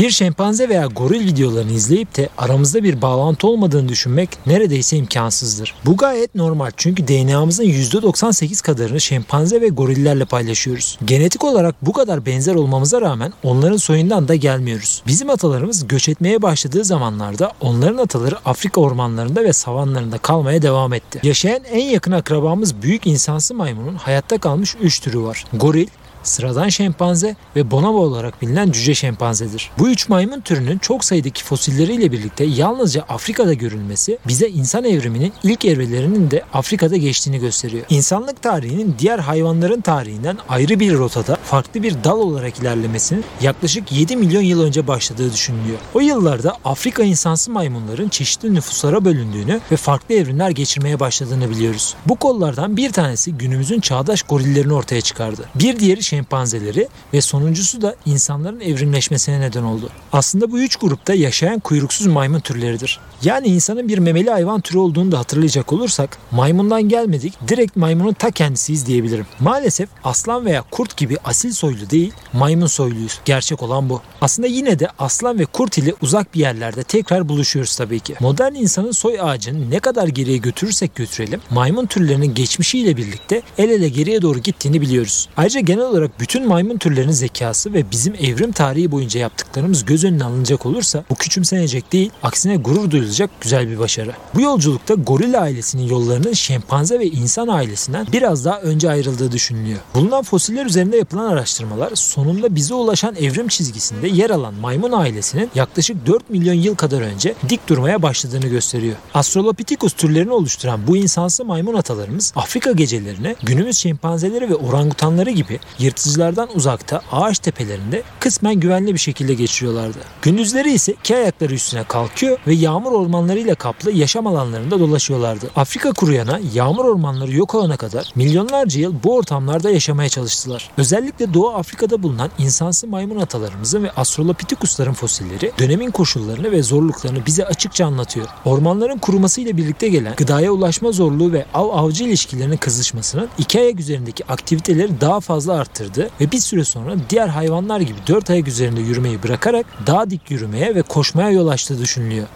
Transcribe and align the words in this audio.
Bir 0.00 0.10
şempanze 0.10 0.68
veya 0.68 0.86
goril 0.86 1.26
videolarını 1.26 1.72
izleyip 1.72 2.16
de 2.16 2.28
aramızda 2.38 2.84
bir 2.84 3.02
bağlantı 3.02 3.46
olmadığını 3.46 3.88
düşünmek 3.88 4.30
neredeyse 4.46 4.96
imkansızdır. 4.96 5.74
Bu 5.86 5.96
gayet 5.96 6.34
normal 6.34 6.70
çünkü 6.76 7.08
DNA'mızın 7.08 7.64
%98 7.64 8.62
kadarını 8.62 9.00
şempanze 9.00 9.60
ve 9.60 9.68
gorillerle 9.68 10.24
paylaşıyoruz. 10.24 10.98
Genetik 11.04 11.44
olarak 11.44 11.74
bu 11.82 11.92
kadar 11.92 12.26
benzer 12.26 12.54
olmamıza 12.54 13.00
rağmen 13.00 13.32
onların 13.42 13.76
soyundan 13.76 14.28
da 14.28 14.34
gelmiyoruz. 14.34 15.02
Bizim 15.06 15.30
atalarımız 15.30 15.88
göç 15.88 16.08
etmeye 16.08 16.42
başladığı 16.42 16.84
zamanlarda 16.84 17.52
onların 17.60 17.98
ataları 17.98 18.36
Afrika 18.44 18.80
ormanlarında 18.80 19.44
ve 19.44 19.52
savanlarında 19.52 20.18
kalmaya 20.18 20.62
devam 20.62 20.92
etti. 20.92 21.20
Yaşayan 21.22 21.64
en 21.70 21.84
yakın 21.84 22.12
akrabamız 22.12 22.82
büyük 22.82 23.06
insansı 23.06 23.54
maymunun 23.54 23.94
hayatta 23.94 24.38
kalmış 24.38 24.76
3 24.80 25.00
türü 25.00 25.22
var. 25.22 25.44
Goril, 25.52 25.88
sıradan 26.22 26.68
şempanze 26.68 27.36
ve 27.56 27.70
bonobo 27.70 27.98
olarak 27.98 28.42
bilinen 28.42 28.70
cüce 28.70 28.94
şempanzedir. 28.94 29.70
Bu 29.78 29.88
üç 29.88 30.08
maymun 30.08 30.40
türünün 30.40 30.78
çok 30.78 31.04
sayıdaki 31.04 31.44
fosilleriyle 31.44 32.12
birlikte 32.12 32.44
yalnızca 32.44 33.02
Afrika'da 33.08 33.54
görülmesi 33.54 34.18
bize 34.28 34.48
insan 34.48 34.84
evriminin 34.84 35.32
ilk 35.42 35.64
evrelerinin 35.64 36.30
de 36.30 36.42
Afrika'da 36.52 36.96
geçtiğini 36.96 37.38
gösteriyor. 37.38 37.84
İnsanlık 37.90 38.42
tarihinin 38.42 38.94
diğer 38.98 39.18
hayvanların 39.18 39.80
tarihinden 39.80 40.38
ayrı 40.48 40.80
bir 40.80 40.94
rotada 40.94 41.36
farklı 41.44 41.82
bir 41.82 42.04
dal 42.04 42.18
olarak 42.18 42.58
ilerlemesinin 42.58 43.24
yaklaşık 43.40 43.92
7 43.92 44.16
milyon 44.16 44.42
yıl 44.42 44.62
önce 44.62 44.86
başladığı 44.86 45.32
düşünülüyor. 45.32 45.78
O 45.94 46.00
yıllarda 46.00 46.56
Afrika 46.64 47.02
insansı 47.02 47.50
maymunların 47.50 48.08
çeşitli 48.08 48.54
nüfuslara 48.54 49.04
bölündüğünü 49.04 49.60
ve 49.72 49.76
farklı 49.76 50.14
evrimler 50.14 50.50
geçirmeye 50.50 51.00
başladığını 51.00 51.50
biliyoruz. 51.50 51.94
Bu 52.06 52.16
kollardan 52.16 52.76
bir 52.76 52.92
tanesi 52.92 53.32
günümüzün 53.32 53.80
çağdaş 53.80 54.22
gorillerini 54.22 54.72
ortaya 54.72 55.00
çıkardı. 55.00 55.48
Bir 55.54 55.78
diğeri 55.78 56.02
şempanzeleri 56.10 56.88
ve 57.14 57.20
sonuncusu 57.20 57.82
da 57.82 57.96
insanların 58.06 58.60
evrimleşmesine 58.60 59.40
neden 59.40 59.62
oldu. 59.62 59.90
Aslında 60.12 60.52
bu 60.52 60.60
üç 60.60 60.76
grupta 60.76 61.14
yaşayan 61.14 61.60
kuyruksuz 61.60 62.06
maymun 62.06 62.40
türleridir. 62.40 63.00
Yani 63.22 63.46
insanın 63.46 63.88
bir 63.88 63.98
memeli 63.98 64.30
hayvan 64.30 64.60
türü 64.60 64.78
olduğunu 64.78 65.12
da 65.12 65.18
hatırlayacak 65.18 65.72
olursak 65.72 66.18
maymundan 66.30 66.88
gelmedik 66.88 67.34
direkt 67.48 67.76
maymunun 67.76 68.12
ta 68.12 68.30
kendisiyiz 68.30 68.86
diyebilirim. 68.86 69.26
Maalesef 69.40 69.88
aslan 70.04 70.44
veya 70.44 70.64
kurt 70.70 70.96
gibi 70.96 71.16
asil 71.24 71.52
soylu 71.52 71.90
değil 71.90 72.12
maymun 72.32 72.66
soyluyuz. 72.66 73.20
Gerçek 73.24 73.62
olan 73.62 73.88
bu. 73.88 74.00
Aslında 74.20 74.48
yine 74.48 74.78
de 74.78 74.88
aslan 74.98 75.38
ve 75.38 75.44
kurt 75.44 75.78
ile 75.78 75.94
uzak 76.02 76.34
bir 76.34 76.40
yerlerde 76.40 76.82
tekrar 76.82 77.28
buluşuyoruz 77.28 77.76
tabii 77.76 78.00
ki. 78.00 78.14
Modern 78.20 78.54
insanın 78.54 78.92
soy 78.92 79.20
ağacını 79.20 79.70
ne 79.70 79.80
kadar 79.80 80.08
geriye 80.08 80.36
götürürsek 80.36 80.94
götürelim 80.94 81.40
maymun 81.50 81.86
türlerinin 81.86 82.34
geçmişiyle 82.34 82.96
birlikte 82.96 83.42
el 83.58 83.70
ele 83.70 83.88
geriye 83.88 84.22
doğru 84.22 84.38
gittiğini 84.38 84.80
biliyoruz. 84.80 85.28
Ayrıca 85.36 85.60
genel 85.60 85.84
olarak 85.84 86.20
bütün 86.20 86.48
maymun 86.48 86.78
türlerinin 86.78 87.12
zekası 87.12 87.72
ve 87.72 87.90
bizim 87.90 88.14
evrim 88.14 88.52
tarihi 88.52 88.90
boyunca 88.90 89.20
yaptıklarımız 89.20 89.84
göz 89.84 90.04
önüne 90.04 90.24
alınacak 90.24 90.66
olursa 90.66 91.04
bu 91.10 91.14
küçümsenecek 91.14 91.92
değil 91.92 92.10
aksine 92.22 92.56
gurur 92.56 92.90
duyulacak 92.90 93.09
güzel 93.40 93.68
bir 93.68 93.78
başarı. 93.78 94.12
Bu 94.34 94.40
yolculukta 94.40 94.94
goril 94.94 95.42
ailesinin 95.42 95.88
yollarının 95.88 96.32
şempanze 96.32 96.98
ve 96.98 97.06
insan 97.06 97.48
ailesinden 97.48 98.06
biraz 98.12 98.44
daha 98.44 98.60
önce 98.60 98.90
ayrıldığı 98.90 99.32
düşünülüyor. 99.32 99.78
Bulunan 99.94 100.22
fosiller 100.22 100.66
üzerinde 100.66 100.96
yapılan 100.96 101.32
araştırmalar 101.32 101.90
sonunda 101.94 102.54
bize 102.54 102.74
ulaşan 102.74 103.14
evrim 103.14 103.48
çizgisinde 103.48 104.08
yer 104.08 104.30
alan 104.30 104.54
maymun 104.54 104.92
ailesinin 104.92 105.50
yaklaşık 105.54 106.06
4 106.06 106.30
milyon 106.30 106.54
yıl 106.54 106.74
kadar 106.74 107.00
önce 107.00 107.34
dik 107.48 107.68
durmaya 107.68 108.02
başladığını 108.02 108.46
gösteriyor. 108.46 108.96
Australopithecus 109.14 109.92
türlerini 109.92 110.32
oluşturan 110.32 110.86
bu 110.86 110.96
insansı 110.96 111.44
maymun 111.44 111.74
atalarımız 111.74 112.32
Afrika 112.36 112.72
gecelerine 112.72 113.36
günümüz 113.42 113.76
şempanzeleri 113.76 114.50
ve 114.50 114.54
orangutanları 114.54 115.30
gibi 115.30 115.60
yırtıcılardan 115.78 116.48
uzakta 116.54 117.02
ağaç 117.12 117.38
tepelerinde 117.38 118.02
kısmen 118.20 118.54
güvenli 118.54 118.94
bir 118.94 118.98
şekilde 118.98 119.34
geçiriyorlardı. 119.34 119.98
Gündüzleri 120.22 120.72
ise 120.72 120.92
iki 120.92 121.16
ayakları 121.16 121.54
üstüne 121.54 121.84
kalkıyor 121.84 122.38
ve 122.46 122.54
yağmur 122.54 122.92
ormanlarıyla 123.00 123.54
kaplı 123.54 123.92
yaşam 123.92 124.26
alanlarında 124.26 124.80
dolaşıyorlardı. 124.80 125.50
Afrika 125.56 125.92
kuruyana 125.92 126.40
yağmur 126.54 126.84
ormanları 126.84 127.32
yok 127.32 127.54
olana 127.54 127.76
kadar 127.76 128.12
milyonlarca 128.14 128.80
yıl 128.80 128.94
bu 129.04 129.16
ortamlarda 129.16 129.70
yaşamaya 129.70 130.08
çalıştılar. 130.08 130.70
Özellikle 130.76 131.34
Doğu 131.34 131.50
Afrika'da 131.50 132.02
bulunan 132.02 132.30
insansı 132.38 132.86
maymun 132.86 133.20
atalarımızın 133.20 133.84
ve 133.84 133.90
Australopithecus'ların 133.90 134.92
fosilleri 134.92 135.52
dönemin 135.58 135.90
koşullarını 135.90 136.50
ve 136.50 136.62
zorluklarını 136.62 137.26
bize 137.26 137.46
açıkça 137.46 137.86
anlatıyor. 137.86 138.26
Ormanların 138.44 138.98
kurumasıyla 138.98 139.56
birlikte 139.56 139.88
gelen 139.88 140.14
gıdaya 140.16 140.52
ulaşma 140.52 140.92
zorluğu 140.92 141.32
ve 141.32 141.46
av-avcı 141.54 142.04
ilişkilerinin 142.04 142.56
kızışmasının 142.56 143.28
iki 143.38 143.60
ayak 143.60 143.80
üzerindeki 143.80 144.26
aktiviteleri 144.26 145.00
daha 145.00 145.20
fazla 145.20 145.52
arttırdı 145.52 146.10
ve 146.20 146.32
bir 146.32 146.38
süre 146.38 146.64
sonra 146.64 146.94
diğer 147.10 147.28
hayvanlar 147.28 147.80
gibi 147.80 147.98
dört 148.06 148.30
ayak 148.30 148.48
üzerinde 148.48 148.80
yürümeyi 148.80 149.22
bırakarak 149.22 149.66
daha 149.86 150.10
dik 150.10 150.30
yürümeye 150.30 150.74
ve 150.74 150.82
koşmaya 150.82 151.30
yol 151.30 151.48
açtığı 151.48 151.78
düşünülüyor. 151.78 152.26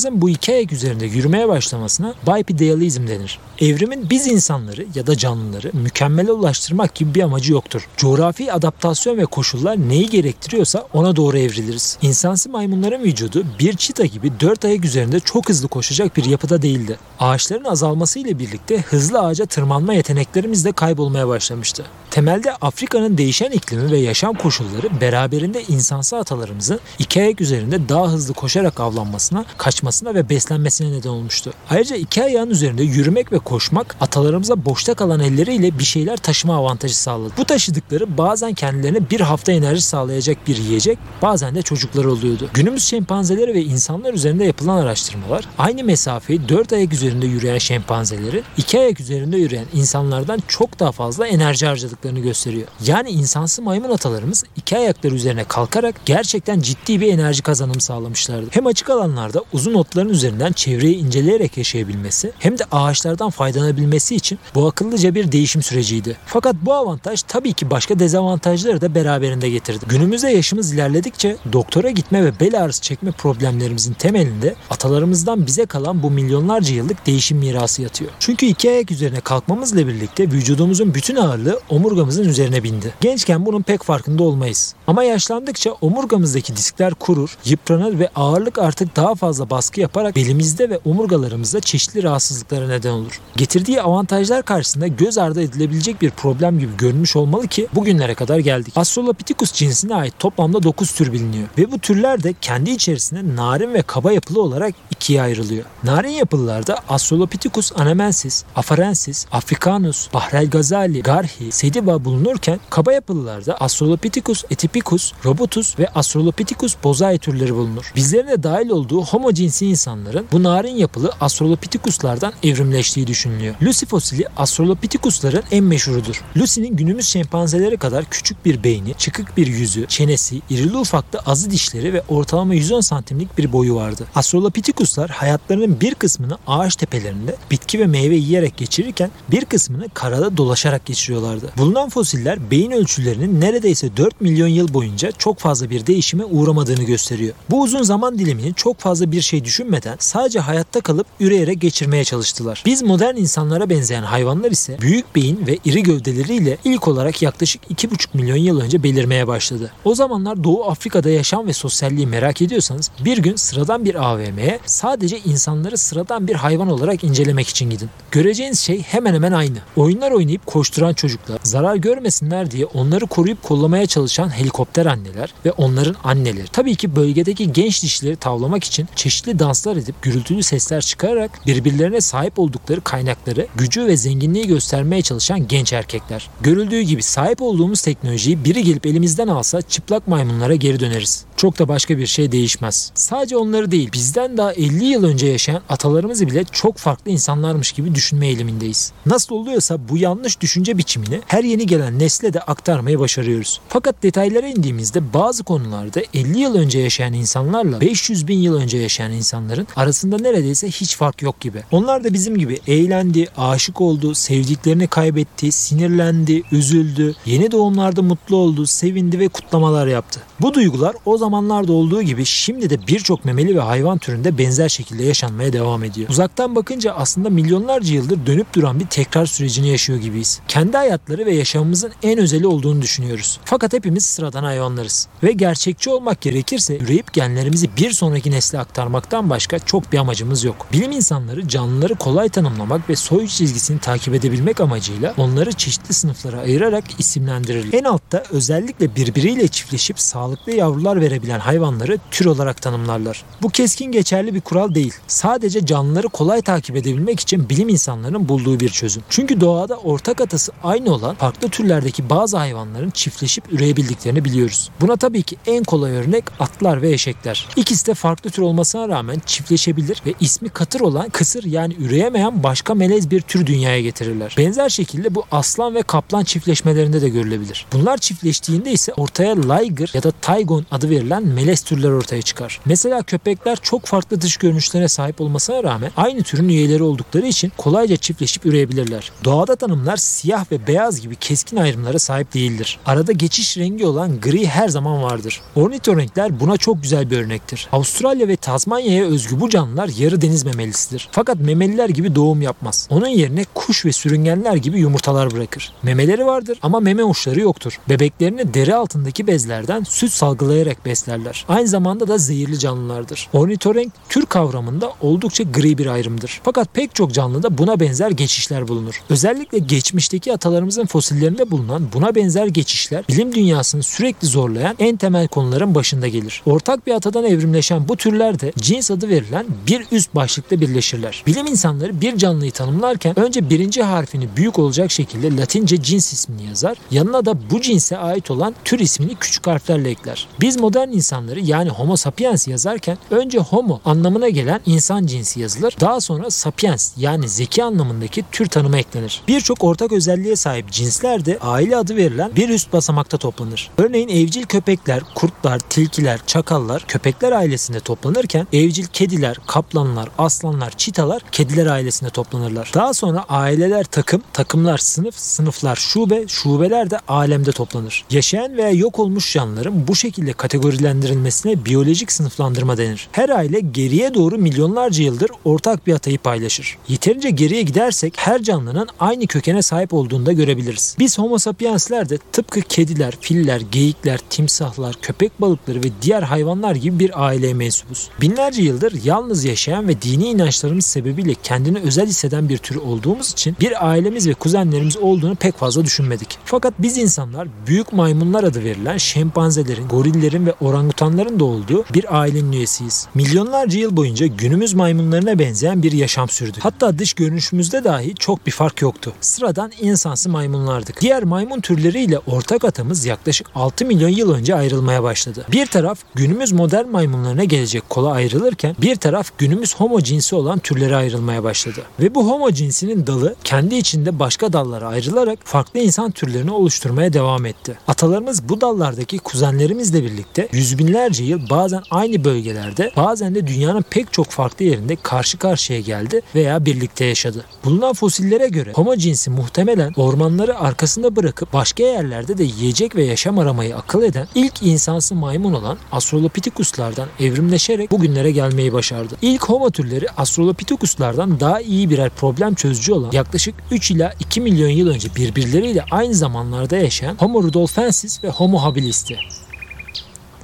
Atalarımızın 0.00 0.20
bu 0.22 0.30
iki 0.30 0.52
ayak 0.52 0.72
üzerinde 0.72 1.06
yürümeye 1.06 1.48
başlamasına 1.48 2.14
bipedalizm 2.26 3.06
denir. 3.06 3.38
Evrimin 3.60 4.10
biz 4.10 4.26
insanları 4.26 4.86
ya 4.94 5.06
da 5.06 5.16
canlıları 5.16 5.70
mükemmele 5.72 6.32
ulaştırmak 6.32 6.94
gibi 6.94 7.14
bir 7.14 7.22
amacı 7.22 7.52
yoktur. 7.52 7.88
Coğrafi 7.96 8.52
adaptasyon 8.52 9.18
ve 9.18 9.26
koşullar 9.26 9.88
neyi 9.88 10.10
gerektiriyorsa 10.10 10.86
ona 10.92 11.16
doğru 11.16 11.38
evriliriz. 11.38 11.98
İnsansı 12.02 12.50
maymunların 12.50 13.02
vücudu 13.02 13.44
bir 13.58 13.76
çita 13.76 14.04
gibi 14.04 14.32
dört 14.40 14.64
ayak 14.64 14.84
üzerinde 14.84 15.20
çok 15.20 15.48
hızlı 15.48 15.68
koşacak 15.68 16.16
bir 16.16 16.24
yapıda 16.24 16.62
değildi. 16.62 16.98
Ağaçların 17.18 17.64
azalmasıyla 17.64 18.38
birlikte 18.38 18.80
hızlı 18.80 19.20
ağaca 19.20 19.46
tırmanma 19.46 19.94
yeteneklerimiz 19.94 20.64
de 20.64 20.72
kaybolmaya 20.72 21.28
başlamıştı. 21.28 21.84
Temelde 22.10 22.54
Afrika'nın 22.54 23.18
değişen 23.18 23.50
iklimi 23.50 23.90
ve 23.90 23.98
yaşam 23.98 24.34
koşulları 24.34 25.00
beraberinde 25.00 25.62
insansı 25.62 26.16
atalarımızın 26.16 26.80
iki 26.98 27.22
ayak 27.22 27.40
üzerinde 27.40 27.88
daha 27.88 28.08
hızlı 28.08 28.34
koşarak 28.34 28.80
avlanmasına, 28.80 29.44
kaçmasına 29.58 30.14
ve 30.14 30.28
beslenmesine 30.28 30.92
neden 30.92 31.08
olmuştu. 31.08 31.52
Ayrıca 31.70 31.96
iki 31.96 32.24
ayağın 32.24 32.50
üzerinde 32.50 32.82
yürümek 32.82 33.32
ve 33.32 33.38
koşmak 33.38 33.96
atalarımıza 34.00 34.64
boşta 34.64 34.94
kalan 34.94 35.20
elleriyle 35.20 35.78
bir 35.78 35.84
şeyler 35.84 36.16
taşıma 36.16 36.56
avantajı 36.56 36.98
sağladı. 36.98 37.32
Bu 37.36 37.44
taşıdıkları 37.44 38.18
bazen 38.18 38.54
kendilerine 38.54 39.10
bir 39.10 39.20
hafta 39.20 39.52
enerji 39.52 39.82
sağlayacak 39.82 40.46
bir 40.46 40.56
yiyecek, 40.56 40.98
bazen 41.22 41.54
de 41.54 41.62
çocukları 41.62 42.12
oluyordu. 42.12 42.48
Günümüz 42.54 42.84
şempanzeleri 42.84 43.54
ve 43.54 43.62
insanlar 43.62 44.14
üzerinde 44.14 44.44
yapılan 44.44 44.76
araştırmalar 44.76 45.48
aynı 45.58 45.84
mesafeyi 45.84 46.48
dört 46.48 46.72
ayak 46.72 46.92
üzerinde 46.92 47.26
yürüyen 47.26 47.58
şempanzelerin 47.58 48.44
iki 48.56 48.78
ayak 48.78 49.00
üzerinde 49.00 49.36
yürüyen 49.36 49.66
insanlardan 49.74 50.42
çok 50.48 50.80
daha 50.80 50.92
fazla 50.92 51.26
enerji 51.26 51.68
harcadıklarını 52.00 52.20
gösteriyor. 52.20 52.66
Yani 52.86 53.10
insansı 53.10 53.62
maymun 53.62 53.90
atalarımız 53.90 54.44
iki 54.56 54.78
ayakları 54.78 55.14
üzerine 55.14 55.44
kalkarak 55.44 55.94
gerçekten 56.06 56.60
ciddi 56.60 57.00
bir 57.00 57.12
enerji 57.12 57.42
kazanımı 57.42 57.80
sağlamışlardı. 57.80 58.46
Hem 58.50 58.66
açık 58.66 58.90
alanlarda 58.90 59.44
uzun 59.52 59.74
otların 59.74 60.08
üzerinden 60.08 60.52
çevreyi 60.52 60.96
inceleyerek 60.96 61.56
yaşayabilmesi 61.56 62.32
hem 62.38 62.58
de 62.58 62.64
ağaçlardan 62.72 63.30
faydalanabilmesi 63.30 64.16
için 64.16 64.38
bu 64.54 64.66
akıllıca 64.66 65.14
bir 65.14 65.32
değişim 65.32 65.62
süreciydi. 65.62 66.16
Fakat 66.26 66.56
bu 66.62 66.74
avantaj 66.74 67.22
tabii 67.22 67.52
ki 67.52 67.70
başka 67.70 67.98
dezavantajları 67.98 68.80
da 68.80 68.94
beraberinde 68.94 69.50
getirdi. 69.50 69.84
Günümüzde 69.88 70.28
yaşımız 70.28 70.72
ilerledikçe 70.72 71.36
doktora 71.52 71.90
gitme 71.90 72.24
ve 72.24 72.40
bel 72.40 72.62
ağrısı 72.62 72.82
çekme 72.82 73.12
problemlerimizin 73.12 73.94
temelinde 73.94 74.54
atalarımızdan 74.70 75.46
bize 75.46 75.66
kalan 75.66 76.02
bu 76.02 76.10
milyonlarca 76.10 76.74
yıllık 76.74 77.06
değişim 77.06 77.38
mirası 77.38 77.82
yatıyor. 77.82 78.10
Çünkü 78.20 78.46
iki 78.46 78.70
ayak 78.70 78.90
üzerine 78.90 79.20
kalkmamızla 79.20 79.86
birlikte 79.86 80.24
vücudumuzun 80.24 80.94
bütün 80.94 81.16
ağırlığı 81.16 81.60
omurgamızın 81.90 82.28
üzerine 82.28 82.62
bindi. 82.62 82.94
Gençken 83.00 83.46
bunun 83.46 83.62
pek 83.62 83.82
farkında 83.82 84.22
olmayız. 84.22 84.74
Ama 84.86 85.04
yaşlandıkça 85.04 85.70
omurgamızdaki 85.80 86.56
diskler 86.56 86.94
kurur, 86.94 87.36
yıpranır 87.44 87.98
ve 87.98 88.08
ağırlık 88.14 88.58
artık 88.58 88.96
daha 88.96 89.14
fazla 89.14 89.50
baskı 89.50 89.80
yaparak 89.80 90.16
belimizde 90.16 90.70
ve 90.70 90.78
omurgalarımızda 90.84 91.60
çeşitli 91.60 92.02
rahatsızlıklara 92.02 92.68
neden 92.68 92.90
olur. 92.90 93.20
Getirdiği 93.36 93.82
avantajlar 93.82 94.42
karşısında 94.42 94.86
göz 94.86 95.18
ardı 95.18 95.42
edilebilecek 95.42 96.02
bir 96.02 96.10
problem 96.10 96.58
gibi 96.58 96.76
görünmüş 96.78 97.16
olmalı 97.16 97.48
ki 97.48 97.68
bugünlere 97.74 98.14
kadar 98.14 98.38
geldik. 98.38 98.76
Australopithecus 98.76 99.52
cinsine 99.52 99.94
ait 99.94 100.14
toplamda 100.18 100.62
9 100.62 100.92
tür 100.92 101.12
biliniyor 101.12 101.48
ve 101.58 101.72
bu 101.72 101.78
türler 101.78 102.22
de 102.22 102.34
kendi 102.40 102.70
içerisinde 102.70 103.36
narin 103.36 103.74
ve 103.74 103.82
kaba 103.82 104.12
yapılı 104.12 104.42
olarak 104.42 104.74
ikiye 104.90 105.22
ayrılıyor. 105.22 105.64
Narin 105.84 106.08
yapılılarda 106.08 106.78
Australopithecus 106.88 107.72
anamensis, 107.76 108.44
afarensis, 108.56 109.26
africanus, 109.32 110.08
bahrel 110.14 110.50
gazali, 110.50 111.02
garhi, 111.02 111.52
sediba 111.80 112.04
bulunurken 112.04 112.60
kaba 112.70 112.92
yapılılarda 112.92 113.56
Australopithecus 113.56 114.44
etipicus, 114.50 115.12
robutus 115.24 115.78
ve 115.78 115.88
Australopithecus 115.88 116.76
bozai 116.84 117.18
türleri 117.18 117.54
bulunur. 117.54 117.92
Bizlerin 117.96 118.28
de 118.28 118.42
dahil 118.42 118.68
olduğu 118.68 119.04
homo 119.04 119.32
cinsi 119.32 119.66
insanların 119.66 120.26
bu 120.32 120.42
narin 120.42 120.76
yapılı 120.76 121.12
Australopithecuslardan 121.20 122.32
evrimleştiği 122.42 123.06
düşünülüyor. 123.06 123.54
Lucy 123.62 123.86
fosili 123.86 124.26
Australopithecusların 124.36 125.42
en 125.50 125.64
meşhurudur. 125.64 126.24
Lucy'nin 126.36 126.76
günümüz 126.76 127.08
şempanzeleri 127.08 127.76
kadar 127.76 128.04
küçük 128.04 128.44
bir 128.44 128.64
beyni, 128.64 128.94
çıkık 128.94 129.36
bir 129.36 129.46
yüzü, 129.46 129.86
çenesi, 129.86 130.42
irili 130.50 130.76
ufaklı 130.76 131.18
azı 131.18 131.50
dişleri 131.50 131.92
ve 131.92 132.02
ortalama 132.08 132.54
110 132.54 132.80
santimlik 132.80 133.38
bir 133.38 133.52
boyu 133.52 133.74
vardı. 133.74 134.06
Australopithecuslar 134.14 135.10
hayatlarının 135.10 135.80
bir 135.80 135.94
kısmını 135.94 136.38
ağaç 136.46 136.76
tepelerinde 136.76 137.36
bitki 137.50 137.78
ve 137.78 137.86
meyve 137.86 138.14
yiyerek 138.14 138.56
geçirirken 138.56 139.10
bir 139.30 139.44
kısmını 139.44 139.88
karada 139.94 140.36
dolaşarak 140.36 140.86
geçiriyorlardı. 140.86 141.52
Bulunan 141.58 141.69
Bulunan 141.70 141.88
fosiller 141.88 142.50
beyin 142.50 142.70
ölçülerinin 142.70 143.40
neredeyse 143.40 143.96
4 143.96 144.20
milyon 144.20 144.48
yıl 144.48 144.74
boyunca 144.74 145.12
çok 145.12 145.38
fazla 145.38 145.70
bir 145.70 145.86
değişime 145.86 146.24
uğramadığını 146.24 146.82
gösteriyor. 146.82 147.34
Bu 147.50 147.62
uzun 147.62 147.82
zaman 147.82 148.18
dilimini 148.18 148.54
çok 148.54 148.78
fazla 148.78 149.12
bir 149.12 149.20
şey 149.20 149.44
düşünmeden 149.44 149.96
sadece 149.98 150.40
hayatta 150.40 150.80
kalıp 150.80 151.06
üreyerek 151.20 151.60
geçirmeye 151.60 152.04
çalıştılar. 152.04 152.62
Biz 152.66 152.82
modern 152.82 153.16
insanlara 153.16 153.70
benzeyen 153.70 154.02
hayvanlar 154.02 154.50
ise 154.50 154.78
büyük 154.80 155.16
beyin 155.16 155.46
ve 155.46 155.58
iri 155.64 155.82
gövdeleriyle 155.82 156.58
ilk 156.64 156.88
olarak 156.88 157.22
yaklaşık 157.22 157.62
2,5 157.70 158.06
milyon 158.14 158.36
yıl 158.36 158.60
önce 158.60 158.82
belirmeye 158.82 159.26
başladı. 159.26 159.72
O 159.84 159.94
zamanlar 159.94 160.44
Doğu 160.44 160.64
Afrika'da 160.64 161.10
yaşam 161.10 161.46
ve 161.46 161.52
sosyalliği 161.52 162.06
merak 162.06 162.42
ediyorsanız 162.42 162.90
bir 163.04 163.18
gün 163.18 163.36
sıradan 163.36 163.84
bir 163.84 163.94
AVM'ye 163.94 164.60
sadece 164.66 165.18
insanları 165.18 165.78
sıradan 165.78 166.28
bir 166.28 166.34
hayvan 166.34 166.70
olarak 166.70 167.04
incelemek 167.04 167.48
için 167.48 167.70
gidin. 167.70 167.90
Göreceğiniz 168.10 168.60
şey 168.60 168.82
hemen 168.82 169.14
hemen 169.14 169.32
aynı. 169.32 169.58
Oyunlar 169.76 170.10
oynayıp 170.10 170.46
koşturan 170.46 170.94
çocuklar, 170.94 171.38
zarar 171.60 171.76
görmesinler 171.76 172.50
diye 172.50 172.64
onları 172.64 173.06
koruyup 173.06 173.42
kollamaya 173.42 173.86
çalışan 173.86 174.28
helikopter 174.28 174.86
anneler 174.86 175.34
ve 175.44 175.52
onların 175.52 175.96
anneleri. 176.04 176.46
Tabii 176.52 176.74
ki 176.74 176.96
bölgedeki 176.96 177.52
genç 177.52 177.82
dişleri 177.82 178.16
tavlamak 178.16 178.64
için 178.64 178.88
çeşitli 178.96 179.38
danslar 179.38 179.76
edip 179.76 180.02
gürültülü 180.02 180.42
sesler 180.42 180.80
çıkararak 180.80 181.46
birbirlerine 181.46 182.00
sahip 182.00 182.38
oldukları 182.38 182.80
kaynakları, 182.80 183.46
gücü 183.56 183.86
ve 183.86 183.96
zenginliği 183.96 184.46
göstermeye 184.46 185.02
çalışan 185.02 185.48
genç 185.48 185.72
erkekler. 185.72 186.28
Görüldüğü 186.40 186.80
gibi 186.80 187.02
sahip 187.02 187.42
olduğumuz 187.42 187.82
teknolojiyi 187.82 188.44
biri 188.44 188.64
gelip 188.64 188.86
elimizden 188.86 189.28
alsa 189.28 189.62
çıplak 189.62 190.08
maymunlara 190.08 190.54
geri 190.54 190.80
döneriz. 190.80 191.24
Çok 191.36 191.58
da 191.58 191.68
başka 191.68 191.98
bir 191.98 192.06
şey 192.06 192.32
değişmez. 192.32 192.92
Sadece 192.94 193.36
onları 193.36 193.70
değil 193.70 193.90
bizden 193.92 194.36
daha 194.36 194.52
50 194.52 194.84
yıl 194.84 195.04
önce 195.04 195.26
yaşayan 195.26 195.62
atalarımızı 195.68 196.26
bile 196.26 196.44
çok 196.52 196.76
farklı 196.76 197.10
insanlarmış 197.10 197.72
gibi 197.72 197.94
düşünme 197.94 198.26
eğilimindeyiz. 198.26 198.92
Nasıl 199.06 199.34
oluyorsa 199.34 199.88
bu 199.88 199.96
yanlış 199.96 200.40
düşünce 200.40 200.78
biçimini 200.78 201.20
her 201.26 201.44
yeni 201.50 201.66
gelen 201.66 201.98
nesle 201.98 202.32
de 202.32 202.40
aktarmayı 202.40 202.98
başarıyoruz. 202.98 203.60
Fakat 203.68 204.02
detaylara 204.02 204.48
indiğimizde 204.48 205.14
bazı 205.14 205.44
konularda 205.44 206.00
50 206.14 206.38
yıl 206.38 206.54
önce 206.54 206.78
yaşayan 206.78 207.12
insanlarla 207.12 207.80
500 207.80 208.28
bin 208.28 208.38
yıl 208.38 208.56
önce 208.56 208.78
yaşayan 208.78 209.12
insanların 209.12 209.66
arasında 209.76 210.16
neredeyse 210.18 210.68
hiç 210.68 210.96
fark 210.96 211.22
yok 211.22 211.40
gibi. 211.40 211.62
Onlar 211.70 212.04
da 212.04 212.12
bizim 212.12 212.38
gibi 212.38 212.58
eğlendi, 212.66 213.28
aşık 213.36 213.80
oldu, 213.80 214.14
sevdiklerini 214.14 214.86
kaybetti, 214.86 215.52
sinirlendi, 215.52 216.42
üzüldü, 216.52 217.14
yeni 217.26 217.50
doğumlarda 217.50 218.02
mutlu 218.02 218.36
oldu, 218.36 218.66
sevindi 218.66 219.18
ve 219.18 219.28
kutlamalar 219.28 219.86
yaptı. 219.86 220.20
Bu 220.40 220.54
duygular 220.54 220.96
o 221.04 221.18
zamanlarda 221.18 221.72
olduğu 221.72 222.02
gibi 222.02 222.24
şimdi 222.24 222.70
de 222.70 222.86
birçok 222.86 223.24
memeli 223.24 223.56
ve 223.56 223.60
hayvan 223.60 223.98
türünde 223.98 224.38
benzer 224.38 224.68
şekilde 224.68 225.04
yaşanmaya 225.04 225.52
devam 225.52 225.84
ediyor. 225.84 226.08
Uzaktan 226.08 226.56
bakınca 226.56 226.92
aslında 226.92 227.30
milyonlarca 227.30 227.94
yıldır 227.94 228.26
dönüp 228.26 228.54
duran 228.54 228.80
bir 228.80 228.86
tekrar 228.86 229.26
sürecini 229.26 229.68
yaşıyor 229.68 229.98
gibiyiz. 229.98 230.40
Kendi 230.48 230.76
hayatları 230.76 231.26
ve 231.26 231.34
yaşamımızın 231.40 231.92
en 232.02 232.18
özeli 232.18 232.46
olduğunu 232.46 232.82
düşünüyoruz. 232.82 233.40
Fakat 233.44 233.72
hepimiz 233.72 234.06
sıradan 234.06 234.44
hayvanlarız. 234.44 235.08
Ve 235.22 235.32
gerçekçi 235.32 235.90
olmak 235.90 236.20
gerekirse 236.20 236.78
üreyip 236.78 237.12
genlerimizi 237.12 237.76
bir 237.76 237.90
sonraki 237.90 238.30
nesle 238.30 238.58
aktarmaktan 238.58 239.30
başka 239.30 239.58
çok 239.58 239.92
bir 239.92 239.98
amacımız 239.98 240.44
yok. 240.44 240.66
Bilim 240.72 240.92
insanları 240.92 241.48
canlıları 241.48 241.94
kolay 241.94 242.28
tanımlamak 242.28 242.90
ve 242.90 242.96
soy 242.96 243.26
çizgisini 243.26 243.78
takip 243.78 244.14
edebilmek 244.14 244.60
amacıyla 244.60 245.14
onları 245.16 245.52
çeşitli 245.52 245.94
sınıflara 245.94 246.40
ayırarak 246.40 246.84
isimlendirirler. 246.98 247.78
En 247.78 247.84
altta 247.84 248.22
özellikle 248.30 248.96
birbiriyle 248.96 249.48
çiftleşip 249.48 250.00
sağlıklı 250.00 250.52
yavrular 250.52 251.00
verebilen 251.00 251.40
hayvanları 251.40 251.98
tür 252.10 252.26
olarak 252.26 252.62
tanımlarlar. 252.62 253.24
Bu 253.42 253.48
keskin 253.48 253.92
geçerli 253.92 254.34
bir 254.34 254.40
kural 254.40 254.74
değil. 254.74 254.94
Sadece 255.06 255.66
canlıları 255.66 256.08
kolay 256.08 256.42
takip 256.42 256.76
edebilmek 256.76 257.20
için 257.20 257.48
bilim 257.48 257.68
insanlarının 257.68 258.28
bulduğu 258.28 258.60
bir 258.60 258.68
çözüm. 258.68 259.02
Çünkü 259.10 259.40
doğada 259.40 259.76
ortak 259.76 260.20
atası 260.20 260.52
aynı 260.64 260.94
olan 260.94 261.16
farklı 261.20 261.48
türlerdeki 261.48 262.10
bazı 262.10 262.36
hayvanların 262.36 262.90
çiftleşip 262.90 263.52
üreyebildiklerini 263.52 264.24
biliyoruz. 264.24 264.70
Buna 264.80 264.96
tabii 264.96 265.22
ki 265.22 265.36
en 265.46 265.64
kolay 265.64 265.92
örnek 265.92 266.24
atlar 266.40 266.82
ve 266.82 266.92
eşekler. 266.92 267.48
İkisi 267.56 267.86
de 267.86 267.94
farklı 267.94 268.30
tür 268.30 268.42
olmasına 268.42 268.88
rağmen 268.88 269.22
çiftleşebilir 269.26 270.02
ve 270.06 270.14
ismi 270.20 270.48
katır 270.48 270.80
olan 270.80 271.08
kısır 271.08 271.44
yani 271.44 271.74
üreyemeyen 271.78 272.42
başka 272.42 272.74
melez 272.74 273.10
bir 273.10 273.20
tür 273.20 273.46
dünyaya 273.46 273.80
getirirler. 273.80 274.34
Benzer 274.38 274.68
şekilde 274.68 275.14
bu 275.14 275.24
aslan 275.30 275.74
ve 275.74 275.82
kaplan 275.82 276.24
çiftleşmelerinde 276.24 277.02
de 277.02 277.08
görülebilir. 277.08 277.66
Bunlar 277.72 277.98
çiftleştiğinde 277.98 278.72
ise 278.72 278.92
ortaya 278.92 279.34
liger 279.34 279.90
ya 279.94 280.02
da 280.02 280.10
taygon 280.10 280.66
adı 280.70 280.90
verilen 280.90 281.26
melez 281.26 281.62
türler 281.62 281.90
ortaya 281.90 282.22
çıkar. 282.22 282.60
Mesela 282.64 283.02
köpekler 283.02 283.58
çok 283.62 283.86
farklı 283.86 284.20
dış 284.20 284.36
görünüşlere 284.36 284.88
sahip 284.88 285.20
olmasına 285.20 285.62
rağmen 285.62 285.90
aynı 285.96 286.22
türün 286.22 286.48
üyeleri 286.48 286.82
oldukları 286.82 287.26
için 287.26 287.52
kolayca 287.56 287.96
çiftleşip 287.96 288.46
üreyebilirler. 288.46 289.12
Doğada 289.24 289.56
tanımlar 289.56 289.96
siyah 289.96 290.52
ve 290.52 290.66
beyaz 290.66 291.00
gibi 291.00 291.09
keskin 291.14 291.56
ayrımlara 291.56 291.98
sahip 291.98 292.34
değildir. 292.34 292.78
Arada 292.86 293.12
geçiş 293.12 293.58
rengi 293.58 293.86
olan 293.86 294.20
gri 294.20 294.46
her 294.46 294.68
zaman 294.68 295.02
vardır. 295.02 295.40
Ornitorenkler 295.56 296.40
buna 296.40 296.56
çok 296.56 296.82
güzel 296.82 297.10
bir 297.10 297.18
örnektir. 297.18 297.68
Avustralya 297.72 298.28
ve 298.28 298.36
Tazmanya'ya 298.36 299.04
özgü 299.04 299.40
bu 299.40 299.48
canlılar 299.48 299.90
yarı 299.98 300.20
deniz 300.22 300.44
memelisidir. 300.44 301.08
Fakat 301.12 301.40
memeliler 301.40 301.88
gibi 301.88 302.14
doğum 302.14 302.42
yapmaz. 302.42 302.88
Onun 302.90 303.06
yerine 303.06 303.44
kuş 303.54 303.84
ve 303.86 303.92
sürüngenler 303.92 304.56
gibi 304.56 304.80
yumurtalar 304.80 305.30
bırakır. 305.30 305.72
Memeleri 305.82 306.26
vardır 306.26 306.58
ama 306.62 306.80
meme 306.80 307.04
uçları 307.04 307.40
yoktur. 307.40 307.78
Bebeklerini 307.88 308.54
deri 308.54 308.74
altındaki 308.74 309.26
bezlerden 309.26 309.82
süt 309.82 310.12
salgılayarak 310.12 310.86
beslerler. 310.86 311.44
Aynı 311.48 311.68
zamanda 311.68 312.08
da 312.08 312.18
zehirli 312.18 312.58
canlılardır. 312.58 313.28
Ornitorenk 313.32 313.92
tür 314.08 314.26
kavramında 314.26 314.92
oldukça 315.00 315.44
gri 315.44 315.78
bir 315.78 315.86
ayrımdır. 315.86 316.40
Fakat 316.44 316.74
pek 316.74 316.94
çok 316.94 317.12
canlıda 317.12 317.58
buna 317.58 317.80
benzer 317.80 318.10
geçişler 318.10 318.68
bulunur. 318.68 319.02
Özellikle 319.10 319.58
geçmişteki 319.58 320.32
atalarımızın 320.32 320.86
fosillerinde 321.00 321.50
bulunan 321.50 321.88
buna 321.92 322.14
benzer 322.14 322.46
geçişler 322.46 323.04
bilim 323.08 323.34
dünyasını 323.34 323.82
sürekli 323.82 324.28
zorlayan 324.28 324.76
en 324.78 324.96
temel 324.96 325.28
konuların 325.28 325.74
başında 325.74 326.08
gelir. 326.08 326.42
Ortak 326.46 326.86
bir 326.86 326.92
atadan 326.92 327.24
evrimleşen 327.24 327.88
bu 327.88 327.96
türler 327.96 328.40
de 328.40 328.52
cins 328.58 328.90
adı 328.90 329.08
verilen 329.08 329.46
bir 329.66 329.86
üst 329.92 330.14
başlıkta 330.14 330.60
birleşirler. 330.60 331.22
Bilim 331.26 331.46
insanları 331.46 332.00
bir 332.00 332.16
canlıyı 332.16 332.52
tanımlarken 332.52 333.18
önce 333.18 333.50
birinci 333.50 333.82
harfini 333.82 334.28
büyük 334.36 334.58
olacak 334.58 334.90
şekilde 334.90 335.36
latince 335.36 335.82
cins 335.82 336.12
ismini 336.12 336.46
yazar. 336.46 336.76
Yanına 336.90 337.24
da 337.24 337.50
bu 337.50 337.60
cinse 337.60 337.98
ait 337.98 338.30
olan 338.30 338.54
tür 338.64 338.78
ismini 338.78 339.14
küçük 339.14 339.46
harflerle 339.46 339.90
ekler. 339.90 340.28
Biz 340.40 340.60
modern 340.60 340.88
insanları 340.88 341.40
yani 341.40 341.70
homo 341.70 341.96
sapiens 341.96 342.48
yazarken 342.48 342.98
önce 343.10 343.38
homo 343.38 343.80
anlamına 343.84 344.28
gelen 344.28 344.60
insan 344.66 345.06
cinsi 345.06 345.40
yazılır. 345.40 345.76
Daha 345.80 346.00
sonra 346.00 346.30
sapiens 346.30 346.92
yani 346.96 347.28
zeki 347.28 347.64
anlamındaki 347.64 348.24
tür 348.32 348.46
tanımı 348.46 348.78
eklenir. 348.78 349.22
Birçok 349.28 349.64
ortak 349.64 349.92
özelliğe 349.92 350.36
sahip 350.36 350.70
cinsler 350.90 351.24
de 351.24 351.38
aile 351.40 351.76
adı 351.76 351.96
verilen 351.96 352.36
bir 352.36 352.48
üst 352.48 352.72
basamakta 352.72 353.18
toplanır. 353.18 353.70
Örneğin 353.78 354.08
evcil 354.08 354.42
köpekler, 354.42 355.02
kurtlar, 355.14 355.58
tilkiler, 355.58 356.20
çakallar 356.26 356.84
köpekler 356.88 357.32
ailesinde 357.32 357.80
toplanırken 357.80 358.46
evcil 358.52 358.86
kediler, 358.86 359.36
kaplanlar, 359.46 360.08
aslanlar, 360.18 360.70
çitalar 360.70 361.22
kediler 361.32 361.66
ailesinde 361.66 362.10
toplanırlar. 362.10 362.70
Daha 362.74 362.94
sonra 362.94 363.24
aileler 363.28 363.84
takım, 363.84 364.22
takımlar 364.32 364.78
sınıf, 364.78 365.14
sınıflar 365.14 365.76
şube, 365.76 366.28
şubeler 366.28 366.90
de 366.90 366.98
alemde 367.08 367.52
toplanır. 367.52 368.04
Yaşayan 368.10 368.56
veya 368.56 368.70
yok 368.70 368.98
olmuş 368.98 369.32
canlıların 369.32 369.88
bu 369.88 369.96
şekilde 369.96 370.32
kategorilendirilmesine 370.32 371.64
biyolojik 371.64 372.12
sınıflandırma 372.12 372.76
denir. 372.76 373.08
Her 373.12 373.28
aile 373.28 373.60
geriye 373.60 374.14
doğru 374.14 374.38
milyonlarca 374.38 375.04
yıldır 375.04 375.30
ortak 375.44 375.86
bir 375.86 375.94
atayı 375.94 376.18
paylaşır. 376.18 376.78
Yeterince 376.88 377.30
geriye 377.30 377.62
gidersek 377.62 378.14
her 378.16 378.42
canlının 378.42 378.88
aynı 379.00 379.26
kökene 379.26 379.62
sahip 379.62 379.94
olduğunu 379.94 380.26
da 380.26 380.32
görebiliriz. 380.32 380.79
Biz 380.98 381.18
homo 381.18 381.38
sapiensler 381.38 382.08
de 382.08 382.18
tıpkı 382.32 382.60
kediler, 382.60 383.14
filler, 383.20 383.60
geyikler, 383.60 384.20
timsahlar, 384.30 384.96
köpek 385.02 385.40
balıkları 385.40 385.78
ve 385.78 385.88
diğer 386.02 386.22
hayvanlar 386.22 386.74
gibi 386.74 386.98
bir 386.98 387.26
aileye 387.26 387.54
mensubuz. 387.54 388.10
Binlerce 388.20 388.62
yıldır 388.62 389.04
yalnız 389.04 389.44
yaşayan 389.44 389.88
ve 389.88 390.02
dini 390.02 390.28
inançlarımız 390.28 390.86
sebebiyle 390.86 391.34
kendini 391.42 391.78
özel 391.78 392.06
hisseden 392.06 392.48
bir 392.48 392.58
tür 392.58 392.76
olduğumuz 392.76 393.32
için 393.32 393.56
bir 393.60 393.88
ailemiz 393.88 394.28
ve 394.28 394.34
kuzenlerimiz 394.34 394.96
olduğunu 394.96 395.34
pek 395.34 395.58
fazla 395.58 395.84
düşünmedik. 395.84 396.38
Fakat 396.44 396.74
biz 396.78 396.98
insanlar 396.98 397.48
büyük 397.66 397.92
maymunlar 397.92 398.44
adı 398.44 398.64
verilen 398.64 398.96
şempanzelerin, 398.96 399.88
gorillerin 399.88 400.46
ve 400.46 400.54
orangutanların 400.60 401.40
da 401.40 401.44
olduğu 401.44 401.84
bir 401.94 402.20
ailenin 402.20 402.52
üyesiyiz. 402.52 403.06
Milyonlarca 403.14 403.78
yıl 403.78 403.96
boyunca 403.96 404.26
günümüz 404.26 404.74
maymunlarına 404.74 405.38
benzeyen 405.38 405.82
bir 405.82 405.92
yaşam 405.92 406.28
sürdük. 406.28 406.64
Hatta 406.64 406.98
dış 406.98 407.12
görünüşümüzde 407.12 407.84
dahi 407.84 408.14
çok 408.14 408.46
bir 408.46 408.52
fark 408.52 408.82
yoktu. 408.82 409.12
Sıradan 409.20 409.72
insansı 409.80 410.30
maymunlardık. 410.70 411.00
Diğer 411.00 411.22
maymun 411.22 411.60
türleriyle 411.60 412.18
ortak 412.18 412.64
atamız 412.64 413.04
yaklaşık 413.04 413.46
6 413.54 413.84
milyon 413.84 414.08
yıl 414.08 414.34
önce 414.34 414.54
ayrılmaya 414.54 415.02
başladı. 415.02 415.46
Bir 415.52 415.66
taraf 415.66 415.98
günümüz 416.14 416.52
modern 416.52 416.88
maymunlarına 416.88 417.44
gelecek 417.44 417.90
kola 417.90 418.12
ayrılırken 418.12 418.76
bir 418.78 418.96
taraf 418.96 419.32
günümüz 419.38 419.76
homo 419.76 420.00
cinsi 420.00 420.34
olan 420.36 420.58
türlere 420.58 420.96
ayrılmaya 420.96 421.44
başladı. 421.44 421.82
Ve 422.00 422.14
bu 422.14 422.30
homo 422.30 422.50
cinsinin 422.50 423.06
dalı 423.06 423.34
kendi 423.44 423.74
içinde 423.74 424.18
başka 424.18 424.52
dallara 424.52 424.88
ayrılarak 424.88 425.38
farklı 425.44 425.80
insan 425.80 426.10
türlerini 426.10 426.50
oluşturmaya 426.50 427.12
devam 427.12 427.46
etti. 427.46 427.78
Atalarımız 427.88 428.48
bu 428.48 428.60
dallardaki 428.60 429.18
kuzenlerimizle 429.18 430.02
birlikte 430.02 430.48
yüz 430.52 430.78
binlerce 430.78 431.24
yıl 431.24 431.50
bazen 431.50 431.82
aynı 431.90 432.24
bölgelerde 432.24 432.92
bazen 432.96 433.34
de 433.34 433.46
dünyanın 433.46 433.84
pek 433.90 434.12
çok 434.12 434.26
farklı 434.26 434.64
yerinde 434.64 434.96
karşı 434.96 435.38
karşıya 435.38 435.80
geldi 435.80 436.20
veya 436.34 436.64
birlikte 436.64 437.04
yaşadı. 437.04 437.44
Bulunan 437.64 437.92
fosillere 437.92 438.48
göre 438.48 438.72
homo 438.72 438.96
cinsi 438.96 439.30
muhtemelen 439.30 439.92
ormanları 439.96 440.58
arkasında 440.60 441.16
bırakıp 441.16 441.52
başka 441.52 441.82
yerlerde 441.82 442.38
de 442.38 442.44
yiyecek 442.44 442.96
ve 442.96 443.04
yaşam 443.04 443.38
aramayı 443.38 443.76
akıl 443.76 444.02
eden 444.02 444.28
ilk 444.34 444.62
insansı 444.62 445.14
maymun 445.14 445.52
olan 445.52 445.78
Australopithecus'lardan 445.92 447.08
evrimleşerek 447.20 447.90
bugünlere 447.90 448.30
gelmeyi 448.30 448.72
başardı. 448.72 449.14
İlk 449.22 449.48
homo 449.48 449.70
türleri 449.70 450.10
Australopithecus'lardan 450.10 451.40
daha 451.40 451.60
iyi 451.60 451.90
birer 451.90 452.10
problem 452.10 452.54
çözücü 452.54 452.92
olan 452.92 453.10
yaklaşık 453.12 453.54
3 453.70 453.90
ila 453.90 454.12
2 454.20 454.40
milyon 454.40 454.68
yıl 454.68 454.88
önce 454.88 455.14
birbirleriyle 455.16 455.84
aynı 455.90 456.14
zamanlarda 456.14 456.76
yaşayan 456.76 457.16
Homo 457.16 457.42
rudolfensis 457.42 458.24
ve 458.24 458.28
Homo 458.28 458.58
habilis'ti. 458.58 459.18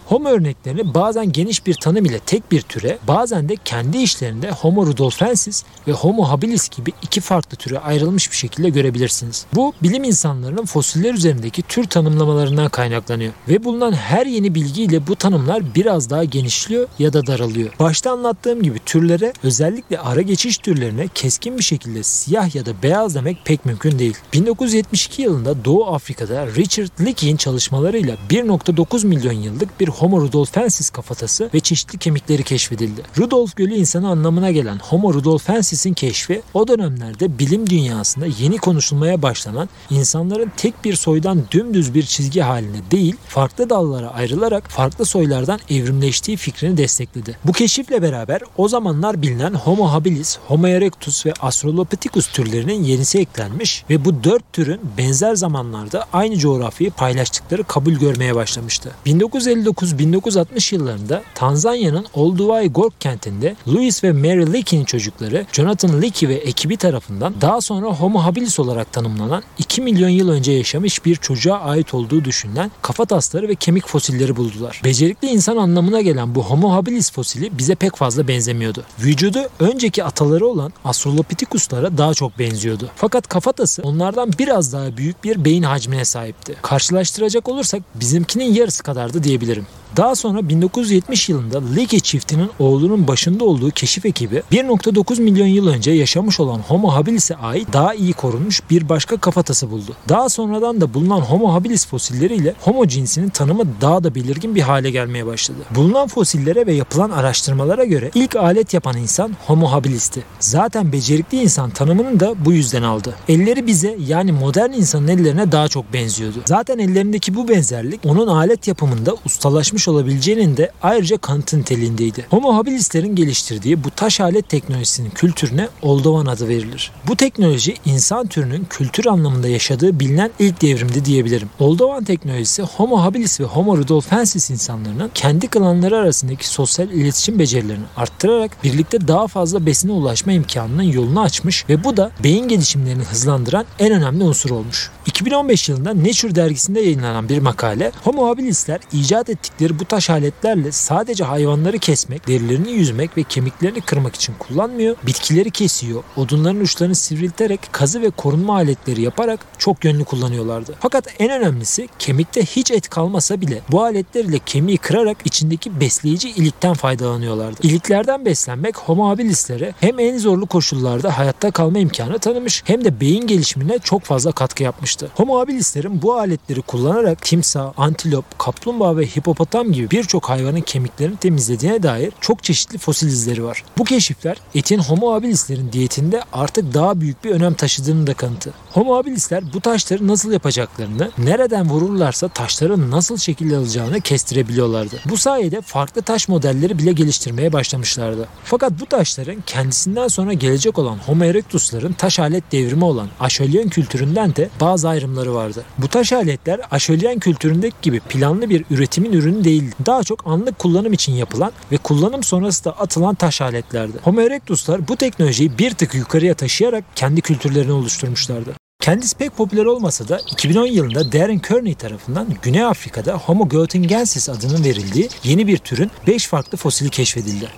Homo 0.07 0.29
örneklerini 0.29 0.95
bazen 0.95 1.33
geniş 1.33 1.67
bir 1.67 1.75
tanım 1.75 2.05
ile 2.05 2.19
tek 2.19 2.53
bir 2.53 2.61
türe, 2.61 2.99
bazen 3.09 3.49
de 3.49 3.57
kendi 3.65 3.99
işlerinde 3.99 4.51
Homo 4.51 4.87
rudolfensis 4.87 5.65
ve 5.89 5.93
Homo 5.93 6.23
habilis 6.23 6.69
gibi 6.69 6.93
iki 7.03 7.21
farklı 7.21 7.57
türe 7.57 7.79
ayrılmış 7.79 8.31
bir 8.31 8.37
şekilde 8.37 8.69
görebilirsiniz. 8.69 9.47
Bu 9.55 9.73
bilim 9.83 10.05
insanlarının 10.05 10.65
fosiller 10.65 11.15
üzerindeki 11.15 11.63
tür 11.63 11.85
tanımlamalarından 11.85 12.69
kaynaklanıyor 12.69 13.33
ve 13.49 13.65
bulunan 13.65 13.93
her 13.93 14.27
yeni 14.27 14.55
bilgiyle 14.55 15.07
bu 15.07 15.17
tanımlar 15.17 15.75
biraz 15.75 16.11
daha 16.11 16.25
genişliyor 16.25 16.89
ya 16.99 17.13
da 17.13 17.27
daralıyor. 17.27 17.71
Başta 17.81 18.11
anlattığım 18.11 18.63
gibi 18.63 18.79
türlere 18.87 19.33
özellikle 19.43 19.99
ara 19.99 20.23
geçiş 20.23 20.59
türlerine 20.59 21.09
keskin 21.15 21.59
bir 21.59 21.65
şekilde 21.65 22.03
siyah 22.03 22.55
ya 22.55 22.67
da 22.67 22.83
beyaz 22.83 23.15
demek 23.15 23.45
pek 23.45 23.65
mümkün 23.65 23.99
değil. 23.99 24.17
1972 24.33 25.23
yılında 25.23 25.65
Doğu 25.65 25.87
Afrika'da 25.87 26.47
Richard 26.47 27.07
Leakey'in 27.07 27.37
çalışmalarıyla 27.37 28.17
1.9 28.31 29.07
milyon 29.07 29.33
yıllık 29.33 29.81
bir 29.81 29.96
Homo 29.99 30.21
rudolfensis 30.21 30.91
kafatası 30.91 31.51
ve 31.55 31.61
çeşitli 31.61 31.99
kemikleri 31.99 32.43
keşfedildi. 32.43 33.03
Rudolf 33.19 33.57
Gölü 33.57 33.75
insanı 33.75 34.09
anlamına 34.09 34.51
gelen 34.51 34.79
Homo 34.79 35.15
rudolfensis'in 35.15 35.95
keşfi 35.95 36.43
o 36.55 36.69
dönemlerde 36.69 37.39
bilim 37.39 37.71
dünyasında 37.71 38.27
yeni 38.39 38.59
konuşulmaya 38.59 39.23
başlanan 39.23 39.69
insanların 39.91 40.53
tek 40.57 40.85
bir 40.85 40.95
soydan 40.95 41.43
dümdüz 41.51 41.95
bir 41.95 42.03
çizgi 42.03 42.41
haline 42.41 42.91
değil 42.91 43.17
farklı 43.29 43.71
dallara 43.71 44.09
ayrılarak 44.09 44.69
farklı 44.69 45.05
soylardan 45.05 45.61
evrimleştiği 45.71 46.37
fikrini 46.37 46.77
destekledi. 46.77 47.39
Bu 47.45 47.53
keşifle 47.53 48.03
beraber 48.03 48.41
o 48.57 48.69
zamanlar 48.69 49.23
bilinen 49.23 49.55
Homo 49.55 49.93
habilis, 49.93 50.39
Homo 50.47 50.67
erectus 50.67 51.27
ve 51.27 51.33
Australopithecus 51.41 52.27
türlerinin 52.27 52.85
yenisi 52.85 53.19
eklenmiş 53.19 53.85
ve 53.91 54.05
bu 54.05 54.25
dört 54.25 54.53
türün 54.53 54.81
benzer 54.99 55.35
zamanlarda 55.35 56.07
aynı 56.13 56.37
coğrafyayı 56.37 56.91
paylaştıkları 56.91 57.65
kabul 57.65 57.93
görmeye 57.93 58.35
başlamıştı. 58.35 58.93
1959 59.07 59.86
1960 59.99 60.73
yıllarında 60.73 61.23
Tanzanya'nın 61.35 62.07
Olduvai 62.15 62.69
Gork 62.69 63.01
kentinde 63.01 63.57
Louis 63.69 64.05
ve 64.05 64.13
Mary 64.13 64.53
Leakey'nin 64.53 64.85
çocukları 64.85 65.47
Jonathan 65.53 66.03
Leakey 66.03 66.29
ve 66.29 66.35
ekibi 66.35 66.77
tarafından 66.77 67.35
daha 67.41 67.61
sonra 67.61 67.87
Homo 67.87 68.19
habilis 68.19 68.59
olarak 68.59 68.93
tanımlanan 68.93 69.43
2 69.59 69.83
milyon 69.83 70.09
yıl 70.09 70.29
önce 70.29 70.53
yaşamış 70.53 71.05
bir 71.05 71.17
çocuğa 71.17 71.61
ait 71.61 71.95
olduğu 71.95 72.25
düşünülen 72.25 72.71
kafa 72.83 73.05
tasları 73.05 73.49
ve 73.49 73.55
kemik 73.55 73.89
fosilleri 73.89 74.37
buldular. 74.37 74.81
Becerikli 74.85 75.29
insan 75.29 75.57
anlamına 75.57 76.01
gelen 76.01 76.35
bu 76.35 76.45
Homo 76.45 76.73
habilis 76.73 77.13
fosili 77.13 77.59
bize 77.59 77.75
pek 77.75 77.97
fazla 77.97 78.29
benzemiyordu. 78.29 78.85
Vücudu 78.99 79.49
önceki 79.61 80.05
ataları 80.05 80.47
olan 80.47 80.73
Australopithecus'lara 80.85 81.99
daha 81.99 82.15
çok 82.15 82.39
benziyordu. 82.39 82.91
Fakat 82.97 83.29
kafatası 83.29 83.83
onlardan 83.83 84.31
biraz 84.39 84.73
daha 84.73 84.97
büyük 84.97 85.25
bir 85.25 85.45
beyin 85.45 85.63
hacmine 85.63 86.05
sahipti. 86.05 86.57
Karşılaştıracak 86.63 87.49
olursak 87.49 87.83
bizimkinin 87.95 88.55
yarısı 88.55 88.83
kadardı 88.83 89.23
diyebilirim. 89.23 89.67
Daha 89.97 90.15
sonra 90.15 90.49
1970 90.49 91.29
yılında 91.29 91.63
Leakey 91.77 92.01
çiftinin 92.01 92.51
oğlunun 92.59 93.09
başında 93.09 93.45
olduğu 93.45 93.71
keşif 93.71 94.07
ekibi 94.07 94.43
1.9 94.53 95.21
milyon 95.21 95.47
yıl 95.47 95.67
önce 95.69 95.91
yaşamış 95.91 96.41
olan 96.41 96.59
Homo 96.59 96.89
habilis'e 96.89 97.37
ait 97.37 97.73
daha 97.73 97.95
iyi 97.95 98.13
korunmuş 98.13 98.63
bir 98.71 98.89
başka 98.89 99.17
kafatası 99.17 99.71
buldu. 99.71 99.97
Daha 100.09 100.29
sonradan 100.29 100.81
da 100.81 100.95
bulunan 100.95 101.21
Homo 101.21 101.53
habilis 101.53 101.87
fosilleriyle 101.87 102.55
Homo 102.61 102.87
cinsinin 102.87 103.29
tanımı 103.29 103.63
daha 103.81 104.05
da 104.05 104.15
belirgin 104.15 104.55
bir 104.55 104.61
hale 104.61 104.91
gelmeye 104.91 105.27
başladı. 105.27 105.59
Bulunan 105.75 106.09
fosillere 106.09 106.67
ve 106.67 106.73
yapılan 106.73 107.11
araştırmalara 107.11 107.85
göre 107.85 108.11
ilk 108.15 108.37
alet 108.37 108.75
yapan 108.75 108.97
insan 108.97 109.37
Homo 109.47 109.67
habilis'ti. 109.67 110.25
Zaten 110.41 110.93
becerikli 110.93 111.43
insan 111.43 111.71
tanımını 111.71 112.21
da 112.21 112.45
bu 112.45 112.53
yüzden 112.53 112.83
aldı. 112.83 113.15
Elleri 113.29 113.67
bize 113.67 113.97
yani 114.07 114.33
modern 114.33 114.73
insanın 114.73 115.09
ellerine 115.09 115.53
daha 115.53 115.69
çok 115.69 115.93
benziyordu. 115.93 116.39
Zaten 116.45 116.79
ellerindeki 116.79 117.35
bu 117.35 117.49
benzerlik 117.49 118.01
onun 118.07 118.27
alet 118.27 118.69
yapımında 118.69 119.15
ustalaşmış 119.25 119.86
olabileceğinin 119.89 120.57
de 120.57 120.71
ayrıca 120.83 121.17
kanıtı 121.17 121.59
niteliğindeydi. 121.59 122.27
Homo 122.31 122.55
habilislerin 122.55 123.17
geliştirdiği 123.17 123.85
bu 123.85 123.91
taş 123.91 124.21
alet 124.21 124.49
teknolojisinin 124.49 125.11
kültürüne 125.11 125.69
Oldovan 125.83 126.27
adı 126.27 126.49
verilir. 126.49 126.93
Bu 127.09 127.17
teknoloji 127.17 127.75
insan 127.85 128.27
türünün 128.27 128.67
kültür 128.71 129.07
anlamında 129.07 129.49
yaşadığı 129.49 130.01
bilinen 130.01 130.31
ilk 130.39 130.63
devrimdi 130.63 131.05
diyebilirim. 131.05 131.51
Oldovan 131.59 132.05
teknolojisi 132.05 132.63
Homo 132.63 133.03
habilis 133.03 133.41
ve 133.41 133.45
Homo 133.45 133.77
rudolfensis 133.77 134.51
insanlarının 134.51 135.11
kendi 135.15 135.49
klanları 135.49 135.97
arasındaki 135.97 136.49
sosyal 136.49 136.91
iletişim 136.91 137.39
becerilerini 137.39 137.85
arttırarak 137.97 138.65
birlikte 138.65 139.09
daha 139.09 139.27
fazla 139.27 139.67
besine 139.67 139.93
ulaşma 139.93 140.33
imkanının 140.33 140.83
yolunu 140.83 141.21
açmış 141.21 141.69
ve 141.69 141.85
bu 141.85 141.97
da 141.97 142.11
beyin 142.25 142.49
gelişimlerini 142.49 143.03
hızlandıran 143.03 143.65
en 143.79 143.93
önemli 143.93 144.25
unsur 144.25 144.51
olmuş. 144.51 144.91
2015 145.07 145.69
yılında 145.69 145.95
Nature 145.95 146.35
dergisinde 146.35 146.81
yayınlanan 146.81 147.29
bir 147.29 147.39
makale 147.39 147.93
Homo 148.05 148.29
habilisler 148.29 148.81
icat 148.93 149.31
ettikleri 149.31 149.66
bu 149.79 149.85
taş 149.85 150.11
aletlerle 150.11 150.73
sadece 150.73 151.25
hayvanları 151.25 151.79
kesmek, 151.79 152.29
derilerini 152.29 152.71
yüzmek 152.71 153.17
ve 153.17 153.23
kemiklerini 153.23 153.81
kırmak 153.81 154.15
için 154.15 154.35
kullanmıyor. 154.39 154.97
Bitkileri 155.07 155.51
kesiyor, 155.51 156.03
odunların 156.17 156.61
uçlarını 156.61 156.95
sivrilterek 156.95 157.61
kazı 157.73 158.03
ve 158.03 158.11
korunma 158.11 158.55
aletleri 158.55 159.03
yaparak 159.03 159.41
çok 159.59 159.85
yönlü 159.85 160.05
kullanıyorlardı. 160.05 160.75
Fakat 160.81 161.09
en 161.19 161.31
önemlisi 161.31 161.89
kemikte 161.99 162.45
hiç 162.45 162.71
et 162.71 162.89
kalmasa 162.89 163.41
bile 163.41 163.61
bu 163.71 163.83
aletler 163.83 164.25
ile 164.25 164.39
kemiği 164.39 164.79
kırarak 164.79 165.17
içindeki 165.25 165.81
besleyici 165.81 166.31
ilikten 166.31 166.75
faydalanıyorlardı. 166.75 167.61
İliklerden 167.63 168.25
beslenmek 168.25 168.79
Homo 168.79 169.09
habilislere 169.09 169.75
hem 169.81 169.99
en 169.99 170.19
zorlu 170.19 170.47
koşullarda 170.47 171.19
hayatta 171.19 171.51
kalma 171.51 171.79
imkanı 171.79 172.19
tanımış 172.19 172.63
hem 172.67 172.85
de 172.85 173.01
beyin 173.01 173.27
gelişimine 173.27 173.79
çok 173.79 174.03
fazla 174.03 174.33
katkı 174.33 174.63
yapmıştı. 174.63 175.11
Homo 175.15 175.39
habilislerin 175.39 176.03
bu 176.03 176.15
aletleri 176.15 176.63
kullanarak 176.63 177.23
timsah, 177.23 177.73
antilop, 177.77 178.39
kaplumbağa 178.39 178.97
ve 178.97 179.07
hipopotam 179.07 179.56
gibi 179.65 179.91
birçok 179.91 180.29
hayvanın 180.29 180.61
kemiklerini 180.61 181.17
temizlediğine 181.17 181.83
dair 181.83 182.13
çok 182.21 182.43
çeşitli 182.43 182.79
fosil 182.79 183.07
izleri 183.07 183.45
var. 183.45 183.65
Bu 183.79 183.85
keşifler 183.85 184.37
etin 184.55 184.79
Homo 184.79 185.13
habilislerin 185.13 185.73
diyetinde 185.73 186.23
artık 186.33 186.75
daha 186.75 187.01
büyük 187.01 187.25
bir 187.25 187.31
önem 187.31 187.55
taşıdığını 187.55 188.07
da 188.07 188.15
kanıtı. 188.15 188.53
Homo 188.71 188.97
habilisler 188.97 189.45
bu 189.55 189.61
taşları 189.61 190.09
nasıl 190.09 190.33
yapacaklarını, 190.33 191.11
nereden 191.19 191.71
vururlarsa 191.71 192.29
taşların 192.29 192.91
nasıl 192.91 193.17
şekil 193.17 193.57
alacağını 193.57 194.01
kestirebiliyorlardı. 194.01 194.97
Bu 195.11 195.17
sayede 195.17 195.61
farklı 195.61 196.03
taş 196.03 196.29
modelleri 196.29 196.79
bile 196.79 196.93
geliştirmeye 196.93 197.53
başlamışlardı. 197.53 198.29
Fakat 198.45 198.73
bu 198.81 198.87
taşların 198.87 199.43
kendisinden 199.47 200.09
sonra 200.09 200.33
gelecek 200.33 200.79
olan 200.79 200.99
Homo 201.07 201.25
erectus'ların 201.25 201.93
taş 201.93 202.19
alet 202.19 202.53
devrimi 202.53 202.85
olan 202.85 203.09
Aşölyen 203.21 203.69
kültüründen 203.69 204.37
de 204.37 204.51
bazı 204.61 204.89
ayrımları 204.89 205.35
vardı. 205.35 205.65
Bu 205.79 205.89
taş 205.89 206.13
aletler 206.13 206.61
Aşölyen 206.71 207.19
kültüründeki 207.19 207.77
gibi 207.83 208.01
planlı 208.01 208.51
bir 208.51 208.65
üretimin 208.71 209.13
ürünü 209.13 209.45
değil. 209.47 209.65
Daha 209.87 210.03
çok 210.03 210.27
anlık 210.27 210.59
kullanım 210.59 210.93
için 210.93 211.13
yapılan 211.13 211.53
ve 211.73 211.77
kullanım 211.77 212.23
sonrası 212.23 212.65
da 212.65 212.73
atılan 212.73 213.15
taş 213.15 213.41
aletlerdi. 213.41 213.99
Homo 214.03 214.21
erectus'lar 214.21 214.89
bu 214.89 214.97
teknolojiyi 214.97 215.59
bir 215.59 215.71
tık 215.71 215.95
yukarıya 215.95 216.35
taşıyarak 216.35 216.85
kendi 216.95 217.21
kültürlerini 217.21 217.73
oluşturmuşlardı. 217.73 218.55
Kendisi 218.81 219.17
pek 219.17 219.37
popüler 219.37 219.65
olmasa 219.65 220.09
da 220.09 220.21
2010 220.33 220.67
yılında 220.67 221.13
Darren 221.13 221.39
Kearney 221.39 221.75
tarafından 221.75 222.27
Güney 222.43 222.65
Afrika'da 222.65 223.13
Homo 223.13 223.49
goetingensis 223.49 224.29
adının 224.29 224.65
verildiği 224.65 225.09
yeni 225.25 225.47
bir 225.47 225.59
türün 225.59 225.91
5 226.07 226.27
farklı 226.27 226.59
fosili 226.59 226.91
keşfedildi. 226.91 227.49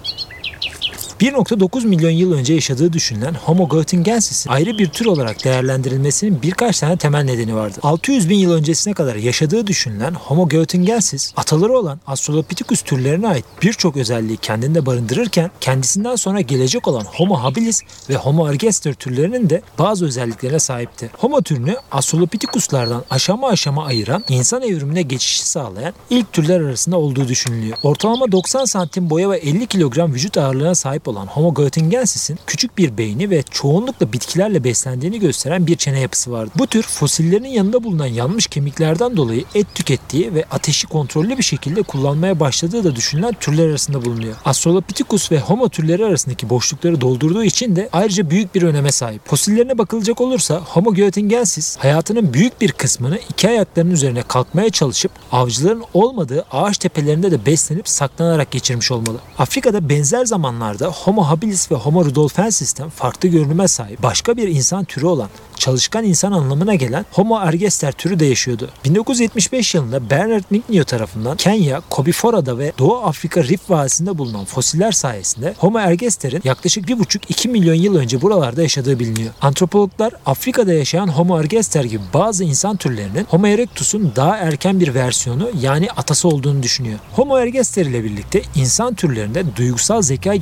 1.9 1.20 1.87
milyon 1.87 2.10
yıl 2.10 2.32
önce 2.32 2.54
yaşadığı 2.54 2.92
düşünülen 2.92 3.34
Homo 3.34 3.68
goetingensis'in 3.68 4.50
ayrı 4.50 4.78
bir 4.78 4.87
tür 4.87 5.06
olarak 5.06 5.44
değerlendirilmesinin 5.44 6.42
birkaç 6.42 6.80
tane 6.80 6.96
temel 6.96 7.25
nedeni 7.25 7.54
vardı. 7.54 7.78
600 7.82 8.28
bin 8.28 8.38
yıl 8.38 8.52
öncesine 8.52 8.94
kadar 8.94 9.16
yaşadığı 9.16 9.66
düşünülen 9.66 10.14
Homo 10.14 10.48
goetingensis, 10.48 11.32
ataları 11.37 11.78
olan 11.78 12.00
Australopithecus 12.06 12.82
türlerine 12.82 13.28
ait 13.28 13.44
birçok 13.62 13.96
özelliği 13.96 14.37
kendinde 14.37 14.87
barındırırken 14.87 15.50
kendisinden 15.60 16.16
sonra 16.16 16.40
gelecek 16.40 16.88
olan 16.88 17.04
Homo 17.04 17.34
habilis 17.34 17.82
ve 18.10 18.16
Homo 18.16 18.48
ergaster 18.48 18.94
türlerinin 18.94 19.50
de 19.50 19.62
bazı 19.78 20.06
özelliklerine 20.06 20.58
sahipti. 20.58 21.10
Homo 21.18 21.42
türünü 21.42 21.76
Australopithecus'lardan 21.92 23.04
aşama 23.10 23.48
aşama 23.48 23.84
ayıran, 23.84 24.25
insan 24.28 24.62
evrimine 24.62 25.02
geçişi 25.02 25.48
sağlayan 25.48 25.94
ilk 26.10 26.32
türler 26.32 26.60
arasında 26.60 26.98
olduğu 26.98 27.28
düşünülüyor. 27.28 27.76
Ortalama 27.82 28.32
90 28.32 28.64
santim 28.64 29.10
boya 29.10 29.30
ve 29.30 29.37
50 29.38 29.66
kilogram 29.66 30.14
vücut 30.14 30.38
ağırlığına 30.38 30.75
sahip 30.75 31.07
olan 31.08 31.26
Homo 31.26 31.54
goetingensis'in 31.54 32.38
küçük 32.46 32.78
bir 32.78 32.98
beyni 32.98 33.30
ve 33.30 33.42
çoğunlukla 33.50 34.12
bitkilerle 34.12 34.64
beslendiğini 34.64 35.20
gösteren 35.20 35.66
bir 35.66 35.76
çene 35.76 36.00
yapısı 36.00 36.32
vardı. 36.32 36.50
Bu 36.58 36.66
tür 36.66 36.82
fosillerin 36.82 37.44
yanında 37.44 37.84
bulunan 37.84 38.06
yanmış 38.06 38.46
kemiklerden 38.46 39.16
dolayı 39.16 39.44
et 39.54 39.66
tükettiği 39.74 40.34
ve 40.34 40.44
ateşi 40.50 40.86
kontrollü 40.86 41.38
bir 41.38 41.42
şekilde 41.42 41.82
kullanmaya 41.82 42.40
başladığı 42.40 42.84
da 42.84 42.96
düşünülen 42.96 43.34
türler 43.40 43.68
arasında 43.68 44.04
bulunuyor. 44.04 44.36
Australopithecus 44.44 45.32
ve 45.32 45.40
Homo 45.40 45.68
türleri 45.68 46.04
arasındaki 46.04 46.50
boşlukları 46.50 47.00
doldurduğu 47.00 47.44
için 47.44 47.76
de 47.76 47.88
ayrıca 47.92 48.30
büyük 48.30 48.54
bir 48.54 48.62
öneme 48.62 48.92
sahip. 48.92 49.28
Fosillerine 49.28 49.78
bakılacak 49.78 50.20
olursa 50.20 50.56
Homo 50.56 50.94
goetingensis 50.94 51.76
hayatının 51.76 52.34
büyük 52.34 52.60
bir 52.60 52.72
kısmını 52.72 53.18
iki 53.30 53.48
ayaklarının 53.48 53.90
üzerine 53.90 54.22
kalkmaya 54.22 54.70
çalışıp 54.70 55.12
avcıların 55.32 55.84
olmadığı 55.94 56.44
ağaç 56.50 56.78
tepelerinde 56.78 57.30
de 57.30 57.46
beslenip 57.46 57.88
saklanarak 57.88 58.50
geçirmiş 58.50 58.90
olmalı. 58.92 59.18
Afrika'da 59.38 59.88
benzer 59.88 60.24
zamanlarda 60.24 60.88
Homo 61.04 61.22
habilis 61.22 61.70
ve 61.70 61.74
Homo 61.74 62.04
rudolfensis'ten 62.04 62.88
farklı 62.88 63.28
görünüme 63.28 63.68
sahip 63.68 64.02
başka 64.02 64.36
bir 64.36 64.48
insan 64.48 64.84
türü 64.84 65.06
olan 65.06 65.28
çalışkan 65.58 66.04
insan 66.04 66.32
anlamına 66.32 66.74
gelen 66.74 67.04
Homo 67.12 67.40
ergaster 67.40 67.92
türü 67.92 68.20
de 68.20 68.26
yaşıyordu. 68.26 68.70
1975 68.84 69.74
yılında 69.74 70.10
Bernard 70.10 70.44
Mignio 70.50 70.84
tarafından 70.84 71.36
Kenya, 71.36 71.82
Kobifora'da 71.90 72.58
ve 72.58 72.72
Doğu 72.78 72.96
Afrika 72.96 73.44
Rift 73.44 73.70
Vadisi'nde 73.70 74.18
bulunan 74.18 74.44
fosiller 74.44 74.92
sayesinde 74.92 75.54
Homo 75.58 75.78
ergaster'in 75.78 76.40
yaklaşık 76.44 76.88
1,5-2 76.88 77.48
milyon 77.48 77.74
yıl 77.74 77.96
önce 77.96 78.22
buralarda 78.22 78.62
yaşadığı 78.62 78.98
biliniyor. 78.98 79.30
Antropologlar 79.40 80.12
Afrika'da 80.26 80.72
yaşayan 80.72 81.08
Homo 81.08 81.40
ergaster 81.40 81.84
gibi 81.84 82.02
bazı 82.14 82.44
insan 82.44 82.76
türlerinin 82.76 83.24
Homo 83.24 83.46
erectus'un 83.46 84.12
daha 84.16 84.36
erken 84.36 84.80
bir 84.80 84.94
versiyonu 84.94 85.50
yani 85.60 85.90
atası 85.90 86.28
olduğunu 86.28 86.62
düşünüyor. 86.62 86.98
Homo 87.12 87.38
ergaster 87.38 87.86
ile 87.86 88.04
birlikte 88.04 88.42
insan 88.54 88.94
türlerinde 88.94 89.56
duygusal 89.56 90.02
zeka 90.02 90.34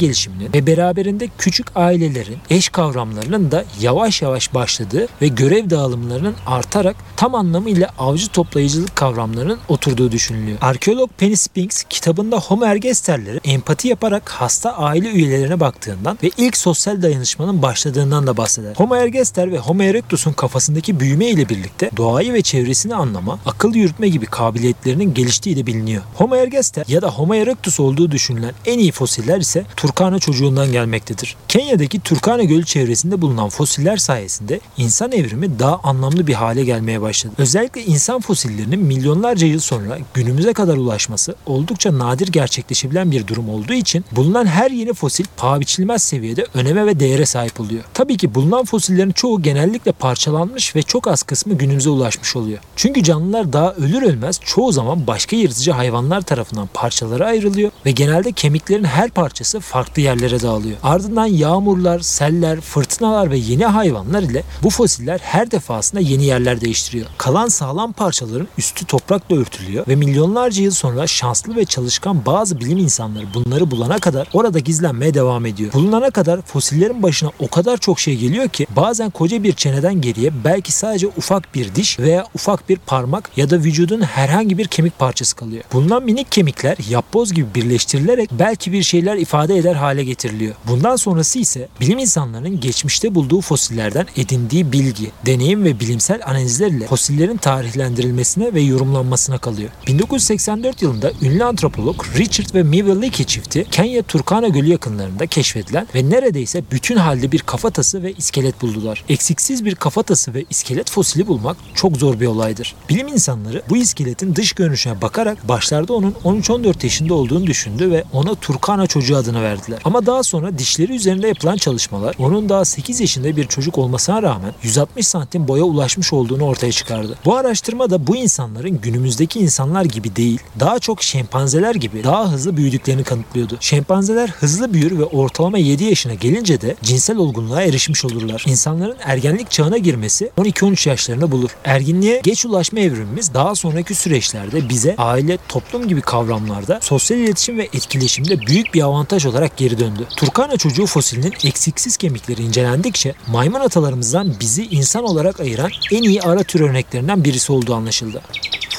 gelişiminin 0.47 0.53
ve 0.53 0.67
beraberinde 0.67 1.29
küçük 1.38 1.76
ailelerin 1.76 2.38
eş 2.50 2.69
kavramlarının 2.69 3.50
da 3.50 3.65
yavaş 3.81 4.23
yavaş 4.23 4.55
başladığı 4.55 5.09
ve 5.23 5.29
görev 5.29 5.71
dağılımlarının 5.71 6.35
artarak 6.47 6.97
tam 7.17 7.35
anlamıyla 7.35 7.88
avcı 7.99 8.29
toplayıcılık 8.29 8.97
kavramlarının 8.97 9.59
oturduğu 9.69 10.12
düşünülüyor. 10.12 10.59
Arkeolog 10.61 11.11
Penny 11.19 11.37
Spinks 11.37 11.83
kitabında 11.88 12.37
Homo 12.38 12.65
ergasterleri 12.65 13.41
empati 13.45 13.88
yaparak 13.88 14.29
hasta 14.29 14.76
aile 14.76 15.09
üyelerine 15.09 15.61
baktığından 15.61 16.19
ve 16.23 16.31
ilk 16.37 16.57
sosyal 16.57 17.03
dayanışmanın 17.03 17.62
başladığından 17.62 18.26
da 18.26 18.37
bahseder. 18.37 18.75
Homo 18.76 18.95
ergaster 18.95 19.53
ve 19.53 19.59
Homo 19.59 19.83
erectus'un 19.83 20.33
kafasındaki 20.33 21.00
büyüme 21.00 21.26
ile 21.26 21.49
birlikte 21.49 21.91
doğayı 21.97 22.33
ve 22.33 22.43
çevresini 22.43 22.95
anlama, 22.95 23.38
akıl 23.47 23.75
yürütme 23.75 24.09
gibi 24.09 24.26
kabiliyetlerinin 24.26 25.15
geliştiği 25.15 25.57
de 25.57 25.67
biliniyor. 25.67 26.03
Homo 26.15 26.37
ergaster 26.37 26.85
ya 26.88 27.03
da 27.03 27.09
Homo 27.11 27.35
erectus 27.35 27.81
olduğu 27.81 28.11
düşünülen 28.11 28.53
en 28.67 28.79
iyi 28.79 28.93
fosiller 28.93 29.41
ise 29.41 29.65
Turkana 29.76 30.19
çocuğundan 30.37 30.73
gelmektedir. 30.73 31.37
Kenya'daki 31.49 32.00
Turkana 32.00 32.43
Gölü 32.43 32.64
çevresinde 32.64 33.21
bulunan 33.21 33.49
fosiller 33.49 33.97
sayesinde 33.97 34.61
insan 34.76 35.12
evrimi 35.12 35.59
daha 35.59 35.81
anlamlı 35.83 36.26
bir 36.26 36.35
hale 36.35 36.64
gelmeye 36.64 37.00
başladı. 37.00 37.35
Özellikle 37.38 37.85
insan 37.85 38.21
fosillerinin 38.21 38.81
milyonlarca 38.81 39.47
yıl 39.47 39.61
sonra 39.61 39.99
günümüze 40.14 40.52
kadar 40.52 40.76
ulaşması 40.76 41.35
oldukça 41.47 41.99
nadir 41.99 42.28
gerçekleşebilen 42.28 43.11
bir 43.11 43.26
durum 43.26 43.49
olduğu 43.49 43.73
için 43.73 44.05
bulunan 44.12 44.47
her 44.47 44.71
yeni 44.71 44.95
fosil 44.95 45.25
paha 45.37 45.61
biçilmez 45.61 46.02
seviyede 46.02 46.47
öneme 46.55 46.87
ve 46.87 47.00
değere 47.00 47.26
sahip 47.26 47.61
oluyor. 47.61 47.85
Tabii 47.95 48.16
ki 48.16 48.35
bulunan 48.35 48.64
fosillerin 48.64 49.12
çoğu 49.12 49.43
genellikle 49.43 49.93
parçalanmış 49.93 50.76
ve 50.76 50.83
çok 50.83 51.09
az 51.09 51.23
kısmı 51.23 51.55
günümüze 51.55 51.90
ulaşmış 51.90 52.37
oluyor. 52.37 52.59
Çünkü 52.76 53.02
canlılar 53.02 53.52
daha 53.52 53.73
ölür 53.73 54.02
ölmez 54.02 54.40
çoğu 54.45 54.73
zaman 54.73 55.07
başka 55.07 55.37
yırtıcı 55.37 55.73
hayvanlar 55.73 56.21
tarafından 56.21 56.69
parçalara 56.75 57.26
ayrılıyor 57.26 57.71
ve 57.87 57.90
genelde 57.90 58.33
kemiklerin 58.33 58.85
her 58.85 59.11
parçası 59.11 59.61
farklı 59.61 60.02
yerlere 60.02 60.25
dağılıyor. 60.30 60.76
Ardından 60.83 61.26
yağmurlar, 61.26 62.00
seller, 62.00 62.61
fırtınalar 62.61 63.30
ve 63.30 63.38
yeni 63.38 63.64
hayvanlar 63.64 64.23
ile 64.23 64.42
bu 64.62 64.71
fosiller 64.71 65.21
her 65.23 65.50
defasında 65.50 66.00
yeni 66.00 66.25
yerler 66.25 66.61
değiştiriyor. 66.61 67.06
Kalan 67.18 67.49
sağlam 67.49 67.92
parçaların 67.92 68.49
üstü 68.59 68.87
toprakla 68.87 69.37
örtülüyor 69.37 69.87
ve 69.88 69.97
milyonlarca 69.97 70.62
yıl 70.62 70.71
sonra 70.71 71.06
şanslı 71.06 71.56
ve 71.56 71.64
çalışkan 71.64 72.26
bazı 72.26 72.61
bilim 72.61 72.78
insanları 72.78 73.25
bunları 73.35 73.71
bulana 73.71 73.99
kadar 73.99 74.28
orada 74.33 74.59
gizlenmeye 74.59 75.14
devam 75.14 75.47
ediyor. 75.47 75.73
Bulunana 75.73 76.11
kadar 76.11 76.42
fosillerin 76.42 77.02
başına 77.02 77.30
o 77.38 77.49
kadar 77.49 77.76
çok 77.76 78.00
şey 78.00 78.16
geliyor 78.16 78.49
ki 78.49 78.66
bazen 78.76 79.11
koca 79.11 79.42
bir 79.42 79.52
çeneden 79.52 80.00
geriye 80.00 80.30
belki 80.45 80.73
sadece 80.73 81.06
ufak 81.06 81.54
bir 81.54 81.75
diş 81.75 81.99
veya 81.99 82.26
ufak 82.35 82.68
bir 82.68 82.76
parmak 82.76 83.30
ya 83.37 83.50
da 83.50 83.56
vücudun 83.56 84.00
herhangi 84.00 84.59
bir 84.59 84.66
kemik 84.66 84.99
parçası 84.99 85.37
kalıyor. 85.37 85.64
Bulunan 85.73 86.02
minik 86.02 86.33
kemikler 86.33 86.76
yapboz 86.90 87.33
gibi 87.33 87.54
birleştirilerek 87.54 88.30
belki 88.32 88.73
bir 88.73 88.82
şeyler 88.82 89.17
ifade 89.17 89.56
eder 89.56 89.75
hale 89.75 90.04
getiriliyor. 90.06 90.54
Bundan 90.69 90.97
sonrası 90.97 91.38
ise 91.38 91.69
bilim 91.80 91.99
insanlarının 91.99 92.60
geçmişte 92.60 93.14
bulduğu 93.14 93.40
fosillerden 93.40 94.06
edindiği 94.16 94.73
bilgi, 94.73 95.10
deneyim 95.26 95.64
ve 95.64 95.80
bilimsel 95.80 96.21
analizler 96.26 96.71
ile 96.71 96.86
fosillerin 96.86 97.36
tarihlendirilmesine 97.36 98.54
ve 98.54 98.60
yorumlanmasına 98.60 99.38
kalıyor. 99.38 99.71
1984 99.86 100.82
yılında 100.82 101.12
ünlü 101.23 101.45
antropolog 101.45 102.04
Richard 102.19 102.54
ve 102.54 102.62
Miva 102.62 103.00
Leakey 103.00 103.26
çifti 103.26 103.66
Kenya 103.71 104.02
Turkana 104.02 104.49
Gölü 104.49 104.71
yakınlarında 104.71 105.26
keşfedilen 105.26 105.86
ve 105.95 106.10
neredeyse 106.10 106.62
bütün 106.71 106.97
halde 106.97 107.32
bir 107.32 107.38
kafatası 107.38 108.02
ve 108.02 108.12
iskelet 108.12 108.62
buldular. 108.62 109.04
Eksiksiz 109.08 109.64
bir 109.64 109.75
kafatası 109.75 110.34
ve 110.34 110.45
iskelet 110.50 110.90
fosili 110.90 111.26
bulmak 111.26 111.56
çok 111.75 111.97
zor 111.97 112.21
bir 112.21 112.26
olaydır. 112.26 112.75
Bilim 112.88 113.08
insanları 113.08 113.62
bu 113.69 113.76
iskeletin 113.76 114.34
dış 114.34 114.52
görünüşüne 114.52 115.02
bakarak 115.02 115.49
başlarda 115.49 115.92
onun 115.92 116.14
13-14 116.25 116.84
yaşında 116.84 117.14
olduğunu 117.14 117.47
düşündü 117.47 117.90
ve 117.90 118.04
ona 118.12 118.34
Turkana 118.34 118.86
çocuğu 118.86 119.16
adını 119.16 119.42
verdiler. 119.42 119.80
Ama 119.84 119.96
daha 120.06 120.23
sonra 120.23 120.59
dişleri 120.59 120.95
üzerinde 120.95 121.28
yapılan 121.28 121.56
çalışmalar 121.56 122.15
onun 122.19 122.49
daha 122.49 122.65
8 122.65 123.00
yaşında 123.00 123.37
bir 123.37 123.47
çocuk 123.47 123.78
olmasına 123.78 124.23
rağmen 124.23 124.52
160 124.63 125.06
santim 125.06 125.49
boya 125.49 125.65
ulaşmış 125.65 126.13
olduğunu 126.13 126.45
ortaya 126.45 126.73
çıkardı. 126.73 127.19
Bu 127.25 127.37
araştırma 127.37 127.91
da 127.91 128.06
bu 128.06 128.17
insanların 128.17 128.80
günümüzdeki 128.80 129.39
insanlar 129.39 129.85
gibi 129.85 130.17
değil, 130.17 130.41
daha 130.61 130.78
çok 130.78 131.02
şempanzeler 131.02 131.75
gibi 131.75 132.04
daha 132.04 132.32
hızlı 132.32 132.56
büyüdüklerini 132.56 133.04
kanıtlıyordu. 133.04 133.56
Şempanzeler 133.61 134.28
hızlı 134.28 134.73
büyür 134.73 134.99
ve 134.99 135.04
ortalama 135.04 135.59
7 135.59 135.85
yaşına 135.85 136.15
gelince 136.15 136.61
de 136.61 136.76
cinsel 136.82 137.17
olgunluğa 137.17 137.63
erişmiş 137.63 138.04
olurlar. 138.04 138.45
İnsanların 138.49 138.97
ergenlik 139.04 139.50
çağına 139.50 139.78
girmesi 139.78 140.30
12-13 140.39 140.89
yaşlarında 140.89 141.30
bulur. 141.30 141.50
Erginliğe 141.65 142.21
geç 142.25 142.47
ulaşma 142.47 142.80
evrimimiz 142.80 143.35
daha 143.35 143.54
sonraki 143.54 143.95
süreçlerde 143.95 144.69
bize 144.69 144.95
aile, 144.99 145.39
toplum 145.49 145.89
gibi 145.89 146.00
kavramlarda 146.00 146.78
sosyal 146.82 147.21
iletişim 147.21 147.59
ve 147.59 147.65
etkileşimde 147.65 148.41
büyük 148.41 148.75
bir 148.75 148.82
avantaj 148.82 149.26
olarak 149.26 149.56
geri 149.56 149.78
döndü. 149.78 149.85
Turkana 150.16 150.56
çocuğu 150.56 150.86
fosilinin 150.86 151.34
eksiksiz 151.44 151.96
kemikleri 151.96 152.42
incelendikçe 152.42 153.14
maymun 153.26 153.60
atalarımızdan 153.60 154.34
bizi 154.40 154.66
insan 154.66 155.04
olarak 155.04 155.40
ayıran 155.40 155.70
en 155.92 156.02
iyi 156.02 156.22
ara 156.22 156.42
tür 156.42 156.60
örneklerinden 156.60 157.25
birisi 157.25 157.52
olduğu 157.52 157.75
anlaşıldı. 157.75 158.22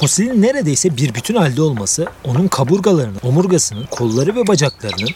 Fosilin 0.00 0.42
neredeyse 0.42 0.96
bir 0.96 1.14
bütün 1.14 1.34
halde 1.34 1.62
olması 1.62 2.06
onun 2.24 2.48
kaburgalarının, 2.48 3.20
omurgasının, 3.22 3.86
kolları 3.90 4.36
ve 4.36 4.46
bacaklarının 4.46 5.10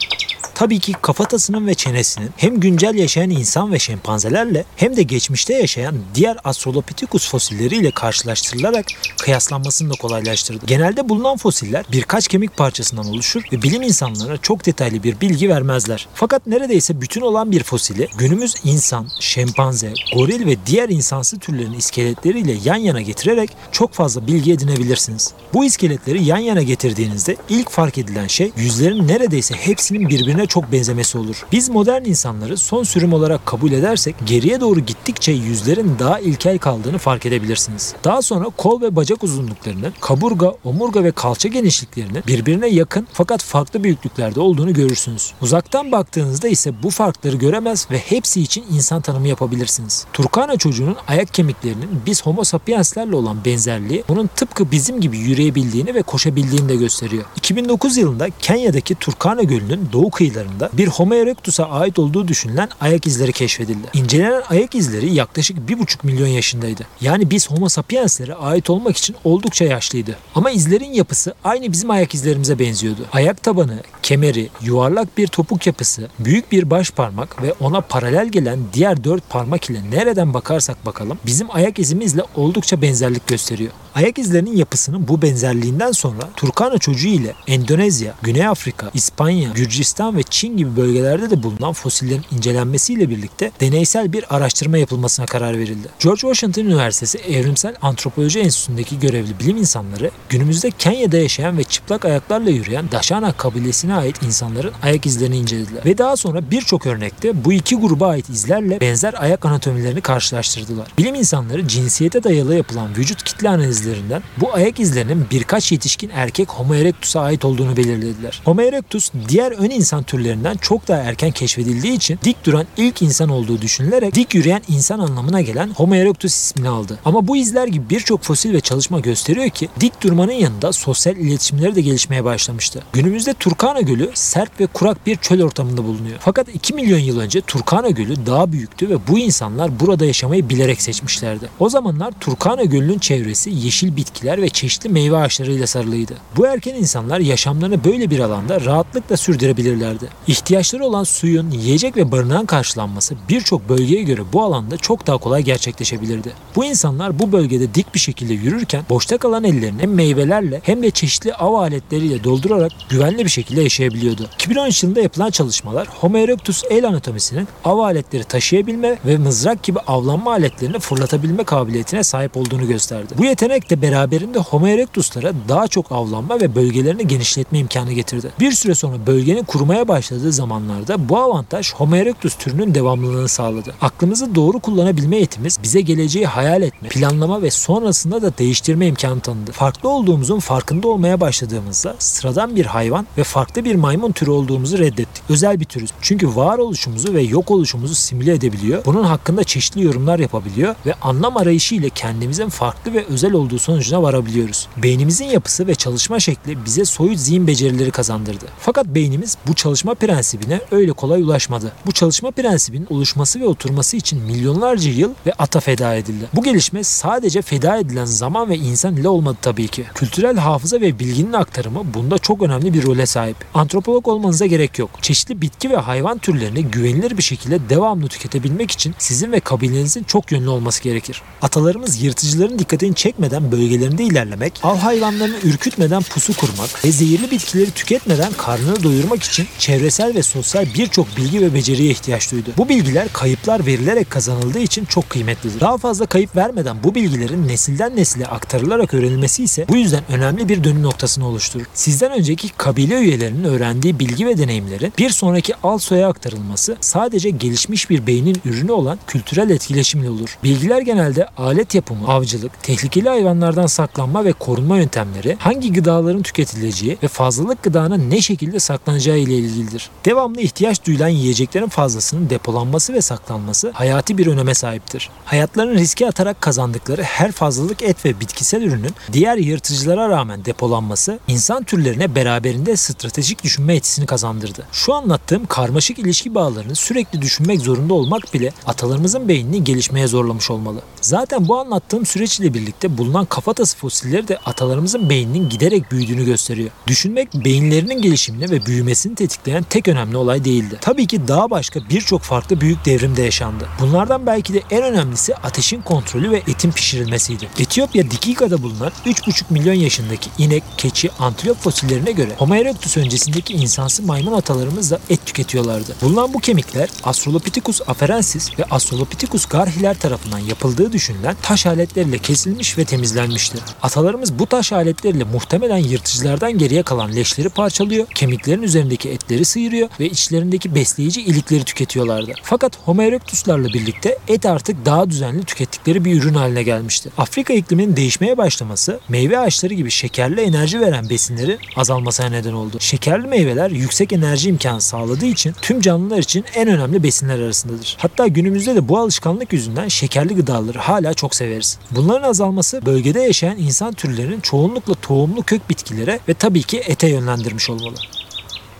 tabii 0.55 0.79
ki 0.79 0.93
kafatasının 1.01 1.67
ve 1.67 1.73
çenesinin 1.73 2.29
hem 2.37 2.59
güncel 2.59 2.95
yaşayan 2.95 3.29
insan 3.29 3.73
ve 3.73 3.79
şempanzelerle 3.79 4.65
hem 4.75 4.95
de 4.95 5.03
geçmişte 5.03 5.53
yaşayan 5.53 5.95
diğer 6.15 6.37
Australopithecus 6.43 7.29
fosilleriyle 7.29 7.91
karşılaştırılarak 7.91 8.85
kıyaslanmasını 9.21 9.93
da 9.93 9.93
kolaylaştırdı. 9.95 10.65
Genelde 10.65 11.09
bulunan 11.09 11.37
fosiller 11.37 11.85
birkaç 11.91 12.27
kemik 12.27 12.57
parçasından 12.57 13.05
oluşur 13.05 13.43
ve 13.51 13.61
bilim 13.61 13.81
insanlarına 13.81 14.37
çok 14.37 14.65
detaylı 14.65 15.03
bir 15.03 15.21
bilgi 15.21 15.49
vermezler. 15.49 16.07
Fakat 16.13 16.47
neredeyse 16.47 17.01
bütün 17.01 17.21
olan 17.21 17.51
bir 17.51 17.63
fosili 17.63 18.07
günümüz 18.17 18.55
insan, 18.63 19.07
şempanze, 19.19 19.93
goril 20.15 20.45
ve 20.45 20.57
diğer 20.65 20.89
insansı 20.89 21.39
türlerin 21.39 21.73
iskeletleriyle 21.73 22.57
yan 22.65 22.75
yana 22.75 23.01
getirerek 23.01 23.49
çok 23.71 23.93
fazla 23.93 24.27
bilgi 24.27 24.51
edinebilirsiniz. 24.73 25.33
Bu 25.53 25.65
iskeletleri 25.65 26.23
yan 26.23 26.37
yana 26.37 26.61
getirdiğinizde 26.61 27.35
ilk 27.49 27.69
fark 27.69 27.97
edilen 27.97 28.27
şey 28.27 28.51
yüzlerin 28.57 29.07
neredeyse 29.07 29.55
hepsinin 29.55 30.09
birbirine 30.09 30.45
çok 30.45 30.71
benzemesi 30.71 31.17
olur. 31.17 31.45
Biz 31.51 31.69
modern 31.69 32.05
insanları 32.05 32.57
son 32.57 32.83
sürüm 32.83 33.13
olarak 33.13 33.45
kabul 33.45 33.71
edersek 33.71 34.15
geriye 34.25 34.61
doğru 34.61 34.79
gittikçe 34.79 35.31
yüzlerin 35.31 35.95
daha 35.99 36.19
ilkel 36.19 36.57
kaldığını 36.57 36.97
fark 36.97 37.25
edebilirsiniz. 37.25 37.93
Daha 38.03 38.21
sonra 38.21 38.45
kol 38.57 38.81
ve 38.81 38.95
bacak 38.95 39.23
uzunluklarının, 39.23 39.93
kaburga, 40.01 40.53
omurga 40.63 41.03
ve 41.03 41.11
kalça 41.11 41.49
genişliklerinin 41.49 42.23
birbirine 42.27 42.67
yakın 42.67 43.07
fakat 43.13 43.43
farklı 43.43 43.83
büyüklüklerde 43.83 44.39
olduğunu 44.39 44.73
görürsünüz. 44.73 45.33
Uzaktan 45.41 45.91
baktığınızda 45.91 46.47
ise 46.47 46.83
bu 46.83 46.89
farkları 46.89 47.35
göremez 47.35 47.87
ve 47.91 47.97
hepsi 47.97 48.41
için 48.41 48.65
insan 48.71 49.01
tanımı 49.01 49.27
yapabilirsiniz. 49.27 50.05
Turkana 50.13 50.57
çocuğunun 50.57 50.97
ayak 51.07 51.33
kemiklerinin 51.33 51.89
biz 52.05 52.25
homo 52.25 52.43
sapienslerle 52.43 53.15
olan 53.15 53.45
benzerliği 53.45 54.03
onun 54.09 54.27
tıpkı 54.27 54.62
bizim 54.71 55.01
gibi 55.01 55.17
yürüyebildiğini 55.17 55.93
ve 55.93 56.01
koşabildiğini 56.01 56.69
de 56.69 56.75
gösteriyor. 56.75 57.23
2009 57.35 57.97
yılında 57.97 58.27
Kenya'daki 58.39 58.95
Turkana 58.95 59.43
Gölü'nün 59.43 59.89
doğu 59.93 60.09
kıyılarında 60.09 60.69
bir 60.73 60.87
Homo 60.87 61.13
erectus'a 61.13 61.65
ait 61.69 61.99
olduğu 61.99 62.27
düşünülen 62.27 62.69
ayak 62.81 63.07
izleri 63.07 63.31
keşfedildi. 63.31 63.87
İncelenen 63.93 64.41
ayak 64.49 64.75
izleri 64.75 65.13
yaklaşık 65.13 65.57
1,5 65.57 65.97
milyon 66.03 66.27
yaşındaydı. 66.27 66.87
Yani 67.01 67.29
biz 67.29 67.51
Homo 67.51 67.69
sapienslere 67.69 68.33
ait 68.33 68.69
olmak 68.69 68.97
için 68.97 69.15
oldukça 69.23 69.65
yaşlıydı. 69.65 70.17
Ama 70.35 70.51
izlerin 70.51 70.93
yapısı 70.93 71.33
aynı 71.43 71.71
bizim 71.71 71.91
ayak 71.91 72.13
izlerimize 72.13 72.59
benziyordu. 72.59 73.05
Ayak 73.11 73.43
tabanı, 73.43 73.79
kemeri, 74.03 74.49
yuvarlak 74.61 75.17
bir 75.17 75.27
topuk 75.27 75.67
yapısı, 75.67 76.09
büyük 76.19 76.51
bir 76.51 76.69
baş 76.69 76.91
parmak 76.91 77.41
ve 77.41 77.53
ona 77.59 77.81
paralel 77.81 78.27
gelen 78.27 78.59
diğer 78.73 79.03
dört 79.03 79.29
parmak 79.29 79.69
ile 79.69 79.79
nereden 79.91 80.33
bakarsak 80.33 80.85
bakalım 80.85 81.17
bizim 81.25 81.47
ayak 81.51 81.79
izimizle 81.79 82.21
oldukça 82.35 82.81
benzerlik 82.81 83.27
gösteriyor. 83.27 83.71
Ayak 83.95 84.17
izlerinin 84.17 84.52
yapısının 84.57 85.07
bu 85.07 85.21
benzerliğinden 85.21 85.91
sonra 85.91 86.29
Turkana 86.35 86.77
çocuğu 86.77 87.07
ile 87.07 87.33
Endonezya, 87.47 88.13
Güney 88.21 88.47
Afrika, 88.47 88.91
İspanya, 88.93 89.49
Gürcistan 89.49 90.17
ve 90.17 90.23
Çin 90.23 90.57
gibi 90.57 90.75
bölgelerde 90.75 91.29
de 91.29 91.43
bulunan 91.43 91.73
fosillerin 91.73 92.25
incelenmesiyle 92.31 93.09
birlikte 93.09 93.51
deneysel 93.59 94.13
bir 94.13 94.35
araştırma 94.35 94.77
yapılmasına 94.77 95.25
karar 95.25 95.59
verildi. 95.59 95.87
George 95.99 96.21
Washington 96.21 96.61
Üniversitesi 96.63 97.17
Evrimsel 97.17 97.75
Antropoloji 97.81 98.39
Enstitüsü'ndeki 98.39 98.99
görevli 98.99 99.39
bilim 99.39 99.57
insanları 99.57 100.11
günümüzde 100.29 100.71
Kenya'da 100.71 101.17
yaşayan 101.17 101.57
ve 101.57 101.63
çıplak 101.63 102.05
ayaklarla 102.05 102.49
yürüyen 102.49 102.91
Dashana 102.91 103.31
kabilesine 103.31 103.95
ait 103.95 104.23
insanların 104.23 104.73
ayak 104.83 105.05
izlerini 105.05 105.37
incelediler. 105.37 105.85
Ve 105.85 105.97
daha 105.97 106.17
sonra 106.17 106.51
birçok 106.51 106.87
örnekte 106.87 107.45
bu 107.45 107.53
iki 107.53 107.75
gruba 107.75 108.07
ait 108.07 108.29
izlerle 108.29 108.81
benzer 108.81 109.13
ayak 109.17 109.45
anatomilerini 109.45 110.01
karşılaştırdılar. 110.01 110.87
Bilim 110.97 111.15
insanları 111.15 111.67
cinsiyete 111.67 112.23
dayalı 112.23 112.55
yapılan 112.55 112.95
vücut 112.95 113.23
kitle 113.23 113.49
analizlerinden 113.49 114.23
bu 114.43 114.53
ayak 114.53 114.79
izlerinin 114.79 115.25
birkaç 115.31 115.71
yetişkin 115.71 116.09
erkek 116.13 116.49
Homo 116.49 116.75
erectus'a 116.75 117.21
ait 117.21 117.45
olduğunu 117.45 117.77
belirlediler. 117.77 118.41
Homo 118.45 118.61
erectus 118.61 119.11
diğer 119.29 119.51
ön 119.51 119.69
insan 119.69 120.03
türlerinden 120.03 120.57
çok 120.57 120.87
daha 120.87 120.97
erken 120.97 121.31
keşfedildiği 121.31 121.93
için 121.93 122.19
dik 122.23 122.45
duran 122.45 122.65
ilk 122.77 123.01
insan 123.01 123.29
olduğu 123.29 123.61
düşünülerek 123.61 124.15
dik 124.15 124.35
yürüyen 124.35 124.61
insan 124.67 124.99
anlamına 124.99 125.41
gelen 125.41 125.69
Homo 125.69 125.95
erectus 125.95 126.35
ismini 126.35 126.69
aldı. 126.69 126.99
Ama 127.05 127.27
bu 127.27 127.37
izler 127.37 127.67
gibi 127.67 127.89
birçok 127.89 128.23
fosil 128.23 128.53
ve 128.53 128.61
çalışma 128.61 128.99
gösteriyor 128.99 129.49
ki 129.49 129.69
dik 129.79 130.03
durmanın 130.03 130.31
yanında 130.31 130.73
sosyal 130.73 131.17
iletişimleri 131.17 131.75
de 131.75 131.81
gelişmeye 131.81 132.23
başlamıştı. 132.23 132.83
Günümüzde 132.93 133.33
Turkana 133.33 133.81
Gölü 133.81 134.11
sert 134.13 134.59
ve 134.59 134.67
kurak 134.67 135.07
bir 135.07 135.15
çöl 135.15 135.43
ortamında 135.43 135.83
bulunuyor. 135.83 136.17
Fakat 136.19 136.49
2 136.55 136.73
milyon 136.73 136.99
yıl 136.99 137.19
önce 137.19 137.41
Turkana 137.41 137.89
Gölü 137.89 138.25
daha 138.25 138.51
büyüktü 138.51 138.89
ve 138.89 139.07
bu 139.07 139.19
insanlar 139.19 139.79
burada 139.79 140.05
yaşamayı 140.05 140.49
bilerek 140.49 140.81
seçmişlerdi. 140.81 141.49
O 141.59 141.69
zamanlar 141.69 142.13
Turkana 142.19 142.63
Gölü'nün 142.63 142.99
çevresi 142.99 143.49
yeşil 143.49 143.95
bitkiler 143.95 144.32
ve 144.41 144.49
çeşitli 144.49 144.89
meyve 144.89 145.17
ağaçlarıyla 145.17 145.67
sarılıydı. 145.67 146.13
Bu 146.37 146.47
erken 146.47 146.75
insanlar 146.75 147.19
yaşamlarını 147.19 147.83
böyle 147.83 148.09
bir 148.09 148.19
alanda 148.19 148.61
rahatlıkla 148.61 149.17
sürdürebilirlerdi. 149.17 150.09
İhtiyaçları 150.27 150.85
olan 150.85 151.03
suyun, 151.03 151.51
yiyecek 151.51 151.97
ve 151.97 152.11
barınağın 152.11 152.45
karşılanması 152.45 153.15
birçok 153.29 153.69
bölgeye 153.69 154.03
göre 154.03 154.21
bu 154.33 154.43
alanda 154.43 154.77
çok 154.77 155.07
daha 155.07 155.17
kolay 155.17 155.43
gerçekleşebilirdi. 155.43 156.33
Bu 156.55 156.65
insanlar 156.65 157.19
bu 157.19 157.31
bölgede 157.31 157.75
dik 157.75 157.93
bir 157.95 157.99
şekilde 157.99 158.33
yürürken 158.33 158.83
boşta 158.89 159.17
kalan 159.17 159.43
ellerini 159.43 159.81
hem 159.81 159.93
meyvelerle 159.93 160.61
hem 160.63 160.83
de 160.83 160.91
çeşitli 160.91 161.33
av 161.33 161.53
aletleriyle 161.53 162.23
doldurarak 162.23 162.71
güvenli 162.89 163.25
bir 163.25 163.29
şekilde 163.29 163.61
yaşayabiliyordu. 163.61 164.29
2013 164.35 164.83
yılında 164.83 165.01
yapılan 165.01 165.29
çalışmalar 165.29 165.87
Homo 165.87 166.17
erectus 166.17 166.63
el 166.69 166.87
anatomisinin 166.87 167.47
av 167.65 167.79
aletleri 167.79 168.23
taşıyabilme 168.23 168.97
ve 169.05 169.17
mızrak 169.17 169.63
gibi 169.63 169.79
avlanma 169.79 170.31
aletlerini 170.31 170.79
fırlatabilme 170.79 171.43
kabiliyetine 171.43 172.03
sahip 172.03 172.37
olduğunu 172.37 172.67
gösterdi. 172.67 173.13
Bu 173.17 173.25
yetenek 173.25 173.69
de 173.69 173.81
beraberinde 174.13 174.39
Homo 174.39 174.67
erectuslara 174.67 175.33
daha 175.49 175.67
çok 175.67 175.91
avlanma 175.91 176.41
ve 176.41 176.55
bölgelerini 176.55 177.07
genişletme 177.07 177.59
imkanı 177.59 177.93
getirdi. 177.93 178.31
Bir 178.39 178.51
süre 178.51 178.75
sonra 178.75 179.07
bölgenin 179.07 179.43
kurumaya 179.43 179.87
başladığı 179.87 180.31
zamanlarda 180.31 181.09
bu 181.09 181.17
avantaj 181.17 181.73
Homo 181.73 181.95
erectus 181.95 182.35
türünün 182.35 182.75
devamlılığını 182.75 183.27
sağladı. 183.27 183.73
Aklımızı 183.81 184.35
doğru 184.35 184.59
kullanabilme 184.59 185.17
yetimiz 185.17 185.59
bize 185.63 185.81
geleceği 185.81 186.25
hayal 186.25 186.61
etme, 186.61 186.89
planlama 186.89 187.41
ve 187.41 187.51
sonrasında 187.51 188.21
da 188.21 188.37
değiştirme 188.37 188.87
imkanı 188.87 189.19
tanıdı. 189.19 189.51
Farklı 189.51 189.89
olduğumuzun 189.89 190.39
farkında 190.39 190.87
olmaya 190.87 191.21
başladığımızda 191.21 191.95
sıradan 191.99 192.55
bir 192.55 192.65
hayvan 192.65 193.07
ve 193.17 193.23
farklı 193.23 193.65
bir 193.65 193.75
maymun 193.75 194.11
türü 194.11 194.29
olduğumuzu 194.29 194.77
reddettik. 194.77 195.23
Özel 195.29 195.59
bir 195.59 195.65
türüz. 195.65 195.89
Çünkü 196.01 196.35
varoluşumuzu 196.35 197.13
ve 197.13 197.21
yok 197.21 197.51
oluşumuzu 197.51 197.95
simüle 197.95 198.33
edebiliyor. 198.33 198.85
Bunun 198.85 199.03
hakkında 199.03 199.43
çeşitli 199.43 199.83
yorumlar 199.83 200.19
yapabiliyor 200.19 200.75
ve 200.85 200.93
anlam 201.01 201.37
arayışı 201.37 201.75
ile 201.75 201.89
kendimizin 201.89 202.49
farklı 202.49 202.93
ve 202.93 203.05
özel 203.05 203.33
olduğu 203.33 203.59
sonucuna 203.59 204.02
varabiliyoruz. 204.03 204.67
Beynimizin 204.77 205.25
yapısı 205.25 205.67
ve 205.67 205.75
çalışma 205.75 206.19
şekli 206.19 206.65
bize 206.65 206.85
soyut 206.85 207.19
zihin 207.19 207.47
becerileri 207.47 207.91
kazandırdı. 207.91 208.45
Fakat 208.59 208.85
beynimiz 208.85 209.37
bu 209.47 209.53
çalışma 209.53 209.93
prensibine 209.93 210.61
öyle 210.71 210.91
kolay 210.91 211.21
ulaşmadı. 211.21 211.71
Bu 211.85 211.91
çalışma 211.91 212.31
prensibinin 212.31 212.87
oluşması 212.89 213.39
ve 213.39 213.47
oturması 213.47 213.97
için 213.97 214.21
milyonlarca 214.21 214.91
yıl 214.91 215.11
ve 215.25 215.33
ata 215.33 215.59
feda 215.59 215.95
edildi. 215.95 216.25
Bu 216.35 216.43
gelişme 216.43 216.83
sadece 216.83 217.41
feda 217.41 217.77
edilen 217.77 218.05
zaman 218.05 218.49
ve 218.49 218.57
insan 218.57 218.95
ile 218.97 219.07
olmadı 219.07 219.37
tabii 219.41 219.67
ki. 219.67 219.85
Kültürel 219.95 220.37
hafıza 220.37 220.81
ve 220.81 220.99
bilginin 220.99 221.33
aktarımı 221.33 221.93
bunda 221.93 222.17
çok 222.17 222.41
önemli 222.41 222.73
bir 222.73 222.83
role 222.83 223.05
sahip. 223.05 223.37
Antropolog 223.53 224.07
olmanıza 224.07 224.45
gerek 224.45 224.79
yok. 224.79 224.89
Çeşitli 225.01 225.41
bitki 225.41 225.69
ve 225.69 225.75
hayvan 225.75 226.17
türlerini 226.17 226.65
güvenilir 226.65 227.17
bir 227.17 227.23
şekilde 227.23 227.69
devamlı 227.69 228.07
tüketebilmek 228.07 228.71
için 228.71 228.95
sizin 228.97 229.31
ve 229.31 229.39
kabilenizin 229.39 230.03
çok 230.03 230.31
yönlü 230.31 230.49
olması 230.49 230.83
gerekir. 230.83 231.21
Atalarımız 231.41 232.01
yırtıcıların 232.01 232.59
dikkatini 232.59 232.95
çekmeden 232.95 233.51
bölgelerinde 233.93 234.03
ilerlemek, 234.03 234.59
av 234.63 234.77
hayvanlarını 234.77 235.35
ürkütmeden 235.43 236.03
pusu 236.03 236.37
kurmak 236.37 236.85
ve 236.85 236.91
zehirli 236.91 237.31
bitkileri 237.31 237.71
tüketmeden 237.71 238.33
karnını 238.33 238.83
doyurmak 238.83 239.23
için 239.23 239.47
çevresel 239.59 240.15
ve 240.15 240.23
sosyal 240.23 240.65
birçok 240.75 241.17
bilgi 241.17 241.41
ve 241.41 241.53
beceriye 241.53 241.91
ihtiyaç 241.91 242.31
duydu. 242.31 242.49
Bu 242.57 242.69
bilgiler 242.69 243.07
kayıplar 243.13 243.65
verilerek 243.65 244.09
kazanıldığı 244.09 244.59
için 244.59 244.85
çok 244.85 245.09
kıymetlidir. 245.09 245.59
Daha 245.59 245.77
fazla 245.77 246.05
kayıp 246.05 246.35
vermeden 246.35 246.77
bu 246.83 246.95
bilgilerin 246.95 247.47
nesilden 247.47 247.95
nesile 247.95 248.25
aktarılarak 248.25 248.93
öğrenilmesi 248.93 249.43
ise 249.43 249.65
bu 249.69 249.75
yüzden 249.75 250.03
önemli 250.09 250.49
bir 250.49 250.63
dönüm 250.63 250.83
noktasını 250.83 251.27
oluşturur. 251.27 251.65
Sizden 251.73 252.11
önceki 252.11 252.49
kabile 252.49 252.99
üyelerinin 252.99 253.43
öğrendiği 253.43 253.99
bilgi 253.99 254.25
ve 254.25 254.37
deneyimlerin 254.37 254.93
bir 254.97 255.09
sonraki 255.09 255.53
al 255.63 255.77
soya 255.77 256.07
aktarılması 256.07 256.77
sadece 256.81 257.29
gelişmiş 257.29 257.89
bir 257.89 258.07
beynin 258.07 258.41
ürünü 258.45 258.71
olan 258.71 258.99
kültürel 259.07 259.49
etkileşimle 259.49 260.09
olur. 260.09 260.37
Bilgiler 260.43 260.81
genelde 260.81 261.27
alet 261.37 261.75
yapımı, 261.75 262.07
avcılık, 262.07 262.63
tehlikeli 262.63 263.09
hayvanlardan 263.09 263.67
saklanma 263.83 264.25
ve 264.25 264.33
korunma 264.33 264.77
yöntemleri, 264.77 265.35
hangi 265.39 265.73
gıdaların 265.73 266.21
tüketileceği 266.21 266.97
ve 267.03 267.07
fazlalık 267.07 267.63
gıdanın 267.63 268.09
ne 268.09 268.21
şekilde 268.21 268.59
saklanacağı 268.59 269.17
ile 269.17 269.37
ilgilidir. 269.37 269.89
Devamlı 270.05 270.41
ihtiyaç 270.41 270.85
duyulan 270.85 271.07
yiyeceklerin 271.07 271.67
fazlasının 271.67 272.29
depolanması 272.29 272.93
ve 272.93 273.01
saklanması 273.01 273.71
hayati 273.71 274.17
bir 274.17 274.27
öneme 274.27 274.53
sahiptir. 274.53 275.09
Hayatlarını 275.25 275.73
riske 275.73 276.07
atarak 276.07 276.41
kazandıkları 276.41 277.03
her 277.03 277.31
fazlalık 277.31 277.83
et 277.83 278.05
ve 278.05 278.19
bitkisel 278.19 278.61
ürünün 278.61 278.91
diğer 279.13 279.37
yırtıcılara 279.37 280.09
rağmen 280.09 280.45
depolanması 280.45 281.19
insan 281.27 281.63
türlerine 281.63 282.15
beraberinde 282.15 282.75
stratejik 282.75 283.43
düşünme 283.43 283.75
etisini 283.75 284.05
kazandırdı. 284.05 284.67
Şu 284.71 284.93
anlattığım 284.93 285.45
karmaşık 285.45 285.99
ilişki 285.99 286.35
bağlarını 286.35 286.75
sürekli 286.75 287.21
düşünmek 287.21 287.61
zorunda 287.61 287.93
olmak 287.93 288.33
bile 288.33 288.51
atalarımızın 288.65 289.27
beynini 289.27 289.63
gelişmeye 289.63 290.07
zorlamış 290.07 290.51
olmalı. 290.51 290.79
Zaten 291.01 291.47
bu 291.47 291.59
anlattığım 291.59 292.05
süreç 292.05 292.39
ile 292.39 292.53
birlikte 292.53 292.97
bulunan 292.97 293.25
kafatası 293.25 293.72
fosilleri 293.75 294.27
de 294.27 294.37
atalarımızın 294.37 295.09
beyninin 295.09 295.49
giderek 295.49 295.91
büyüdüğünü 295.91 296.25
gösteriyor. 296.25 296.69
Düşünmek 296.87 297.33
beyinlerinin 297.33 298.01
gelişimini 298.01 298.51
ve 298.51 298.65
büyümesini 298.65 299.15
tetikleyen 299.15 299.63
tek 299.63 299.87
önemli 299.87 300.17
olay 300.17 300.45
değildi. 300.45 300.77
Tabii 300.81 301.07
ki 301.07 301.27
daha 301.27 301.49
başka 301.49 301.89
birçok 301.89 302.21
farklı 302.21 302.61
büyük 302.61 302.85
devrim 302.85 303.17
de 303.17 303.21
yaşandı. 303.21 303.67
Bunlardan 303.81 304.25
belki 304.25 304.53
de 304.53 304.61
en 304.71 304.83
önemlisi 304.83 305.35
ateşin 305.35 305.81
kontrolü 305.81 306.31
ve 306.31 306.37
etin 306.37 306.71
pişirilmesiydi. 306.71 307.47
Etiyopya 307.59 308.11
Dikika'da 308.11 308.63
bulunan 308.63 308.91
3,5 309.05 309.43
milyon 309.49 309.73
yaşındaki 309.73 310.29
inek, 310.37 310.63
keçi, 310.77 311.11
antilop 311.19 311.57
fosillerine 311.57 312.11
göre 312.11 312.29
Homo 312.37 312.55
erectus 312.55 312.97
öncesindeki 312.97 313.53
insansı 313.53 314.03
maymun 314.03 314.33
atalarımız 314.33 314.91
da 314.91 314.99
et 315.09 315.25
tüketiyorlardı. 315.25 315.95
Bulunan 316.01 316.33
bu 316.33 316.39
kemikler 316.39 316.89
Australopithecus 317.03 317.81
afarensis 317.87 318.59
ve 318.59 318.63
Australopithecus 318.63 319.45
garhiler 319.45 319.99
tarafından 319.99 320.39
yapıldığı 320.39 320.91
düşünülen 320.91 321.35
taş 321.41 321.65
aletleriyle 321.65 322.17
kesilmiş 322.17 322.77
ve 322.77 322.85
temizlenmiştir. 322.85 323.61
Atalarımız 323.81 324.39
bu 324.39 324.45
taş 324.45 324.73
aletleriyle 324.73 325.23
muhtemelen 325.23 325.77
yırtıcılardan 325.77 326.57
geriye 326.57 326.83
kalan 326.83 327.15
leşleri 327.15 327.49
parçalıyor, 327.49 328.07
kemiklerin 328.15 328.61
üzerindeki 328.61 329.09
etleri 329.09 329.45
sıyırıyor 329.45 329.89
ve 329.99 330.05
içlerindeki 330.05 330.75
besleyici 330.75 331.21
ilikleri 331.21 331.63
tüketiyorlardı. 331.63 332.31
Fakat 332.43 332.77
Homo 332.85 333.01
erectuslarla 333.01 333.67
birlikte 333.67 334.17
et 334.27 334.45
artık 334.45 334.85
daha 334.85 335.09
düzenli 335.09 335.43
tükettikleri 335.43 336.05
bir 336.05 336.21
ürün 336.21 336.33
haline 336.33 336.63
gelmişti. 336.63 337.09
Afrika 337.17 337.53
ikliminin 337.53 337.95
değişmeye 337.95 338.37
başlaması 338.37 338.99
meyve 339.09 339.39
ağaçları 339.39 339.73
gibi 339.73 339.91
şekerli 339.91 340.41
enerji 340.41 340.79
veren 340.79 341.09
besinlerin 341.09 341.59
azalmasına 341.75 342.29
neden 342.29 342.53
oldu. 342.53 342.77
Şekerli 342.79 343.27
meyveler 343.27 343.71
yüksek 343.71 344.13
enerji 344.13 344.49
imkanı 344.49 344.81
sağladığı 344.81 345.25
için 345.25 345.55
tüm 345.61 345.81
canlılar 345.81 346.17
için 346.17 346.45
en 346.55 346.67
önemli 346.67 347.03
besinler 347.03 347.39
arasındadır. 347.39 347.97
Hatta 347.99 348.27
günümüzde 348.27 348.75
de 348.75 348.89
bu 348.89 348.97
alışkanlık 348.97 349.53
yüzünden 349.53 349.87
şekerli 349.87 350.35
gıdaları 350.35 350.79
hala 350.79 351.13
çok 351.13 351.35
severiz. 351.35 351.77
Bunların 351.91 352.29
azalması 352.29 352.85
bölgede 352.85 353.21
yaşayan 353.21 353.52
insan 353.57 353.93
türlerinin 353.93 354.39
çoğunlukla 354.39 354.93
tohumlu 354.93 355.43
kök 355.43 355.69
bitkilere 355.69 356.19
ve 356.27 356.33
tabii 356.33 356.63
ki 356.63 356.79
ete 356.79 357.07
yönlendirmiş 357.07 357.69
olmalı. 357.69 357.95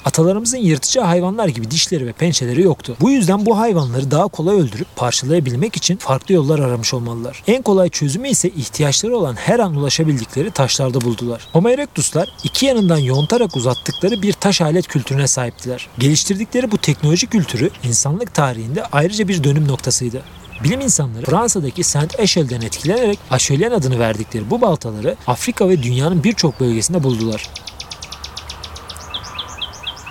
Atalarımızın 0.05 0.57
yırtıcı 0.57 0.99
hayvanlar 0.99 1.47
gibi 1.47 1.71
dişleri 1.71 2.07
ve 2.07 2.11
pençeleri 2.11 2.61
yoktu. 2.61 2.97
Bu 3.01 3.11
yüzden 3.11 3.45
bu 3.45 3.57
hayvanları 3.57 4.11
daha 4.11 4.27
kolay 4.27 4.55
öldürüp 4.55 4.95
parçalayabilmek 4.95 5.75
için 5.75 5.97
farklı 5.97 6.33
yollar 6.33 6.59
aramış 6.59 6.93
olmalılar. 6.93 7.43
En 7.47 7.61
kolay 7.61 7.89
çözümü 7.89 8.29
ise 8.29 8.49
ihtiyaçları 8.49 9.17
olan 9.17 9.35
her 9.35 9.59
an 9.59 9.75
ulaşabildikleri 9.75 10.51
taşlarda 10.51 11.01
buldular. 11.01 11.47
Homo 11.53 11.69
erectuslar 11.69 12.29
iki 12.43 12.65
yanından 12.65 12.97
yontarak 12.97 13.57
uzattıkları 13.57 14.21
bir 14.21 14.33
taş 14.33 14.61
alet 14.61 14.87
kültürüne 14.87 15.27
sahiptiler. 15.27 15.87
Geliştirdikleri 15.99 16.71
bu 16.71 16.77
teknoloji 16.77 17.27
kültürü 17.27 17.69
insanlık 17.83 18.33
tarihinde 18.33 18.83
ayrıca 18.91 19.27
bir 19.27 19.43
dönüm 19.43 19.67
noktasıydı. 19.67 20.23
Bilim 20.63 20.81
insanları 20.81 21.25
Fransa'daki 21.25 21.83
Saint 21.83 22.19
Echel'den 22.19 22.61
etkilenerek 22.61 23.19
aşölyen 23.31 23.71
adını 23.71 23.99
verdikleri 23.99 24.49
bu 24.49 24.61
baltaları 24.61 25.15
Afrika 25.27 25.69
ve 25.69 25.83
dünyanın 25.83 26.23
birçok 26.23 26.59
bölgesinde 26.59 27.03
buldular. 27.03 27.49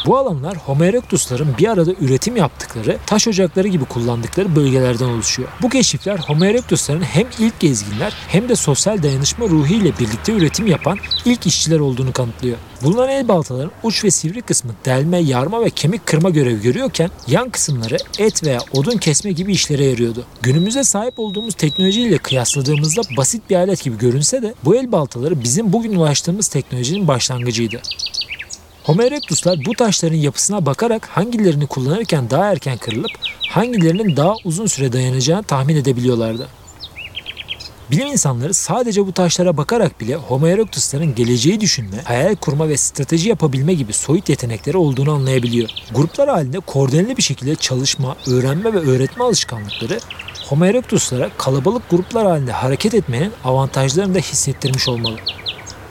Bu 0.06 0.18
alanlar 0.18 0.56
Homo 0.56 0.84
erectus'ların 0.84 1.54
bir 1.58 1.68
arada 1.68 1.92
üretim 2.00 2.36
yaptıkları, 2.36 2.98
taş 3.06 3.28
ocakları 3.28 3.68
gibi 3.68 3.84
kullandıkları 3.84 4.56
bölgelerden 4.56 5.08
oluşuyor. 5.08 5.48
Bu 5.62 5.68
keşifler 5.68 6.18
Homo 6.18 6.44
erectus'ların 6.44 7.02
hem 7.02 7.26
ilk 7.38 7.60
gezginler 7.60 8.12
hem 8.28 8.48
de 8.48 8.56
sosyal 8.56 9.02
dayanışma 9.02 9.48
ruhu 9.48 9.74
ile 9.74 9.98
birlikte 9.98 10.32
üretim 10.32 10.66
yapan 10.66 10.98
ilk 11.24 11.46
işçiler 11.46 11.78
olduğunu 11.78 12.12
kanıtlıyor. 12.12 12.56
Bulunan 12.82 13.08
el 13.08 13.28
baltaların 13.28 13.70
uç 13.82 14.04
ve 14.04 14.10
sivri 14.10 14.42
kısmı 14.42 14.72
delme, 14.84 15.18
yarma 15.18 15.64
ve 15.64 15.70
kemik 15.70 16.06
kırma 16.06 16.30
görevi 16.30 16.62
görüyorken 16.62 17.10
yan 17.26 17.50
kısımları 17.50 17.96
et 18.18 18.44
veya 18.44 18.60
odun 18.72 18.96
kesme 18.96 19.32
gibi 19.32 19.52
işlere 19.52 19.84
yarıyordu. 19.84 20.24
Günümüze 20.42 20.84
sahip 20.84 21.18
olduğumuz 21.18 21.54
teknolojiyle 21.54 22.18
kıyasladığımızda 22.18 23.02
basit 23.16 23.50
bir 23.50 23.56
alet 23.56 23.84
gibi 23.84 23.98
görünse 23.98 24.42
de 24.42 24.54
bu 24.64 24.76
el 24.76 24.92
baltaları 24.92 25.42
bizim 25.42 25.72
bugün 25.72 25.96
ulaştığımız 25.96 26.48
teknolojinin 26.48 27.08
başlangıcıydı. 27.08 27.82
Homo 28.84 29.02
bu 29.66 29.74
taşların 29.74 30.16
yapısına 30.16 30.66
bakarak 30.66 31.06
hangilerini 31.06 31.66
kullanırken 31.66 32.30
daha 32.30 32.52
erken 32.52 32.78
kırılıp 32.78 33.10
hangilerinin 33.48 34.16
daha 34.16 34.34
uzun 34.44 34.66
süre 34.66 34.92
dayanacağını 34.92 35.42
tahmin 35.42 35.76
edebiliyorlardı. 35.76 36.48
Bilim 37.90 38.06
insanları 38.06 38.54
sadece 38.54 39.06
bu 39.06 39.12
taşlara 39.12 39.56
bakarak 39.56 40.00
bile 40.00 40.14
Homo 40.14 40.46
erectus'ların 40.46 41.14
geleceği 41.14 41.60
düşünme, 41.60 41.96
hayal 42.04 42.36
kurma 42.36 42.68
ve 42.68 42.76
strateji 42.76 43.28
yapabilme 43.28 43.74
gibi 43.74 43.92
soyut 43.92 44.28
yetenekleri 44.28 44.76
olduğunu 44.76 45.12
anlayabiliyor. 45.12 45.70
Gruplar 45.94 46.28
halinde 46.28 46.60
koordineli 46.60 47.16
bir 47.16 47.22
şekilde 47.22 47.54
çalışma, 47.54 48.16
öğrenme 48.26 48.72
ve 48.72 48.78
öğretme 48.78 49.24
alışkanlıkları 49.24 50.00
Homo 50.48 50.64
erectus'lara 50.64 51.30
kalabalık 51.38 51.90
gruplar 51.90 52.26
halinde 52.26 52.52
hareket 52.52 52.94
etmenin 52.94 53.32
avantajlarını 53.44 54.14
da 54.14 54.18
hissettirmiş 54.18 54.88
olmalı. 54.88 55.16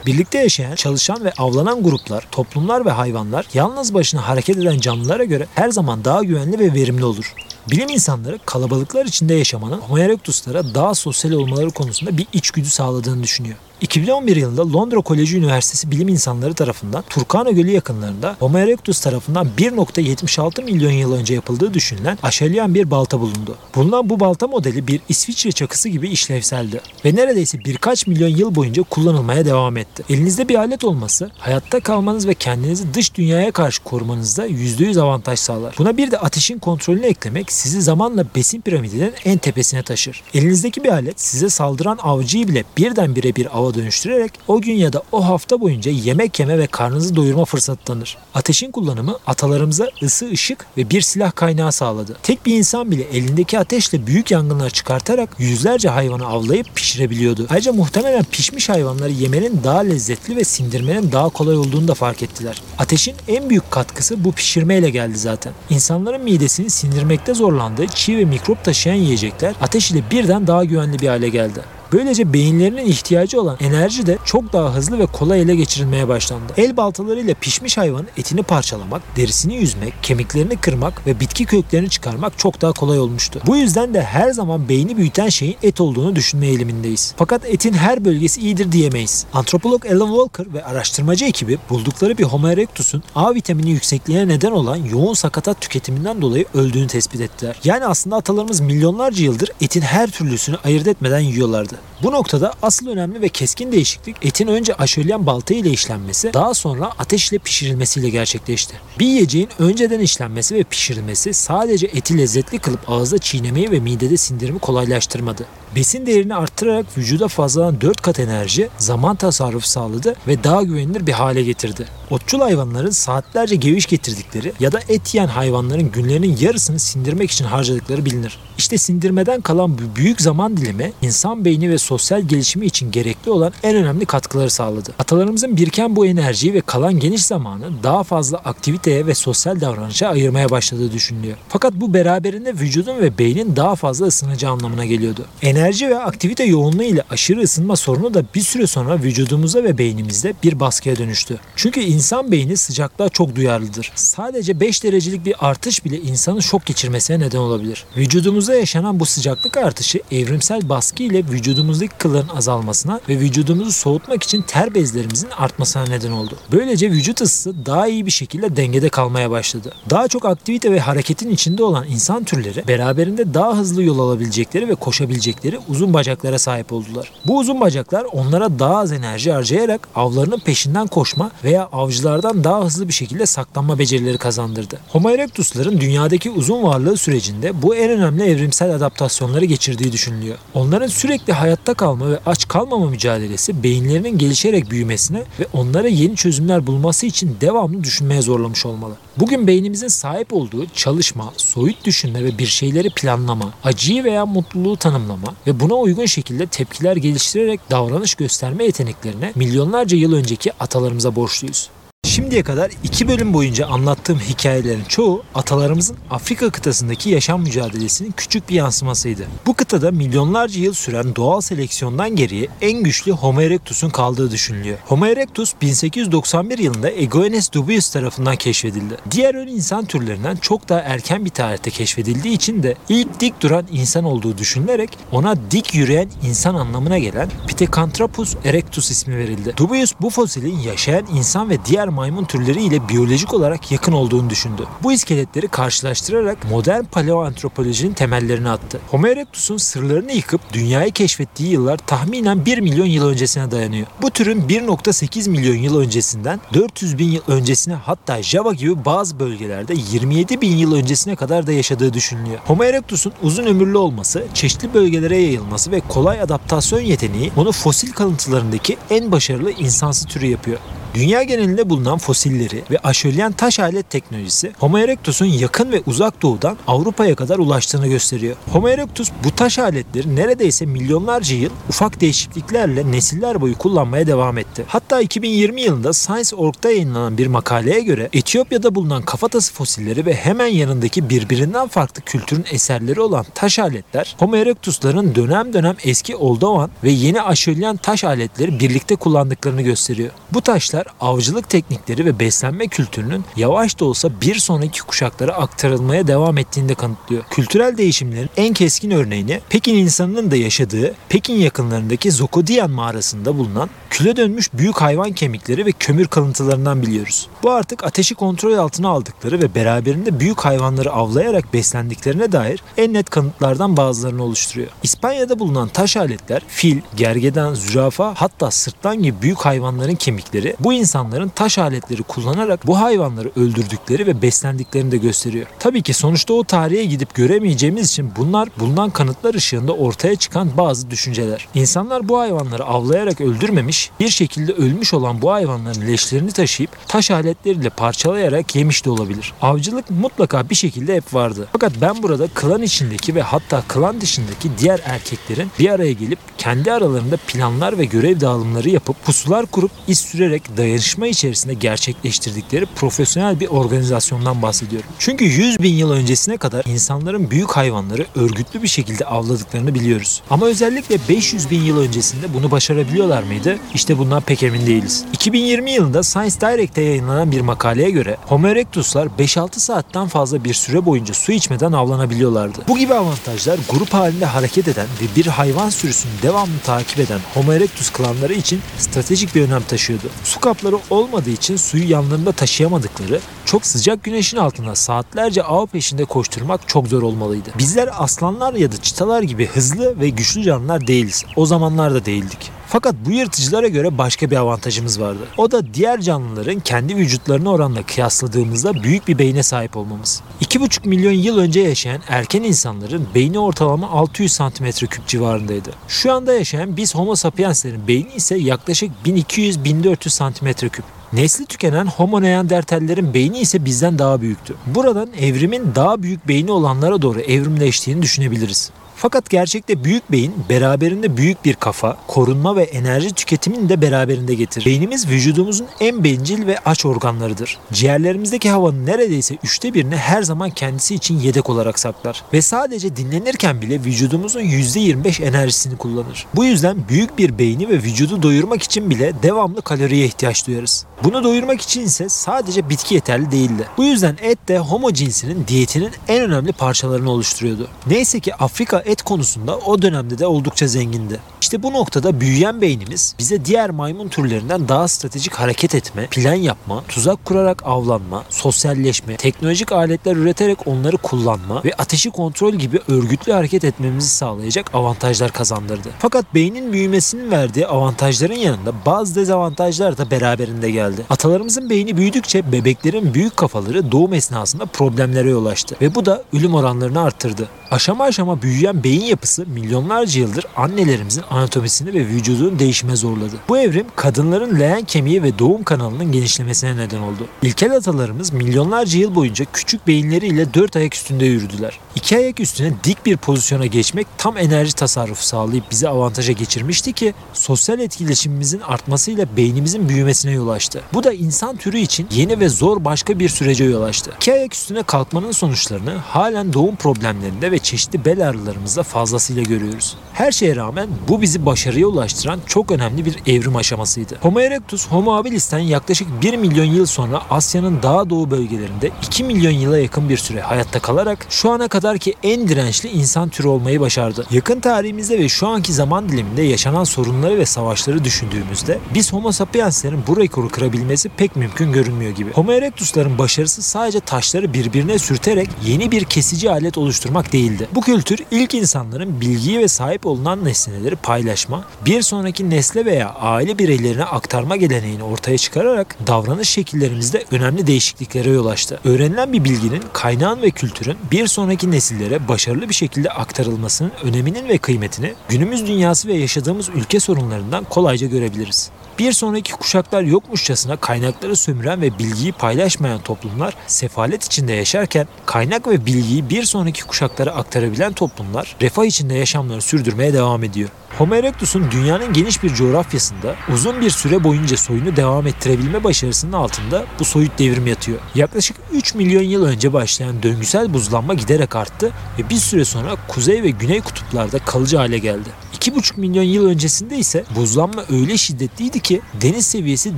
Birlikte 0.06 0.40
yaşayan, 0.40 0.76
çalışan 0.76 1.24
ve 1.24 1.32
avlanan 1.38 1.84
gruplar, 1.84 2.28
toplumlar 2.32 2.86
ve 2.86 2.92
hayvanlar 2.92 3.46
yalnız 3.54 3.94
başına 3.94 4.28
hareket 4.28 4.58
eden 4.58 4.80
canlılara 4.80 5.24
göre 5.24 5.48
her 5.56 5.70
zaman 5.70 6.06
daha 6.06 6.24
güvenli 6.24 6.60
ve 6.60 6.74
verimli 6.74 7.06
olur. 7.06 7.34
Bilim 7.70 7.90
insanları 7.90 8.40
kalabalıklar 8.46 9.06
içinde 9.06 9.34
yaşamanın 9.34 9.78
Homo 9.78 9.98
erectus'lara 9.98 10.76
daha 10.76 10.96
sosyal 10.96 11.32
olmaları 11.32 11.72
konusunda 11.72 12.18
bir 12.18 12.28
içgüdü 12.34 12.70
sağladığını 12.70 13.24
düşünüyor. 13.24 13.58
2011 13.82 14.36
yılında 14.36 14.74
Londra 14.74 15.02
Koleji 15.02 15.38
Üniversitesi 15.38 15.92
bilim 15.92 16.08
insanları 16.08 16.54
tarafından 16.54 17.04
Turkana 17.10 17.52
Gölü 17.52 17.72
yakınlarında 17.72 18.36
Homo 18.40 18.58
erectus 18.58 19.00
tarafından 19.00 19.48
1.76 19.58 20.64
milyon 20.64 20.92
yıl 20.92 21.14
önce 21.14 21.34
yapıldığı 21.34 21.74
düşünülen 21.74 22.18
aşelyan 22.24 22.76
bir 22.76 22.92
balta 22.92 23.20
bulundu. 23.20 23.56
Bulunan 23.76 24.10
bu 24.10 24.20
balta 24.20 24.48
modeli 24.48 24.88
bir 24.88 25.02
İsviçre 25.10 25.52
çakısı 25.52 25.90
gibi 25.90 26.10
işlevseldi 26.10 26.82
ve 27.06 27.16
neredeyse 27.16 27.60
birkaç 27.66 28.08
milyon 28.08 28.30
yıl 28.30 28.56
boyunca 28.56 28.84
kullanılmaya 28.84 29.46
devam 29.46 29.78
etti. 29.78 30.04
Elinizde 30.10 30.50
bir 30.50 30.56
alet 30.56 30.84
olması 30.84 31.32
hayatta 31.38 31.80
kalmanız 31.80 32.28
ve 32.28 32.34
kendinizi 32.34 32.94
dış 32.94 33.16
dünyaya 33.16 33.52
karşı 33.52 33.84
korumanızda 33.84 34.48
%100 34.48 35.02
avantaj 35.02 35.40
sağlar. 35.40 35.76
Buna 35.78 35.98
bir 35.98 36.12
de 36.12 36.18
ateşin 36.18 36.60
kontrolünü 36.60 37.06
eklemek 37.06 37.51
sizi 37.52 37.82
zamanla 37.82 38.26
besin 38.36 38.62
piramidinin 38.62 39.14
en 39.26 39.38
tepesine 39.38 39.84
taşır. 39.84 40.24
Elinizdeki 40.34 40.84
bir 40.84 40.90
alet 40.90 41.22
size 41.22 41.50
saldıran 41.50 42.00
avcıyı 42.02 42.48
bile 42.48 42.64
birdenbire 42.78 43.36
bir 43.36 43.58
ava 43.58 43.74
dönüştürerek 43.74 44.32
o 44.48 44.62
gün 44.62 44.74
ya 44.74 44.94
da 44.94 45.04
o 45.12 45.26
hafta 45.26 45.62
boyunca 45.62 45.92
yemek 45.92 46.40
yeme 46.40 46.58
ve 46.58 46.68
karnınızı 46.68 47.16
doyurma 47.16 47.46
fırsatı 47.46 47.86
tanır. 47.86 48.18
Ateşin 48.34 48.72
kullanımı 48.72 49.18
atalarımıza 49.28 49.88
ısı, 50.04 50.32
ışık 50.32 50.66
ve 50.78 50.90
bir 50.90 51.02
silah 51.02 51.32
kaynağı 51.36 51.72
sağladı. 51.72 52.18
Tek 52.24 52.46
bir 52.46 52.56
insan 52.56 52.92
bile 52.92 53.04
elindeki 53.04 53.60
ateşle 53.60 54.08
büyük 54.08 54.32
yangınlar 54.32 54.70
çıkartarak 54.70 55.30
yüzlerce 55.40 55.90
hayvanı 55.90 56.26
avlayıp 56.26 56.76
pişirebiliyordu. 56.76 57.48
Ayrıca 57.50 57.74
muhtemelen 57.74 58.24
pişmiş 58.24 58.70
hayvanları 58.70 59.12
yemenin 59.12 59.62
daha 59.64 59.80
lezzetli 59.80 60.36
ve 60.36 60.44
sindirmenin 60.44 61.12
daha 61.12 61.30
kolay 61.30 61.58
olduğunu 61.58 61.88
da 61.88 61.94
fark 61.94 62.24
ettiler. 62.24 62.62
Ateşin 62.78 63.16
en 63.28 63.50
büyük 63.50 63.72
katkısı 63.72 64.24
bu 64.24 64.32
pişirmeyle 64.32 64.90
geldi 64.90 65.18
zaten. 65.18 65.54
İnsanların 65.70 66.24
midesini 66.24 66.70
sindirmekte 66.70 67.34
zorlandığı 67.42 67.88
çiğ 67.88 68.18
ve 68.18 68.26
mikrop 68.26 68.64
taşıyan 68.64 68.96
yiyecekler 68.96 69.56
ateş 69.62 69.92
ile 69.92 70.04
birden 70.12 70.48
daha 70.48 70.66
güvenli 70.66 71.00
bir 71.00 71.08
hale 71.08 71.30
geldi. 71.30 71.62
Böylece 71.94 72.34
beyinlerinin 72.34 72.86
ihtiyacı 72.86 73.42
olan 73.42 73.58
enerji 73.60 74.06
de 74.06 74.18
çok 74.26 74.54
daha 74.54 74.76
hızlı 74.76 75.00
ve 75.00 75.06
kolay 75.06 75.42
ele 75.42 75.56
geçirilmeye 75.56 76.08
başlandı. 76.08 76.54
El 76.58 76.78
baltalarıyla 76.78 77.34
pişmiş 77.34 77.78
hayvanın 77.78 78.08
etini 78.18 78.44
parçalamak, 78.44 79.02
derisini 79.16 79.56
yüzmek, 79.56 79.94
kemiklerini 80.04 80.58
kırmak 80.58 81.08
ve 81.08 81.20
bitki 81.20 81.46
köklerini 81.46 81.90
çıkarmak 81.90 82.38
çok 82.38 82.62
daha 82.62 82.72
kolay 82.72 83.00
olmuştu. 83.00 83.42
Bu 83.48 83.58
yüzden 83.58 83.94
de 83.94 84.02
her 84.02 84.32
zaman 84.32 84.70
beyni 84.70 84.98
büyüten 84.98 85.30
şeyin 85.30 85.56
et 85.64 85.82
olduğunu 85.82 86.16
düşünme 86.16 86.48
eğilimindeyiz. 86.48 87.14
Fakat 87.18 87.46
etin 87.46 87.74
her 87.74 88.06
bölgesi 88.06 88.42
iyidir 88.42 88.72
diyemeyiz. 88.72 89.26
Antropolog 89.34 89.86
Alan 89.86 90.08
Walker 90.08 90.54
ve 90.54 90.66
araştırmacı 90.66 91.26
ekibi 91.26 91.58
buldukları 91.70 92.18
bir 92.18 92.24
Homo 92.24 92.50
erectus'un 92.50 93.04
A 93.16 93.36
vitamini 93.36 93.70
yüksekliğine 93.70 94.28
neden 94.28 94.52
olan 94.52 94.76
yoğun 94.76 95.14
sakatat 95.14 95.62
tüketiminden 95.62 96.22
dolayı 96.22 96.46
öldüğünü 96.54 96.88
tespit 96.88 97.22
ettiler. 97.22 97.56
Yani 97.64 97.86
aslında 97.86 98.16
atalarımız 98.16 98.60
milyonlarca 98.60 99.24
yıldır 99.24 99.50
etin 99.62 99.82
her 99.82 100.10
türlüsünü 100.10 100.58
ayırt 100.64 100.88
etmeden 100.88 101.20
yiyorlardı. 101.20 101.81
Bu 102.04 102.12
noktada 102.12 102.54
asıl 102.62 102.88
önemli 102.88 103.22
ve 103.22 103.30
keskin 103.30 103.72
değişiklik 103.72 104.16
etin 104.22 104.48
önce 104.48 104.76
aşölyen 104.76 105.26
balta 105.26 105.54
ile 105.54 105.70
işlenmesi 105.70 106.34
daha 106.34 106.54
sonra 106.54 106.92
ateş 107.00 107.32
ile 107.32 107.40
pişirilmesiyle 107.40 108.10
gerçekleşti. 108.10 108.76
Bir 109.00 109.06
yiyeceğin 109.06 109.50
önceden 109.60 110.00
işlenmesi 110.00 110.56
ve 110.56 110.64
pişirilmesi 110.64 111.34
sadece 111.34 111.88
eti 111.88 112.18
lezzetli 112.18 112.60
kılıp 112.60 112.90
ağızda 112.90 113.18
çiğnemeyi 113.18 113.72
ve 113.72 113.80
midede 113.80 114.18
sindirimi 114.18 114.60
kolaylaştırmadı. 114.60 115.46
Besin 115.76 116.06
değerini 116.06 116.36
arttırarak 116.36 116.98
vücuda 116.98 117.28
fazladan 117.28 117.82
4 117.82 118.02
kat 118.02 118.20
enerji, 118.20 118.70
zaman 118.78 119.16
tasarrufu 119.16 119.68
sağladı 119.68 120.16
ve 120.28 120.44
daha 120.44 120.64
güvenilir 120.64 121.08
bir 121.08 121.12
hale 121.12 121.44
getirdi. 121.44 121.88
Otçul 122.10 122.40
hayvanların 122.40 122.90
saatlerce 122.90 123.56
geviş 123.56 123.86
getirdikleri 123.86 124.54
ya 124.60 124.72
da 124.72 124.80
et 124.90 125.16
yiyen 125.16 125.28
hayvanların 125.28 125.92
günlerinin 125.92 126.38
yarısını 126.38 126.80
sindirmek 126.80 127.32
için 127.32 127.46
harcadıkları 127.46 128.06
bilinir. 128.06 128.40
İşte 128.58 128.78
sindirmeden 128.78 129.42
kalan 129.42 129.78
bu 129.78 129.96
büyük 129.96 130.22
zaman 130.22 130.58
dilimi 130.58 130.94
insan 131.02 131.46
beyni 131.46 131.71
ve 131.72 131.78
sosyal 131.78 132.22
gelişimi 132.22 132.66
için 132.66 132.92
gerekli 132.92 133.32
olan 133.32 133.54
en 133.64 133.76
önemli 133.76 134.06
katkıları 134.06 134.50
sağladı. 134.50 134.94
Atalarımızın 135.00 135.58
biriken 135.58 135.96
bu 135.96 136.06
enerjiyi 136.06 136.54
ve 136.54 136.62
kalan 136.62 137.00
geniş 137.00 137.26
zamanı 137.26 137.84
daha 137.84 138.04
fazla 138.04 138.38
aktiviteye 138.38 139.08
ve 139.08 139.16
sosyal 139.16 139.62
davranışa 139.62 140.08
ayırmaya 140.08 140.50
başladığı 140.50 140.92
düşünülüyor. 140.92 141.38
Fakat 141.50 141.74
bu 141.74 141.94
beraberinde 141.94 142.54
vücudun 142.54 142.98
ve 142.98 143.18
beynin 143.18 143.56
daha 143.56 143.76
fazla 143.76 144.06
ısınacağı 144.06 144.52
anlamına 144.52 144.86
geliyordu. 144.86 145.26
Enerji 145.42 145.90
ve 145.90 146.00
aktivite 146.00 146.44
yoğunluğu 146.44 146.84
ile 146.84 147.04
aşırı 147.10 147.42
ısınma 147.42 147.76
sorunu 147.76 148.14
da 148.14 148.24
bir 148.36 148.42
süre 148.42 148.68
sonra 148.68 149.00
vücudumuzda 149.04 149.64
ve 149.64 149.78
beynimizde 149.78 150.34
bir 150.44 150.60
baskıya 150.60 150.96
dönüştü. 150.96 151.40
Çünkü 151.56 151.80
insan 151.80 152.32
beyni 152.32 152.58
sıcaklığa 152.58 153.10
çok 153.10 153.36
duyarlıdır. 153.36 153.92
Sadece 153.96 154.60
5 154.60 154.84
derecelik 154.84 155.26
bir 155.26 155.36
artış 155.40 155.86
bile 155.86 156.00
insanın 156.00 156.40
şok 156.40 156.66
geçirmesine 156.66 157.20
neden 157.20 157.38
olabilir. 157.38 157.86
Vücudumuzda 157.98 158.56
yaşanan 158.56 159.00
bu 159.00 159.06
sıcaklık 159.06 159.58
artışı 159.58 160.02
evrimsel 160.12 160.70
baskı 160.70 161.04
ile 161.04 161.28
vücudumuzdaki 161.62 161.98
kılların 161.98 162.36
azalmasına 162.36 163.00
ve 163.10 163.20
vücudumuzu 163.20 163.72
soğutmak 163.72 164.24
için 164.24 164.42
ter 164.42 164.76
bezlerimizin 164.76 165.30
artmasına 165.38 165.84
neden 165.84 166.12
oldu. 166.12 166.36
Böylece 166.52 166.92
vücut 166.92 167.22
ısısı 167.22 167.66
daha 167.66 167.88
iyi 167.88 168.06
bir 168.06 168.12
şekilde 168.12 168.56
dengede 168.56 168.90
kalmaya 168.90 169.32
başladı. 169.32 169.74
Daha 169.90 170.08
çok 170.08 170.26
aktivite 170.26 170.72
ve 170.72 170.80
hareketin 170.80 171.30
içinde 171.30 171.64
olan 171.64 171.86
insan 171.88 172.24
türleri 172.24 172.68
beraberinde 172.68 173.34
daha 173.34 173.58
hızlı 173.58 173.84
yol 173.84 174.00
alabilecekleri 174.00 174.68
ve 174.68 174.76
koşabilecekleri 174.76 175.60
uzun 175.70 175.94
bacaklara 175.94 176.40
sahip 176.40 176.74
oldular. 176.74 177.12
Bu 177.28 177.38
uzun 177.38 177.62
bacaklar 177.62 178.06
onlara 178.12 178.60
daha 178.60 178.78
az 178.78 178.92
enerji 178.92 179.32
harcayarak 179.32 179.88
avlarının 179.96 180.40
peşinden 180.40 180.88
koşma 180.88 181.32
veya 181.44 181.70
avcılardan 181.72 182.44
daha 182.44 182.66
hızlı 182.66 182.88
bir 182.88 182.94
şekilde 182.94 183.26
saklanma 183.26 183.80
becerileri 183.80 184.18
kazandırdı. 184.18 184.80
Homo 184.90 185.10
erectus'ların 185.10 185.82
dünyadaki 185.82 186.30
uzun 186.30 186.64
varlığı 186.64 186.98
sürecinde 186.98 187.62
bu 187.62 187.76
en 187.76 187.90
önemli 187.90 188.24
evrimsel 188.24 188.76
adaptasyonları 188.76 189.46
geçirdiği 189.46 189.92
düşünülüyor. 189.92 190.38
Onların 190.54 190.88
sürekli 190.88 191.34
hayatta 191.52 191.74
kalma 191.74 192.10
ve 192.10 192.20
aç 192.26 192.48
kalmama 192.48 192.86
mücadelesi 192.90 193.64
beyinlerinin 193.64 194.18
gelişerek 194.18 194.72
büyümesine 194.72 195.24
ve 195.40 195.48
onlara 195.54 195.88
yeni 195.88 196.16
çözümler 196.16 196.68
bulması 196.68 197.06
için 197.06 197.38
devamlı 197.42 197.84
düşünmeye 197.84 198.22
zorlamış 198.22 198.66
olmalı. 198.66 198.94
Bugün 199.18 199.48
beynimizin 199.48 199.88
sahip 199.88 200.34
olduğu 200.34 200.66
çalışma, 200.76 201.34
soyut 201.38 201.86
düşünme 201.86 202.24
ve 202.24 202.38
bir 202.38 202.46
şeyleri 202.46 202.90
planlama, 202.90 203.54
acıyı 203.64 204.04
veya 204.04 204.26
mutluluğu 204.26 204.78
tanımlama 204.78 205.36
ve 205.48 205.60
buna 205.60 205.74
uygun 205.74 206.06
şekilde 206.06 206.46
tepkiler 206.46 206.96
geliştirerek 206.96 207.60
davranış 207.72 208.16
gösterme 208.16 208.64
yeteneklerine 208.64 209.32
milyonlarca 209.36 209.98
yıl 209.98 210.14
önceki 210.14 210.54
atalarımıza 210.60 211.16
borçluyuz. 211.16 211.70
Şimdiye 212.06 212.44
kadar 212.44 212.72
iki 212.84 213.08
bölüm 213.08 213.34
boyunca 213.34 213.68
anlattığım 213.68 214.20
hikayelerin 214.20 214.84
çoğu 214.84 215.24
atalarımızın 215.36 215.98
Afrika 216.10 216.50
kıtasındaki 216.50 217.10
yaşam 217.10 217.42
mücadelesinin 217.42 218.12
küçük 218.12 218.50
bir 218.50 218.56
yansımasıydı. 218.56 219.28
Bu 219.46 219.54
kıtada 219.54 219.92
milyonlarca 219.92 220.62
yıl 220.62 220.74
süren 220.74 221.16
doğal 221.16 221.42
seleksiyondan 221.42 222.16
geriye 222.16 222.48
en 222.62 222.84
güçlü 222.84 223.12
Homo 223.12 223.42
erectus'un 223.42 223.90
kaldığı 223.90 224.32
düşünülüyor. 224.32 224.78
Homo 224.86 225.06
erectus 225.06 225.54
1891 225.62 226.58
yılında 226.58 226.92
Egoenes 226.92 227.52
dubius 227.52 227.90
tarafından 227.90 228.36
keşfedildi. 228.36 228.98
Diğer 229.12 229.36
ön 229.36 229.48
insan 229.48 229.86
türlerinden 229.86 230.36
çok 230.36 230.70
daha 230.70 230.80
erken 230.80 231.26
bir 231.26 231.30
tarihte 231.30 231.70
keşfedildiği 231.70 232.34
için 232.34 232.64
de 232.64 232.76
ilk 232.90 233.20
dik 233.20 233.42
duran 233.42 233.66
insan 233.72 234.04
olduğu 234.04 234.38
düşünülerek 234.38 234.90
ona 235.12 235.36
dik 235.52 235.76
yürüyen 235.76 236.10
insan 236.24 236.56
anlamına 236.56 237.00
gelen 237.00 237.30
Pithecanthropus 237.48 238.36
erectus 238.46 238.92
ismi 238.92 239.18
verildi. 239.18 239.54
Dubius 239.58 239.94
bu 240.02 240.10
fosilin 240.10 240.60
yaşayan 240.60 241.06
insan 241.14 241.50
ve 241.50 241.66
diğer 241.66 241.91
maymun 241.92 242.24
türleri 242.24 242.64
ile 242.64 242.90
biyolojik 242.90 243.34
olarak 243.34 243.72
yakın 243.72 243.92
olduğunu 243.92 244.30
düşündü. 244.30 244.64
Bu 244.84 244.92
iskeletleri 244.92 245.48
karşılaştırarak 245.48 246.50
modern 246.50 246.84
paleoantropolojinin 246.84 247.94
temellerini 247.94 248.50
attı. 248.50 248.80
Homo 248.92 249.08
erectus'un 249.08 249.58
sırlarını 249.58 250.12
yıkıp 250.12 250.54
dünyayı 250.54 250.92
keşfettiği 250.92 251.50
yıllar 251.52 251.78
tahminen 251.78 252.46
1 252.46 252.58
milyon 252.58 252.86
yıl 252.86 253.08
öncesine 253.08 253.52
dayanıyor. 253.52 253.88
Bu 254.02 254.12
türün 254.12 254.42
1.8 254.42 255.30
milyon 255.30 255.56
yıl 255.56 255.80
öncesinden 255.80 256.40
400 256.54 256.98
bin 256.98 257.12
yıl 257.12 257.22
öncesine 257.28 257.74
hatta 257.74 258.24
Java 258.24 258.54
gibi 258.54 258.86
bazı 258.86 259.20
bölgelerde 259.20 259.74
27 259.92 260.42
bin 260.42 260.58
yıl 260.58 260.74
öncesine 260.74 261.16
kadar 261.16 261.48
da 261.48 261.52
yaşadığı 261.52 261.94
düşünülüyor. 261.94 262.40
Homo 262.46 262.64
erectus'un 262.64 263.14
uzun 263.24 263.46
ömürlü 263.46 263.78
olması, 263.78 264.26
çeşitli 264.34 264.74
bölgelere 264.74 265.18
yayılması 265.18 265.72
ve 265.72 265.82
kolay 265.90 266.22
adaptasyon 266.22 266.80
yeteneği 266.80 267.32
onu 267.36 267.52
fosil 267.52 267.92
kalıntılarındaki 267.92 268.78
en 268.90 269.12
başarılı 269.12 269.52
insansı 269.52 270.08
türü 270.08 270.26
yapıyor. 270.26 270.58
Dünya 270.94 271.24
genelinde 271.24 271.70
bulunan 271.70 271.81
fosilleri 271.98 272.64
ve 272.72 272.78
aşölyen 272.78 273.32
taş 273.32 273.60
alet 273.60 273.90
teknolojisi 273.90 274.52
Homo 274.60 274.78
erectus'un 274.78 275.26
yakın 275.26 275.72
ve 275.72 275.82
uzak 275.86 276.22
doğudan 276.22 276.58
Avrupa'ya 276.68 277.16
kadar 277.16 277.40
ulaştığını 277.40 277.88
gösteriyor. 277.88 278.36
Homo 278.52 278.70
erectus 278.70 279.12
bu 279.24 279.32
taş 279.36 279.60
aletleri 279.60 280.16
neredeyse 280.16 280.66
milyonlarca 280.66 281.36
yıl 281.36 281.52
ufak 281.70 282.02
değişikliklerle 282.02 282.92
nesiller 282.92 283.42
boyu 283.42 283.58
kullanmaya 283.58 284.08
devam 284.08 284.38
etti. 284.38 284.66
Hatta 284.68 285.02
2020 285.02 285.62
yılında 285.62 285.94
Science.org'da 285.94 286.72
yayınlanan 286.72 287.18
bir 287.18 287.28
makaleye 287.28 287.82
göre 287.82 288.10
Etiyopya'da 288.14 288.76
bulunan 288.76 289.02
kafatası 289.02 289.54
fosilleri 289.54 290.06
ve 290.06 290.14
hemen 290.14 290.48
yanındaki 290.48 291.10
birbirinden 291.10 291.68
farklı 291.68 292.02
kültürün 292.02 292.46
eserleri 292.52 293.02
olan 293.02 293.26
taş 293.36 293.60
aletler 293.60 294.16
Homo 294.20 294.36
erectus'ların 294.36 295.16
dönem 295.16 295.54
dönem 295.54 295.76
eski 295.84 296.16
Oldovan 296.16 296.70
ve 296.84 296.92
yeni 296.92 297.22
aşölyen 297.22 297.78
taş 297.78 298.04
aletleri 298.04 298.60
birlikte 298.60 298.96
kullandıklarını 298.96 299.62
gösteriyor. 299.62 300.10
Bu 300.34 300.42
taşlar 300.42 300.86
avcılık 301.02 301.50
teknikleri 301.72 302.06
ve 302.06 302.20
beslenme 302.20 302.68
kültürünün 302.68 303.26
yavaş 303.36 303.80
da 303.80 303.86
olsa 303.86 304.22
bir 304.22 304.36
sonraki 304.36 304.82
kuşaklara 304.82 305.34
aktarılmaya 305.34 306.08
devam 306.08 306.38
ettiğini 306.38 306.70
de 306.70 306.76
kanıtlıyor. 306.76 307.24
Kültürel 307.30 307.78
değişimlerin 307.78 308.30
en 308.38 308.54
keskin 308.54 308.92
örneğini 308.92 309.42
Pekin 309.50 309.76
insanının 309.76 310.32
da 310.32 310.36
yaşadığı 310.36 310.96
Pekin 311.10 311.36
yakınlarındaki 311.36 312.12
Zokodian 312.12 312.72
mağarasında 312.72 313.38
bulunan 313.38 313.70
küle 313.90 314.16
dönmüş 314.16 314.54
büyük 314.54 314.82
hayvan 314.82 315.12
kemikleri 315.12 315.66
ve 315.66 315.72
kömür 315.72 316.08
kalıntılarından 316.08 316.82
biliyoruz. 316.82 317.28
Bu 317.44 317.52
artık 317.52 317.84
ateşi 317.84 318.16
kontrol 318.16 318.54
altına 318.54 318.90
aldıkları 318.90 319.42
ve 319.42 319.56
beraberinde 319.56 320.20
büyük 320.20 320.40
hayvanları 320.40 320.92
avlayarak 320.92 321.54
beslendiklerine 321.54 322.32
dair 322.32 322.64
en 322.78 322.94
net 322.94 323.10
kanıtlardan 323.10 323.78
bazılarını 323.78 324.24
oluşturuyor. 324.24 324.70
İspanya'da 324.84 325.40
bulunan 325.40 325.68
taş 325.68 325.98
aletler 325.98 326.42
fil, 326.48 326.82
gergedan, 326.96 327.54
zürafa 327.54 328.14
hatta 328.18 328.52
sırtlan 328.52 329.04
gibi 329.04 329.22
büyük 329.22 329.40
hayvanların 329.40 329.96
kemikleri 329.96 330.56
bu 330.60 330.74
insanların 330.74 331.30
taş 331.30 331.58
aletleri 331.62 332.04
kullanarak 332.04 332.68
bu 332.68 332.80
hayvanları 332.80 333.32
öldürdükleri 333.36 334.08
ve 334.08 334.22
beslendiklerini 334.22 334.92
de 334.92 334.98
gösteriyor. 334.98 335.46
Tabii 335.60 335.82
ki 335.82 335.94
sonuçta 335.94 336.34
o 336.34 336.44
tarihe 336.44 336.86
gidip 336.86 337.16
göremeyeceğimiz 337.16 337.92
için 337.92 338.12
bunlar 338.18 338.50
bulunan 338.60 338.90
kanıtlar 338.90 339.34
ışığında 339.34 339.74
ortaya 339.74 340.16
çıkan 340.16 340.58
bazı 340.58 340.92
düşünceler. 340.92 341.48
İnsanlar 341.56 342.10
bu 342.10 342.20
hayvanları 342.20 342.66
avlayarak 342.66 343.22
öldürmemiş, 343.22 343.92
bir 344.00 344.10
şekilde 344.10 344.54
ölmüş 344.54 344.94
olan 344.94 345.22
bu 345.22 345.32
hayvanların 345.32 345.88
leşlerini 345.88 346.32
taşıyıp 346.32 346.72
taş 346.88 347.12
aletleriyle 347.12 347.70
parçalayarak 347.70 348.56
yemiş 348.56 348.86
de 348.86 348.90
olabilir. 348.90 349.34
Avcılık 349.42 349.90
mutlaka 349.90 350.50
bir 350.50 350.56
şekilde 350.56 350.96
hep 350.96 351.14
vardı. 351.14 351.48
Fakat 351.52 351.72
ben 351.82 352.04
burada 352.04 352.28
klan 352.28 352.62
içindeki 352.62 353.16
ve 353.16 353.22
hatta 353.22 353.64
klan 353.68 354.02
dışındaki 354.02 354.50
diğer 354.58 354.82
erkeklerin 354.86 355.52
bir 355.60 355.70
araya 355.70 355.94
gelip 355.94 356.20
kendi 356.42 356.74
aralarında 356.74 357.18
planlar 357.18 357.78
ve 357.78 357.86
görev 357.86 358.20
dağılımları 358.20 358.70
yapıp 358.70 359.06
pusular 359.06 359.46
kurup 359.46 359.72
iz 359.88 360.00
sürerek 360.00 360.58
dayanışma 360.58 361.08
içerisinde 361.08 361.54
gerçekleştirdikleri 361.54 362.66
profesyonel 362.66 363.40
bir 363.40 363.48
organizasyondan 363.48 364.42
bahsediyorum. 364.42 364.90
Çünkü 365.00 365.26
100 365.26 365.64
bin 365.64 365.74
yıl 365.74 365.92
öncesine 365.92 366.38
kadar 366.38 366.66
insanların 366.66 367.32
büyük 367.32 367.52
hayvanları 367.52 368.06
örgütlü 368.16 368.64
bir 368.64 368.68
şekilde 368.68 369.06
avladıklarını 369.06 369.76
biliyoruz. 369.76 370.22
Ama 370.30 370.46
özellikle 370.46 370.98
500 371.10 371.52
bin 371.52 371.62
yıl 371.62 371.80
öncesinde 371.80 372.34
bunu 372.34 372.52
başarabiliyorlar 372.52 373.24
mıydı? 373.24 373.58
İşte 373.74 373.98
bundan 373.98 374.22
pek 374.22 374.44
emin 374.44 374.66
değiliz. 374.66 375.06
2020 375.14 375.72
yılında 375.72 376.04
Science 376.04 376.42
Direct'te 376.42 376.82
yayınlanan 376.82 377.32
bir 377.32 377.42
makaleye 377.42 377.90
göre 377.90 378.18
Homo 378.26 378.48
erectus'lar 378.48 379.08
5-6 379.20 379.60
saatten 379.60 380.08
fazla 380.08 380.44
bir 380.44 380.54
süre 380.54 380.86
boyunca 380.86 381.14
su 381.14 381.32
içmeden 381.32 381.72
avlanabiliyorlardı. 381.72 382.60
Bu 382.68 382.78
gibi 382.78 382.94
avantajlar 382.94 383.60
grup 383.70 383.94
halinde 383.94 384.26
hareket 384.26 384.68
eden 384.68 384.88
ve 385.02 385.16
bir 385.16 385.26
hayvan 385.28 385.70
sürüsünü 385.70 386.12
devamlı 386.32 386.60
takip 386.66 387.00
eden 387.00 387.20
Homo 387.34 387.54
erectus 387.54 387.90
klanları 387.90 388.34
için 388.34 388.62
stratejik 388.78 389.36
bir 389.36 389.42
önem 389.42 389.64
taşıyordu. 389.64 390.10
Su 390.24 390.40
kapları 390.40 390.80
olmadığı 390.90 391.30
için 391.30 391.56
suyu 391.56 391.90
yanlarında 391.90 392.32
taşıyamadıkları, 392.32 393.20
çok 393.46 393.66
sıcak 393.66 394.04
güneşin 394.04 394.38
altında 394.38 394.76
saatlerce 394.76 395.44
av 395.44 395.66
peşinde 395.66 396.06
koşturmak 396.06 396.68
çok 396.68 396.88
zor 396.88 397.02
olmalıydı. 397.02 397.50
Bizler 397.58 397.90
aslanlar 397.98 398.54
ya 398.54 398.72
da 398.72 398.78
çitalar 398.82 399.22
gibi 399.22 399.48
hızlı 399.48 400.00
ve 400.00 400.10
güçlü 400.10 400.44
canlılar 400.44 400.88
değiliz. 400.88 401.24
O 401.36 401.46
zamanlar 401.46 401.94
da 401.94 402.06
değildik. 402.06 402.52
Fakat 402.72 402.96
bu 403.06 403.12
yırtıcılara 403.12 403.68
göre 403.68 403.98
başka 403.98 404.32
bir 404.32 404.36
avantajımız 404.36 405.02
vardı. 405.02 405.20
O 405.38 405.52
da 405.52 405.74
diğer 405.74 406.02
canlıların 406.02 406.60
kendi 406.60 406.96
vücutlarına 406.96 407.50
oranla 407.50 407.84
kıyasladığımızda 407.84 408.84
büyük 408.84 409.08
bir 409.08 409.20
beyne 409.20 409.44
sahip 409.44 409.78
olmamız. 409.78 410.22
2,5 410.42 410.88
milyon 410.88 411.12
yıl 411.12 411.38
önce 411.38 411.60
yaşayan 411.60 412.02
erken 412.08 412.44
insanların 412.44 413.08
beyni 413.16 413.40
ortalama 413.40 413.90
600 413.90 414.38
cm 414.38 414.86
küp 414.86 415.08
civarındaydı. 415.08 415.70
Şu 415.88 416.14
anda 416.14 416.34
yaşayan 416.34 416.78
biz 416.78 416.96
homo 416.96 417.16
sapienslerin 417.16 417.88
beyni 417.88 418.14
ise 418.16 418.38
yaklaşık 418.38 418.92
1200-1400 419.06 420.34
cm 420.34 420.68
küp. 420.68 420.86
Nesli 421.14 421.46
tükenen 421.46 421.86
Homo 421.86 422.22
neandertallerin 422.22 423.14
beyni 423.14 423.40
ise 423.40 423.66
bizden 423.66 424.00
daha 424.00 424.22
büyüktü. 424.22 424.56
Buradan 424.66 425.10
evrimin 425.20 425.76
daha 425.76 426.04
büyük 426.04 426.28
beyni 426.28 426.52
olanlara 426.52 427.02
doğru 427.02 427.20
evrimleştiğini 427.20 428.02
düşünebiliriz. 428.02 428.72
Fakat 429.02 429.30
gerçekte 429.30 429.84
büyük 429.84 430.12
beyin 430.12 430.34
beraberinde 430.50 431.18
büyük 431.18 431.46
bir 431.46 431.54
kafa, 431.54 431.98
korunma 432.08 432.56
ve 432.56 432.64
enerji 432.64 433.14
tüketimini 433.14 433.70
de 433.70 433.82
beraberinde 433.82 434.36
getirir. 434.36 434.66
Beynimiz 434.66 435.08
vücudumuzun 435.08 435.68
en 435.80 436.04
bencil 436.04 436.48
ve 436.48 436.58
aç 436.66 436.86
organlarıdır. 436.86 437.58
Ciğerlerimizdeki 437.74 438.50
havanın 438.50 438.86
neredeyse 438.86 439.38
üçte 439.44 439.74
birini 439.74 439.96
her 439.96 440.24
zaman 440.24 440.50
kendisi 440.50 440.96
için 440.96 441.20
yedek 441.20 441.50
olarak 441.50 441.80
saklar. 441.80 442.24
Ve 442.34 442.42
sadece 442.42 442.96
dinlenirken 442.96 443.62
bile 443.62 443.84
vücudumuzun 443.84 444.42
%25 444.42 445.24
enerjisini 445.24 445.78
kullanır. 445.78 446.26
Bu 446.36 446.46
yüzden 446.46 446.78
büyük 446.90 447.18
bir 447.18 447.38
beyni 447.38 447.70
ve 447.70 447.74
vücudu 447.74 448.24
doyurmak 448.24 448.64
için 448.64 448.90
bile 448.90 449.14
devamlı 449.24 449.62
kaloriye 449.62 450.06
ihtiyaç 450.06 450.48
duyarız. 450.48 450.86
Bunu 451.04 451.24
doyurmak 451.24 451.62
için 451.62 451.82
ise 451.82 452.10
sadece 452.10 452.70
bitki 452.70 452.96
yeterli 452.96 453.32
değildi. 453.32 453.68
Bu 453.78 453.84
yüzden 453.84 454.18
et 454.22 454.48
de 454.48 454.60
homo 454.60 454.94
cinsinin 454.94 455.48
diyetinin 455.48 455.92
en 456.08 456.22
önemli 456.22 456.52
parçalarını 456.52 457.12
oluşturuyordu. 457.12 457.68
Neyse 457.88 458.20
ki 458.20 458.36
Afrika 458.36 458.84
et 458.92 459.02
konusunda 459.02 459.58
o 459.58 459.82
dönemde 459.82 460.18
de 460.18 460.28
oldukça 460.28 460.68
zengindi. 460.68 461.20
İşte 461.42 461.64
bu 461.64 461.74
noktada 461.74 462.22
büyüyen 462.22 462.62
beynimiz 462.62 463.16
bize 463.20 463.46
diğer 463.46 463.70
maymun 463.70 464.08
türlerinden 464.08 464.68
daha 464.68 464.88
stratejik 464.88 465.34
hareket 465.34 465.76
etme, 465.76 466.08
plan 466.08 466.34
yapma, 466.34 466.84
tuzak 466.88 467.26
kurarak 467.26 467.64
avlanma, 467.66 468.24
sosyalleşme, 468.30 469.18
teknolojik 469.18 469.72
aletler 469.72 470.16
üreterek 470.16 470.68
onları 470.68 470.98
kullanma 470.98 471.64
ve 471.64 471.74
ateşi 471.78 472.10
kontrol 472.10 472.54
gibi 472.54 472.80
örgütlü 472.88 473.32
hareket 473.32 473.64
etmemizi 473.64 474.10
sağlayacak 474.10 474.76
avantajlar 474.76 475.32
kazandırdı. 475.32 475.90
Fakat 476.00 476.34
beynin 476.34 476.74
büyümesinin 476.74 477.32
verdiği 477.32 477.68
avantajların 477.68 478.36
yanında 478.36 478.74
bazı 478.86 479.16
dezavantajlar 479.16 479.98
da 479.98 480.12
beraberinde 480.12 480.72
geldi. 480.72 481.06
Atalarımızın 481.10 481.70
beyni 481.70 481.98
büyüdükçe 481.98 482.52
bebeklerin 482.52 483.14
büyük 483.14 483.38
kafaları 483.38 483.92
doğum 483.92 484.14
esnasında 484.14 484.66
problemlere 484.66 485.30
yol 485.30 485.46
açtı 485.46 485.76
ve 485.82 485.96
bu 485.96 486.06
da 486.06 486.24
ölüm 486.34 486.56
oranlarını 486.56 487.02
arttırdı. 487.02 487.50
Aşama 487.72 488.04
aşama 488.04 488.42
büyüyen 488.42 488.81
Beyin 488.84 489.06
yapısı 489.06 489.46
milyonlarca 489.46 490.22
yıldır 490.22 490.46
annelerimizin 490.56 491.24
anatomisini 491.30 491.94
ve 491.94 492.00
vücudunu 492.00 492.60
değişime 492.60 492.96
zorladı. 492.96 493.36
Bu 493.50 493.58
evrim 493.58 493.86
kadınların 493.96 494.60
leğen 494.60 494.84
kemiği 494.84 495.24
ve 495.24 495.40
doğum 495.40 495.64
kanalının 495.64 496.12
genişlemesine 496.12 496.78
neden 496.78 497.00
oldu. 497.00 497.28
İlkel 497.42 497.76
atalarımız 497.76 498.34
milyonlarca 498.34 499.00
yıl 499.00 499.16
boyunca 499.16 499.46
küçük 499.54 499.88
beyinleriyle 499.88 500.54
dört 500.54 500.76
ayak 500.76 500.96
üstünde 500.96 501.26
yürüdüler. 501.26 501.80
İki 501.96 502.18
ayak 502.18 502.40
üstüne 502.40 502.74
dik 502.84 503.06
bir 503.06 503.18
pozisyona 503.18 503.66
geçmek 503.66 504.08
tam 504.18 504.38
enerji 504.38 504.76
tasarrufu 504.76 505.24
sağlayıp 505.24 505.72
bizi 505.72 505.90
avantaja 505.90 506.34
geçirmişti 506.34 506.94
ki 506.94 507.14
sosyal 507.34 507.80
etkileşimimizin 507.80 508.60
artmasıyla 508.60 509.38
beynimizin 509.38 509.90
büyümesine 509.90 510.32
yol 510.32 510.48
açtı. 510.48 510.82
Bu 510.94 511.04
da 511.04 511.14
insan 511.14 511.58
türü 511.58 511.78
için 511.78 512.08
yeni 512.12 512.40
ve 512.40 512.50
zor 512.50 512.86
başka 512.86 513.20
bir 513.20 513.30
sürece 513.30 513.64
yol 513.64 513.82
açtı. 513.82 514.12
İki 514.16 514.34
ayak 514.34 514.54
üstüne 514.54 514.84
kalkmanın 514.84 515.32
sonuçlarını 515.32 515.96
halen 515.96 516.54
doğum 516.54 516.76
problemlerinde 516.76 517.52
ve 517.52 517.60
çeşitli 517.60 518.06
bel 518.06 518.30
ağrılarımızda 518.72 518.84
fazlasıyla 518.84 519.44
görüyoruz. 519.44 519.98
Her 520.14 520.32
şeye 520.32 520.56
rağmen 520.56 520.90
bu 521.08 521.22
bizi 521.22 521.46
başarıya 521.46 521.88
ulaştıran 521.88 522.40
çok 522.48 522.72
önemli 522.72 523.06
bir 523.06 523.16
evrim 523.28 523.56
aşamasıydı. 523.56 524.18
Homo 524.22 524.40
erectus 524.40 524.88
Homo 524.88 525.14
habilis'ten 525.14 525.60
yaklaşık 525.60 526.08
1 526.22 526.38
milyon 526.38 526.66
yıl 526.66 526.86
sonra 526.86 527.22
Asya'nın 527.30 527.84
daha 527.84 528.10
doğu 528.10 528.32
bölgelerinde 528.32 528.92
2 529.04 529.24
milyon 529.24 529.52
yıla 529.52 529.78
yakın 529.78 530.10
bir 530.10 530.18
süre 530.18 530.42
hayatta 530.42 530.80
kalarak 530.80 531.26
şu 531.30 531.52
ana 531.52 531.68
kadar 531.68 531.98
ki 531.98 532.14
en 532.24 532.48
dirençli 532.48 532.90
insan 532.90 533.30
türü 533.30 533.48
olmayı 533.48 533.80
başardı. 533.80 534.26
Yakın 534.32 534.60
tarihimizde 534.60 535.20
ve 535.20 535.30
şu 535.30 535.48
anki 535.48 535.74
zaman 535.74 536.10
diliminde 536.10 536.42
yaşanan 536.42 536.84
sorunları 536.84 537.38
ve 537.38 537.46
savaşları 537.46 538.04
düşündüğümüzde 538.04 538.80
biz 538.94 539.14
Homo 539.14 539.32
sapienslerin 539.32 540.04
bu 540.08 540.18
rekoru 540.18 540.50
kırabilmesi 540.50 541.10
pek 541.10 541.36
mümkün 541.36 541.72
görünmüyor 541.72 542.12
gibi. 542.12 542.32
Homo 542.32 542.52
erectus'ların 542.52 543.18
başarısı 543.18 543.62
sadece 543.62 544.00
taşları 544.00 544.54
birbirine 544.54 545.00
sürterek 545.00 545.50
yeni 545.66 545.92
bir 545.92 546.04
kesici 546.04 546.52
alet 546.52 546.78
oluşturmak 546.78 547.34
değildi. 547.34 547.68
Bu 547.76 547.82
kültür 547.82 548.20
ilk 548.32 548.51
insanların 548.54 549.22
bilgiyi 549.22 549.60
ve 549.60 549.68
sahip 549.68 550.06
olunan 550.06 550.46
nesneleri 550.46 550.96
paylaşma, 550.96 551.64
bir 551.86 552.02
sonraki 552.02 552.50
nesle 552.50 552.86
veya 552.86 553.10
aile 553.10 553.60
bireylerine 553.60 554.04
aktarma 554.04 554.56
geleneğini 554.56 555.04
ortaya 555.04 555.38
çıkararak 555.38 555.96
davranış 556.08 556.50
şekillerimizde 556.50 557.26
önemli 557.32 557.68
değişikliklere 557.68 558.30
yol 558.30 558.46
açtı. 558.46 558.80
Öğrenilen 558.84 559.34
bir 559.34 559.44
bilginin, 559.44 559.84
kaynağın 559.94 560.42
ve 560.42 560.52
kültürün 560.52 560.98
bir 561.12 561.28
sonraki 561.28 561.72
nesillere 561.72 562.28
başarılı 562.28 562.70
bir 562.70 562.74
şekilde 562.74 563.10
aktarılmasının 563.10 563.92
öneminin 564.04 564.50
ve 564.50 564.58
kıymetini 564.58 565.14
günümüz 565.30 565.68
dünyası 565.68 566.08
ve 566.08 566.14
yaşadığımız 566.14 566.70
ülke 566.70 567.00
sorunlarından 567.00 567.64
kolayca 567.64 568.08
görebiliriz. 568.08 568.72
Bir 569.00 569.14
sonraki 569.14 569.52
kuşaklar 569.52 570.02
yokmuşçasına 570.02 570.78
kaynakları 570.78 571.36
sömüren 571.36 571.82
ve 571.82 572.00
bilgiyi 572.00 572.32
paylaşmayan 572.32 573.02
toplumlar 573.02 573.54
sefalet 573.68 574.24
içinde 574.24 574.54
yaşarken 574.54 575.08
kaynak 575.26 575.68
ve 575.68 575.86
bilgiyi 575.86 576.30
bir 576.30 576.44
sonraki 576.44 576.84
kuşaklara 576.84 577.32
aktarabilen 577.32 577.94
toplumlar 577.94 578.56
refah 578.62 578.86
içinde 578.86 579.14
yaşamlarını 579.14 579.62
sürdürmeye 579.62 580.14
devam 580.14 580.44
ediyor. 580.44 580.70
Homo 580.98 581.16
erectus'un 581.16 581.72
dünyanın 581.72 582.14
geniş 582.14 582.44
bir 582.44 582.54
coğrafyasında 582.54 583.36
uzun 583.54 583.82
bir 583.82 583.90
süre 583.90 584.24
boyunca 584.24 584.58
soyunu 584.58 584.96
devam 584.96 585.28
ettirebilme 585.28 585.84
başarısının 585.84 586.34
altında 586.34 586.86
bu 587.00 587.06
soyut 587.06 587.40
devrim 587.40 587.68
yatıyor. 587.68 588.00
Yaklaşık 588.16 588.58
3 588.74 588.96
milyon 588.96 589.22
yıl 589.22 589.46
önce 589.46 589.74
başlayan 589.74 590.24
döngüsel 590.24 590.74
buzlanma 590.74 591.14
giderek 591.14 591.56
arttı 591.56 591.92
ve 592.20 592.30
bir 592.30 592.36
süre 592.36 592.66
sonra 592.66 592.96
kuzey 593.08 593.44
ve 593.44 593.50
güney 593.50 593.82
kutuplarda 593.82 594.40
kalıcı 594.40 594.78
hale 594.78 594.98
geldi. 594.98 595.30
2,5 595.62 596.00
milyon 596.00 596.24
yıl 596.24 596.46
öncesinde 596.46 596.98
ise 596.98 597.24
buzlanma 597.36 597.84
öyle 597.92 598.18
şiddetliydi 598.18 598.80
ki 598.80 599.02
deniz 599.22 599.46
seviyesi 599.46 599.98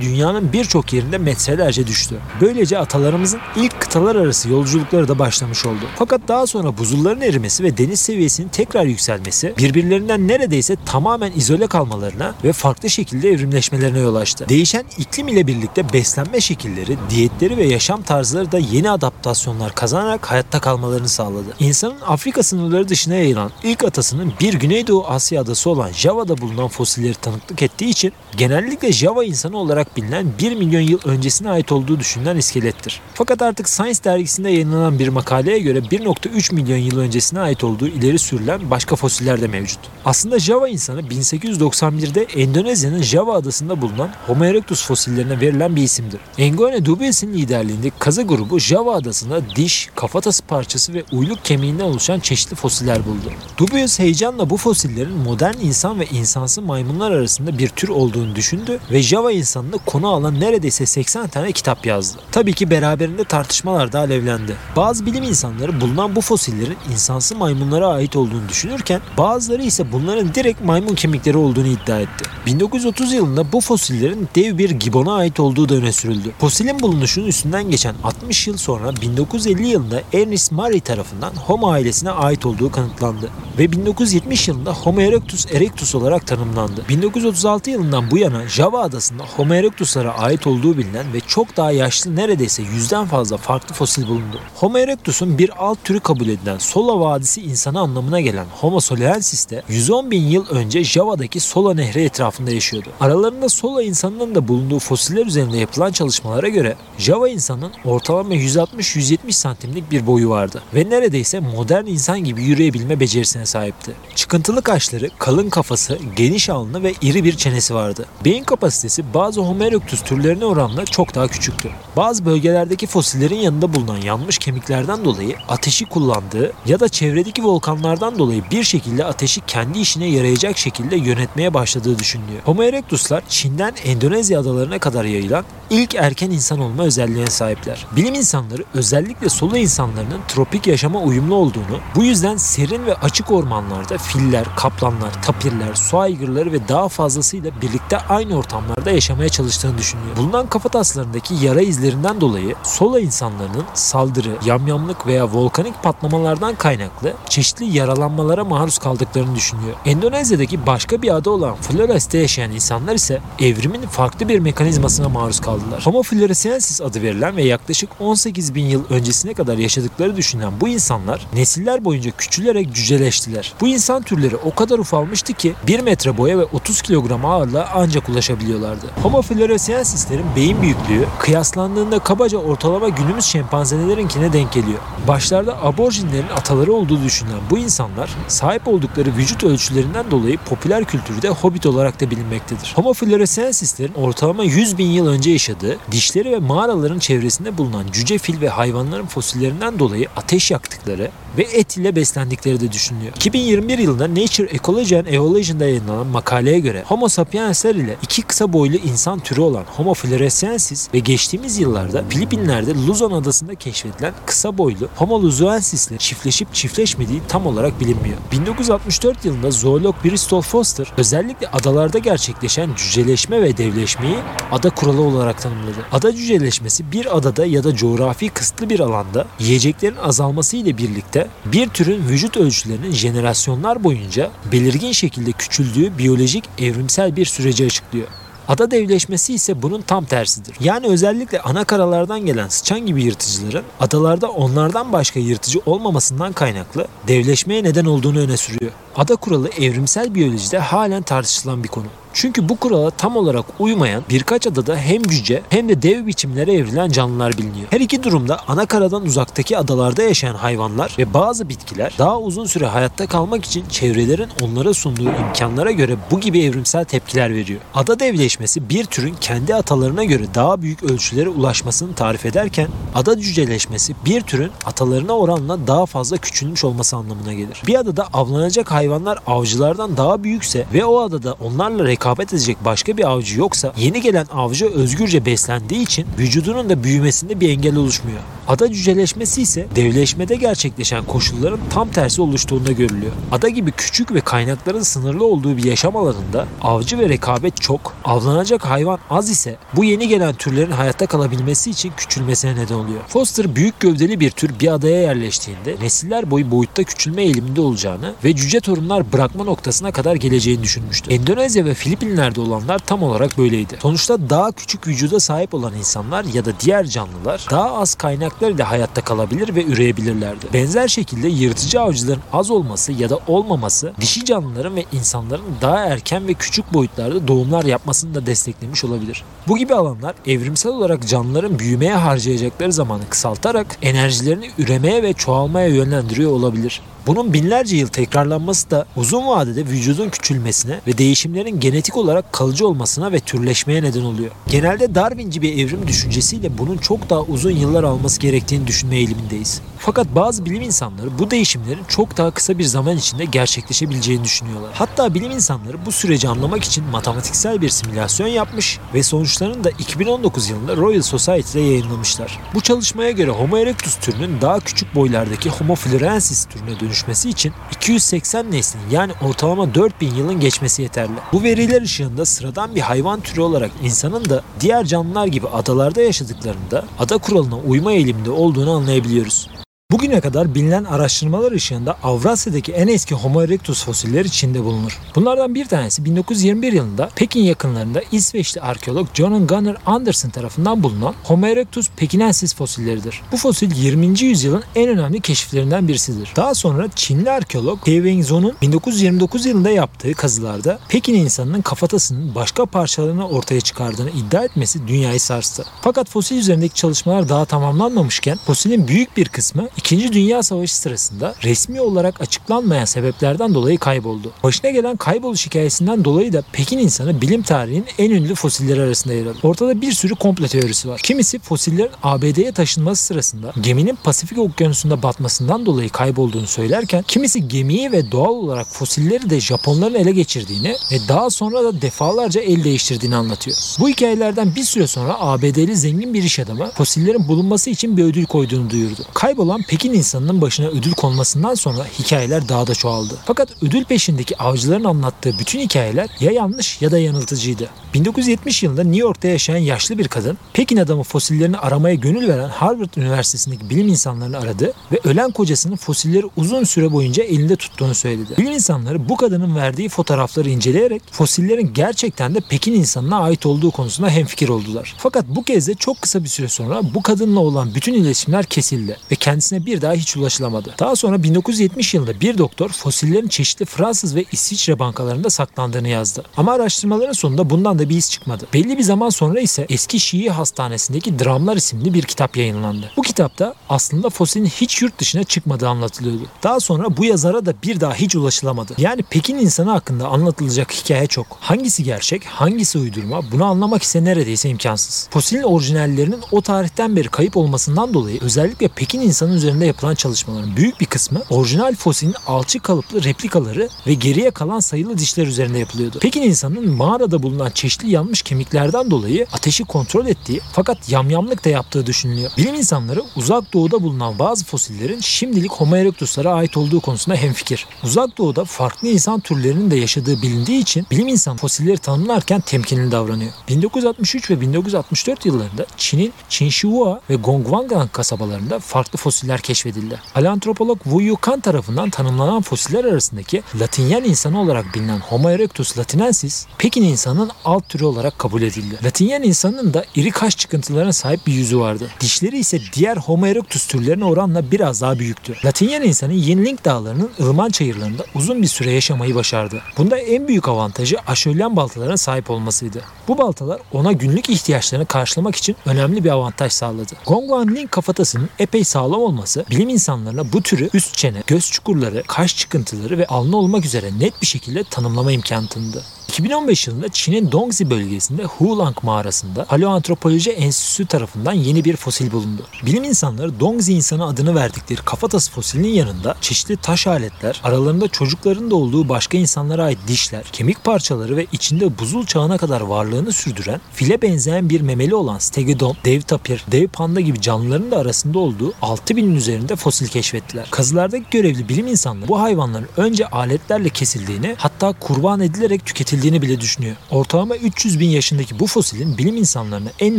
dünyanın 0.00 0.52
birçok 0.52 0.92
yerinde 0.92 1.18
metrelerce 1.18 1.86
düştü. 1.86 2.16
Böylece 2.40 2.78
atalarımızın 2.78 3.40
ilk 3.56 3.80
kıtalar 3.80 4.16
arası 4.16 4.48
yolculukları 4.48 5.08
da 5.08 5.18
başlamış 5.18 5.66
oldu. 5.66 5.84
Fakat 5.96 6.20
daha 6.28 6.46
sonra 6.46 6.78
buzulların 6.78 7.20
erimesi 7.20 7.64
ve 7.64 7.78
deniz 7.78 8.00
seviyesinin 8.00 8.48
tekrar 8.48 8.84
yükselmesi 8.84 9.54
birbirlerinden 9.58 10.28
neredeyse 10.28 10.76
tamamen 10.86 11.32
izole 11.36 11.66
kalmalarına 11.66 12.34
ve 12.44 12.52
farklı 12.52 12.90
şekilde 12.90 13.28
evrimleşmelerine 13.28 13.98
yol 13.98 14.14
açtı. 14.14 14.46
Değişen 14.48 14.84
iklim 14.98 15.28
ile 15.28 15.46
birlikte 15.46 15.92
beslenme 15.92 16.40
şekilleri, 16.40 16.96
diyetleri 17.10 17.56
ve 17.56 17.64
yaşam 17.64 18.02
tarzları 18.02 18.52
da 18.52 18.58
yeni 18.58 18.90
adaptasyonlar 18.90 19.74
kazanarak 19.74 20.30
hayatta 20.30 20.60
kalmalarını 20.60 21.08
sağladı. 21.08 21.54
İnsanın 21.58 22.00
Afrika 22.06 22.42
sınırları 22.42 22.88
dışına 22.88 23.14
yayılan 23.14 23.50
ilk 23.62 23.84
atasının 23.84 24.32
bir 24.40 24.54
Güneydoğu 24.54 25.06
Asya 25.06 25.42
adası 25.42 25.70
olan 25.70 25.92
Java'da 25.92 26.38
bulunan 26.38 26.68
fosilleri 26.68 27.14
tanıklık 27.14 27.62
ettiği 27.62 27.88
için 27.88 28.12
genellikle 28.36 28.92
Java 28.92 29.24
insanı 29.24 29.58
olarak 29.58 29.96
bilinen 29.96 30.26
1 30.38 30.56
milyon 30.56 30.80
yıl 30.80 30.98
öncesine 31.04 31.50
ait 31.50 31.72
olduğu 31.72 32.00
düşünülen 32.00 32.36
iskelettir. 32.36 33.00
Fakat 33.14 33.42
artık 33.42 33.68
Science 33.68 34.04
dergisinde 34.04 34.50
yayınlanan 34.50 34.98
bir 34.98 35.08
makaleye 35.08 35.58
göre 35.58 35.78
1.3 35.78 36.54
milyon 36.54 36.78
yıl 36.78 36.98
öncesine 36.98 37.40
ait 37.40 37.64
olduğu 37.64 37.86
ileri 37.86 38.18
sürülen 38.18 38.70
başka 38.70 38.96
fosiller 38.96 39.40
de 39.40 39.46
mevcut. 39.46 39.78
Aslında 40.04 40.38
Java 40.38 40.68
insanı 40.74 41.00
1891'de 41.00 42.22
Endonezya'nın 42.22 43.02
Java 43.02 43.34
adasında 43.34 43.82
bulunan 43.82 44.10
Homo 44.26 44.44
erectus 44.44 44.86
fosillerine 44.86 45.40
verilen 45.40 45.76
bir 45.76 45.82
isimdir. 45.82 46.20
Engone 46.38 46.84
Dubius'in 46.84 47.32
liderliğindeki 47.32 47.98
kazı 47.98 48.22
grubu 48.22 48.58
Java 48.58 48.94
adasında 48.94 49.40
diş, 49.56 49.90
kafatası 49.94 50.42
parçası 50.42 50.94
ve 50.94 51.04
uyluk 51.12 51.44
kemiğinden 51.44 51.84
oluşan 51.84 52.20
çeşitli 52.20 52.54
fosiller 52.54 53.06
buldu. 53.06 53.32
Dubius 53.58 53.98
heyecanla 53.98 54.50
bu 54.50 54.56
fosillerin 54.56 55.16
modern 55.16 55.54
insan 55.62 56.00
ve 56.00 56.06
insansı 56.06 56.62
maymunlar 56.62 57.10
arasında 57.10 57.58
bir 57.58 57.68
tür 57.68 57.88
olduğunu 57.88 58.34
düşündü 58.36 58.80
ve 58.90 59.02
Java 59.02 59.32
insanını 59.32 59.78
konu 59.86 60.08
alan 60.08 60.40
neredeyse 60.40 60.86
80 60.86 61.28
tane 61.28 61.52
kitap 61.52 61.86
yazdı. 61.86 62.18
Tabii 62.32 62.52
ki 62.52 62.70
beraberinde 62.70 63.24
tartışmalar 63.24 63.92
da 63.92 63.98
alevlendi. 63.98 64.56
Bazı 64.76 65.06
bilim 65.06 65.22
insanları 65.22 65.80
bulunan 65.80 66.16
bu 66.16 66.20
fosillerin 66.20 66.76
insansı 66.92 67.36
maymunlara 67.36 67.88
ait 67.88 68.16
olduğunu 68.16 68.48
düşünürken 68.48 69.00
bazıları 69.18 69.62
ise 69.62 69.92
bunların 69.92 70.34
direkt 70.34 70.63
maymun 70.64 70.94
kemikleri 70.94 71.36
olduğunu 71.36 71.66
iddia 71.66 72.00
etti. 72.00 72.24
1930 72.46 73.12
yılında 73.12 73.52
bu 73.52 73.60
fosillerin 73.60 74.28
dev 74.34 74.58
bir 74.58 74.70
gibona 74.70 75.14
ait 75.14 75.40
olduğu 75.40 75.68
da 75.68 75.74
öne 75.74 75.92
sürüldü. 75.92 76.32
Fosilin 76.38 76.80
bulunuşunun 76.80 77.26
üstünden 77.26 77.70
geçen 77.70 77.94
60 78.04 78.46
yıl 78.46 78.56
sonra 78.56 78.92
1950 79.02 79.66
yılında 79.66 80.02
Ernest 80.12 80.52
Murray 80.52 80.80
tarafından 80.80 81.30
Homo 81.30 81.70
ailesine 81.70 82.10
ait 82.10 82.46
olduğu 82.46 82.70
kanıtlandı 82.70 83.30
ve 83.58 83.72
1970 83.72 84.48
yılında 84.48 84.72
Homo 84.72 85.00
erectus 85.00 85.46
erectus 85.52 85.94
olarak 85.94 86.26
tanımlandı. 86.26 86.84
1936 86.88 87.70
yılından 87.70 88.10
bu 88.10 88.18
yana 88.18 88.48
Java 88.48 88.82
adasında 88.82 89.22
Homo 89.36 89.54
erectus'lara 89.54 90.18
ait 90.18 90.46
olduğu 90.46 90.78
bilinen 90.78 91.12
ve 91.12 91.20
çok 91.20 91.56
daha 91.56 91.72
yaşlı 91.72 92.16
neredeyse 92.16 92.62
yüzden 92.62 93.06
fazla 93.06 93.36
farklı 93.36 93.74
fosil 93.74 94.08
bulundu. 94.08 94.38
Homo 94.54 94.78
erectus'un 94.78 95.38
bir 95.38 95.50
alt 95.58 95.84
türü 95.84 96.00
kabul 96.00 96.28
edilen 96.28 96.58
Sola 96.58 97.00
Vadisi 97.00 97.42
insanı 97.42 97.80
anlamına 97.80 98.20
gelen 98.20 98.46
Homo 98.60 98.80
solensis 98.80 99.50
de 99.50 99.62
110 99.68 100.10
bin 100.10 100.22
yıl 100.22 100.46
önce 100.54 100.84
Java'daki 100.84 101.40
Sola 101.40 101.74
Nehri 101.74 102.02
etrafında 102.02 102.50
yaşıyordu. 102.50 102.88
Aralarında 103.00 103.48
Sola 103.48 103.82
insanının 103.82 104.34
da 104.34 104.48
bulunduğu 104.48 104.78
fosiller 104.78 105.26
üzerinde 105.26 105.58
yapılan 105.58 105.92
çalışmalara 105.92 106.48
göre 106.48 106.76
Java 106.98 107.28
insanının 107.28 107.72
ortalama 107.84 108.34
160-170 108.34 109.32
santimlik 109.32 109.90
bir 109.90 110.06
boyu 110.06 110.30
vardı 110.30 110.62
ve 110.74 110.90
neredeyse 110.90 111.40
modern 111.40 111.86
insan 111.86 112.24
gibi 112.24 112.42
yürüyebilme 112.42 113.00
becerisine 113.00 113.46
sahipti. 113.46 113.92
Çıkıntılı 114.14 114.62
kaşları, 114.62 115.08
kalın 115.18 115.50
kafası, 115.50 115.98
geniş 116.16 116.50
alnı 116.50 116.82
ve 116.82 116.94
iri 117.02 117.24
bir 117.24 117.36
çenesi 117.36 117.74
vardı. 117.74 118.06
Beyin 118.24 118.44
kapasitesi 118.44 119.14
bazı 119.14 119.40
Homo 119.40 119.64
erectus 119.64 120.02
türlerine 120.02 120.44
oranla 120.44 120.84
çok 120.84 121.14
daha 121.14 121.28
küçüktü. 121.28 121.70
Bazı 121.96 122.24
bölgelerdeki 122.26 122.86
fosillerin 122.86 123.38
yanında 123.38 123.74
bulunan 123.74 124.00
yanmış 124.00 124.38
kemiklerden 124.38 125.04
dolayı 125.04 125.36
ateşi 125.48 125.84
kullandığı 125.84 126.52
ya 126.66 126.80
da 126.80 126.88
çevredeki 126.88 127.44
volkanlardan 127.44 128.18
dolayı 128.18 128.42
bir 128.50 128.62
şekilde 128.62 129.04
ateşi 129.04 129.40
kendi 129.46 129.78
işine 129.78 130.06
yarayacak 130.06 130.43
şekilde 130.52 130.96
yönetmeye 130.96 131.54
başladığı 131.54 131.98
düşünülüyor. 131.98 132.42
Homo 132.44 132.62
erectuslar 132.62 133.22
Çin'den 133.28 133.74
Endonezya 133.84 134.40
adalarına 134.40 134.78
kadar 134.78 135.04
yayılan 135.04 135.44
ilk 135.70 135.94
erken 135.94 136.30
insan 136.30 136.60
olma 136.60 136.82
özelliğine 136.82 137.30
sahipler. 137.30 137.86
Bilim 137.96 138.14
insanları 138.14 138.64
özellikle 138.74 139.28
solo 139.28 139.56
insanlarının 139.56 140.20
tropik 140.28 140.66
yaşama 140.66 141.00
uyumlu 141.00 141.34
olduğunu, 141.34 141.78
bu 141.94 142.04
yüzden 142.04 142.36
serin 142.36 142.86
ve 142.86 142.94
açık 142.94 143.30
ormanlarda 143.30 143.98
filler, 143.98 144.44
kaplanlar, 144.56 145.22
tapirler, 145.22 145.74
su 145.74 145.98
aygırları 145.98 146.52
ve 146.52 146.68
daha 146.68 146.88
fazlasıyla 146.88 147.50
birlikte 147.62 147.98
aynı 147.98 148.36
ortamlarda 148.38 148.90
yaşamaya 148.90 149.28
çalıştığını 149.28 149.78
düşünüyor. 149.78 150.16
Bulunan 150.16 150.46
kafataslarındaki 150.46 151.34
yara 151.34 151.60
izlerinden 151.60 152.20
dolayı 152.20 152.54
sola 152.62 153.00
insanlarının 153.00 153.64
saldırı, 153.74 154.36
yamyamlık 154.44 155.06
veya 155.06 155.32
volkanik 155.32 155.82
patlamalardan 155.82 156.54
kaynaklı 156.54 157.12
çeşitli 157.28 157.64
yaralanmalara 157.64 158.44
maruz 158.44 158.78
kaldıklarını 158.78 159.34
düşünüyor. 159.36 159.76
Endonezya 159.84 160.33
Endonezya'daki 160.34 160.66
başka 160.66 161.02
bir 161.02 161.14
ada 161.16 161.30
olan 161.30 161.54
Flores'te 161.54 162.18
yaşayan 162.18 162.50
insanlar 162.50 162.94
ise 162.94 163.20
evrimin 163.38 163.82
farklı 163.82 164.28
bir 164.28 164.38
mekanizmasına 164.38 165.08
maruz 165.08 165.40
kaldılar. 165.40 165.86
Homo 165.86 166.02
floresiensis 166.02 166.80
adı 166.80 167.02
verilen 167.02 167.36
ve 167.36 167.42
yaklaşık 167.42 167.90
18 168.00 168.54
bin 168.54 168.64
yıl 168.64 168.84
öncesine 168.90 169.34
kadar 169.34 169.58
yaşadıkları 169.58 170.16
düşünülen 170.16 170.52
bu 170.60 170.68
insanlar 170.68 171.26
nesiller 171.34 171.84
boyunca 171.84 172.10
küçülerek 172.10 172.72
cüceleştiler. 172.72 173.52
Bu 173.60 173.68
insan 173.68 174.02
türleri 174.02 174.36
o 174.36 174.54
kadar 174.54 174.78
ufalmıştı 174.78 175.32
ki 175.32 175.54
1 175.66 175.80
metre 175.80 176.18
boya 176.18 176.38
ve 176.38 176.44
30 176.44 176.82
kilogram 176.82 177.24
ağırlığa 177.24 177.68
ancak 177.74 178.08
ulaşabiliyorlardı. 178.08 178.86
Homo 179.02 179.22
floresiensislerin 179.22 180.26
beyin 180.36 180.62
büyüklüğü 180.62 181.06
kıyaslandığında 181.18 181.98
kabaca 181.98 182.38
ortalama 182.38 182.88
günümüz 182.88 183.24
şempanzelerinkine 183.24 184.32
denk 184.32 184.52
geliyor. 184.52 184.78
Başlarda 185.08 185.62
aborjinlerin 185.62 186.28
ataları 186.36 186.72
olduğu 186.72 187.02
düşünülen 187.02 187.40
bu 187.50 187.58
insanlar 187.58 188.10
sahip 188.28 188.68
oldukları 188.68 189.16
vücut 189.16 189.44
ölçülerinden 189.44 190.10
dolayı 190.14 190.38
popüler 190.38 190.84
kültürde 190.84 191.28
hobbit 191.28 191.66
olarak 191.66 192.00
da 192.00 192.10
bilinmektedir. 192.10 192.72
Homo 192.76 192.92
floresiensislerin 192.92 193.94
ortalama 193.94 194.44
100 194.44 194.78
bin 194.78 194.86
yıl 194.86 195.06
önce 195.06 195.30
yaşadığı, 195.30 195.78
dişleri 195.90 196.30
ve 196.30 196.38
mağaraların 196.38 196.98
çevresinde 196.98 197.58
bulunan 197.58 197.86
cüce 197.92 198.18
fil 198.18 198.40
ve 198.40 198.48
hayvanların 198.48 199.06
fosillerinden 199.06 199.78
dolayı 199.78 200.06
ateş 200.16 200.50
yaktıkları 200.50 201.10
ve 201.38 201.42
et 201.42 201.76
ile 201.76 201.96
beslendikleri 201.96 202.60
de 202.60 202.72
düşünülüyor. 202.72 203.12
2021 203.16 203.78
yılında 203.78 204.08
Nature 204.08 204.46
Ecology 204.50 204.98
and 204.98 205.06
Evolution'da 205.06 205.64
yayınlanan 205.64 206.06
makaleye 206.06 206.58
göre 206.58 206.84
Homo 206.86 207.08
sapiensler 207.08 207.74
ile 207.74 207.96
iki 208.02 208.22
kısa 208.22 208.52
boylu 208.52 208.76
insan 208.76 209.18
türü 209.20 209.40
olan 209.40 209.64
Homo 209.76 209.94
floresiensis 209.94 210.94
ve 210.94 210.98
geçtiğimiz 210.98 211.58
yıllarda 211.58 212.04
Filipinler'de 212.08 212.74
Luzon 212.86 213.12
adasında 213.12 213.54
keşfedilen 213.54 214.14
kısa 214.26 214.58
boylu 214.58 214.88
Homo 214.96 215.22
luzoensis 215.22 215.90
ile 215.90 215.98
çiftleşip 215.98 216.54
çiftleşmediği 216.54 217.20
tam 217.28 217.46
olarak 217.46 217.80
bilinmiyor. 217.80 218.16
1964 218.32 219.24
yılında 219.24 219.50
zoolog 219.50 220.03
Bristol 220.04 220.42
Foster 220.42 220.92
özellikle 220.96 221.48
adalarda 221.48 221.98
gerçekleşen 221.98 222.70
cüceleşme 222.76 223.42
ve 223.42 223.56
devleşmeyi 223.56 224.16
ada 224.52 224.70
kuralı 224.70 225.02
olarak 225.02 225.42
tanımladı. 225.42 225.86
Ada 225.92 226.16
cüceleşmesi 226.16 226.92
bir 226.92 227.16
adada 227.16 227.46
ya 227.46 227.64
da 227.64 227.76
coğrafi 227.76 228.28
kısıtlı 228.28 228.70
bir 228.70 228.80
alanda 228.80 229.26
yiyeceklerin 229.38 229.96
azalması 229.96 230.56
ile 230.56 230.78
birlikte 230.78 231.28
bir 231.44 231.68
türün 231.68 232.08
vücut 232.08 232.36
ölçülerinin 232.36 232.92
jenerasyonlar 232.92 233.84
boyunca 233.84 234.30
belirgin 234.52 234.92
şekilde 234.92 235.32
küçüldüğü 235.32 235.98
biyolojik 235.98 236.44
evrimsel 236.58 237.16
bir 237.16 237.24
süreci 237.24 237.66
açıklıyor. 237.66 238.08
Ada 238.48 238.70
devleşmesi 238.70 239.34
ise 239.34 239.62
bunun 239.62 239.82
tam 239.82 240.04
tersidir. 240.04 240.56
Yani 240.60 240.86
özellikle 240.86 241.40
ana 241.40 241.64
karalardan 241.64 242.26
gelen 242.26 242.48
sıçan 242.48 242.86
gibi 242.86 243.02
yırtıcıların 243.02 243.64
adalarda 243.80 244.30
onlardan 244.30 244.92
başka 244.92 245.20
yırtıcı 245.20 245.60
olmamasından 245.66 246.32
kaynaklı 246.32 246.86
devleşmeye 247.08 247.64
neden 247.64 247.84
olduğunu 247.84 248.18
öne 248.18 248.36
sürüyor. 248.36 248.72
Ada 248.96 249.16
kuralı 249.16 249.48
evrimsel 249.48 250.14
biyolojide 250.14 250.58
halen 250.58 251.02
tartışılan 251.02 251.64
bir 251.64 251.68
konu. 251.68 251.86
Çünkü 252.14 252.48
bu 252.48 252.56
kurala 252.56 252.90
tam 252.90 253.16
olarak 253.16 253.44
uymayan 253.58 254.04
birkaç 254.10 254.46
adada 254.46 254.76
hem 254.76 255.02
cüce 255.02 255.42
hem 255.50 255.68
de 255.68 255.82
dev 255.82 256.06
biçimlere 256.06 256.52
evrilen 256.52 256.88
canlılar 256.88 257.32
biliniyor. 257.32 257.66
Her 257.70 257.80
iki 257.80 258.02
durumda 258.02 258.38
ana 258.48 258.66
karadan 258.66 259.02
uzaktaki 259.02 259.58
adalarda 259.58 260.02
yaşayan 260.02 260.34
hayvanlar 260.34 260.94
ve 260.98 261.14
bazı 261.14 261.48
bitkiler 261.48 261.94
daha 261.98 262.20
uzun 262.20 262.44
süre 262.44 262.66
hayatta 262.66 263.06
kalmak 263.06 263.44
için 263.44 263.64
çevrelerin 263.68 264.28
onlara 264.42 264.74
sunduğu 264.74 265.10
imkanlara 265.10 265.70
göre 265.70 265.96
bu 266.10 266.20
gibi 266.20 266.42
evrimsel 266.42 266.84
tepkiler 266.84 267.34
veriyor. 267.34 267.60
Ada 267.74 268.00
devleşmesi 268.00 268.68
bir 268.68 268.84
türün 268.84 269.14
kendi 269.20 269.54
atalarına 269.54 270.04
göre 270.04 270.24
daha 270.34 270.62
büyük 270.62 270.82
ölçülere 270.82 271.28
ulaşmasını 271.28 271.94
tarif 271.94 272.26
ederken 272.26 272.68
ada 272.94 273.20
cüceleşmesi 273.20 273.94
bir 274.06 274.20
türün 274.20 274.50
atalarına 274.64 275.12
oranla 275.12 275.66
daha 275.66 275.86
fazla 275.86 276.16
küçülmüş 276.16 276.64
olması 276.64 276.96
anlamına 276.96 277.32
gelir. 277.32 277.62
Bir 277.66 277.74
adada 277.74 278.06
avlanacak 278.12 278.72
hayvanlar 278.72 279.18
avcılardan 279.26 279.96
daha 279.96 280.22
büyükse 280.24 280.66
ve 280.74 280.84
o 280.84 281.00
adada 281.00 281.36
onlarla 281.40 281.84
rekabet 281.84 282.03
edecek 282.32 282.56
başka 282.64 282.96
bir 282.96 283.10
avcı 283.10 283.38
yoksa 283.38 283.72
yeni 283.76 284.00
gelen 284.00 284.26
avcı 284.32 284.66
özgürce 284.66 285.26
beslendiği 285.26 285.82
için 285.82 286.06
vücudunun 286.18 286.68
da 286.70 286.84
büyümesinde 286.84 287.40
bir 287.40 287.48
engel 287.48 287.76
oluşmuyor. 287.76 288.20
Ada 288.48 288.72
cüceleşmesi 288.72 289.42
ise 289.42 289.66
devleşmede 289.76 290.36
gerçekleşen 290.36 291.04
koşulların 291.04 291.60
tam 291.70 291.88
tersi 291.88 292.22
oluştuğunda 292.22 292.72
görülüyor. 292.72 293.12
Ada 293.32 293.48
gibi 293.48 293.72
küçük 293.72 294.14
ve 294.14 294.20
kaynakların 294.20 294.82
sınırlı 294.82 295.24
olduğu 295.24 295.56
bir 295.56 295.64
yaşam 295.64 295.96
alanında 295.96 296.46
avcı 296.62 296.98
ve 296.98 297.08
rekabet 297.08 297.60
çok, 297.60 297.96
avlanacak 298.04 298.64
hayvan 298.64 298.98
az 299.10 299.30
ise 299.30 299.56
bu 299.76 299.84
yeni 299.84 300.08
gelen 300.08 300.34
türlerin 300.34 300.70
hayatta 300.70 301.06
kalabilmesi 301.06 301.70
için 301.70 301.92
küçülmesine 301.96 302.56
neden 302.56 302.74
oluyor. 302.74 303.00
Foster 303.08 303.56
büyük 303.56 303.80
gövdeli 303.80 304.20
bir 304.20 304.30
tür 304.30 304.60
bir 304.60 304.72
adaya 304.72 305.00
yerleştiğinde 305.00 305.76
nesiller 305.80 306.30
boyu 306.30 306.50
boyutta 306.50 306.84
küçülme 306.84 307.22
eğiliminde 307.22 307.60
olacağını 307.60 308.14
ve 308.24 308.36
cüce 308.36 308.60
torunlar 308.60 309.12
bırakma 309.12 309.44
noktasına 309.44 309.92
kadar 309.92 310.14
geleceğini 310.14 310.62
düşünmüştü. 310.62 311.12
Endonezya 311.12 311.64
ve 311.64 311.74
Filipinler'de 311.94 312.40
olanlar 312.40 312.78
tam 312.78 313.02
olarak 313.02 313.38
böyleydi. 313.38 313.76
Sonuçta 313.82 314.30
daha 314.30 314.52
küçük 314.52 314.86
vücuda 314.86 315.20
sahip 315.20 315.54
olan 315.54 315.74
insanlar 315.74 316.24
ya 316.24 316.44
da 316.44 316.50
diğer 316.60 316.86
canlılar 316.86 317.46
daha 317.50 317.72
az 317.72 317.94
kaynaklarıyla 317.94 318.70
hayatta 318.70 319.00
kalabilir 319.00 319.54
ve 319.54 319.64
üreyebilirlerdi. 319.64 320.46
Benzer 320.52 320.88
şekilde 320.88 321.28
yırtıcı 321.28 321.80
avcıların 321.80 322.22
az 322.32 322.50
olması 322.50 322.92
ya 322.92 323.10
da 323.10 323.18
olmaması 323.26 323.92
dişi 324.00 324.24
canlıların 324.24 324.76
ve 324.76 324.84
insanların 324.92 325.44
daha 325.60 325.78
erken 325.78 326.28
ve 326.28 326.34
küçük 326.34 326.74
boyutlarda 326.74 327.28
doğumlar 327.28 327.64
yapmasını 327.64 328.14
da 328.14 328.26
desteklemiş 328.26 328.84
olabilir. 328.84 329.24
Bu 329.48 329.58
gibi 329.58 329.74
alanlar 329.74 330.14
evrimsel 330.26 330.72
olarak 330.72 331.08
canlıların 331.08 331.58
büyümeye 331.58 331.94
harcayacakları 331.94 332.72
zamanı 332.72 333.08
kısaltarak 333.08 333.78
enerjilerini 333.82 334.50
üremeye 334.58 335.02
ve 335.02 335.12
çoğalmaya 335.12 335.68
yönlendiriyor 335.68 336.30
olabilir. 336.30 336.80
Bunun 337.06 337.32
binlerce 337.32 337.76
yıl 337.76 337.88
tekrarlanması 337.88 338.70
da 338.70 338.86
uzun 338.96 339.26
vadede 339.26 339.66
vücudun 339.66 340.08
küçülmesine 340.08 340.80
ve 340.86 340.98
değişimlerin 340.98 341.60
genetik 341.60 341.96
olarak 341.96 342.32
kalıcı 342.32 342.68
olmasına 342.68 343.12
ve 343.12 343.20
türleşmeye 343.20 343.82
neden 343.82 344.02
oluyor. 344.04 344.30
Genelde 344.50 344.94
Darwinci 344.94 345.42
bir 345.42 345.58
evrim 345.58 345.88
düşüncesiyle 345.88 346.58
bunun 346.58 346.76
çok 346.76 347.10
daha 347.10 347.20
uzun 347.20 347.50
yıllar 347.50 347.84
alması 347.84 348.20
gerektiğini 348.20 348.66
düşünme 348.66 348.96
eğilimindeyiz. 348.96 349.60
Fakat 349.78 350.06
bazı 350.14 350.44
bilim 350.44 350.62
insanları 350.62 351.18
bu 351.18 351.30
değişimlerin 351.30 351.84
çok 351.88 352.16
daha 352.16 352.30
kısa 352.30 352.58
bir 352.58 352.64
zaman 352.64 352.96
içinde 352.96 353.24
gerçekleşebileceğini 353.24 354.24
düşünüyorlar. 354.24 354.70
Hatta 354.74 355.14
bilim 355.14 355.30
insanları 355.30 355.86
bu 355.86 355.92
süreci 355.92 356.28
anlamak 356.28 356.64
için 356.64 356.84
matematiksel 356.84 357.62
bir 357.62 357.68
simülasyon 357.68 358.28
yapmış 358.28 358.78
ve 358.94 359.02
sonuçlarını 359.02 359.64
da 359.64 359.70
2019 359.70 360.50
yılında 360.50 360.76
Royal 360.76 361.02
Society'de 361.02 361.60
yayınlamışlar. 361.60 362.38
Bu 362.54 362.60
çalışmaya 362.60 363.10
göre 363.10 363.30
Homo 363.30 363.58
erectus 363.58 363.96
türünün 363.96 364.40
daha 364.40 364.60
küçük 364.60 364.94
boylardaki 364.94 365.50
Homo 365.50 365.74
florensis 365.74 366.44
türüne 366.44 366.80
dönüşmesi 366.80 366.93
için 367.28 367.52
280 367.76 368.50
neslin 368.52 368.80
yani 368.90 369.12
ortalama 369.22 369.74
4000 369.74 370.14
yılın 370.14 370.40
geçmesi 370.40 370.82
yeterli. 370.82 371.12
Bu 371.32 371.42
veriler 371.42 371.82
ışığında 371.82 372.24
sıradan 372.24 372.74
bir 372.74 372.80
hayvan 372.80 373.20
türü 373.20 373.40
olarak 373.40 373.70
insanın 373.82 374.24
da 374.24 374.42
diğer 374.60 374.84
canlılar 374.84 375.26
gibi 375.26 375.48
adalarda 375.48 376.02
yaşadıklarında 376.02 376.84
ada 376.98 377.18
kuralına 377.18 377.56
uyma 377.56 377.92
eğiliminde 377.92 378.30
olduğunu 378.30 378.70
anlayabiliyoruz. 378.70 379.48
Bugüne 379.94 380.20
kadar 380.20 380.54
bilinen 380.54 380.84
araştırmalar 380.84 381.52
ışığında 381.52 381.96
Avrasya'daki 382.02 382.72
en 382.72 382.88
eski 382.88 383.14
Homo 383.14 383.42
erectus 383.42 383.84
fosilleri 383.84 384.30
Çin'de 384.30 384.64
bulunur. 384.64 385.00
Bunlardan 385.14 385.54
bir 385.54 385.64
tanesi 385.64 386.04
1921 386.04 386.72
yılında 386.72 387.10
Pekin 387.16 387.40
yakınlarında 387.40 388.02
İsveçli 388.12 388.60
arkeolog 388.60 389.06
John 389.14 389.46
Gunnar 389.46 389.76
Anderson 389.86 390.30
tarafından 390.30 390.82
bulunan 390.82 391.14
Homo 391.24 391.46
erectus 391.46 391.90
pekinensis 391.96 392.54
fosilleridir. 392.54 393.22
Bu 393.32 393.36
fosil 393.36 393.76
20. 393.76 394.20
yüzyılın 394.20 394.64
en 394.74 394.88
önemli 394.88 395.20
keşiflerinden 395.20 395.88
birisidir. 395.88 396.32
Daha 396.36 396.54
sonra 396.54 396.88
Çinli 396.94 397.30
arkeolog 397.30 397.86
He 397.86 397.94
Wenzhou'nun 397.94 398.54
1929 398.62 399.46
yılında 399.46 399.70
yaptığı 399.70 400.14
kazılarda 400.14 400.78
Pekin 400.88 401.14
insanının 401.14 401.62
kafatasının 401.62 402.34
başka 402.34 402.66
parçalarını 402.66 403.28
ortaya 403.28 403.60
çıkardığını 403.60 404.10
iddia 404.10 404.44
etmesi 404.44 404.88
dünyayı 404.88 405.20
sarstı. 405.20 405.64
Fakat 405.80 406.10
fosil 406.10 406.36
üzerindeki 406.36 406.74
çalışmalar 406.74 407.28
daha 407.28 407.44
tamamlanmamışken 407.44 408.38
fosilin 408.46 408.88
büyük 408.88 409.16
bir 409.16 409.28
kısmı 409.28 409.68
İkinci 409.84 410.12
Dünya 410.12 410.42
Savaşı 410.42 410.76
sırasında 410.76 411.34
resmi 411.42 411.80
olarak 411.80 412.20
açıklanmayan 412.20 412.84
sebeplerden 412.84 413.54
dolayı 413.54 413.78
kayboldu. 413.78 414.32
Başına 414.42 414.70
gelen 414.70 414.96
kayboluş 414.96 415.46
hikayesinden 415.46 416.04
dolayı 416.04 416.32
da 416.32 416.42
Pekin 416.52 416.78
insanı 416.78 417.20
bilim 417.20 417.42
tarihinin 417.42 417.84
en 417.98 418.10
ünlü 418.10 418.34
fosilleri 418.34 418.82
arasında 418.82 419.14
yer 419.14 419.26
alır. 419.26 419.36
Ortada 419.42 419.80
bir 419.80 419.92
sürü 419.92 420.14
komplo 420.14 420.46
teorisi 420.46 420.88
var. 420.88 421.00
Kimisi 421.04 421.38
fosillerin 421.38 421.90
ABD'ye 422.02 422.52
taşınması 422.52 423.04
sırasında 423.04 423.52
geminin 423.60 423.98
Pasifik 424.04 424.38
Okyanusu'nda 424.38 425.02
batmasından 425.02 425.66
dolayı 425.66 425.88
kaybolduğunu 425.88 426.46
söylerken 426.46 427.02
kimisi 427.02 427.48
gemiyi 427.48 427.92
ve 427.92 428.12
doğal 428.12 428.34
olarak 428.34 428.66
fosilleri 428.66 429.30
de 429.30 429.40
Japonların 429.40 429.94
ele 429.94 430.12
geçirdiğini 430.12 430.76
ve 430.92 430.96
daha 431.08 431.30
sonra 431.30 431.64
da 431.64 431.82
defalarca 431.82 432.40
el 432.40 432.64
değiştirdiğini 432.64 433.16
anlatıyor. 433.16 433.56
Bu 433.80 433.88
hikayelerden 433.88 434.54
bir 434.56 434.64
süre 434.64 434.86
sonra 434.86 435.20
ABD'li 435.20 435.76
zengin 435.76 436.14
bir 436.14 436.22
iş 436.22 436.38
adamı 436.38 436.70
fosillerin 436.70 437.28
bulunması 437.28 437.70
için 437.70 437.96
bir 437.96 438.04
ödül 438.04 438.26
koyduğunu 438.26 438.70
duyurdu. 438.70 439.02
Kaybolan 439.14 439.62
Pekin 439.68 439.92
insanının 439.92 440.40
başına 440.40 440.66
ödül 440.66 440.92
konmasından 440.92 441.54
sonra 441.54 441.84
hikayeler 441.98 442.48
daha 442.48 442.66
da 442.66 442.74
çoğaldı. 442.74 443.14
Fakat 443.24 443.48
ödül 443.62 443.84
peşindeki 443.84 444.38
avcıların 444.38 444.84
anlattığı 444.84 445.38
bütün 445.38 445.60
hikayeler 445.60 446.08
ya 446.20 446.30
yanlış 446.32 446.82
ya 446.82 446.90
da 446.90 446.98
yanıltıcıydı. 446.98 447.68
1970 447.94 448.62
yılında 448.62 448.82
New 448.82 449.00
York'ta 449.00 449.28
yaşayan 449.28 449.56
yaşlı 449.56 449.98
bir 449.98 450.08
kadın, 450.08 450.38
Pekin 450.52 450.76
adamı 450.76 451.02
fosillerini 451.02 451.58
aramaya 451.58 451.94
gönül 451.94 452.28
veren 452.28 452.48
Harvard 452.48 452.94
Üniversitesi'ndeki 452.96 453.70
bilim 453.70 453.88
insanlarını 453.88 454.38
aradı 454.38 454.72
ve 454.92 455.00
ölen 455.04 455.30
kocasının 455.30 455.76
fosilleri 455.76 456.26
uzun 456.36 456.64
süre 456.64 456.92
boyunca 456.92 457.24
elinde 457.24 457.56
tuttuğunu 457.56 457.94
söyledi. 457.94 458.34
Bilim 458.38 458.52
insanları 458.52 459.08
bu 459.08 459.16
kadının 459.16 459.56
verdiği 459.56 459.88
fotoğrafları 459.88 460.50
inceleyerek 460.50 461.02
fosillerin 461.10 461.74
gerçekten 461.74 462.34
de 462.34 462.40
Pekin 462.40 462.72
insanına 462.72 463.18
ait 463.20 463.46
olduğu 463.46 463.70
konusunda 463.70 464.10
hemfikir 464.10 464.48
oldular. 464.48 464.94
Fakat 464.98 465.24
bu 465.28 465.42
kez 465.42 465.68
de 465.68 465.74
çok 465.74 466.02
kısa 466.02 466.24
bir 466.24 466.28
süre 466.28 466.48
sonra 466.48 466.94
bu 466.94 467.02
kadınla 467.02 467.40
olan 467.40 467.74
bütün 467.74 467.94
iletişimler 467.94 468.44
kesildi 468.44 468.96
ve 469.10 469.14
kendisine 469.14 469.53
bir 469.66 469.80
daha 469.80 469.92
hiç 469.92 470.16
ulaşılamadı. 470.16 470.74
Daha 470.78 470.96
sonra 470.96 471.22
1970 471.22 471.94
yılında 471.94 472.20
bir 472.20 472.38
doktor 472.38 472.70
fosillerin 472.70 473.28
çeşitli 473.28 473.64
Fransız 473.64 474.14
ve 474.14 474.24
İsviçre 474.32 474.78
bankalarında 474.78 475.30
saklandığını 475.30 475.88
yazdı. 475.88 476.22
Ama 476.36 476.52
araştırmaların 476.52 477.12
sonunda 477.12 477.50
bundan 477.50 477.78
da 477.78 477.88
bir 477.88 477.96
iz 477.96 478.10
çıkmadı. 478.10 478.46
Belli 478.54 478.78
bir 478.78 478.82
zaman 478.82 479.08
sonra 479.08 479.40
ise 479.40 479.66
eski 479.68 480.00
Şii 480.00 480.30
Hastanesi'ndeki 480.30 481.18
Dramlar 481.18 481.56
isimli 481.56 481.94
bir 481.94 482.02
kitap 482.02 482.36
yayınlandı. 482.36 482.90
Bu 482.96 483.02
kitapta 483.02 483.54
aslında 483.68 484.10
fosilin 484.10 484.46
hiç 484.46 484.82
yurt 484.82 484.98
dışına 484.98 485.24
çıkmadığı 485.24 485.68
anlatılıyordu. 485.68 486.22
Daha 486.42 486.60
sonra 486.60 486.96
bu 486.96 487.04
yazara 487.04 487.46
da 487.46 487.54
bir 487.62 487.80
daha 487.80 487.94
hiç 487.94 488.16
ulaşılamadı. 488.16 488.74
Yani 488.78 489.02
Pekin 489.02 489.36
insanı 489.36 489.70
hakkında 489.70 490.08
anlatılacak 490.08 490.72
hikaye 490.72 491.06
çok. 491.06 491.26
Hangisi 491.40 491.84
gerçek, 491.84 492.24
hangisi 492.24 492.78
uydurma 492.78 493.32
bunu 493.32 493.44
anlamak 493.44 493.82
ise 493.82 494.04
neredeyse 494.04 494.48
imkansız. 494.48 495.08
Fosilin 495.10 495.42
orijinallerinin 495.42 496.20
o 496.32 496.42
tarihten 496.42 496.96
beri 496.96 497.08
kayıp 497.08 497.36
olmasından 497.36 497.94
dolayı 497.94 498.20
özellikle 498.20 498.68
Pekin 498.68 499.00
insanı 499.00 499.32
üzerinde 499.44 499.66
yapılan 499.66 499.94
çalışmaların 499.94 500.56
büyük 500.56 500.80
bir 500.80 500.86
kısmı 500.86 501.22
orijinal 501.30 501.74
fosilin 501.74 502.14
alçı 502.26 502.60
kalıplı 502.60 503.04
replikaları 503.04 503.68
ve 503.86 503.94
geriye 503.94 504.30
kalan 504.30 504.60
sayılı 504.60 504.98
dişler 504.98 505.26
üzerinde 505.26 505.58
yapılıyordu. 505.58 505.98
Pekin 505.98 506.22
insanının 506.22 506.70
mağarada 506.70 507.22
bulunan 507.22 507.50
çeşitli 507.50 507.90
yanmış 507.90 508.22
kemiklerden 508.22 508.90
dolayı 508.90 509.26
ateşi 509.32 509.64
kontrol 509.64 510.06
ettiği 510.06 510.40
fakat 510.52 510.88
yamyamlık 510.90 511.44
da 511.44 511.48
yaptığı 511.48 511.86
düşünülüyor. 511.86 512.30
Bilim 512.36 512.54
insanları 512.54 513.02
uzak 513.16 513.52
doğuda 513.52 513.82
bulunan 513.82 514.18
bazı 514.18 514.44
fosillerin 514.44 515.00
şimdilik 515.00 515.52
Homo 515.52 515.76
erectus'lara 515.76 516.34
ait 516.34 516.56
olduğu 516.56 516.80
konusunda 516.80 517.16
hemfikir. 517.16 517.66
Uzak 517.82 518.18
doğuda 518.18 518.44
farklı 518.44 518.88
insan 518.88 519.20
türlerinin 519.20 519.70
de 519.70 519.76
yaşadığı 519.76 520.22
bilindiği 520.22 520.60
için 520.60 520.86
bilim 520.90 521.08
insanı 521.08 521.36
fosilleri 521.36 521.78
tanımlarken 521.78 522.40
temkinli 522.40 522.92
davranıyor. 522.92 523.32
1963 523.48 524.30
ve 524.30 524.40
1964 524.40 525.26
yıllarında 525.26 525.66
Çin'in 525.76 526.12
Qinshua 526.28 527.00
ve 527.10 527.14
Gongwangan 527.14 527.88
kasabalarında 527.88 528.58
farklı 528.58 528.98
fosiller 528.98 529.33
keşfedildi. 529.40 530.00
Paleantropolog 530.14 530.82
Wu 530.82 531.00
Yukan 531.00 531.40
tarafından 531.40 531.90
tanımlanan 531.90 532.42
fosiller 532.42 532.84
arasındaki 532.84 533.42
Latinyen 533.60 534.04
insanı 534.04 534.40
olarak 534.40 534.74
bilinen 534.74 534.98
Homo 534.98 535.30
erectus 535.30 535.78
latinensis, 535.78 536.46
Pekin 536.58 536.82
insanının 536.82 537.30
alt 537.44 537.68
türü 537.68 537.84
olarak 537.84 538.18
kabul 538.18 538.42
edildi. 538.42 538.78
Latinyen 538.84 539.22
insanının 539.22 539.74
da 539.74 539.84
iri 539.94 540.10
kaş 540.10 540.36
çıkıntılarına 540.36 540.92
sahip 540.92 541.26
bir 541.26 541.32
yüzü 541.32 541.58
vardı. 541.58 541.90
Dişleri 542.00 542.38
ise 542.38 542.60
diğer 542.72 542.96
Homo 542.96 543.26
erectus 543.26 543.66
türlerine 543.66 544.04
oranla 544.04 544.50
biraz 544.50 544.80
daha 544.80 544.98
büyüktü. 544.98 545.36
Latinyen 545.44 545.82
insanı 545.82 546.12
Yeniling 546.12 546.64
dağlarının 546.64 547.10
ılıman 547.20 547.50
çayırlarında 547.50 548.04
uzun 548.14 548.42
bir 548.42 548.46
süre 548.46 548.70
yaşamayı 548.70 549.14
başardı. 549.14 549.62
Bunda 549.78 549.98
en 549.98 550.28
büyük 550.28 550.48
avantajı 550.48 550.96
aşölyen 551.06 551.56
baltalarına 551.56 551.96
sahip 551.96 552.30
olmasıydı. 552.30 552.82
Bu 553.08 553.18
baltalar 553.18 553.60
ona 553.72 553.92
günlük 553.92 554.30
ihtiyaçlarını 554.30 554.86
karşılamak 554.86 555.36
için 555.36 555.56
önemli 555.66 556.04
bir 556.04 556.10
avantaj 556.10 556.52
sağladı. 556.52 556.92
Gongwanling 557.06 557.70
kafatasının 557.70 558.28
epey 558.38 558.64
sağlam 558.64 559.00
olması 559.00 559.23
bilim 559.50 559.68
insanlarına 559.68 560.32
bu 560.32 560.42
türü 560.42 560.70
üst 560.74 560.96
çene, 560.96 561.22
göz 561.26 561.50
çukurları, 561.50 562.02
kaş 562.06 562.36
çıkıntıları 562.36 562.98
ve 562.98 563.06
alnı 563.06 563.36
olmak 563.36 563.64
üzere 563.64 563.90
net 563.98 564.22
bir 564.22 564.26
şekilde 564.26 564.64
tanımlama 564.64 565.12
imkanı 565.12 565.48
tanıdı. 565.48 565.84
2015 566.08 566.68
yılında 566.68 566.88
Çin'in 566.88 567.32
Dongzi 567.32 567.70
bölgesinde 567.70 568.24
Hulang 568.24 568.76
mağarasında 568.82 569.44
Paleoantropoloji 569.44 570.30
Enstitüsü 570.30 570.86
tarafından 570.86 571.32
yeni 571.32 571.64
bir 571.64 571.76
fosil 571.76 572.12
bulundu. 572.12 572.42
Bilim 572.66 572.84
insanları 572.84 573.40
Dongzi 573.40 573.74
insanı 573.74 574.06
adını 574.06 574.34
verdikleri 574.34 574.80
kafatası 574.80 575.32
fosilinin 575.32 575.68
yanında 575.68 576.14
çeşitli 576.20 576.56
taş 576.56 576.86
aletler, 576.86 577.40
aralarında 577.44 577.88
çocukların 577.88 578.50
da 578.50 578.54
olduğu 578.54 578.88
başka 578.88 579.18
insanlara 579.18 579.64
ait 579.64 579.78
dişler, 579.88 580.24
kemik 580.32 580.64
parçaları 580.64 581.16
ve 581.16 581.26
içinde 581.32 581.78
buzul 581.78 582.06
çağına 582.06 582.38
kadar 582.38 582.60
varlığını 582.60 583.12
sürdüren 583.12 583.60
file 583.72 584.02
benzeyen 584.02 584.50
bir 584.50 584.60
memeli 584.60 584.94
olan 584.94 585.18
stegodon, 585.18 585.76
dev 585.84 586.00
tapir, 586.00 586.44
dev 586.52 586.68
panda 586.68 587.00
gibi 587.00 587.20
canlıların 587.20 587.70
da 587.70 587.78
arasında 587.78 588.18
olduğu 588.18 588.50
6000'in 588.62 589.16
üzerinde 589.16 589.56
fosil 589.56 589.88
keşfettiler. 589.88 590.46
Kazılardaki 590.50 591.04
görevli 591.10 591.48
bilim 591.48 591.66
insanları 591.66 592.08
bu 592.08 592.20
hayvanların 592.20 592.68
önce 592.76 593.06
aletlerle 593.06 593.68
kesildiğini 593.68 594.34
hatta 594.38 594.72
kurban 594.72 595.20
edilerek 595.20 595.66
tüketildiğini 595.66 595.93
bile 596.02 596.40
düşünüyor. 596.40 596.76
Ortalama 596.90 597.36
300 597.36 597.80
bin 597.80 597.88
yaşındaki 597.88 598.38
bu 598.38 598.46
fosilin 598.46 598.98
bilim 598.98 599.16
insanlarını 599.16 599.70
en 599.78 599.98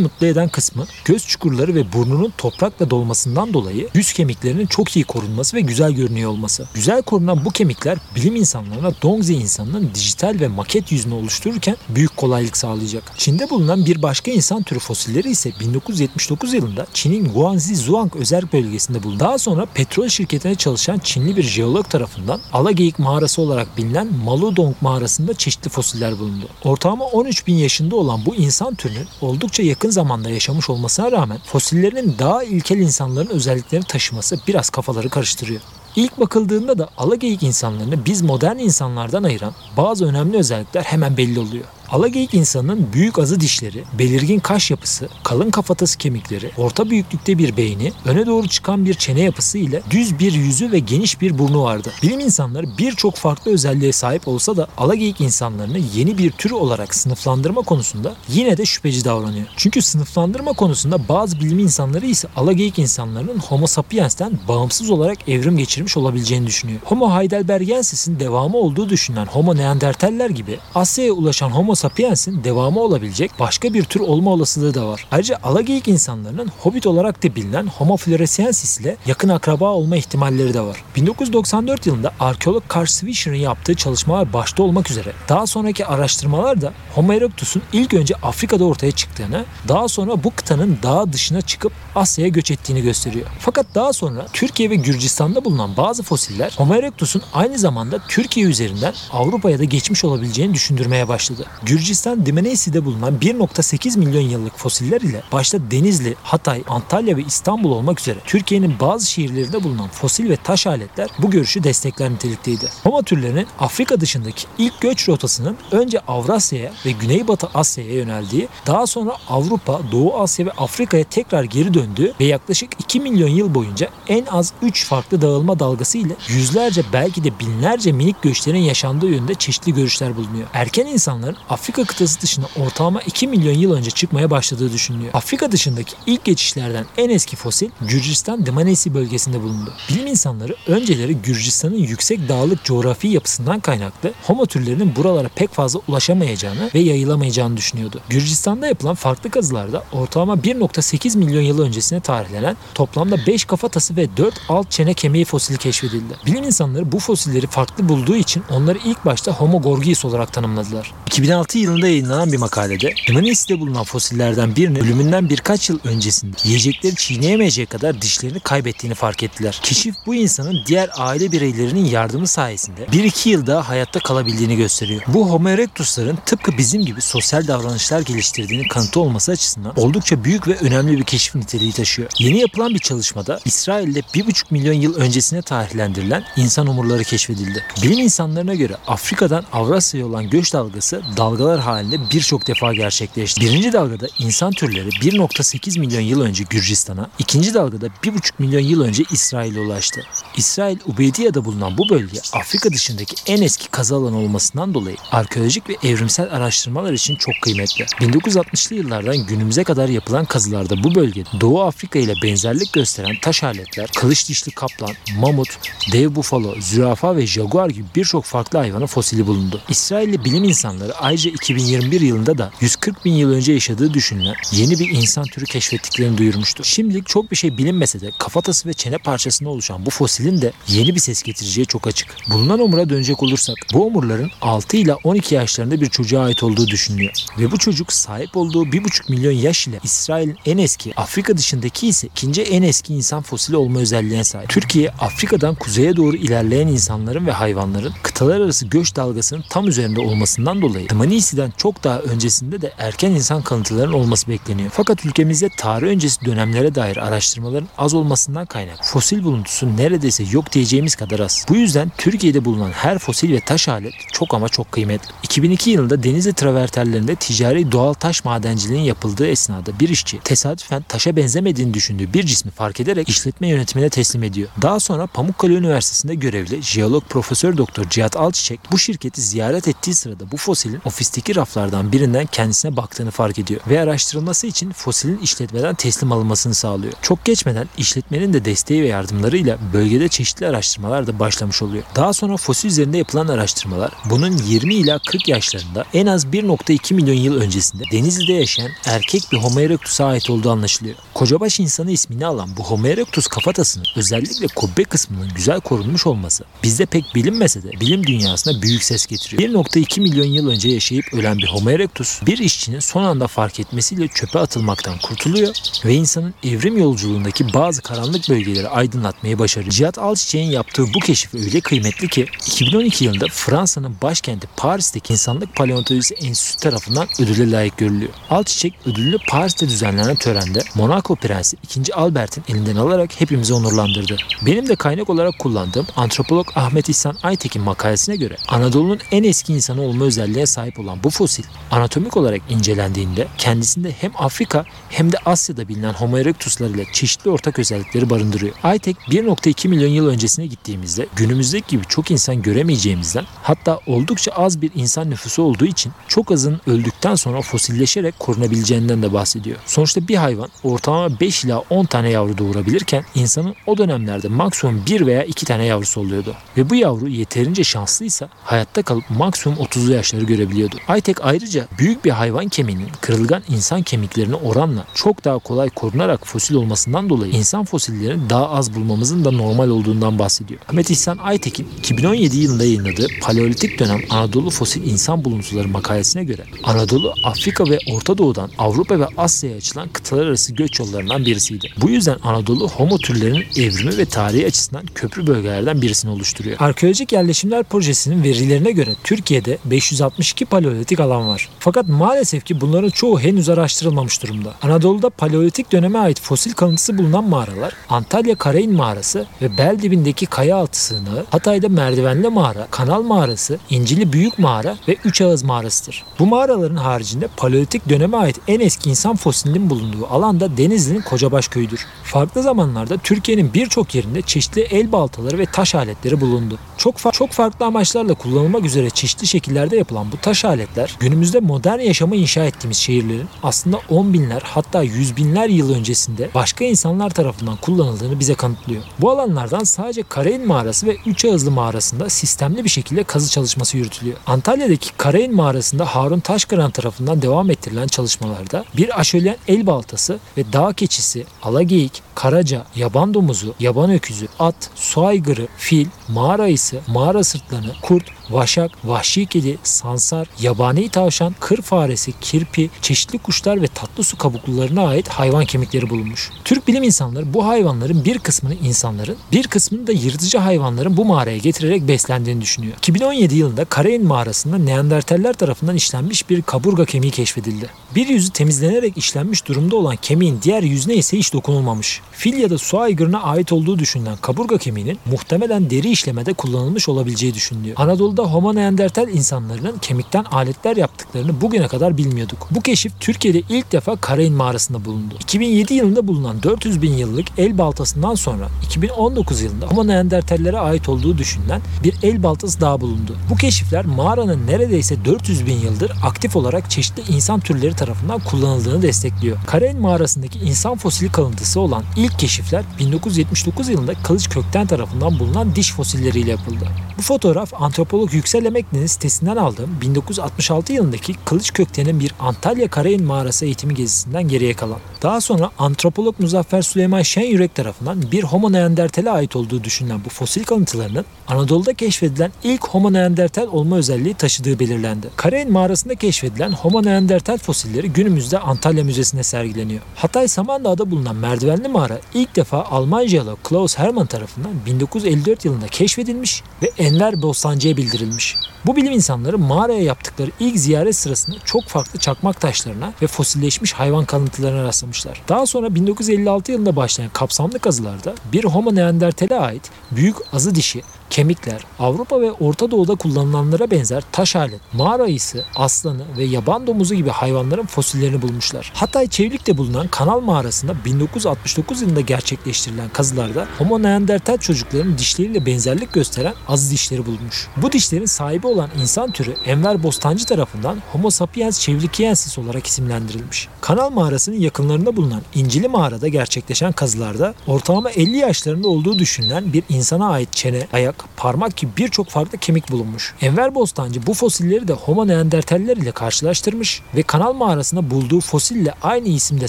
mutlu 0.00 0.26
eden 0.26 0.48
kısmı 0.48 0.86
göz 1.04 1.26
çukurları 1.26 1.74
ve 1.74 1.92
burnunun 1.92 2.32
toprakla 2.38 2.90
dolmasından 2.90 3.54
dolayı 3.54 3.88
yüz 3.94 4.12
kemiklerinin 4.12 4.66
çok 4.66 4.96
iyi 4.96 5.04
korunması 5.04 5.56
ve 5.56 5.60
güzel 5.60 5.92
görünüyor 5.92 6.30
olması. 6.30 6.68
Güzel 6.74 7.02
korunan 7.02 7.44
bu 7.44 7.50
kemikler 7.50 7.98
bilim 8.16 8.36
insanlarına 8.36 8.92
Dongzi 9.02 9.34
insanının 9.34 9.90
dijital 9.94 10.36
ve 10.40 10.48
maket 10.48 10.92
yüzünü 10.92 11.14
oluştururken 11.14 11.76
büyük 11.88 12.16
kolaylık 12.16 12.56
sağlayacak. 12.56 13.12
Çin'de 13.16 13.50
bulunan 13.50 13.86
bir 13.86 14.02
başka 14.02 14.30
insan 14.30 14.62
türü 14.62 14.78
fosilleri 14.78 15.30
ise 15.30 15.52
1979 15.60 16.54
yılında 16.54 16.86
Çin'in 16.94 17.24
Guangxi 17.24 17.76
Zhuang 17.76 18.16
özerk 18.16 18.52
bölgesinde 18.52 19.02
bulundu. 19.02 19.20
Daha 19.20 19.38
sonra 19.38 19.66
petrol 19.66 20.08
şirketine 20.08 20.54
çalışan 20.54 20.98
Çinli 20.98 21.36
bir 21.36 21.42
jeolog 21.42 21.90
tarafından 21.90 22.40
Alageyik 22.52 22.98
mağarası 22.98 23.42
olarak 23.42 23.76
bilinen 23.78 24.08
Maludong 24.24 24.74
mağarasında 24.80 25.34
çeşitli 25.34 25.68
fosiller 25.86 26.18
bulundu. 26.18 26.48
Ortalama 26.64 27.04
13 27.04 27.46
bin 27.46 27.54
yaşında 27.54 27.96
olan 27.96 28.20
bu 28.26 28.34
insan 28.34 28.74
türünün 28.74 29.08
oldukça 29.20 29.62
yakın 29.62 29.90
zamanda 29.90 30.30
yaşamış 30.30 30.70
olmasına 30.70 31.12
rağmen 31.12 31.38
fosillerinin 31.44 32.14
daha 32.18 32.42
ilkel 32.44 32.78
insanların 32.78 33.28
özelliklerini 33.28 33.86
taşıması 33.86 34.38
biraz 34.48 34.70
kafaları 34.70 35.08
karıştırıyor. 35.08 35.60
İlk 35.96 36.20
bakıldığında 36.20 36.78
da 36.78 36.88
alageyik 36.98 37.42
insanlarını 37.42 38.04
biz 38.04 38.22
modern 38.22 38.58
insanlardan 38.58 39.22
ayıran 39.22 39.54
bazı 39.76 40.06
önemli 40.06 40.36
özellikler 40.36 40.82
hemen 40.82 41.16
belli 41.16 41.40
oluyor. 41.40 41.64
Alageyik 41.90 42.34
insanının 42.34 42.86
büyük 42.92 43.18
azı 43.18 43.40
dişleri, 43.40 43.84
belirgin 43.98 44.38
kaş 44.38 44.70
yapısı, 44.70 45.08
kalın 45.24 45.50
kafatası 45.50 45.98
kemikleri, 45.98 46.50
orta 46.56 46.90
büyüklükte 46.90 47.38
bir 47.38 47.56
beyni, 47.56 47.92
öne 48.04 48.26
doğru 48.26 48.48
çıkan 48.48 48.86
bir 48.86 48.94
çene 48.94 49.20
yapısı 49.20 49.58
ile 49.58 49.82
düz 49.90 50.18
bir 50.18 50.32
yüzü 50.32 50.72
ve 50.72 50.78
geniş 50.78 51.20
bir 51.20 51.38
burnu 51.38 51.62
vardı. 51.62 51.92
Bilim 52.02 52.20
insanları 52.20 52.66
birçok 52.78 53.14
farklı 53.14 53.52
özelliğe 53.52 53.92
sahip 53.92 54.28
olsa 54.28 54.56
da 54.56 54.68
alageyik 54.78 55.20
insanlarını 55.20 55.78
yeni 55.94 56.18
bir 56.18 56.30
tür 56.30 56.50
olarak 56.50 56.94
sınıflandırma 56.94 57.62
konusunda 57.62 58.14
yine 58.28 58.56
de 58.56 58.64
şüpheci 58.64 59.04
davranıyor. 59.04 59.46
Çünkü 59.56 59.82
sınıflandırma 59.82 60.52
konusunda 60.52 61.08
bazı 61.08 61.40
bilim 61.40 61.58
insanları 61.58 62.06
ise 62.06 62.28
alageyik 62.36 62.78
insanların 62.78 63.38
Homo 63.38 63.66
sapiens'ten 63.66 64.38
bağımsız 64.48 64.90
olarak 64.90 65.28
evrim 65.28 65.58
geçirmiş 65.58 65.96
olabileceğini 65.96 66.46
düşünüyor. 66.46 66.80
Homo 66.84 67.18
heidelbergensis 67.18 68.06
devamı 68.06 68.56
olduğu 68.56 68.88
düşünülen 68.88 69.26
Homo 69.26 69.56
neandertaller 69.56 70.30
gibi 70.30 70.58
Asya'ya 70.74 71.12
ulaşan 71.12 71.50
Homo 71.50 71.75
sapiens'in 71.76 72.44
devamı 72.44 72.80
olabilecek 72.80 73.30
başka 73.40 73.74
bir 73.74 73.84
tür 73.84 74.00
olma 74.00 74.30
olasılığı 74.30 74.74
da 74.74 74.88
var. 74.88 75.06
Ayrıca 75.10 75.38
alageyik 75.42 75.88
insanlarının 75.88 76.50
hobbit 76.58 76.86
olarak 76.86 77.24
da 77.24 77.34
bilinen 77.34 77.66
Homo 77.66 77.96
floresiensis 77.96 78.80
ile 78.80 78.96
yakın 79.06 79.28
akraba 79.28 79.70
olma 79.70 79.96
ihtimalleri 79.96 80.54
de 80.54 80.60
var. 80.60 80.84
1994 80.96 81.86
yılında 81.86 82.12
arkeolog 82.20 82.62
Carl 82.76 82.86
Swisher'ın 82.86 83.36
yaptığı 83.36 83.74
çalışmalar 83.74 84.32
başta 84.32 84.62
olmak 84.62 84.90
üzere 84.90 85.12
daha 85.28 85.46
sonraki 85.46 85.86
araştırmalar 85.86 86.60
da 86.60 86.72
Homo 86.94 87.12
erectus'un 87.12 87.62
ilk 87.72 87.94
önce 87.94 88.14
Afrika'da 88.14 88.64
ortaya 88.64 88.92
çıktığını, 88.92 89.44
daha 89.68 89.88
sonra 89.88 90.24
bu 90.24 90.30
kıtanın 90.30 90.78
daha 90.82 91.12
dışına 91.12 91.40
çıkıp 91.40 91.72
Asya'ya 91.94 92.28
göç 92.28 92.50
ettiğini 92.50 92.82
gösteriyor. 92.82 93.26
Fakat 93.40 93.66
daha 93.74 93.92
sonra 93.92 94.26
Türkiye 94.32 94.70
ve 94.70 94.74
Gürcistan'da 94.74 95.44
bulunan 95.44 95.76
bazı 95.76 96.02
fosiller 96.02 96.54
Homo 96.56 96.74
erectus'un 96.74 97.22
aynı 97.34 97.58
zamanda 97.58 97.98
Türkiye 98.08 98.46
üzerinden 98.46 98.94
Avrupa'ya 99.12 99.58
da 99.58 99.64
geçmiş 99.64 100.04
olabileceğini 100.04 100.54
düşündürmeye 100.54 101.08
başladı. 101.08 101.46
Gürcistan 101.66 102.26
Dimenesi'de 102.26 102.84
bulunan 102.84 103.14
1.8 103.18 103.98
milyon 103.98 104.22
yıllık 104.22 104.58
fosiller 104.58 105.00
ile 105.00 105.22
başta 105.32 105.70
Denizli, 105.70 106.14
Hatay, 106.22 106.62
Antalya 106.68 107.16
ve 107.16 107.22
İstanbul 107.22 107.70
olmak 107.70 108.00
üzere 108.00 108.18
Türkiye'nin 108.24 108.74
bazı 108.80 109.10
şehirlerinde 109.10 109.64
bulunan 109.64 109.88
fosil 109.88 110.30
ve 110.30 110.36
taş 110.36 110.66
aletler 110.66 111.08
bu 111.18 111.30
görüşü 111.30 111.64
destekler 111.64 112.10
nitelikteydi. 112.10 112.68
Homo 112.82 113.02
türlerinin 113.02 113.46
Afrika 113.58 114.00
dışındaki 114.00 114.46
ilk 114.58 114.80
göç 114.80 115.08
rotasının 115.08 115.56
önce 115.70 116.00
Avrasya'ya 116.00 116.72
ve 116.86 116.90
Güneybatı 116.90 117.48
Asya'ya 117.54 117.94
yöneldiği, 117.94 118.48
daha 118.66 118.86
sonra 118.86 119.12
Avrupa, 119.28 119.80
Doğu 119.92 120.20
Asya 120.20 120.46
ve 120.46 120.50
Afrika'ya 120.50 121.04
tekrar 121.04 121.44
geri 121.44 121.74
döndüğü 121.74 122.12
ve 122.20 122.24
yaklaşık 122.24 122.70
2 122.78 123.00
milyon 123.00 123.28
yıl 123.28 123.54
boyunca 123.54 123.88
en 124.08 124.26
az 124.26 124.52
3 124.62 124.84
farklı 124.84 125.22
dağılma 125.22 125.58
dalgası 125.58 125.98
ile 125.98 126.16
yüzlerce 126.28 126.82
belki 126.92 127.24
de 127.24 127.38
binlerce 127.40 127.92
minik 127.92 128.22
göçlerin 128.22 128.58
yaşandığı 128.58 129.06
yönünde 129.06 129.34
çeşitli 129.34 129.74
görüşler 129.74 130.16
bulunuyor. 130.16 130.46
Erken 130.54 130.86
insanların 130.86 131.36
Afrika 131.56 131.84
kıtası 131.84 132.20
dışına 132.20 132.46
ortalama 132.56 133.00
2 133.02 133.28
milyon 133.28 133.54
yıl 133.54 133.72
önce 133.72 133.90
çıkmaya 133.90 134.30
başladığı 134.30 134.72
düşünülüyor. 134.72 135.10
Afrika 135.14 135.52
dışındaki 135.52 135.96
ilk 136.06 136.24
geçişlerden 136.24 136.86
en 136.96 137.10
eski 137.10 137.36
fosil 137.36 137.70
Gürcistan 137.80 138.46
Dmanisi 138.46 138.94
bölgesinde 138.94 139.42
bulundu. 139.42 139.72
Bilim 139.88 140.06
insanları 140.06 140.56
önceleri 140.66 141.16
Gürcistan'ın 141.16 141.76
yüksek 141.76 142.28
dağlık 142.28 142.64
coğrafi 142.64 143.08
yapısından 143.08 143.60
kaynaklı 143.60 144.12
homo 144.26 144.46
türlerinin 144.46 144.96
buralara 144.96 145.28
pek 145.28 145.52
fazla 145.52 145.80
ulaşamayacağını 145.88 146.70
ve 146.74 146.78
yayılamayacağını 146.78 147.56
düşünüyordu. 147.56 148.00
Gürcistan'da 148.08 148.66
yapılan 148.66 148.94
farklı 148.94 149.30
kazılarda 149.30 149.84
ortalama 149.92 150.34
1.8 150.34 151.18
milyon 151.18 151.42
yıl 151.42 151.60
öncesine 151.60 152.00
tarihlenen 152.00 152.56
toplamda 152.74 153.26
5 153.26 153.44
kafatası 153.44 153.96
ve 153.96 154.16
4 154.16 154.34
alt 154.48 154.70
çene 154.70 154.94
kemiği 154.94 155.24
fosili 155.24 155.58
keşfedildi. 155.58 156.14
Bilim 156.26 156.44
insanları 156.44 156.92
bu 156.92 156.98
fosilleri 156.98 157.46
farklı 157.46 157.88
bulduğu 157.88 158.16
için 158.16 158.42
onları 158.50 158.78
ilk 158.84 159.04
başta 159.04 159.32
Homo 159.32 159.62
gorgius 159.62 160.04
olarak 160.04 160.32
tanımladılar. 160.32 160.92
2006 161.06 161.45
yılında 161.54 161.88
yayınlanan 161.88 162.32
bir 162.32 162.38
makalede 162.38 162.94
Dmanisi'de 163.08 163.60
bulunan 163.60 163.84
fosillerden 163.84 164.56
birinin 164.56 164.80
ölümünden 164.80 165.30
birkaç 165.30 165.70
yıl 165.70 165.78
öncesinde 165.84 166.36
yiyecekleri 166.44 166.94
çiğneyemeyecek 166.96 167.70
kadar 167.70 168.02
dişlerini 168.02 168.40
kaybettiğini 168.40 168.94
fark 168.94 169.22
ettiler. 169.22 169.60
Keşif 169.62 169.94
bu 170.06 170.14
insanın 170.14 170.62
diğer 170.66 170.90
aile 170.96 171.32
bireylerinin 171.32 171.84
yardımı 171.84 172.26
sayesinde 172.26 172.84
1-2 172.84 173.28
yıl 173.28 173.46
daha 173.46 173.68
hayatta 173.68 174.00
kalabildiğini 174.00 174.56
gösteriyor. 174.56 175.02
Bu 175.08 175.30
Homo 175.30 175.48
erectus'ların 175.48 176.18
tıpkı 176.26 176.58
bizim 176.58 176.84
gibi 176.84 177.00
sosyal 177.00 177.46
davranışlar 177.46 178.00
geliştirdiğini 178.00 178.68
kanıtı 178.68 179.00
olması 179.00 179.32
açısından 179.32 179.80
oldukça 179.80 180.24
büyük 180.24 180.48
ve 180.48 180.56
önemli 180.56 180.98
bir 180.98 181.04
keşif 181.04 181.34
niteliği 181.34 181.72
taşıyor. 181.72 182.10
Yeni 182.18 182.38
yapılan 182.38 182.74
bir 182.74 182.78
çalışmada 182.78 183.40
İsrail'de 183.44 184.00
1,5 184.00 184.44
milyon 184.50 184.74
yıl 184.74 184.94
öncesine 184.94 185.42
tarihlendirilen 185.42 186.24
insan 186.36 186.66
omurları 186.66 187.04
keşfedildi. 187.04 187.64
Bilim 187.82 187.98
insanlarına 187.98 188.54
göre 188.54 188.76
Afrika'dan 188.86 189.44
Avrasya'ya 189.52 190.06
olan 190.06 190.30
göç 190.30 190.52
dalgası 190.52 191.02
dalgalar 191.38 191.60
halinde 191.60 191.96
birçok 192.12 192.46
defa 192.46 192.74
gerçekleşti. 192.74 193.40
Birinci 193.40 193.72
dalgada 193.72 194.06
insan 194.18 194.52
türleri 194.52 194.88
1.8 194.88 195.80
milyon 195.80 196.00
yıl 196.00 196.20
önce 196.20 196.44
Gürcistan'a, 196.50 197.10
ikinci 197.18 197.54
dalgada 197.54 197.86
1.5 197.86 198.32
milyon 198.38 198.60
yıl 198.60 198.80
önce 198.80 199.04
İsrail'e 199.10 199.60
ulaştı. 199.60 200.00
İsrail, 200.36 200.78
Ubeydiya'da 200.86 201.44
bulunan 201.44 201.78
bu 201.78 201.88
bölge 201.88 202.18
Afrika 202.32 202.72
dışındaki 202.72 203.16
en 203.26 203.42
eski 203.42 203.68
kazı 203.68 203.96
alanı 203.96 204.18
olmasından 204.18 204.74
dolayı 204.74 204.96
arkeolojik 205.12 205.68
ve 205.68 205.76
evrimsel 205.88 206.32
araştırmalar 206.32 206.92
için 206.92 207.16
çok 207.16 207.34
kıymetli. 207.42 207.84
1960'lı 207.84 208.76
yıllardan 208.76 209.26
günümüze 209.26 209.64
kadar 209.64 209.88
yapılan 209.88 210.24
kazılarda 210.24 210.84
bu 210.84 210.94
bölgede 210.94 211.28
Doğu 211.40 211.62
Afrika 211.62 211.98
ile 211.98 212.14
benzerlik 212.22 212.72
gösteren 212.72 213.16
taş 213.22 213.44
aletler, 213.44 213.90
kılıç 213.96 214.28
dişli 214.28 214.52
kaplan, 214.52 214.94
mamut, 215.18 215.48
dev 215.92 216.14
bufalo, 216.14 216.54
zürafa 216.60 217.16
ve 217.16 217.26
jaguar 217.26 217.70
gibi 217.70 217.86
birçok 217.96 218.24
farklı 218.24 218.58
hayvanın 218.58 218.86
fosili 218.86 219.26
bulundu. 219.26 219.60
İsrailli 219.68 220.24
bilim 220.24 220.44
insanları 220.44 220.94
ayrıca 220.98 221.25
2021 221.28 222.00
yılında 222.00 222.38
da 222.38 222.50
140 222.60 223.04
bin 223.04 223.12
yıl 223.12 223.32
önce 223.32 223.52
yaşadığı 223.52 223.94
düşünülen 223.94 224.34
yeni 224.52 224.78
bir 224.78 224.90
insan 224.90 225.24
türü 225.24 225.44
keşfettiklerini 225.44 226.18
duyurmuştu. 226.18 226.64
Şimdilik 226.64 227.06
çok 227.06 227.30
bir 227.30 227.36
şey 227.36 227.58
bilinmese 227.58 228.00
de 228.00 228.10
kafatası 228.18 228.68
ve 228.68 228.72
çene 228.72 228.98
parçasına 228.98 229.48
oluşan 229.48 229.86
bu 229.86 229.90
fosilin 229.90 230.42
de 230.42 230.52
yeni 230.68 230.94
bir 230.94 231.00
ses 231.00 231.22
getireceği 231.22 231.66
çok 231.66 231.86
açık. 231.86 232.16
Bulunan 232.30 232.60
omura 232.60 232.88
dönecek 232.90 233.22
olursak 233.22 233.56
bu 233.72 233.86
omurların 233.86 234.30
6 234.42 234.76
ile 234.76 234.94
12 234.94 235.34
yaşlarında 235.34 235.80
bir 235.80 235.86
çocuğa 235.86 236.24
ait 236.24 236.42
olduğu 236.42 236.66
düşünülüyor. 236.66 237.12
Ve 237.38 237.50
bu 237.50 237.58
çocuk 237.58 237.92
sahip 237.92 238.36
olduğu 238.36 238.64
1,5 238.64 239.12
milyon 239.12 239.32
yaş 239.32 239.66
ile 239.66 239.80
İsrail'in 239.82 240.36
en 240.46 240.58
eski, 240.58 240.92
Afrika 240.96 241.36
dışındaki 241.36 241.88
ise 241.88 242.06
ikinci 242.06 242.42
en 242.42 242.62
eski 242.62 242.94
insan 242.94 243.22
fosili 243.22 243.56
olma 243.56 243.78
özelliğine 243.78 244.24
sahip. 244.24 244.48
Türkiye, 244.48 244.90
Afrika'dan 244.90 245.54
kuzeye 245.54 245.96
doğru 245.96 246.16
ilerleyen 246.16 246.66
insanların 246.66 247.26
ve 247.26 247.32
hayvanların 247.32 247.92
kıtalar 248.02 248.40
arası 248.40 248.66
göç 248.66 248.96
dalgasının 248.96 249.44
tam 249.50 249.68
üzerinde 249.68 250.00
olmasından 250.00 250.62
dolayı 250.62 250.86
Dmanisi'den 251.16 251.52
çok 251.56 251.84
daha 251.84 251.98
öncesinde 251.98 252.62
de 252.62 252.72
erken 252.78 253.10
insan 253.10 253.42
kalıntılarının 253.42 253.92
olması 253.92 254.28
bekleniyor. 254.28 254.70
Fakat 254.72 255.06
ülkemizde 255.06 255.48
tarih 255.58 255.86
öncesi 255.86 256.24
dönemlere 256.24 256.74
dair 256.74 256.96
araştırmaların 256.96 257.68
az 257.78 257.94
olmasından 257.94 258.46
kaynak 258.46 258.84
fosil 258.84 259.24
buluntusu 259.24 259.76
neredeyse 259.76 260.24
yok 260.32 260.52
diyeceğimiz 260.52 260.94
kadar 260.94 261.20
az. 261.20 261.46
Bu 261.48 261.56
yüzden 261.56 261.92
Türkiye'de 261.98 262.44
bulunan 262.44 262.70
her 262.70 262.98
fosil 262.98 263.32
ve 263.32 263.40
taş 263.40 263.68
alet 263.68 263.92
çok 264.12 264.34
ama 264.34 264.48
çok 264.48 264.72
kıymetli. 264.72 265.10
2002 265.22 265.70
yılında 265.70 266.02
Denizli 266.02 266.32
traverterlerinde 266.32 267.14
ticari 267.14 267.72
doğal 267.72 267.92
taş 267.92 268.24
madenciliğinin 268.24 268.84
yapıldığı 268.84 269.26
esnada 269.26 269.80
bir 269.80 269.88
işçi 269.88 270.18
tesadüfen 270.20 270.82
taşa 270.88 271.16
benzemediğini 271.16 271.74
düşündüğü 271.74 272.12
bir 272.12 272.26
cismi 272.26 272.50
fark 272.50 272.80
ederek 272.80 273.08
işletme 273.08 273.48
yönetimine 273.48 273.88
teslim 273.88 274.22
ediyor. 274.22 274.48
Daha 274.62 274.80
sonra 274.80 275.06
Pamukkale 275.06 275.54
Üniversitesi'nde 275.54 276.14
görevli 276.14 276.62
jeolog 276.62 277.04
Profesör 277.08 277.56
Doktor 277.56 277.88
Cihat 277.90 278.16
Alçiçek 278.16 278.60
bu 278.72 278.78
şirketi 278.78 279.20
ziyaret 279.20 279.68
ettiği 279.68 279.94
sırada 279.94 280.30
bu 280.32 280.36
fosilin 280.36 280.80
ofisteki 281.06 281.36
raflardan 281.36 281.92
birinden 281.92 282.26
kendisine 282.26 282.76
baktığını 282.76 283.10
fark 283.10 283.38
ediyor 283.38 283.60
ve 283.68 283.80
araştırılması 283.80 284.46
için 284.46 284.72
fosilin 284.72 285.18
işletmeden 285.18 285.74
teslim 285.74 286.12
alınmasını 286.12 286.54
sağlıyor. 286.54 286.92
Çok 287.02 287.24
geçmeden 287.24 287.68
işletmenin 287.78 288.32
de 288.32 288.44
desteği 288.44 288.82
ve 288.82 288.86
yardımlarıyla 288.86 289.58
bölgede 289.72 290.08
çeşitli 290.08 290.46
araştırmalar 290.46 291.06
da 291.06 291.18
başlamış 291.18 291.62
oluyor. 291.62 291.84
Daha 291.96 292.12
sonra 292.12 292.36
fosil 292.36 292.68
üzerinde 292.68 292.98
yapılan 292.98 293.28
araştırmalar 293.28 293.92
bunun 294.10 294.36
20 294.36 294.74
ila 294.74 294.98
40 294.98 295.28
yaşlarında 295.28 295.84
en 295.94 296.06
az 296.06 296.26
1.2 296.26 296.94
milyon 296.94 297.14
yıl 297.14 297.40
öncesinde 297.40 297.82
Denizli'de 297.92 298.32
yaşayan 298.32 298.70
erkek 298.86 299.22
bir 299.32 299.38
Homo 299.38 299.60
erectus'a 299.60 300.06
ait 300.06 300.30
olduğu 300.30 300.50
anlaşılıyor. 300.50 300.96
Kocabaş 301.14 301.60
insanı 301.60 301.90
ismini 301.90 302.26
alan 302.26 302.48
bu 302.56 302.62
Homo 302.62 302.86
erectus 302.86 303.26
kafatasının 303.26 303.86
özellikle 303.96 304.46
kubbe 304.46 304.84
kısmının 304.84 305.28
güzel 305.34 305.60
korunmuş 305.60 306.06
olması 306.06 306.44
bizde 306.62 306.86
pek 306.86 307.04
bilinmese 307.14 307.62
de 307.62 307.70
bilim 307.80 308.06
dünyasına 308.06 308.62
büyük 308.62 308.84
ses 308.84 309.06
getiriyor. 309.06 309.66
1.2 309.66 310.00
milyon 310.00 310.26
yıl 310.26 310.48
önce 310.48 310.68
yaşayıp 310.86 311.14
ölen 311.14 311.38
bir 311.38 311.48
Homo 311.48 311.70
erectus 311.70 312.22
bir 312.26 312.38
işçinin 312.38 312.80
son 312.80 313.04
anda 313.04 313.26
fark 313.26 313.60
etmesiyle 313.60 314.08
çöpe 314.08 314.38
atılmaktan 314.38 314.98
kurtuluyor 314.98 315.54
ve 315.84 315.94
insanın 315.94 316.34
evrim 316.44 316.78
yolculuğundaki 316.78 317.54
bazı 317.54 317.82
karanlık 317.82 318.28
bölgeleri 318.28 318.68
aydınlatmayı 318.68 319.38
başarıyor. 319.38 319.72
Cihat 319.72 319.98
Alçiçek'in 319.98 320.50
yaptığı 320.50 320.94
bu 320.94 320.98
keşif 320.98 321.34
öyle 321.34 321.60
kıymetli 321.60 322.08
ki 322.08 322.26
2012 322.46 323.04
yılında 323.04 323.26
Fransa'nın 323.32 323.96
başkenti 324.02 324.48
Paris'teki 324.56 325.12
İnsanlık 325.12 325.56
Paleontolojisi 325.56 326.14
Enstitüsü 326.14 326.56
tarafından 326.56 327.08
ödüle 327.20 327.50
layık 327.50 327.76
görülüyor. 327.76 328.12
Alçiçek 328.30 328.74
ödülünü 328.86 329.16
Paris'te 329.28 329.68
düzenlenen 329.68 330.16
törende 330.16 330.62
Monaco 330.74 331.16
Prensi 331.16 331.56
2. 331.62 331.94
Albert'in 331.94 332.44
elinden 332.48 332.76
alarak 332.76 333.20
hepimizi 333.20 333.54
onurlandırdı. 333.54 334.16
Benim 334.46 334.68
de 334.68 334.76
kaynak 334.76 335.10
olarak 335.10 335.38
kullandığım 335.38 335.86
antropolog 335.96 336.46
Ahmet 336.54 336.88
İhsan 336.88 337.16
Aytekin 337.22 337.62
makalesine 337.62 338.16
göre 338.16 338.36
Anadolu'nun 338.48 338.98
en 339.10 339.24
eski 339.24 339.52
insanı 339.52 339.82
olma 339.82 340.04
özelliğine 340.04 340.46
sahip 340.46 340.75
olan 340.78 341.02
bu 341.04 341.10
fosil 341.10 341.44
anatomik 341.70 342.16
olarak 342.16 342.42
incelendiğinde 342.50 343.28
kendisinde 343.38 343.92
hem 344.00 344.12
Afrika 344.18 344.64
hem 344.88 345.12
de 345.12 345.16
Asya'da 345.24 345.68
bilinen 345.68 345.92
Homo 345.92 346.18
erectuslar 346.18 346.68
ile 346.68 346.84
çeşitli 346.92 347.30
ortak 347.30 347.58
özellikleri 347.58 348.10
barındırıyor. 348.10 348.54
Aytek 348.62 348.96
1.2 348.96 349.68
milyon 349.68 349.88
yıl 349.88 350.06
öncesine 350.06 350.46
gittiğimizde 350.46 351.06
günümüzdeki 351.16 351.66
gibi 351.76 351.84
çok 351.88 352.10
insan 352.10 352.42
göremeyeceğimizden 352.42 353.24
hatta 353.42 353.80
oldukça 353.86 354.32
az 354.32 354.62
bir 354.62 354.70
insan 354.74 355.10
nüfusu 355.10 355.42
olduğu 355.42 355.66
için 355.66 355.92
çok 356.08 356.32
azın 356.32 356.60
öldükten 356.66 357.14
sonra 357.14 357.40
fosilleşerek 357.42 358.18
korunabileceğinden 358.18 359.02
de 359.02 359.12
bahsediyor. 359.12 359.58
Sonuçta 359.66 360.08
bir 360.08 360.16
hayvan 360.16 360.48
ortalama 360.64 361.20
5 361.20 361.44
ila 361.44 361.62
10 361.70 361.84
tane 361.84 362.10
yavru 362.10 362.38
doğurabilirken 362.38 363.04
insanın 363.14 363.54
o 363.66 363.78
dönemlerde 363.78 364.28
maksimum 364.28 364.82
1 364.86 365.06
veya 365.06 365.24
2 365.24 365.46
tane 365.46 365.64
yavrusu 365.64 366.00
oluyordu. 366.00 366.34
Ve 366.56 366.70
bu 366.70 366.74
yavru 366.74 367.08
yeterince 367.08 367.64
şanslıysa 367.64 368.28
hayatta 368.44 368.82
kalıp 368.82 369.10
maksimum 369.10 369.58
30'lu 369.58 369.92
yaşları 369.92 370.24
görebiliyordu. 370.24 370.65
Aytek 370.88 371.24
ayrıca 371.24 371.68
büyük 371.78 372.04
bir 372.04 372.10
hayvan 372.10 372.48
kemiğinin 372.48 372.88
kırılgan 373.00 373.42
insan 373.48 373.82
kemiklerine 373.82 374.34
oranla 374.34 374.84
çok 374.94 375.24
daha 375.24 375.38
kolay 375.38 375.70
korunarak 375.70 376.26
fosil 376.26 376.54
olmasından 376.54 377.08
dolayı 377.08 377.32
insan 377.32 377.64
fosillerini 377.64 378.30
daha 378.30 378.50
az 378.50 378.74
bulmamızın 378.74 379.24
da 379.24 379.30
normal 379.30 379.68
olduğundan 379.68 380.18
bahsediyor. 380.18 380.60
Ahmet 380.68 380.90
İhsan 380.90 381.18
Aytekin 381.18 381.68
2017 381.78 382.36
yılında 382.36 382.64
yayınladığı 382.64 383.06
Paleolitik 383.22 383.78
dönem 383.78 384.00
Anadolu 384.10 384.50
fosil 384.50 384.90
insan 384.90 385.24
buluntuları 385.24 385.68
makalesine 385.68 386.24
göre 386.24 386.42
Anadolu 386.64 387.14
Afrika 387.24 387.64
ve 387.64 387.78
Orta 387.92 388.18
Doğu'dan 388.18 388.50
Avrupa 388.58 389.00
ve 389.00 389.06
Asya'ya 389.16 389.56
açılan 389.56 389.88
kıtalar 389.88 390.26
arası 390.26 390.54
göç 390.54 390.80
yollarından 390.80 391.26
birisiydi. 391.26 391.68
Bu 391.82 391.90
yüzden 391.90 392.16
Anadolu 392.22 392.68
homo 392.68 392.98
türlerinin 392.98 393.44
evrimi 393.56 393.98
ve 393.98 394.04
tarihi 394.04 394.46
açısından 394.46 394.82
köprü 394.94 395.26
bölgelerden 395.26 395.82
birisini 395.82 396.10
oluşturuyor. 396.10 396.56
Arkeolojik 396.60 397.12
Yerleşimler 397.12 397.62
Projesi'nin 397.62 398.24
verilerine 398.24 398.70
göre 398.70 398.94
Türkiye'de 399.04 399.58
562 399.64 400.44
paleolitik 400.44 400.55
alan 401.00 401.28
var. 401.28 401.48
Fakat 401.58 401.88
maalesef 401.88 402.44
ki 402.44 402.60
bunların 402.60 402.90
çoğu 402.90 403.20
henüz 403.20 403.48
araştırılmamış 403.48 404.22
durumda. 404.22 404.54
Anadolu'da 404.62 405.10
paleolitik 405.10 405.72
döneme 405.72 405.98
ait 405.98 406.20
fosil 406.20 406.52
kalıntısı 406.52 406.98
bulunan 406.98 407.24
mağaralar 407.24 407.72
Antalya 407.88 408.34
Karayin 408.34 408.74
Mağarası 408.74 409.26
ve 409.42 409.58
bel 409.58 409.78
dibindeki 409.82 410.26
kaya 410.26 410.56
altı 410.56 410.84
sığınağı, 410.84 411.24
Hatay'da 411.30 411.68
Merdivenli 411.68 412.28
Mağara, 412.28 412.66
Kanal 412.70 413.02
Mağarası, 413.02 413.58
İncili 413.70 414.12
Büyük 414.12 414.38
Mağara 414.38 414.76
ve 414.88 414.96
Üç 415.04 415.20
Ağız 415.20 415.42
Mağarası'dır. 415.42 416.04
Bu 416.18 416.26
mağaraların 416.26 416.76
haricinde 416.76 417.28
paleolitik 417.36 417.88
döneme 417.88 418.16
ait 418.16 418.36
en 418.48 418.60
eski 418.60 418.90
insan 418.90 419.16
fosilinin 419.16 419.70
bulunduğu 419.70 420.06
alanda 420.06 420.56
Denizli'nin 420.56 421.00
Kocabaş 421.00 421.48
köyüdür. 421.48 421.86
Farklı 422.04 422.42
zamanlarda 422.42 422.96
Türkiye'nin 422.96 423.54
birçok 423.54 423.94
yerinde 423.94 424.22
çeşitli 424.22 424.60
el 424.60 424.92
baltaları 424.92 425.38
ve 425.38 425.46
taş 425.46 425.74
aletleri 425.74 426.20
bulundu. 426.20 426.58
Çok, 426.76 426.96
fa- 426.96 427.12
çok 427.12 427.30
farklı 427.30 427.66
amaçlarla 427.66 428.14
kullanılmak 428.14 428.64
üzere 428.64 428.90
çeşitli 428.90 429.26
şekillerde 429.26 429.76
yapılan 429.76 430.12
bu 430.12 430.16
taş 430.16 430.44
aletler 430.46 430.96
günümüzde 431.00 431.40
modern 431.40 431.78
yaşamı 431.78 432.16
inşa 432.16 432.44
ettiğimiz 432.44 432.76
şehirlerin 432.76 433.28
aslında 433.42 433.80
on 433.88 434.12
binler 434.12 434.42
hatta 434.44 434.82
yüz 434.82 435.16
binler 435.16 435.48
yıl 435.48 435.74
öncesinde 435.74 436.30
başka 436.34 436.64
insanlar 436.64 437.10
tarafından 437.10 437.56
kullanıldığını 437.56 438.20
bize 438.20 438.34
kanıtlıyor. 438.34 438.82
Bu 439.00 439.10
alanlardan 439.10 439.64
sadece 439.64 440.02
Karayin 440.02 440.46
Mağarası 440.46 440.86
ve 440.86 440.96
Üç 441.06 441.24
Ağızlı 441.24 441.50
Mağarası'nda 441.50 442.08
sistemli 442.08 442.64
bir 442.64 442.68
şekilde 442.68 443.04
kazı 443.04 443.30
çalışması 443.30 443.76
yürütülüyor. 443.76 444.16
Antalya'daki 444.26 444.92
Karayin 444.96 445.34
Mağarası'nda 445.34 445.84
Harun 445.84 446.20
Taşkıran 446.20 446.70
tarafından 446.70 447.22
devam 447.22 447.50
ettirilen 447.50 447.86
çalışmalarda 447.86 448.64
bir 448.76 449.00
aşölyen 449.00 449.36
el 449.48 449.66
baltası 449.66 450.18
ve 450.36 450.52
dağ 450.52 450.72
keçisi, 450.72 451.24
alageyik, 451.42 452.02
karaca, 452.14 452.64
yaban 452.76 453.14
domuzu, 453.14 453.54
yaban 453.60 453.90
öküzü, 453.90 454.28
at, 454.38 454.70
su 454.74 455.06
aygırı, 455.06 455.48
fil, 455.56 455.86
mağara 456.08 456.42
ayısı, 456.42 456.80
mağara 456.86 457.24
sırtlanı, 457.24 457.72
kurt, 457.82 458.04
vaşak, 458.30 458.70
vahşi 458.84 459.26
kedi, 459.26 459.58
sansar, 459.62 460.28
yabani 460.40 460.88
tavşan, 460.88 461.34
kır 461.40 461.62
faresi, 461.62 462.12
kirpi, 462.20 462.70
çeşitli 462.82 463.18
kuşlar 463.18 463.62
ve 463.62 463.66
tatlı 463.66 464.04
su 464.04 464.18
kabuklularına 464.18 464.86
ait 464.86 465.08
hayvan 465.08 465.44
kemikleri 465.44 465.90
bulunmuş. 465.90 466.30
Türk 466.44 466.68
bilim 466.68 466.82
insanları 466.82 467.34
bu 467.34 467.46
hayvanların 467.46 468.04
bir 468.04 468.18
kısmını 468.18 468.54
insanların, 468.54 469.16
bir 469.32 469.46
kısmını 469.46 469.86
da 469.86 469.92
yırtıcı 469.92 470.38
hayvanların 470.38 470.96
bu 470.96 471.04
mağaraya 471.04 471.38
getirerek 471.38 471.88
beslendiğini 471.88 472.40
düşünüyor. 472.40 472.74
2017 472.78 473.34
yılında 473.34 473.64
Karayin 473.64 474.06
mağarasında 474.06 474.58
Neandertaller 474.58 475.32
tarafından 475.32 475.76
işlenmiş 475.76 476.30
bir 476.30 476.42
kaburga 476.42 476.84
kemiği 476.84 477.12
keşfedildi. 477.12 477.70
Bir 477.94 478.08
yüzü 478.08 478.30
temizlenerek 478.30 478.98
işlenmiş 478.98 479.46
durumda 479.46 479.76
olan 479.76 479.96
kemiğin 479.96 480.38
diğer 480.42 480.62
yüzüne 480.62 480.94
ise 480.94 481.18
hiç 481.18 481.32
dokunulmamış. 481.32 482.00
Fil 482.12 482.38
ya 482.38 482.50
da 482.50 482.58
su 482.58 482.80
aygırına 482.80 483.22
ait 483.22 483.52
olduğu 483.52 483.78
düşünülen 483.78 484.16
kaburga 484.16 484.58
kemiğinin 484.58 484.98
muhtemelen 485.04 485.70
deri 485.70 485.90
işlemede 485.90 486.32
kullanılmış 486.32 486.88
olabileceği 486.88 487.34
düşünülüyor. 487.34 487.76
Anadolu'da 488.16 488.34
Homo 488.34 488.54
neandertal 488.54 489.08
insanlarının 489.08 489.78
kemikten 489.78 490.24
aletler 490.24 490.76
yaptıklarını 490.76 491.40
bugüne 491.40 491.68
kadar 491.68 491.96
bilmiyorduk. 491.96 492.48
Bu 492.50 492.60
keşif 492.60 492.92
Türkiye'de 493.00 493.42
ilk 493.48 493.72
defa 493.72 493.96
Karayin 493.96 494.34
mağarasında 494.34 494.84
bulundu. 494.84 495.14
2007 495.20 495.74
yılında 495.74 496.06
bulunan 496.06 496.42
400 496.42 496.82
bin 496.82 496.92
yıllık 496.92 497.26
el 497.38 497.58
baltasından 497.58 498.14
sonra 498.14 498.48
2019 498.66 499.40
yılında 499.40 499.66
Homo 499.66 499.86
neandertallere 499.86 500.58
ait 500.58 500.88
olduğu 500.88 501.18
düşünülen 501.18 501.60
bir 501.84 501.94
el 502.02 502.22
baltası 502.22 502.60
daha 502.60 502.80
bulundu. 502.80 503.16
Bu 503.30 503.36
keşifler 503.36 503.84
mağaranın 503.84 504.46
neredeyse 504.46 505.04
400 505.04 505.46
bin 505.46 505.58
yıldır 505.58 505.92
aktif 506.04 506.36
olarak 506.36 506.70
çeşitli 506.70 507.14
insan 507.14 507.40
türleri 507.40 507.76
tarafından 507.76 508.20
kullanıldığını 508.20 508.82
destekliyor. 508.82 509.36
Karayin 509.46 509.80
mağarasındaki 509.80 510.38
insan 510.38 510.76
fosili 510.76 511.12
kalıntısı 511.12 511.60
olan 511.60 511.82
ilk 511.96 512.18
keşifler 512.18 512.64
1979 512.78 513.68
yılında 513.68 513.94
Kılıç 513.94 514.28
Kökten 514.28 514.66
tarafından 514.66 515.18
bulunan 515.18 515.54
diş 515.54 515.72
fosilleriyle 515.72 516.30
yapıldı. 516.30 516.68
Bu 516.98 517.02
fotoğraf 517.02 517.52
antropolog 517.54 518.05
Yüksel 518.12 518.44
Emekli'nin 518.44 518.86
sitesinden 518.86 519.36
aldığım 519.36 519.80
1966 519.80 520.72
yılındaki 520.72 521.14
Kılıç 521.24 521.52
Kökten'in 521.52 522.00
bir 522.00 522.12
Antalya 522.20 522.68
Karayin 522.68 523.04
Mağarası 523.04 523.44
eğitimi 523.44 523.74
gezisinden 523.74 524.28
geriye 524.28 524.54
kalan. 524.54 524.78
Daha 525.02 525.20
sonra 525.20 525.50
antropolog 525.58 526.20
Muzaffer 526.20 526.62
Süleyman 526.62 527.02
Şen 527.02 527.22
Yürek 527.22 527.54
tarafından 527.54 528.02
bir 528.12 528.22
Homo 528.22 528.52
neandertal'e 528.52 529.10
ait 529.10 529.36
olduğu 529.36 529.64
düşünülen 529.64 530.00
bu 530.04 530.08
fosil 530.08 530.44
kalıntılarının 530.44 531.04
Anadolu'da 531.28 531.74
keşfedilen 531.74 532.32
ilk 532.44 532.68
Homo 532.68 532.92
neandertal 532.92 533.46
olma 533.46 533.76
özelliği 533.76 534.14
taşıdığı 534.14 534.58
belirlendi. 534.58 535.08
Karayin 535.16 535.52
Mağarası'nda 535.52 535.94
keşfedilen 535.94 536.52
Homo 536.52 536.82
neandertal 536.82 537.38
fosilleri 537.38 537.90
günümüzde 537.92 538.38
Antalya 538.38 538.84
Müzesi'nde 538.84 539.22
sergileniyor. 539.22 539.80
Hatay 539.94 540.28
Samandağ'da 540.28 540.90
bulunan 540.90 541.16
merdivenli 541.16 541.68
mağara 541.68 542.00
ilk 542.14 542.36
defa 542.36 542.62
Almancalı 542.62 543.36
Klaus 543.44 543.78
Hermann 543.78 544.06
tarafından 544.06 544.52
1954 544.66 545.44
yılında 545.44 545.68
keşfedilmiş 545.68 546.42
ve 546.62 546.70
Enver 546.78 547.22
Bostancı'ya 547.22 547.76
bildirilmiş. 547.96 548.36
Bu 548.66 548.76
bilim 548.76 548.92
insanları 548.92 549.38
mağaraya 549.38 549.82
yaptıkları 549.82 550.30
ilk 550.40 550.58
ziyaret 550.58 550.96
sırasında 550.96 551.36
çok 551.44 551.64
farklı 551.64 551.98
çakmak 551.98 552.40
taşlarına 552.40 552.92
ve 553.02 553.06
fosilleşmiş 553.06 553.72
hayvan 553.72 554.04
kalıntılarına 554.04 554.62
rastlamışlar. 554.64 555.22
Daha 555.28 555.46
sonra 555.46 555.74
1956 555.74 556.52
yılında 556.52 556.76
başlayan 556.76 557.10
kapsamlı 557.10 557.58
kazılarda 557.58 558.14
bir 558.32 558.44
Homo 558.44 558.74
neandertal'e 558.74 559.40
ait 559.40 559.70
büyük 559.90 560.16
azı 560.32 560.54
dişi 560.54 560.82
kemikler, 561.10 561.60
Avrupa 561.78 562.20
ve 562.20 562.32
Orta 562.32 562.70
Doğu'da 562.70 562.94
kullanılanlara 562.94 563.70
benzer 563.70 564.02
taş 564.12 564.36
alet, 564.36 564.60
mağara 564.72 565.02
ayısı, 565.02 565.44
aslanı 565.56 566.02
ve 566.18 566.24
yaban 566.24 566.66
domuzu 566.66 566.94
gibi 566.94 567.10
hayvanların 567.10 567.66
fosillerini 567.66 568.22
bulmuşlar. 568.22 568.72
Hatay 568.74 569.08
Çevlik'te 569.08 569.58
bulunan 569.58 569.88
Kanal 569.88 570.20
Mağarası'nda 570.20 570.84
1969 570.84 571.82
yılında 571.82 572.00
gerçekleştirilen 572.00 572.88
kazılarda 572.88 573.46
Homo 573.58 573.82
neandertal 573.82 574.36
çocukların 574.38 574.98
dişleriyle 574.98 575.46
benzerlik 575.46 575.92
gösteren 575.92 576.34
az 576.48 576.70
dişleri 576.70 577.06
bulunmuş. 577.06 577.48
Bu 577.56 577.72
dişlerin 577.72 578.06
sahibi 578.06 578.46
olan 578.46 578.70
insan 578.80 579.10
türü 579.10 579.34
Enver 579.46 579.82
Bostancı 579.82 580.26
tarafından 580.26 580.78
Homo 580.92 581.10
sapiens 581.10 581.60
çevlikiensis 581.60 582.38
olarak 582.38 582.66
isimlendirilmiş. 582.66 583.48
Kanal 583.60 583.90
Mağarası'nın 583.90 584.36
yakınlarında 584.36 584.96
bulunan 584.96 585.22
İncili 585.34 585.68
Mağara'da 585.68 586.08
gerçekleşen 586.08 586.72
kazılarda 586.72 587.34
ortalama 587.46 587.90
50 587.90 588.16
yaşlarında 588.16 588.68
olduğu 588.68 588.98
düşünülen 588.98 589.52
bir 589.52 589.62
insana 589.68 590.08
ait 590.08 590.32
çene, 590.32 590.66
ayak, 590.72 590.95
parmak 591.16 591.56
gibi 591.56 591.70
birçok 591.76 592.08
farklı 592.08 592.38
kemik 592.38 592.70
bulunmuş. 592.70 593.14
Enver 593.20 593.54
Bostancı 593.54 594.06
bu 594.06 594.14
fosilleri 594.14 594.68
de 594.68 594.72
Homo 594.72 595.08
neandertaller 595.08 595.76
ile 595.76 595.92
karşılaştırmış 595.92 596.82
ve 596.94 597.02
kanal 597.02 597.32
mağarasında 597.32 597.90
bulduğu 597.90 598.20
fosille 598.20 598.74
aynı 598.82 599.08
isimde 599.08 599.48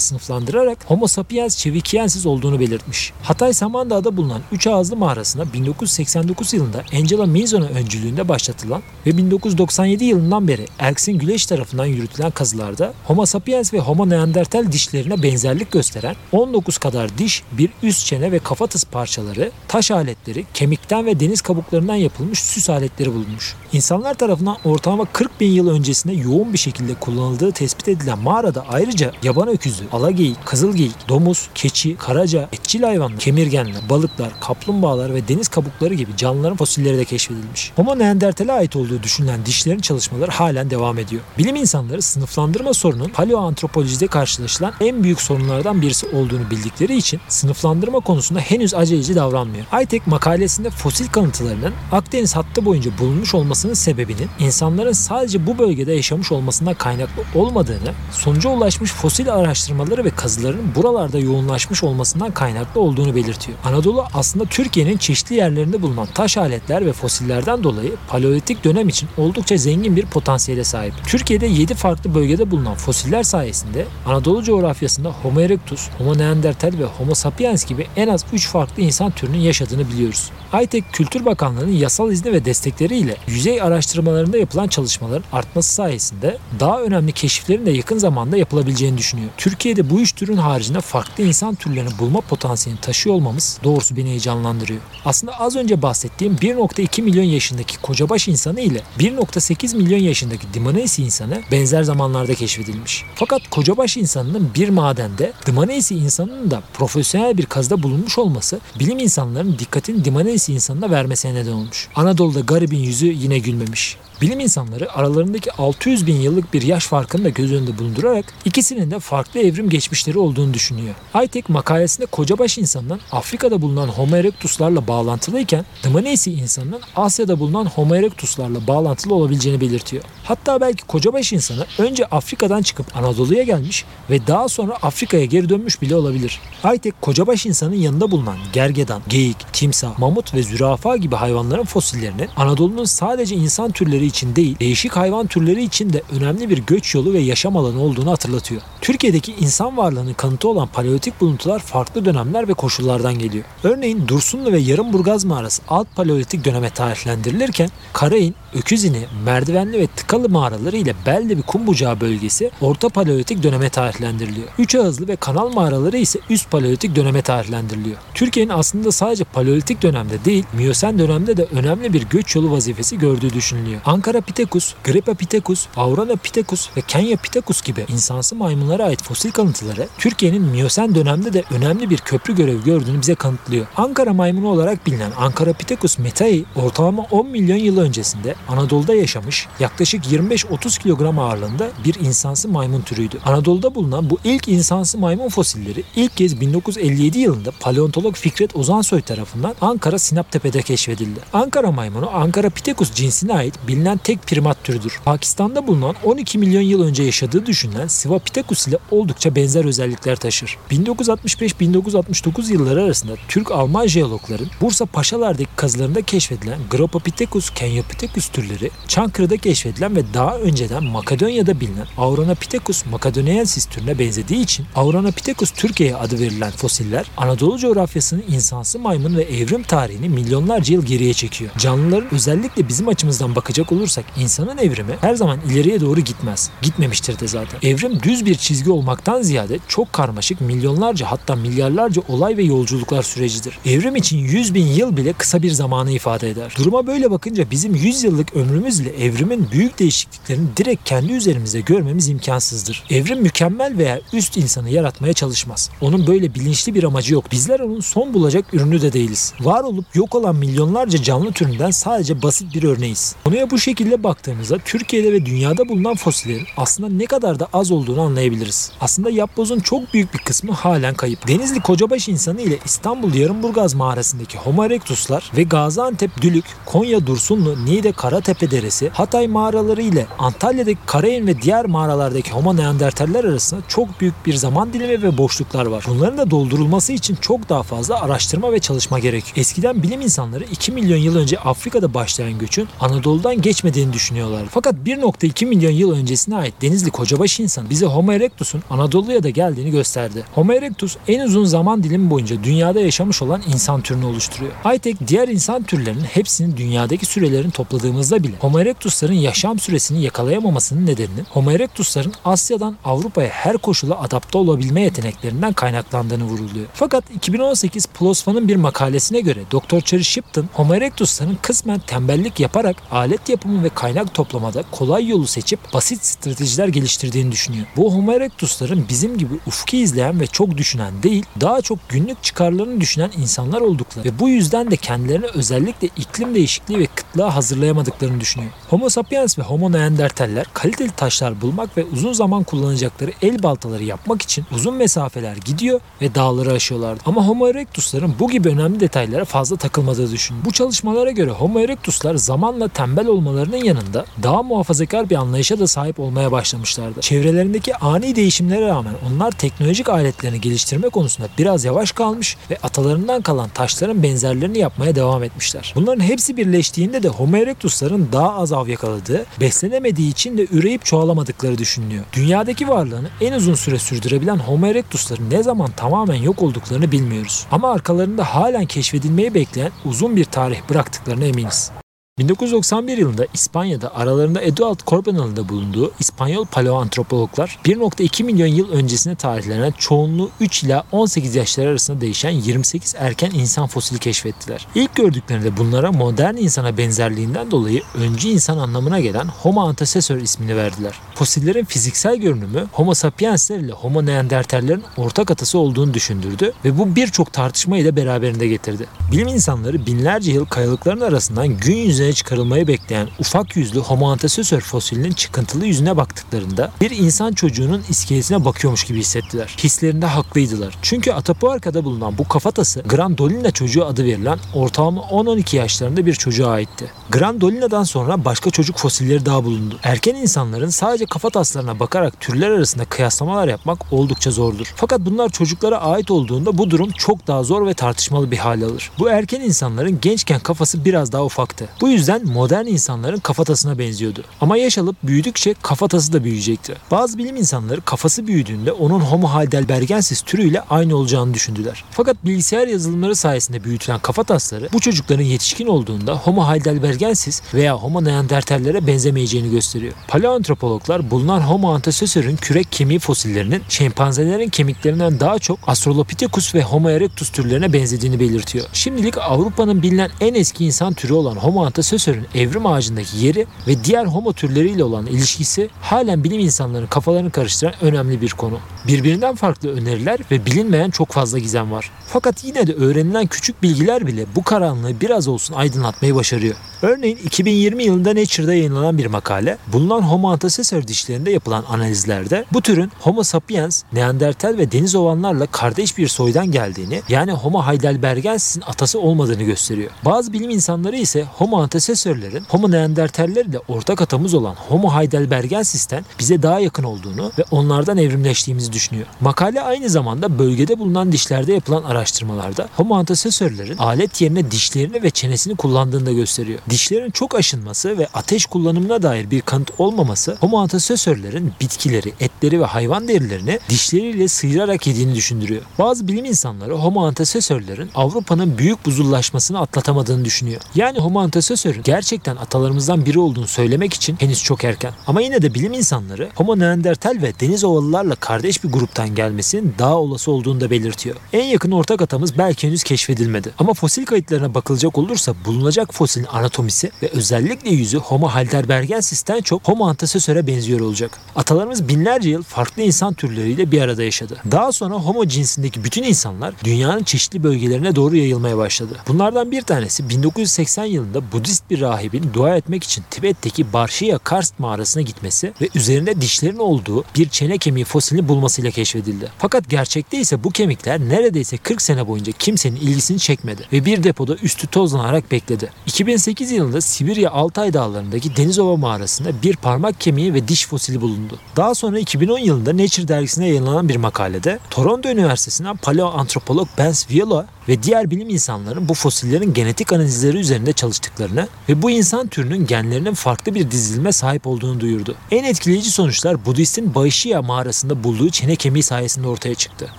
sınıflandırarak 0.00 0.78
Homo 0.86 1.06
sapiens 1.06 1.56
çevikiensis 1.56 2.26
olduğunu 2.26 2.60
belirtmiş. 2.60 3.12
Hatay 3.22 3.52
Samandağ'da 3.52 4.16
bulunan 4.16 4.40
Üç 4.52 4.66
Ağızlı 4.66 4.96
mağarasında 4.96 5.52
1989 5.52 6.52
yılında 6.52 6.82
Angela 6.98 7.26
Mizon'a 7.26 7.66
öncülüğünde 7.66 8.28
başlatılan 8.28 8.82
ve 9.06 9.16
1997 9.16 10.04
yılından 10.04 10.48
beri 10.48 10.66
Erksin 10.78 11.18
Güleş 11.18 11.46
tarafından 11.46 11.86
yürütülen 11.86 12.30
kazılarda 12.30 12.94
Homo 13.04 13.26
sapiens 13.26 13.74
ve 13.74 13.78
Homo 13.78 14.08
neandertal 14.08 14.72
dişlerine 14.72 15.22
benzerlik 15.22 15.72
gösteren 15.72 16.16
19 16.32 16.78
kadar 16.78 17.18
diş, 17.18 17.42
bir 17.52 17.70
üst 17.82 18.06
çene 18.06 18.32
ve 18.32 18.38
kafatası 18.38 18.86
parçaları, 18.86 19.50
taş 19.68 19.90
aletleri, 19.90 20.44
kemikten 20.54 21.06
ve 21.06 21.20
deniz 21.20 21.37
kabuklarından 21.40 21.94
yapılmış 21.94 22.42
süs 22.42 22.70
aletleri 22.70 23.14
bulunmuş. 23.14 23.54
İnsanlar 23.72 24.14
tarafından 24.14 24.56
ortalama 24.64 25.04
40 25.04 25.40
bin 25.40 25.50
yıl 25.50 25.68
öncesinde 25.68 26.12
yoğun 26.12 26.52
bir 26.52 26.58
şekilde 26.58 26.94
kullanıldığı 26.94 27.52
tespit 27.52 27.88
edilen 27.88 28.18
mağarada 28.18 28.64
ayrıca 28.68 29.12
yaban 29.22 29.48
öküzü, 29.48 29.84
alageyik, 29.92 30.46
kızılgeyik, 30.46 31.08
domuz, 31.08 31.48
keçi, 31.54 31.96
karaca, 31.96 32.48
etçil 32.52 32.82
hayvanlar, 32.82 33.18
kemirgenler, 33.18 33.88
balıklar, 33.90 34.40
kaplumbağalar 34.40 35.14
ve 35.14 35.28
deniz 35.28 35.48
kabukları 35.48 35.94
gibi 35.94 36.16
canlıların 36.16 36.56
fosilleri 36.56 36.98
de 36.98 37.04
keşfedilmiş. 37.04 37.72
Homo 37.76 37.98
neandertal'e 37.98 38.52
ait 38.52 38.76
olduğu 38.76 39.02
düşünülen 39.02 39.46
dişlerin 39.46 39.78
çalışmaları 39.78 40.30
halen 40.30 40.70
devam 40.70 40.98
ediyor. 40.98 41.22
Bilim 41.38 41.56
insanları 41.56 42.02
sınıflandırma 42.02 42.74
sorunun 42.74 43.08
paleoantropolojide 43.08 44.06
karşılaşılan 44.06 44.72
en 44.80 45.04
büyük 45.04 45.20
sorunlardan 45.20 45.82
birisi 45.82 46.06
olduğunu 46.06 46.50
bildikleri 46.50 46.96
için 46.96 47.20
sınıflandırma 47.28 48.00
konusunda 48.00 48.40
henüz 48.40 48.74
aceleci 48.74 49.14
davranmıyor. 49.14 49.64
Aytek 49.72 50.06
makalesinde 50.06 50.70
fosil 50.70 51.08
kalıntılarının 51.28 51.74
Akdeniz 51.92 52.36
hattı 52.36 52.64
boyunca 52.64 52.90
bulunmuş 52.98 53.34
olmasının 53.34 53.74
sebebinin 53.74 54.28
insanların 54.38 54.92
sadece 54.92 55.46
bu 55.46 55.58
bölgede 55.58 55.92
yaşamış 55.92 56.32
olmasından 56.32 56.74
kaynaklı 56.74 57.22
olmadığını, 57.34 57.92
sonuca 58.12 58.50
ulaşmış 58.50 58.92
fosil 58.92 59.32
araştırmaları 59.32 60.04
ve 60.04 60.10
kazıların 60.10 60.74
buralarda 60.74 61.18
yoğunlaşmış 61.18 61.84
olmasından 61.84 62.30
kaynaklı 62.30 62.80
olduğunu 62.80 63.14
belirtiyor. 63.14 63.58
Anadolu 63.64 64.04
aslında 64.14 64.44
Türkiye'nin 64.44 64.96
çeşitli 64.96 65.34
yerlerinde 65.34 65.82
bulunan 65.82 66.06
taş 66.14 66.36
aletler 66.36 66.86
ve 66.86 66.92
fosillerden 66.92 67.64
dolayı 67.64 67.92
paleolitik 68.08 68.64
dönem 68.64 68.88
için 68.88 69.08
oldukça 69.16 69.56
zengin 69.56 69.96
bir 69.96 70.06
potansiyele 70.06 70.64
sahip. 70.64 70.94
Türkiye'de 71.06 71.46
7 71.46 71.74
farklı 71.74 72.14
bölgede 72.14 72.50
bulunan 72.50 72.74
fosiller 72.74 73.22
sayesinde 73.22 73.86
Anadolu 74.06 74.42
coğrafyasında 74.42 75.10
Homo 75.10 75.40
erectus, 75.40 75.88
Homo 75.98 76.18
neandertal 76.18 76.72
ve 76.78 76.84
Homo 76.84 77.14
sapiens 77.14 77.64
gibi 77.64 77.86
en 77.96 78.08
az 78.08 78.24
3 78.32 78.48
farklı 78.48 78.82
insan 78.82 79.10
türünün 79.10 79.38
yaşadığını 79.38 79.88
biliyoruz. 79.88 80.30
Aytek 80.52 80.84
Kültür 80.92 81.17
Bakanlığı'nın 81.24 81.72
yasal 81.72 82.12
izni 82.12 82.32
ve 82.32 82.44
destekleriyle 82.44 83.16
yüzey 83.26 83.62
araştırmalarında 83.62 84.38
yapılan 84.38 84.68
çalışmaların 84.68 85.24
artması 85.32 85.72
sayesinde 85.72 86.38
daha 86.60 86.82
önemli 86.82 87.12
keşiflerin 87.12 87.66
de 87.66 87.70
yakın 87.70 87.98
zamanda 87.98 88.36
yapılabileceğini 88.36 88.98
düşünüyor. 88.98 89.30
Türkiye'de 89.36 89.90
bu 89.90 90.00
üç 90.00 90.14
türün 90.14 90.36
haricinde 90.36 90.80
farklı 90.80 91.24
insan 91.24 91.54
türlerini 91.54 91.98
bulma 91.98 92.20
potansiyelini 92.20 92.80
taşıyor 92.80 93.16
olmamız 93.16 93.58
doğrusu 93.64 93.96
beni 93.96 94.08
heyecanlandırıyor. 94.08 94.80
Aslında 95.04 95.40
az 95.40 95.56
önce 95.56 95.82
bahsettiğim 95.82 96.34
1.2 96.34 97.02
milyon 97.02 97.24
yaşındaki 97.24 97.78
kocabaş 97.78 98.28
insanı 98.28 98.60
ile 98.60 98.82
1.8 98.98 99.76
milyon 99.76 99.98
yaşındaki 99.98 100.54
Dimonesi 100.54 101.04
insanı 101.04 101.42
benzer 101.52 101.82
zamanlarda 101.82 102.34
keşfedilmiş. 102.34 103.04
Fakat 103.14 103.50
kocabaş 103.50 103.96
insanının 103.96 104.50
bir 104.54 104.68
madende, 104.68 105.32
Dimonesi 105.46 105.94
insanının 105.94 106.50
da 106.50 106.62
profesyonel 106.72 107.38
bir 107.38 107.46
kazda 107.46 107.82
bulunmuş 107.82 108.18
olması 108.18 108.60
bilim 108.80 108.98
insanlarının 108.98 109.58
dikkatini 109.58 110.04
Dimonesi 110.04 110.52
insanına 110.52 110.90
vermesine 111.08 111.34
neden 111.34 111.52
olmuş. 111.52 111.88
Anadolu'da 111.94 112.40
garibin 112.40 112.78
yüzü 112.78 113.06
yine 113.06 113.38
gülmemiş. 113.38 113.96
Bilim 114.20 114.40
insanları 114.40 114.92
aralarındaki 114.92 115.52
600 115.52 116.06
bin 116.06 116.16
yıllık 116.16 116.54
bir 116.54 116.62
yaş 116.62 116.86
farkını 116.86 117.24
da 117.24 117.28
göz 117.28 117.52
önünde 117.52 117.78
bulundurarak 117.78 118.24
ikisinin 118.44 118.90
de 118.90 118.98
farklı 118.98 119.40
evrim 119.40 119.70
geçmişleri 119.70 120.18
olduğunu 120.18 120.54
düşünüyor. 120.54 120.94
Aytek 121.14 121.48
makalesinde 121.48 122.06
kocabaş 122.06 122.58
insanının 122.58 123.00
Afrika'da 123.12 123.62
bulunan 123.62 123.88
Homo 123.88 124.16
erectuslarla 124.16 124.86
bağlantılıyken 124.86 125.64
Dmanisi 125.84 126.32
insanının 126.32 126.80
Asya'da 126.96 127.38
bulunan 127.38 127.66
Homo 127.66 127.94
erectuslarla 127.94 128.66
bağlantılı 128.66 129.14
olabileceğini 129.14 129.60
belirtiyor. 129.60 130.04
Hatta 130.24 130.60
belki 130.60 130.84
kocabaş 130.84 131.32
insanı 131.32 131.66
önce 131.78 132.06
Afrika'dan 132.06 132.62
çıkıp 132.62 132.96
Anadolu'ya 132.96 133.42
gelmiş 133.42 133.84
ve 134.10 134.26
daha 134.26 134.48
sonra 134.48 134.76
Afrika'ya 134.82 135.24
geri 135.24 135.48
dönmüş 135.48 135.82
bile 135.82 135.96
olabilir. 135.96 136.40
Aytek 136.64 137.02
kocabaş 137.02 137.46
insanın 137.46 137.74
yanında 137.74 138.10
bulunan 138.10 138.36
gergedan, 138.52 139.02
geyik, 139.08 139.52
timsah, 139.52 139.98
mamut 139.98 140.34
ve 140.34 140.42
zürafa 140.42 140.96
gibi 140.96 141.16
hayvanların 141.16 141.64
fosillerinin 141.64 142.28
Anadolu'nun 142.36 142.84
sadece 142.84 143.34
insan 143.34 143.70
türleri 143.70 144.07
için 144.08 144.36
değil, 144.36 144.58
değişik 144.60 144.96
hayvan 144.96 145.26
türleri 145.26 145.62
için 145.62 145.92
de 145.92 146.02
önemli 146.16 146.50
bir 146.50 146.58
göç 146.58 146.94
yolu 146.94 147.12
ve 147.12 147.18
yaşam 147.18 147.56
alanı 147.56 147.82
olduğunu 147.82 148.10
hatırlatıyor. 148.10 148.62
Türkiye'deki 148.80 149.34
insan 149.40 149.76
varlığının 149.76 150.12
kanıtı 150.12 150.48
olan 150.48 150.68
paleolitik 150.68 151.20
buluntular 151.20 151.58
farklı 151.58 152.04
dönemler 152.04 152.48
ve 152.48 152.54
koşullardan 152.54 153.18
geliyor. 153.18 153.44
Örneğin 153.64 154.08
Dursunlu 154.08 154.52
ve 154.52 154.58
Yarımburgaz 154.58 155.24
mağarası 155.24 155.62
alt 155.68 155.86
paleolitik 155.96 156.44
döneme 156.44 156.70
tarihlendirilirken 156.70 157.70
Karayin, 157.92 158.34
Öküzini, 158.54 159.04
Merdivenli 159.24 159.78
ve 159.78 159.86
Tıkalı 159.86 160.28
mağaraları 160.28 160.76
ile 160.76 160.94
Beldevi 161.06 161.42
Kumbucağı 161.42 162.00
bölgesi 162.00 162.50
orta 162.60 162.88
paleolitik 162.88 163.42
döneme 163.42 163.68
tarihlendiriliyor. 163.68 164.48
Üç 164.58 164.74
ağızlı 164.74 165.08
ve 165.08 165.16
kanal 165.16 165.52
mağaraları 165.52 165.98
ise 165.98 166.18
üst 166.30 166.50
paleolitik 166.50 166.96
döneme 166.96 167.22
tarihlendiriliyor. 167.22 167.96
Türkiye'nin 168.14 168.52
aslında 168.52 168.92
sadece 168.92 169.24
paleolitik 169.24 169.82
dönemde 169.82 170.24
değil, 170.24 170.44
Miyosen 170.52 170.98
dönemde 170.98 171.36
de 171.36 171.44
önemli 171.44 171.92
bir 171.92 172.02
göç 172.02 172.36
yolu 172.36 172.50
vazifesi 172.50 172.98
gördüğü 172.98 173.32
düşünülüyor. 173.32 173.80
Ankara 173.98 174.20
Pithecus, 174.20 174.74
Grepa 174.84 175.14
Pithecus, 175.14 175.66
Aurana 175.76 176.16
Pithecus 176.16 176.68
ve 176.76 176.80
Kenya 176.80 177.16
Pithecus 177.16 177.62
gibi 177.62 177.86
insansı 177.88 178.34
maymunlara 178.34 178.84
ait 178.84 179.02
fosil 179.02 179.30
kalıntıları 179.30 179.88
Türkiye'nin 179.98 180.42
Miyosen 180.42 180.94
dönemde 180.94 181.32
de 181.32 181.44
önemli 181.50 181.90
bir 181.90 181.98
köprü 181.98 182.36
görevi 182.36 182.64
gördüğünü 182.64 183.00
bize 183.00 183.14
kanıtlıyor. 183.14 183.66
Ankara 183.76 184.12
maymunu 184.12 184.48
olarak 184.48 184.86
bilinen 184.86 185.12
Ankara 185.18 185.52
Pithecus 185.52 185.98
metai 185.98 186.44
ortalama 186.56 187.02
10 187.10 187.26
milyon 187.26 187.56
yıl 187.56 187.78
öncesinde 187.78 188.34
Anadolu'da 188.48 188.94
yaşamış 188.94 189.46
yaklaşık 189.60 190.04
25-30 190.04 190.82
kilogram 190.82 191.18
ağırlığında 191.18 191.68
bir 191.84 191.94
insansı 191.94 192.48
maymun 192.48 192.80
türüydü. 192.80 193.18
Anadolu'da 193.24 193.74
bulunan 193.74 194.10
bu 194.10 194.18
ilk 194.24 194.48
insansı 194.48 194.98
maymun 194.98 195.28
fosilleri 195.28 195.84
ilk 195.96 196.16
kez 196.16 196.40
1957 196.40 197.18
yılında 197.18 197.50
paleontolog 197.60 198.16
Fikret 198.16 198.56
Ozansoy 198.56 199.02
tarafından 199.02 199.54
Ankara 199.60 199.98
Sinaptepe'de 199.98 200.62
keşfedildi. 200.62 201.20
Ankara 201.32 201.72
maymunu 201.72 202.10
Ankara 202.10 202.50
Pithecus 202.50 202.94
cinsine 202.94 203.34
ait 203.34 203.54
bilinen 203.68 203.87
tek 203.96 204.22
primat 204.22 204.64
türüdür. 204.64 205.00
Pakistan'da 205.04 205.66
bulunan 205.66 205.94
12 206.04 206.38
milyon 206.38 206.62
yıl 206.62 206.82
önce 206.82 207.02
yaşadığı 207.02 207.46
düşünülen 207.46 207.86
Sivapithecus 207.86 208.68
ile 208.68 208.78
oldukça 208.90 209.34
benzer 209.34 209.64
özellikler 209.64 210.16
taşır. 210.16 210.56
1965-1969 210.70 212.52
yılları 212.52 212.82
arasında 212.82 213.12
Türk-Alman 213.28 213.86
jeologların 213.86 214.46
Bursa 214.60 214.86
Paşalar'daki 214.86 215.48
kazılarında 215.56 216.02
keşfedilen 216.02 216.58
Gropopithecus 216.70 217.50
Kenyopithecus 217.50 218.28
türleri 218.28 218.70
Çankırı'da 218.88 219.36
keşfedilen 219.36 219.96
ve 219.96 220.02
daha 220.14 220.38
önceden 220.38 220.84
Makedonya'da 220.84 221.60
bilinen 221.60 221.86
Auranopithecus 221.96 222.86
makedoniensis 222.86 223.66
türüne 223.66 223.98
benzediği 223.98 224.40
için 224.40 224.66
Auranopithecus 224.74 225.50
Türkiye'ye 225.50 225.96
adı 225.96 226.20
verilen 226.20 226.50
fosiller 226.50 227.06
Anadolu 227.16 227.58
coğrafyasının 227.58 228.24
insansı 228.28 228.78
maymun 228.78 229.16
ve 229.16 229.22
evrim 229.22 229.62
tarihini 229.62 230.08
milyonlarca 230.08 230.74
yıl 230.74 230.86
geriye 230.86 231.14
çekiyor. 231.14 231.50
Canlıların 231.58 232.14
özellikle 232.14 232.68
bizim 232.68 232.88
açımızdan 232.88 233.36
bakacak 233.36 233.72
olursak 233.78 234.04
insanın 234.16 234.58
evrimi 234.58 234.96
her 235.00 235.14
zaman 235.14 235.38
ileriye 235.50 235.80
doğru 235.80 236.00
gitmez. 236.00 236.50
Gitmemiştir 236.62 237.18
de 237.18 237.28
zaten. 237.28 237.68
Evrim 237.68 238.02
düz 238.02 238.26
bir 238.26 238.34
çizgi 238.34 238.70
olmaktan 238.70 239.22
ziyade 239.22 239.58
çok 239.68 239.92
karmaşık 239.92 240.40
milyonlarca 240.40 241.06
hatta 241.10 241.36
milyarlarca 241.36 242.02
olay 242.08 242.36
ve 242.36 242.42
yolculuklar 242.42 243.02
sürecidir. 243.02 243.58
Evrim 243.66 243.96
için 243.96 244.18
100 244.18 244.54
bin 244.54 244.66
yıl 244.66 244.96
bile 244.96 245.12
kısa 245.12 245.42
bir 245.42 245.50
zamanı 245.50 245.90
ifade 245.90 246.30
eder. 246.30 246.54
Duruma 246.58 246.86
böyle 246.86 247.10
bakınca 247.10 247.50
bizim 247.50 247.74
100 247.74 248.04
yıllık 248.04 248.36
ömrümüzle 248.36 248.90
evrimin 249.04 249.48
büyük 249.52 249.78
değişikliklerini 249.78 250.46
direkt 250.56 250.84
kendi 250.84 251.12
üzerimizde 251.12 251.60
görmemiz 251.60 252.08
imkansızdır. 252.08 252.84
Evrim 252.90 253.22
mükemmel 253.22 253.78
veya 253.78 254.00
üst 254.12 254.36
insanı 254.36 254.70
yaratmaya 254.70 255.12
çalışmaz. 255.12 255.70
Onun 255.80 256.06
böyle 256.06 256.34
bilinçli 256.34 256.74
bir 256.74 256.84
amacı 256.84 257.14
yok. 257.14 257.32
Bizler 257.32 257.60
onun 257.60 257.80
son 257.80 258.14
bulacak 258.14 258.54
ürünü 258.54 258.82
de 258.82 258.92
değiliz. 258.92 259.34
Var 259.40 259.64
olup 259.64 259.96
yok 259.96 260.14
olan 260.14 260.36
milyonlarca 260.36 261.02
canlı 261.02 261.32
türünden 261.32 261.70
sadece 261.70 262.22
basit 262.22 262.54
bir 262.54 262.62
örneğiz. 262.62 263.16
Konuya 263.24 263.50
bu 263.50 263.58
şekilde 263.58 263.67
baktığımızda 263.76 264.58
Türkiye'de 264.58 265.12
ve 265.12 265.26
dünyada 265.26 265.68
bulunan 265.68 265.94
fosillerin 265.94 266.46
aslında 266.56 266.88
ne 266.88 267.06
kadar 267.06 267.40
da 267.40 267.48
az 267.52 267.70
olduğunu 267.70 268.00
anlayabiliriz. 268.00 268.72
Aslında 268.80 269.10
yapbozun 269.10 269.58
çok 269.58 269.94
büyük 269.94 270.14
bir 270.14 270.18
kısmı 270.18 270.52
halen 270.52 270.94
kayıp. 270.94 271.28
Denizli 271.28 271.60
Kocabaş 271.60 272.08
insanı 272.08 272.40
ile 272.40 272.58
İstanbul 272.64 273.14
Yarımburgaz 273.14 273.74
mağarasındaki 273.74 274.38
Homo 274.38 274.64
erectuslar 274.64 275.32
ve 275.36 275.42
Gaziantep 275.42 276.22
Dülük, 276.22 276.44
Konya 276.66 277.06
Dursunlu, 277.06 277.64
Niğde 277.64 277.92
Karatepe 277.92 278.50
Deresi, 278.50 278.88
Hatay 278.88 279.26
mağaraları 279.26 279.82
ile 279.82 280.06
Antalya'daki 280.18 280.78
Karayin 280.86 281.26
ve 281.26 281.42
diğer 281.42 281.66
mağaralardaki 281.66 282.30
Homo 282.30 282.56
neandertaller 282.56 283.24
arasında 283.24 283.60
çok 283.68 284.00
büyük 284.00 284.26
bir 284.26 284.34
zaman 284.34 284.72
dilimi 284.72 285.02
ve 285.02 285.18
boşluklar 285.18 285.66
var. 285.66 285.84
Bunların 285.88 286.18
da 286.18 286.30
doldurulması 286.30 286.92
için 286.92 287.16
çok 287.20 287.48
daha 287.48 287.62
fazla 287.62 288.02
araştırma 288.02 288.52
ve 288.52 288.58
çalışma 288.58 288.98
gerekiyor. 288.98 289.36
Eskiden 289.36 289.82
bilim 289.82 290.00
insanları 290.00 290.44
2 290.44 290.72
milyon 290.72 290.98
yıl 290.98 291.16
önce 291.16 291.38
Afrika'da 291.38 291.94
başlayan 291.94 292.38
göçün 292.38 292.68
Anadolu'dan 292.80 293.42
geçmediğini 293.58 293.92
düşünüyorlar. 293.92 294.42
Fakat 294.50 294.74
1.2 294.74 295.46
milyon 295.46 295.70
yıl 295.70 295.92
öncesine 295.92 296.36
ait 296.36 296.54
Denizli 296.62 296.90
Kocabaş 296.90 297.40
insan 297.40 297.70
bize 297.70 297.86
Homo 297.86 298.12
erectus'un 298.12 298.62
Anadolu'ya 298.70 299.22
da 299.22 299.30
geldiğini 299.30 299.70
gösterdi. 299.70 300.24
Homo 300.34 300.52
erectus 300.52 300.96
en 301.08 301.20
uzun 301.20 301.44
zaman 301.44 301.82
dilimi 301.82 302.10
boyunca 302.10 302.44
dünyada 302.44 302.80
yaşamış 302.80 303.22
olan 303.22 303.42
insan 303.54 303.80
türünü 303.80 304.04
oluşturuyor. 304.04 304.52
Hightech 304.64 304.96
diğer 305.06 305.28
insan 305.28 305.62
türlerinin 305.62 306.04
hepsinin 306.04 306.56
dünyadaki 306.56 307.06
sürelerini 307.06 307.50
topladığımızda 307.50 308.22
bile 308.22 308.36
Homo 308.40 308.60
erectus'ların 308.60 309.12
yaşam 309.12 309.58
süresini 309.58 310.02
yakalayamamasının 310.02 310.86
nedeninin 310.86 311.26
Homo 311.30 311.50
erectus'ların 311.50 312.12
Asya'dan 312.24 312.76
Avrupa'ya 312.84 313.28
her 313.28 313.56
koşula 313.56 314.00
adapte 314.00 314.38
olabilme 314.38 314.80
yeteneklerinden 314.80 315.52
kaynaklandığını 315.52 316.24
vuruluyor. 316.24 316.66
Fakat 316.74 317.04
2018 317.14 317.86
Plosfan'ın 317.86 318.48
bir 318.48 318.56
makalesine 318.56 319.20
göre 319.20 319.40
Dr. 319.52 319.80
Cherry 319.80 320.04
Shipton 320.04 320.48
Homo 320.52 320.74
erectus'ların 320.74 321.38
kısmen 321.42 321.78
tembellik 321.78 322.40
yaparak 322.40 322.76
alet 322.90 323.28
yapımı 323.38 323.64
ve 323.64 323.68
kaynak 323.68 324.14
toplamada 324.14 324.64
kolay 324.70 325.08
yolu 325.08 325.26
seçip 325.26 325.60
basit 325.74 326.04
stratejiler 326.04 326.68
geliştirdiğini 326.68 327.32
düşünüyor. 327.32 327.66
Bu 327.76 327.94
Homo 327.94 328.12
erectus'ların 328.12 328.86
bizim 328.88 329.18
gibi 329.18 329.34
ufki 329.46 329.78
izleyen 329.78 330.20
ve 330.20 330.26
çok 330.26 330.56
düşünen 330.56 331.02
değil, 331.02 331.24
daha 331.40 331.60
çok 331.60 331.78
günlük 331.88 332.22
çıkarlarını 332.22 332.80
düşünen 332.80 333.10
insanlar 333.16 333.60
oldukları 333.60 334.04
ve 334.04 334.18
bu 334.18 334.28
yüzden 334.28 334.70
de 334.70 334.76
kendilerini 334.76 335.26
özellikle 335.26 335.88
iklim 335.96 336.34
değişikliği 336.34 336.78
ve 336.78 336.86
kıtlığa 336.86 337.34
hazırlayamadıklarını 337.34 338.20
düşünüyor. 338.20 338.52
Homo 338.70 338.88
sapiens 338.88 339.38
ve 339.38 339.42
Homo 339.42 339.72
neandertaller 339.72 340.46
kaliteli 340.54 340.90
taşlar 340.90 341.40
bulmak 341.40 341.76
ve 341.76 341.84
uzun 341.84 342.12
zaman 342.12 342.42
kullanacakları 342.42 343.12
el 343.22 343.42
baltaları 343.42 343.84
yapmak 343.84 344.22
için 344.22 344.44
uzun 344.52 344.74
mesafeler 344.74 345.36
gidiyor 345.36 345.80
ve 346.02 346.14
dağları 346.14 346.52
aşıyorlardı. 346.52 347.00
Ama 347.06 347.26
Homo 347.26 347.48
erectus'ların 347.48 348.14
bu 348.18 348.30
gibi 348.30 348.48
önemli 348.48 348.80
detaylara 348.80 349.24
fazla 349.24 349.56
takılmadığı 349.56 350.12
düşünün. 350.12 350.44
Bu 350.44 350.52
çalışmalara 350.52 351.10
göre 351.10 351.30
Homo 351.30 351.60
erectus'lar 351.60 352.14
zamanla 352.14 352.68
tembel 352.68 353.06
olmalarının 353.28 353.64
yanında 353.64 354.04
daha 354.22 354.42
muhafazakar 354.42 355.10
bir 355.10 355.16
anlayışa 355.16 355.58
da 355.58 355.66
sahip 355.66 356.00
olmaya 356.00 356.32
başlamışlardı. 356.32 357.00
Çevrelerindeki 357.00 357.76
ani 357.76 358.16
değişimlere 358.16 358.68
rağmen 358.68 358.94
onlar 359.10 359.30
teknolojik 359.30 359.88
aletlerini 359.88 360.40
geliştirme 360.40 360.88
konusunda 360.88 361.28
biraz 361.38 361.64
yavaş 361.64 361.92
kalmış 361.92 362.36
ve 362.50 362.58
atalarından 362.62 363.22
kalan 363.22 363.48
taşların 363.48 364.02
benzerlerini 364.02 364.58
yapmaya 364.58 364.94
devam 364.94 365.22
etmişler. 365.24 365.72
Bunların 365.76 366.00
hepsi 366.00 366.36
birleştiğinde 366.36 367.02
de 367.02 367.08
Homo 367.08 367.36
erectus'ların 367.36 368.08
daha 368.12 368.34
az 368.34 368.52
av 368.52 368.68
yakaladığı, 368.68 369.26
beslenemediği 369.40 370.10
için 370.10 370.38
de 370.38 370.46
üreyip 370.52 370.84
çoğalamadıkları 370.84 371.58
düşünülüyor. 371.58 372.04
Dünyadaki 372.12 372.68
varlığını 372.68 373.08
en 373.20 373.32
uzun 373.32 373.54
süre 373.54 373.78
sürdürebilen 373.78 374.36
Homo 374.36 374.66
erectus'ların 374.66 375.30
ne 375.30 375.42
zaman 375.42 375.70
tamamen 375.70 376.14
yok 376.14 376.42
olduklarını 376.42 376.92
bilmiyoruz. 376.92 377.46
Ama 377.50 377.72
arkalarında 377.72 378.24
halen 378.24 378.66
keşfedilmeyi 378.66 379.34
bekleyen 379.34 379.72
uzun 379.84 380.16
bir 380.16 380.24
tarih 380.24 380.58
bıraktıklarına 380.70 381.24
eminiz. 381.24 381.70
1991 382.18 382.98
yılında 382.98 383.26
İspanya'da 383.34 383.94
aralarında 383.94 384.40
Eduard 384.40 384.80
Corbenal'ın 384.86 385.36
da 385.36 385.48
bulunduğu 385.48 385.92
İspanyol 385.98 386.46
paleoantropologlar 386.46 387.58
1.2 387.64 388.24
milyon 388.24 388.46
yıl 388.46 388.70
öncesine 388.70 389.14
tarihlenen 389.14 389.70
çoğunluğu 389.78 390.30
3 390.40 390.62
ila 390.64 390.84
18 390.92 391.34
yaşlar 391.34 391.66
arasında 391.66 392.00
değişen 392.00 392.30
28 392.30 392.94
erken 392.98 393.30
insan 393.30 393.66
fosili 393.66 393.98
keşfettiler. 393.98 394.66
İlk 394.74 394.94
gördüklerinde 394.94 395.56
bunlara 395.56 395.92
modern 395.92 396.36
insana 396.36 396.78
benzerliğinden 396.78 397.50
dolayı 397.50 397.82
öncü 397.94 398.28
insan 398.28 398.58
anlamına 398.58 399.00
gelen 399.00 399.24
Homo 399.24 399.60
antecessor 399.60 400.16
ismini 400.16 400.56
verdiler. 400.56 400.94
Fosillerin 401.14 401.64
fiziksel 401.64 402.16
görünümü 402.16 402.66
Homo 402.72 402.94
sapiensler 402.94 403.58
ile 403.58 403.72
Homo 403.72 404.06
neandertallerin 404.06 404.84
ortak 404.96 405.30
atası 405.30 405.58
olduğunu 405.58 405.94
düşündürdü 405.94 406.52
ve 406.64 406.78
bu 406.78 406.96
birçok 406.96 407.32
tartışmayı 407.32 407.84
da 407.84 407.96
beraberinde 407.96 408.48
getirdi. 408.48 408.86
Bilim 409.12 409.28
insanları 409.28 409.86
binlerce 409.86 410.32
yıl 410.32 410.46
kayalıkların 410.46 411.00
arasından 411.00 411.48
gün 411.48 411.76
yüzüne 411.76 412.07
meydana 412.08 412.14
çıkarılmayı 412.14 412.66
bekleyen 412.66 413.08
ufak 413.18 413.56
yüzlü 413.56 413.80
Homo 413.80 414.10
antecessor 414.10 414.60
fosilinin 414.60 415.12
çıkıntılı 415.12 415.66
yüzüne 415.66 415.96
baktıklarında 415.96 416.70
bir 416.80 416.90
insan 416.90 417.32
çocuğunun 417.32 417.82
iskeletine 417.88 418.44
bakıyormuş 418.44 418.84
gibi 418.84 418.98
hissettiler. 418.98 419.56
Hislerinde 419.58 420.06
haklıydılar. 420.06 420.74
Çünkü 420.82 421.12
Atapuerca'da 421.12 421.84
bulunan 421.84 422.18
bu 422.18 422.28
kafatası 422.28 422.80
Grandolina 422.80 423.50
çocuğu 423.50 423.84
adı 423.84 424.04
verilen 424.04 424.38
ortalama 424.54 425.00
10-12 425.00 425.56
yaşlarında 425.56 426.06
bir 426.06 426.14
çocuğa 426.14 426.50
aitti. 426.50 426.90
Grandolina'dan 427.10 427.84
sonra 427.84 428.24
başka 428.24 428.50
çocuk 428.50 428.78
fosilleri 428.78 429.26
daha 429.26 429.44
bulundu. 429.44 429.78
Erken 429.82 430.14
insanların 430.14 430.70
sadece 430.70 431.06
kafataslarına 431.06 431.80
bakarak 431.80 432.20
türler 432.20 432.50
arasında 432.50 432.84
kıyaslamalar 432.84 433.48
yapmak 433.48 433.92
oldukça 433.92 434.30
zordur. 434.30 434.72
Fakat 434.76 435.00
bunlar 435.00 435.28
çocuklara 435.28 435.78
ait 435.80 436.10
olduğunda 436.10 436.58
bu 436.58 436.70
durum 436.70 436.90
çok 436.90 437.26
daha 437.26 437.42
zor 437.42 437.66
ve 437.66 437.74
tartışmalı 437.74 438.30
bir 438.30 438.38
hal 438.38 438.62
alır. 438.62 438.90
Bu 438.98 439.10
erken 439.10 439.40
insanların 439.40 439.98
gençken 440.00 440.40
kafası 440.40 440.84
biraz 440.84 441.12
daha 441.12 441.24
ufaktı. 441.24 441.68
Bu 441.80 441.88
yüzden 441.88 441.97
modern 442.24 442.66
insanların 442.66 443.18
kafatasına 443.18 443.78
benziyordu. 443.78 444.24
Ama 444.40 444.56
yaş 444.56 444.78
alıp 444.78 444.96
büyüdükçe 445.02 445.54
kafatası 445.62 446.12
da 446.12 446.24
büyüyecekti. 446.24 446.74
Bazı 446.90 447.18
bilim 447.18 447.36
insanları 447.36 447.80
kafası 447.80 448.26
büyüdüğünde 448.26 448.72
onun 448.72 449.00
Homo 449.00 449.28
heidelbergensis 449.40 450.22
türüyle 450.22 450.60
aynı 450.60 450.96
olacağını 450.96 451.34
düşündüler. 451.34 451.84
Fakat 451.90 452.24
bilgisayar 452.24 452.68
yazılımları 452.68 453.16
sayesinde 453.16 453.64
büyütülen 453.64 453.98
kafatasları 453.98 454.68
bu 454.72 454.80
çocukların 454.80 455.24
yetişkin 455.24 455.66
olduğunda 455.66 456.16
Homo 456.16 456.52
heidelbergensis 456.52 457.42
veya 457.54 457.74
Homo 457.76 458.04
neandertallere 458.04 458.86
benzemeyeceğini 458.86 459.50
gösteriyor. 459.50 459.92
Paleoantropologlar 460.08 461.10
bulunan 461.10 461.40
Homo 461.40 461.72
antecessor'ın 461.72 462.36
kürek 462.36 462.72
kemiği 462.72 462.98
fosillerinin 462.98 463.62
şempanzelerin 463.68 464.48
kemiklerinden 464.48 465.20
daha 465.20 465.38
çok 465.38 465.58
Australopithecus 465.66 466.54
ve 466.54 466.62
Homo 466.62 466.90
erectus 466.90 467.30
türlerine 467.30 467.72
benzediğini 467.72 468.20
belirtiyor. 468.20 468.66
Şimdilik 468.72 469.18
Avrupa'nın 469.18 469.82
bilinen 469.82 470.10
en 470.20 470.34
eski 470.34 470.64
insan 470.64 470.94
türü 470.94 471.12
olan 471.12 471.36
Homo 471.36 471.64
antecessor'ın 471.88 472.26
evrim 472.34 472.66
ağacındaki 472.66 473.18
yeri 473.18 473.46
ve 473.66 473.84
diğer 473.84 474.04
Homo 474.04 474.32
türleriyle 474.32 474.84
olan 474.84 475.06
ilişkisi 475.06 475.70
halen 475.80 476.24
bilim 476.24 476.40
insanlarının 476.40 476.88
kafalarını 476.88 477.30
karıştıran 477.30 477.74
önemli 477.80 478.20
bir 478.20 478.30
konu. 478.30 478.58
Birbirinden 478.86 479.34
farklı 479.34 479.68
öneriler 479.68 480.18
ve 480.30 480.46
bilinmeyen 480.46 480.90
çok 480.90 481.12
fazla 481.12 481.38
gizem 481.38 481.72
var. 481.72 481.90
Fakat 482.06 482.44
yine 482.44 482.66
de 482.66 482.74
öğrenilen 482.74 483.26
küçük 483.26 483.62
bilgiler 483.62 484.06
bile 484.06 484.26
bu 484.36 484.42
karanlığı 484.42 485.00
biraz 485.00 485.28
olsun 485.28 485.54
aydınlatmayı 485.54 486.14
başarıyor. 486.14 486.56
Örneğin 486.82 487.16
2020 487.16 487.84
yılında 487.84 488.14
Nature'da 488.14 488.54
yayınlanan 488.54 488.98
bir 488.98 489.06
makale, 489.06 489.58
bulunan 489.72 490.00
Homo 490.00 490.30
antecessor 490.30 490.86
dişlerinde 490.86 491.30
yapılan 491.30 491.64
analizlerde 491.68 492.44
bu 492.52 492.62
türün 492.62 492.92
Homo 493.00 493.22
sapiens, 493.22 493.82
Neandertal 493.92 494.58
ve 494.58 494.72
deniz 494.72 494.94
ovanlarla 494.94 495.46
kardeş 495.46 495.98
bir 495.98 496.08
soydan 496.08 496.50
geldiğini, 496.50 497.02
yani 497.08 497.32
Homo 497.32 497.62
heidelbergensis'in 497.62 498.62
atası 498.66 499.00
olmadığını 499.00 499.42
gösteriyor. 499.42 499.90
Bazı 500.04 500.32
bilim 500.32 500.50
insanları 500.50 500.96
ise 500.96 501.24
Homo 501.24 501.60
antecessorlerin 501.68 502.44
Homo 502.48 502.70
neandertaller 502.70 503.44
ile 503.44 503.58
ortak 503.68 504.02
atamız 504.02 504.34
olan 504.34 504.54
Homo 504.54 504.90
heidelbergensis'ten 504.90 506.04
bize 506.18 506.42
daha 506.42 506.60
yakın 506.60 506.82
olduğunu 506.82 507.32
ve 507.38 507.44
onlardan 507.50 507.98
evrimleştiğimizi 507.98 508.72
düşünüyor. 508.72 509.06
Makale 509.20 509.62
aynı 509.62 509.88
zamanda 509.88 510.38
bölgede 510.38 510.78
bulunan 510.78 511.12
dişlerde 511.12 511.52
yapılan 511.52 511.82
araştırmalarda 511.82 512.68
Homo 512.76 512.94
antecessorlerin 512.94 513.78
alet 513.78 514.20
yerine 514.20 514.50
dişlerini 514.50 515.02
ve 515.02 515.10
çenesini 515.10 515.56
kullandığını 515.56 516.06
da 516.06 516.12
gösteriyor. 516.12 516.58
Dişlerin 516.70 517.10
çok 517.10 517.34
aşınması 517.34 517.98
ve 517.98 518.08
ateş 518.14 518.46
kullanımına 518.46 519.02
dair 519.02 519.30
bir 519.30 519.40
kanıt 519.40 519.70
olmaması 519.78 520.36
Homo 520.40 520.58
antecessorlerin 520.58 521.52
bitkileri, 521.60 522.12
etleri 522.20 522.60
ve 522.60 522.64
hayvan 522.64 523.08
derilerini 523.08 523.58
dişleriyle 523.68 524.28
sıyırarak 524.28 524.86
yediğini 524.86 525.14
düşündürüyor. 525.14 525.62
Bazı 525.78 526.08
bilim 526.08 526.24
insanları 526.24 526.74
Homo 526.74 527.06
antecessorlerin 527.06 527.90
Avrupa'nın 527.94 528.58
büyük 528.58 528.86
buzullaşmasını 528.86 529.60
atlatamadığını 529.60 530.24
düşünüyor. 530.24 530.60
Yani 530.74 530.98
Homo 530.98 531.20
antecessor'ın 531.58 531.82
gerçekten 531.82 532.36
atalarımızdan 532.36 533.06
biri 533.06 533.18
olduğunu 533.18 533.46
söylemek 533.46 533.94
için 533.94 534.16
henüz 534.20 534.44
çok 534.44 534.64
erken. 534.64 534.92
Ama 535.06 535.20
yine 535.20 535.42
de 535.42 535.54
bilim 535.54 535.72
insanları 535.72 536.28
Homo 536.34 536.58
neandertal 536.58 537.18
ve 537.22 537.32
deniz 537.40 537.64
ovalılarla 537.64 538.14
kardeş 538.14 538.64
bir 538.64 538.68
gruptan 538.68 539.14
gelmesinin 539.14 539.74
daha 539.78 539.96
olası 539.96 540.30
olduğunu 540.30 540.60
da 540.60 540.70
belirtiyor. 540.70 541.16
En 541.32 541.44
yakın 541.44 541.70
ortak 541.70 542.02
atamız 542.02 542.38
belki 542.38 542.66
henüz 542.66 542.82
keşfedilmedi. 542.82 543.50
Ama 543.58 543.74
fosil 543.74 544.04
kayıtlarına 544.04 544.54
bakılacak 544.54 544.98
olursa 544.98 545.34
bulunacak 545.44 545.94
fosilin 545.94 546.26
anatomisi 546.32 546.90
ve 547.02 547.08
özellikle 547.08 547.70
yüzü 547.70 547.98
Homo 547.98 548.28
heidelbergensis'ten 548.28 549.40
çok 549.40 549.68
Homo 549.68 549.86
antecessor'a 549.86 550.46
benziyor 550.46 550.80
olacak. 550.80 551.18
Atalarımız 551.36 551.88
binlerce 551.88 552.30
yıl 552.30 552.42
farklı 552.42 552.82
insan 552.82 553.14
türleriyle 553.14 553.70
bir 553.70 553.82
arada 553.82 554.02
yaşadı. 554.02 554.36
Daha 554.50 554.72
sonra 554.72 554.94
Homo 554.94 555.26
cinsindeki 555.26 555.84
bütün 555.84 556.02
insanlar 556.02 556.54
dünyanın 556.64 557.02
çeşitli 557.02 557.42
bölgelerine 557.42 557.96
doğru 557.96 558.16
yayılmaya 558.16 558.56
başladı. 558.56 558.96
Bunlardan 559.08 559.50
bir 559.50 559.62
tanesi 559.62 560.08
1980 560.08 560.84
yılında 560.84 561.32
Budist 561.32 561.47
bir 561.70 561.80
rahibin 561.80 562.30
dua 562.34 562.56
etmek 562.56 562.84
için 562.84 563.04
Tibet'teki 563.10 563.72
Barşiya 563.72 564.18
Karst 564.18 564.58
mağarasına 564.58 565.02
gitmesi 565.02 565.52
ve 565.60 565.68
üzerinde 565.74 566.20
dişlerin 566.20 566.58
olduğu 566.58 567.04
bir 567.16 567.28
çene 567.28 567.58
kemiği 567.58 567.84
fosilini 567.84 568.28
bulmasıyla 568.28 568.70
keşfedildi. 568.70 569.28
Fakat 569.38 569.68
gerçekte 569.68 570.18
ise 570.18 570.44
bu 570.44 570.50
kemikler 570.50 571.00
neredeyse 571.00 571.56
40 571.56 571.82
sene 571.82 572.08
boyunca 572.08 572.32
kimsenin 572.32 572.76
ilgisini 572.76 573.18
çekmedi 573.18 573.66
ve 573.72 573.84
bir 573.84 574.02
depoda 574.02 574.36
üstü 574.36 574.66
tozlanarak 574.66 575.30
bekledi. 575.30 575.70
2008 575.86 576.50
yılında 576.52 576.80
Sibirya 576.80 577.30
Altay 577.30 577.72
dağlarındaki 577.72 578.36
Denizova 578.36 578.76
mağarasında 578.76 579.42
bir 579.42 579.56
parmak 579.56 580.00
kemiği 580.00 580.34
ve 580.34 580.48
diş 580.48 580.66
fosili 580.66 581.00
bulundu. 581.00 581.38
Daha 581.56 581.74
sonra 581.74 581.98
2010 581.98 582.38
yılında 582.38 582.76
Nature 582.76 583.08
dergisine 583.08 583.48
yayınlanan 583.48 583.88
bir 583.88 583.96
makalede 583.96 584.58
Toronto 584.70 585.08
Üniversitesi'nden 585.08 585.76
paleoantropolog 585.76 586.68
Benz 586.78 587.06
Viola 587.10 587.46
ve 587.68 587.82
diğer 587.82 588.10
bilim 588.10 588.28
insanların 588.28 588.88
bu 588.88 588.94
fosillerin 588.94 589.54
genetik 589.54 589.92
analizleri 589.92 590.38
üzerinde 590.38 590.72
çalıştıklarını 590.72 591.37
ve 591.68 591.82
bu 591.82 591.90
insan 591.90 592.28
türünün 592.28 592.66
genlerinin 592.66 593.14
farklı 593.14 593.54
bir 593.54 593.70
dizilime 593.70 594.12
sahip 594.12 594.46
olduğunu 594.46 594.80
duyurdu. 594.80 595.14
En 595.30 595.44
etkileyici 595.44 595.90
sonuçlar 595.90 596.46
Budist'in 596.46 596.94
Baishiya 596.94 597.42
mağarasında 597.42 598.04
bulduğu 598.04 598.30
çene 598.30 598.56
kemiği 598.56 598.82
sayesinde 598.82 599.28
ortaya 599.28 599.54
çıktı. 599.54 599.90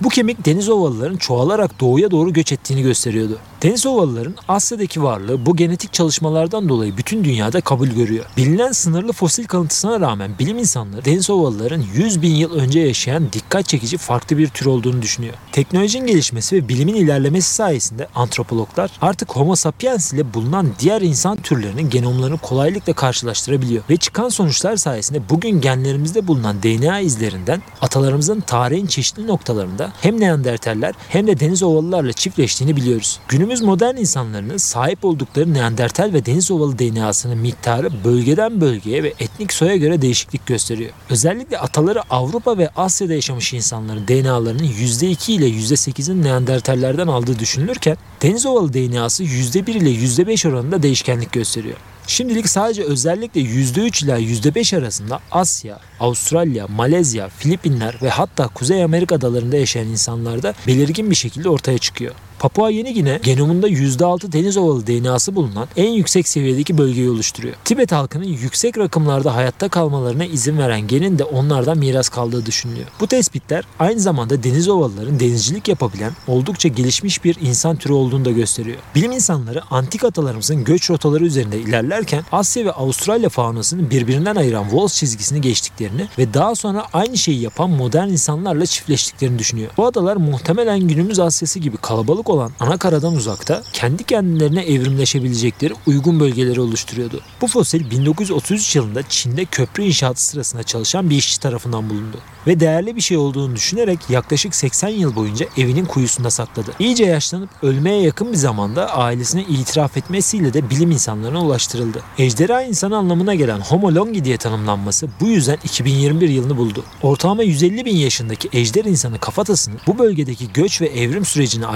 Bu 0.00 0.08
kemik 0.08 0.46
deniz 0.46 0.68
ovalıların 0.68 1.16
çoğalarak 1.16 1.80
doğuya 1.80 2.10
doğru 2.10 2.32
göç 2.32 2.52
ettiğini 2.52 2.82
gösteriyordu. 2.82 3.38
Deniz 3.62 3.86
ovalıların 3.86 4.34
Asya'daki 4.48 5.02
varlığı 5.02 5.46
bu 5.46 5.56
genetik 5.56 5.92
çalışmalardan 5.92 6.68
dolayı 6.68 6.96
bütün 6.96 7.24
dünyada 7.24 7.60
kabul 7.60 7.88
görüyor. 7.88 8.24
Bilinen 8.36 8.72
sınırlı 8.72 9.12
fosil 9.12 9.46
kalıntısına 9.46 10.00
rağmen 10.00 10.38
bilim 10.38 10.58
insanları 10.58 11.04
deniz 11.04 11.30
ovalıların 11.30 11.84
100 11.94 12.22
bin 12.22 12.34
yıl 12.34 12.54
önce 12.54 12.80
yaşayan 12.80 13.32
dikkat 13.32 13.68
çekici 13.68 13.98
farklı 13.98 14.38
bir 14.38 14.48
tür 14.48 14.66
olduğunu 14.66 15.02
düşünüyor. 15.02 15.34
Teknolojinin 15.52 16.06
gelişmesi 16.06 16.56
ve 16.56 16.68
bilimin 16.68 16.94
ilerlemesi 16.94 17.54
sayesinde 17.54 18.08
antropologlar 18.14 18.90
artık 19.00 19.36
Homo 19.36 19.56
sapiens 19.56 20.12
ile 20.12 20.34
bulunan 20.34 20.68
diğer 20.78 21.02
insan 21.02 21.27
türlerinin 21.36 21.90
genomlarını 21.90 22.38
kolaylıkla 22.38 22.92
karşılaştırabiliyor 22.92 23.82
ve 23.90 23.96
çıkan 23.96 24.28
sonuçlar 24.28 24.76
sayesinde 24.76 25.28
bugün 25.30 25.60
genlerimizde 25.60 26.26
bulunan 26.26 26.62
DNA 26.62 27.00
izlerinden 27.00 27.62
atalarımızın 27.80 28.40
tarihin 28.40 28.86
çeşitli 28.86 29.26
noktalarında 29.26 29.92
hem 30.00 30.20
Neandertaller 30.20 30.94
hem 31.08 31.26
de 31.26 31.40
deniz 31.40 31.62
ovalılarla 31.62 32.12
çiftleştiğini 32.12 32.76
biliyoruz. 32.76 33.20
Günümüz 33.28 33.62
modern 33.62 33.96
insanlarının 33.96 34.56
sahip 34.56 35.04
oldukları 35.04 35.54
Neandertal 35.54 36.12
ve 36.12 36.26
deniz 36.26 36.50
ovalı 36.50 36.78
DNA'sının 36.78 37.38
miktarı 37.38 38.04
bölgeden 38.04 38.60
bölgeye 38.60 39.02
ve 39.02 39.14
etnik 39.20 39.52
soya 39.52 39.76
göre 39.76 40.02
değişiklik 40.02 40.46
gösteriyor. 40.46 40.90
Özellikle 41.10 41.58
ataları 41.58 42.02
Avrupa 42.10 42.58
ve 42.58 42.68
Asya'da 42.76 43.14
yaşamış 43.14 43.52
insanların 43.52 44.08
DNA'larının 44.08 44.64
%2 44.64 45.32
ile 45.32 45.48
%8'in 45.48 46.22
Neandertallerden 46.22 47.06
aldığı 47.06 47.38
düşünülürken 47.38 47.96
deniz 48.22 48.46
ovalı 48.46 48.74
DNA'sı 48.74 49.24
%1 49.24 49.70
ile 49.70 49.90
%5 49.90 50.48
oranında 50.48 50.82
değişkenlik 50.82 51.17
gösteriyor. 51.24 51.76
Şimdilik 52.06 52.48
sadece 52.48 52.82
özellikle 52.82 53.40
%3 53.40 54.04
ila 54.04 54.18
%5 54.18 54.76
arasında 54.76 55.20
Asya, 55.30 55.80
Avustralya, 56.00 56.66
Malezya, 56.66 57.28
Filipinler 57.28 57.98
ve 58.02 58.08
hatta 58.08 58.48
Kuzey 58.48 58.84
Amerika 58.84 59.14
adalarında 59.14 59.56
yaşayan 59.56 59.86
insanlarda 59.86 60.54
belirgin 60.66 61.10
bir 61.10 61.16
şekilde 61.16 61.48
ortaya 61.48 61.78
çıkıyor. 61.78 62.14
Papua 62.38 62.70
Yeni 62.70 62.94
Gine 62.94 63.20
genomunda 63.22 63.68
%6 63.68 64.32
deniz 64.32 64.56
ovalı 64.56 64.86
DNA'sı 64.86 65.34
bulunan 65.34 65.68
en 65.76 65.90
yüksek 65.90 66.28
seviyedeki 66.28 66.78
bölgeyi 66.78 67.10
oluşturuyor. 67.10 67.54
Tibet 67.64 67.92
halkının 67.92 68.24
yüksek 68.24 68.78
rakımlarda 68.78 69.34
hayatta 69.34 69.68
kalmalarına 69.68 70.24
izin 70.24 70.58
veren 70.58 70.86
genin 70.86 71.18
de 71.18 71.24
onlardan 71.24 71.78
miras 71.78 72.08
kaldığı 72.08 72.46
düşünülüyor. 72.46 72.86
Bu 73.00 73.06
tespitler 73.06 73.64
aynı 73.78 74.00
zamanda 74.00 74.42
deniz 74.42 74.68
ovalıların 74.68 75.20
denizcilik 75.20 75.68
yapabilen 75.68 76.12
oldukça 76.26 76.68
gelişmiş 76.68 77.24
bir 77.24 77.36
insan 77.40 77.76
türü 77.76 77.92
olduğunu 77.92 78.24
da 78.24 78.30
gösteriyor. 78.30 78.76
Bilim 78.94 79.12
insanları 79.12 79.62
antik 79.70 80.04
atalarımızın 80.04 80.64
göç 80.64 80.90
rotaları 80.90 81.24
üzerinde 81.24 81.60
ilerlerken 81.60 82.24
Asya 82.32 82.64
ve 82.64 82.72
Avustralya 82.72 83.28
faunasının 83.28 83.90
birbirinden 83.90 84.36
ayıran 84.36 84.64
Wolf 84.64 84.92
çizgisini 84.92 85.40
geçtiklerini 85.40 86.08
ve 86.18 86.34
daha 86.34 86.54
sonra 86.54 86.86
aynı 86.92 87.18
şeyi 87.18 87.40
yapan 87.40 87.70
modern 87.70 88.08
insanlarla 88.08 88.66
çiftleştiklerini 88.66 89.38
düşünüyor. 89.38 89.70
Bu 89.76 89.86
adalar 89.86 90.16
muhtemelen 90.16 90.80
günümüz 90.80 91.20
Asya'sı 91.20 91.58
gibi 91.58 91.76
kalabalık 91.76 92.27
olan 92.28 92.52
ana 92.60 92.76
karadan 92.76 93.14
uzakta 93.14 93.62
kendi 93.72 94.04
kendilerine 94.04 94.62
evrimleşebilecekleri 94.62 95.74
uygun 95.86 96.20
bölgeleri 96.20 96.60
oluşturuyordu. 96.60 97.20
Bu 97.40 97.46
fosil 97.46 97.90
1933 97.90 98.76
yılında 98.76 99.02
Çin'de 99.08 99.44
köprü 99.44 99.82
inşaatı 99.82 100.24
sırasında 100.24 100.62
çalışan 100.62 101.10
bir 101.10 101.16
işçi 101.16 101.40
tarafından 101.40 101.90
bulundu 101.90 102.18
ve 102.46 102.60
değerli 102.60 102.96
bir 102.96 103.00
şey 103.00 103.16
olduğunu 103.16 103.56
düşünerek 103.56 103.98
yaklaşık 104.10 104.54
80 104.54 104.88
yıl 104.88 105.16
boyunca 105.16 105.46
evinin 105.56 105.84
kuyusunda 105.84 106.30
sakladı. 106.30 106.70
İyice 106.78 107.04
yaşlanıp 107.04 107.50
ölmeye 107.62 108.02
yakın 108.02 108.32
bir 108.32 108.36
zamanda 108.36 108.90
ailesine 108.96 109.42
itiraf 109.42 109.96
etmesiyle 109.96 110.54
de 110.54 110.70
bilim 110.70 110.90
insanlarına 110.90 111.44
ulaştırıldı. 111.44 112.02
Ejderha 112.18 112.62
insanı 112.62 112.96
anlamına 112.96 113.34
gelen 113.34 113.60
Homo 113.60 113.94
longi 113.94 114.24
diye 114.24 114.36
tanımlanması 114.36 115.08
bu 115.20 115.26
yüzden 115.26 115.58
2021 115.64 116.28
yılını 116.28 116.56
buldu. 116.56 116.84
Ortalama 117.02 117.42
150 117.42 117.84
bin 117.84 117.96
yaşındaki 117.96 118.48
ejder 118.52 118.84
insanı 118.84 119.18
kafatasının 119.18 119.78
bu 119.86 119.98
bölgedeki 119.98 120.52
göç 120.52 120.80
ve 120.80 120.86
evrim 120.86 121.24
sürecini 121.24 121.66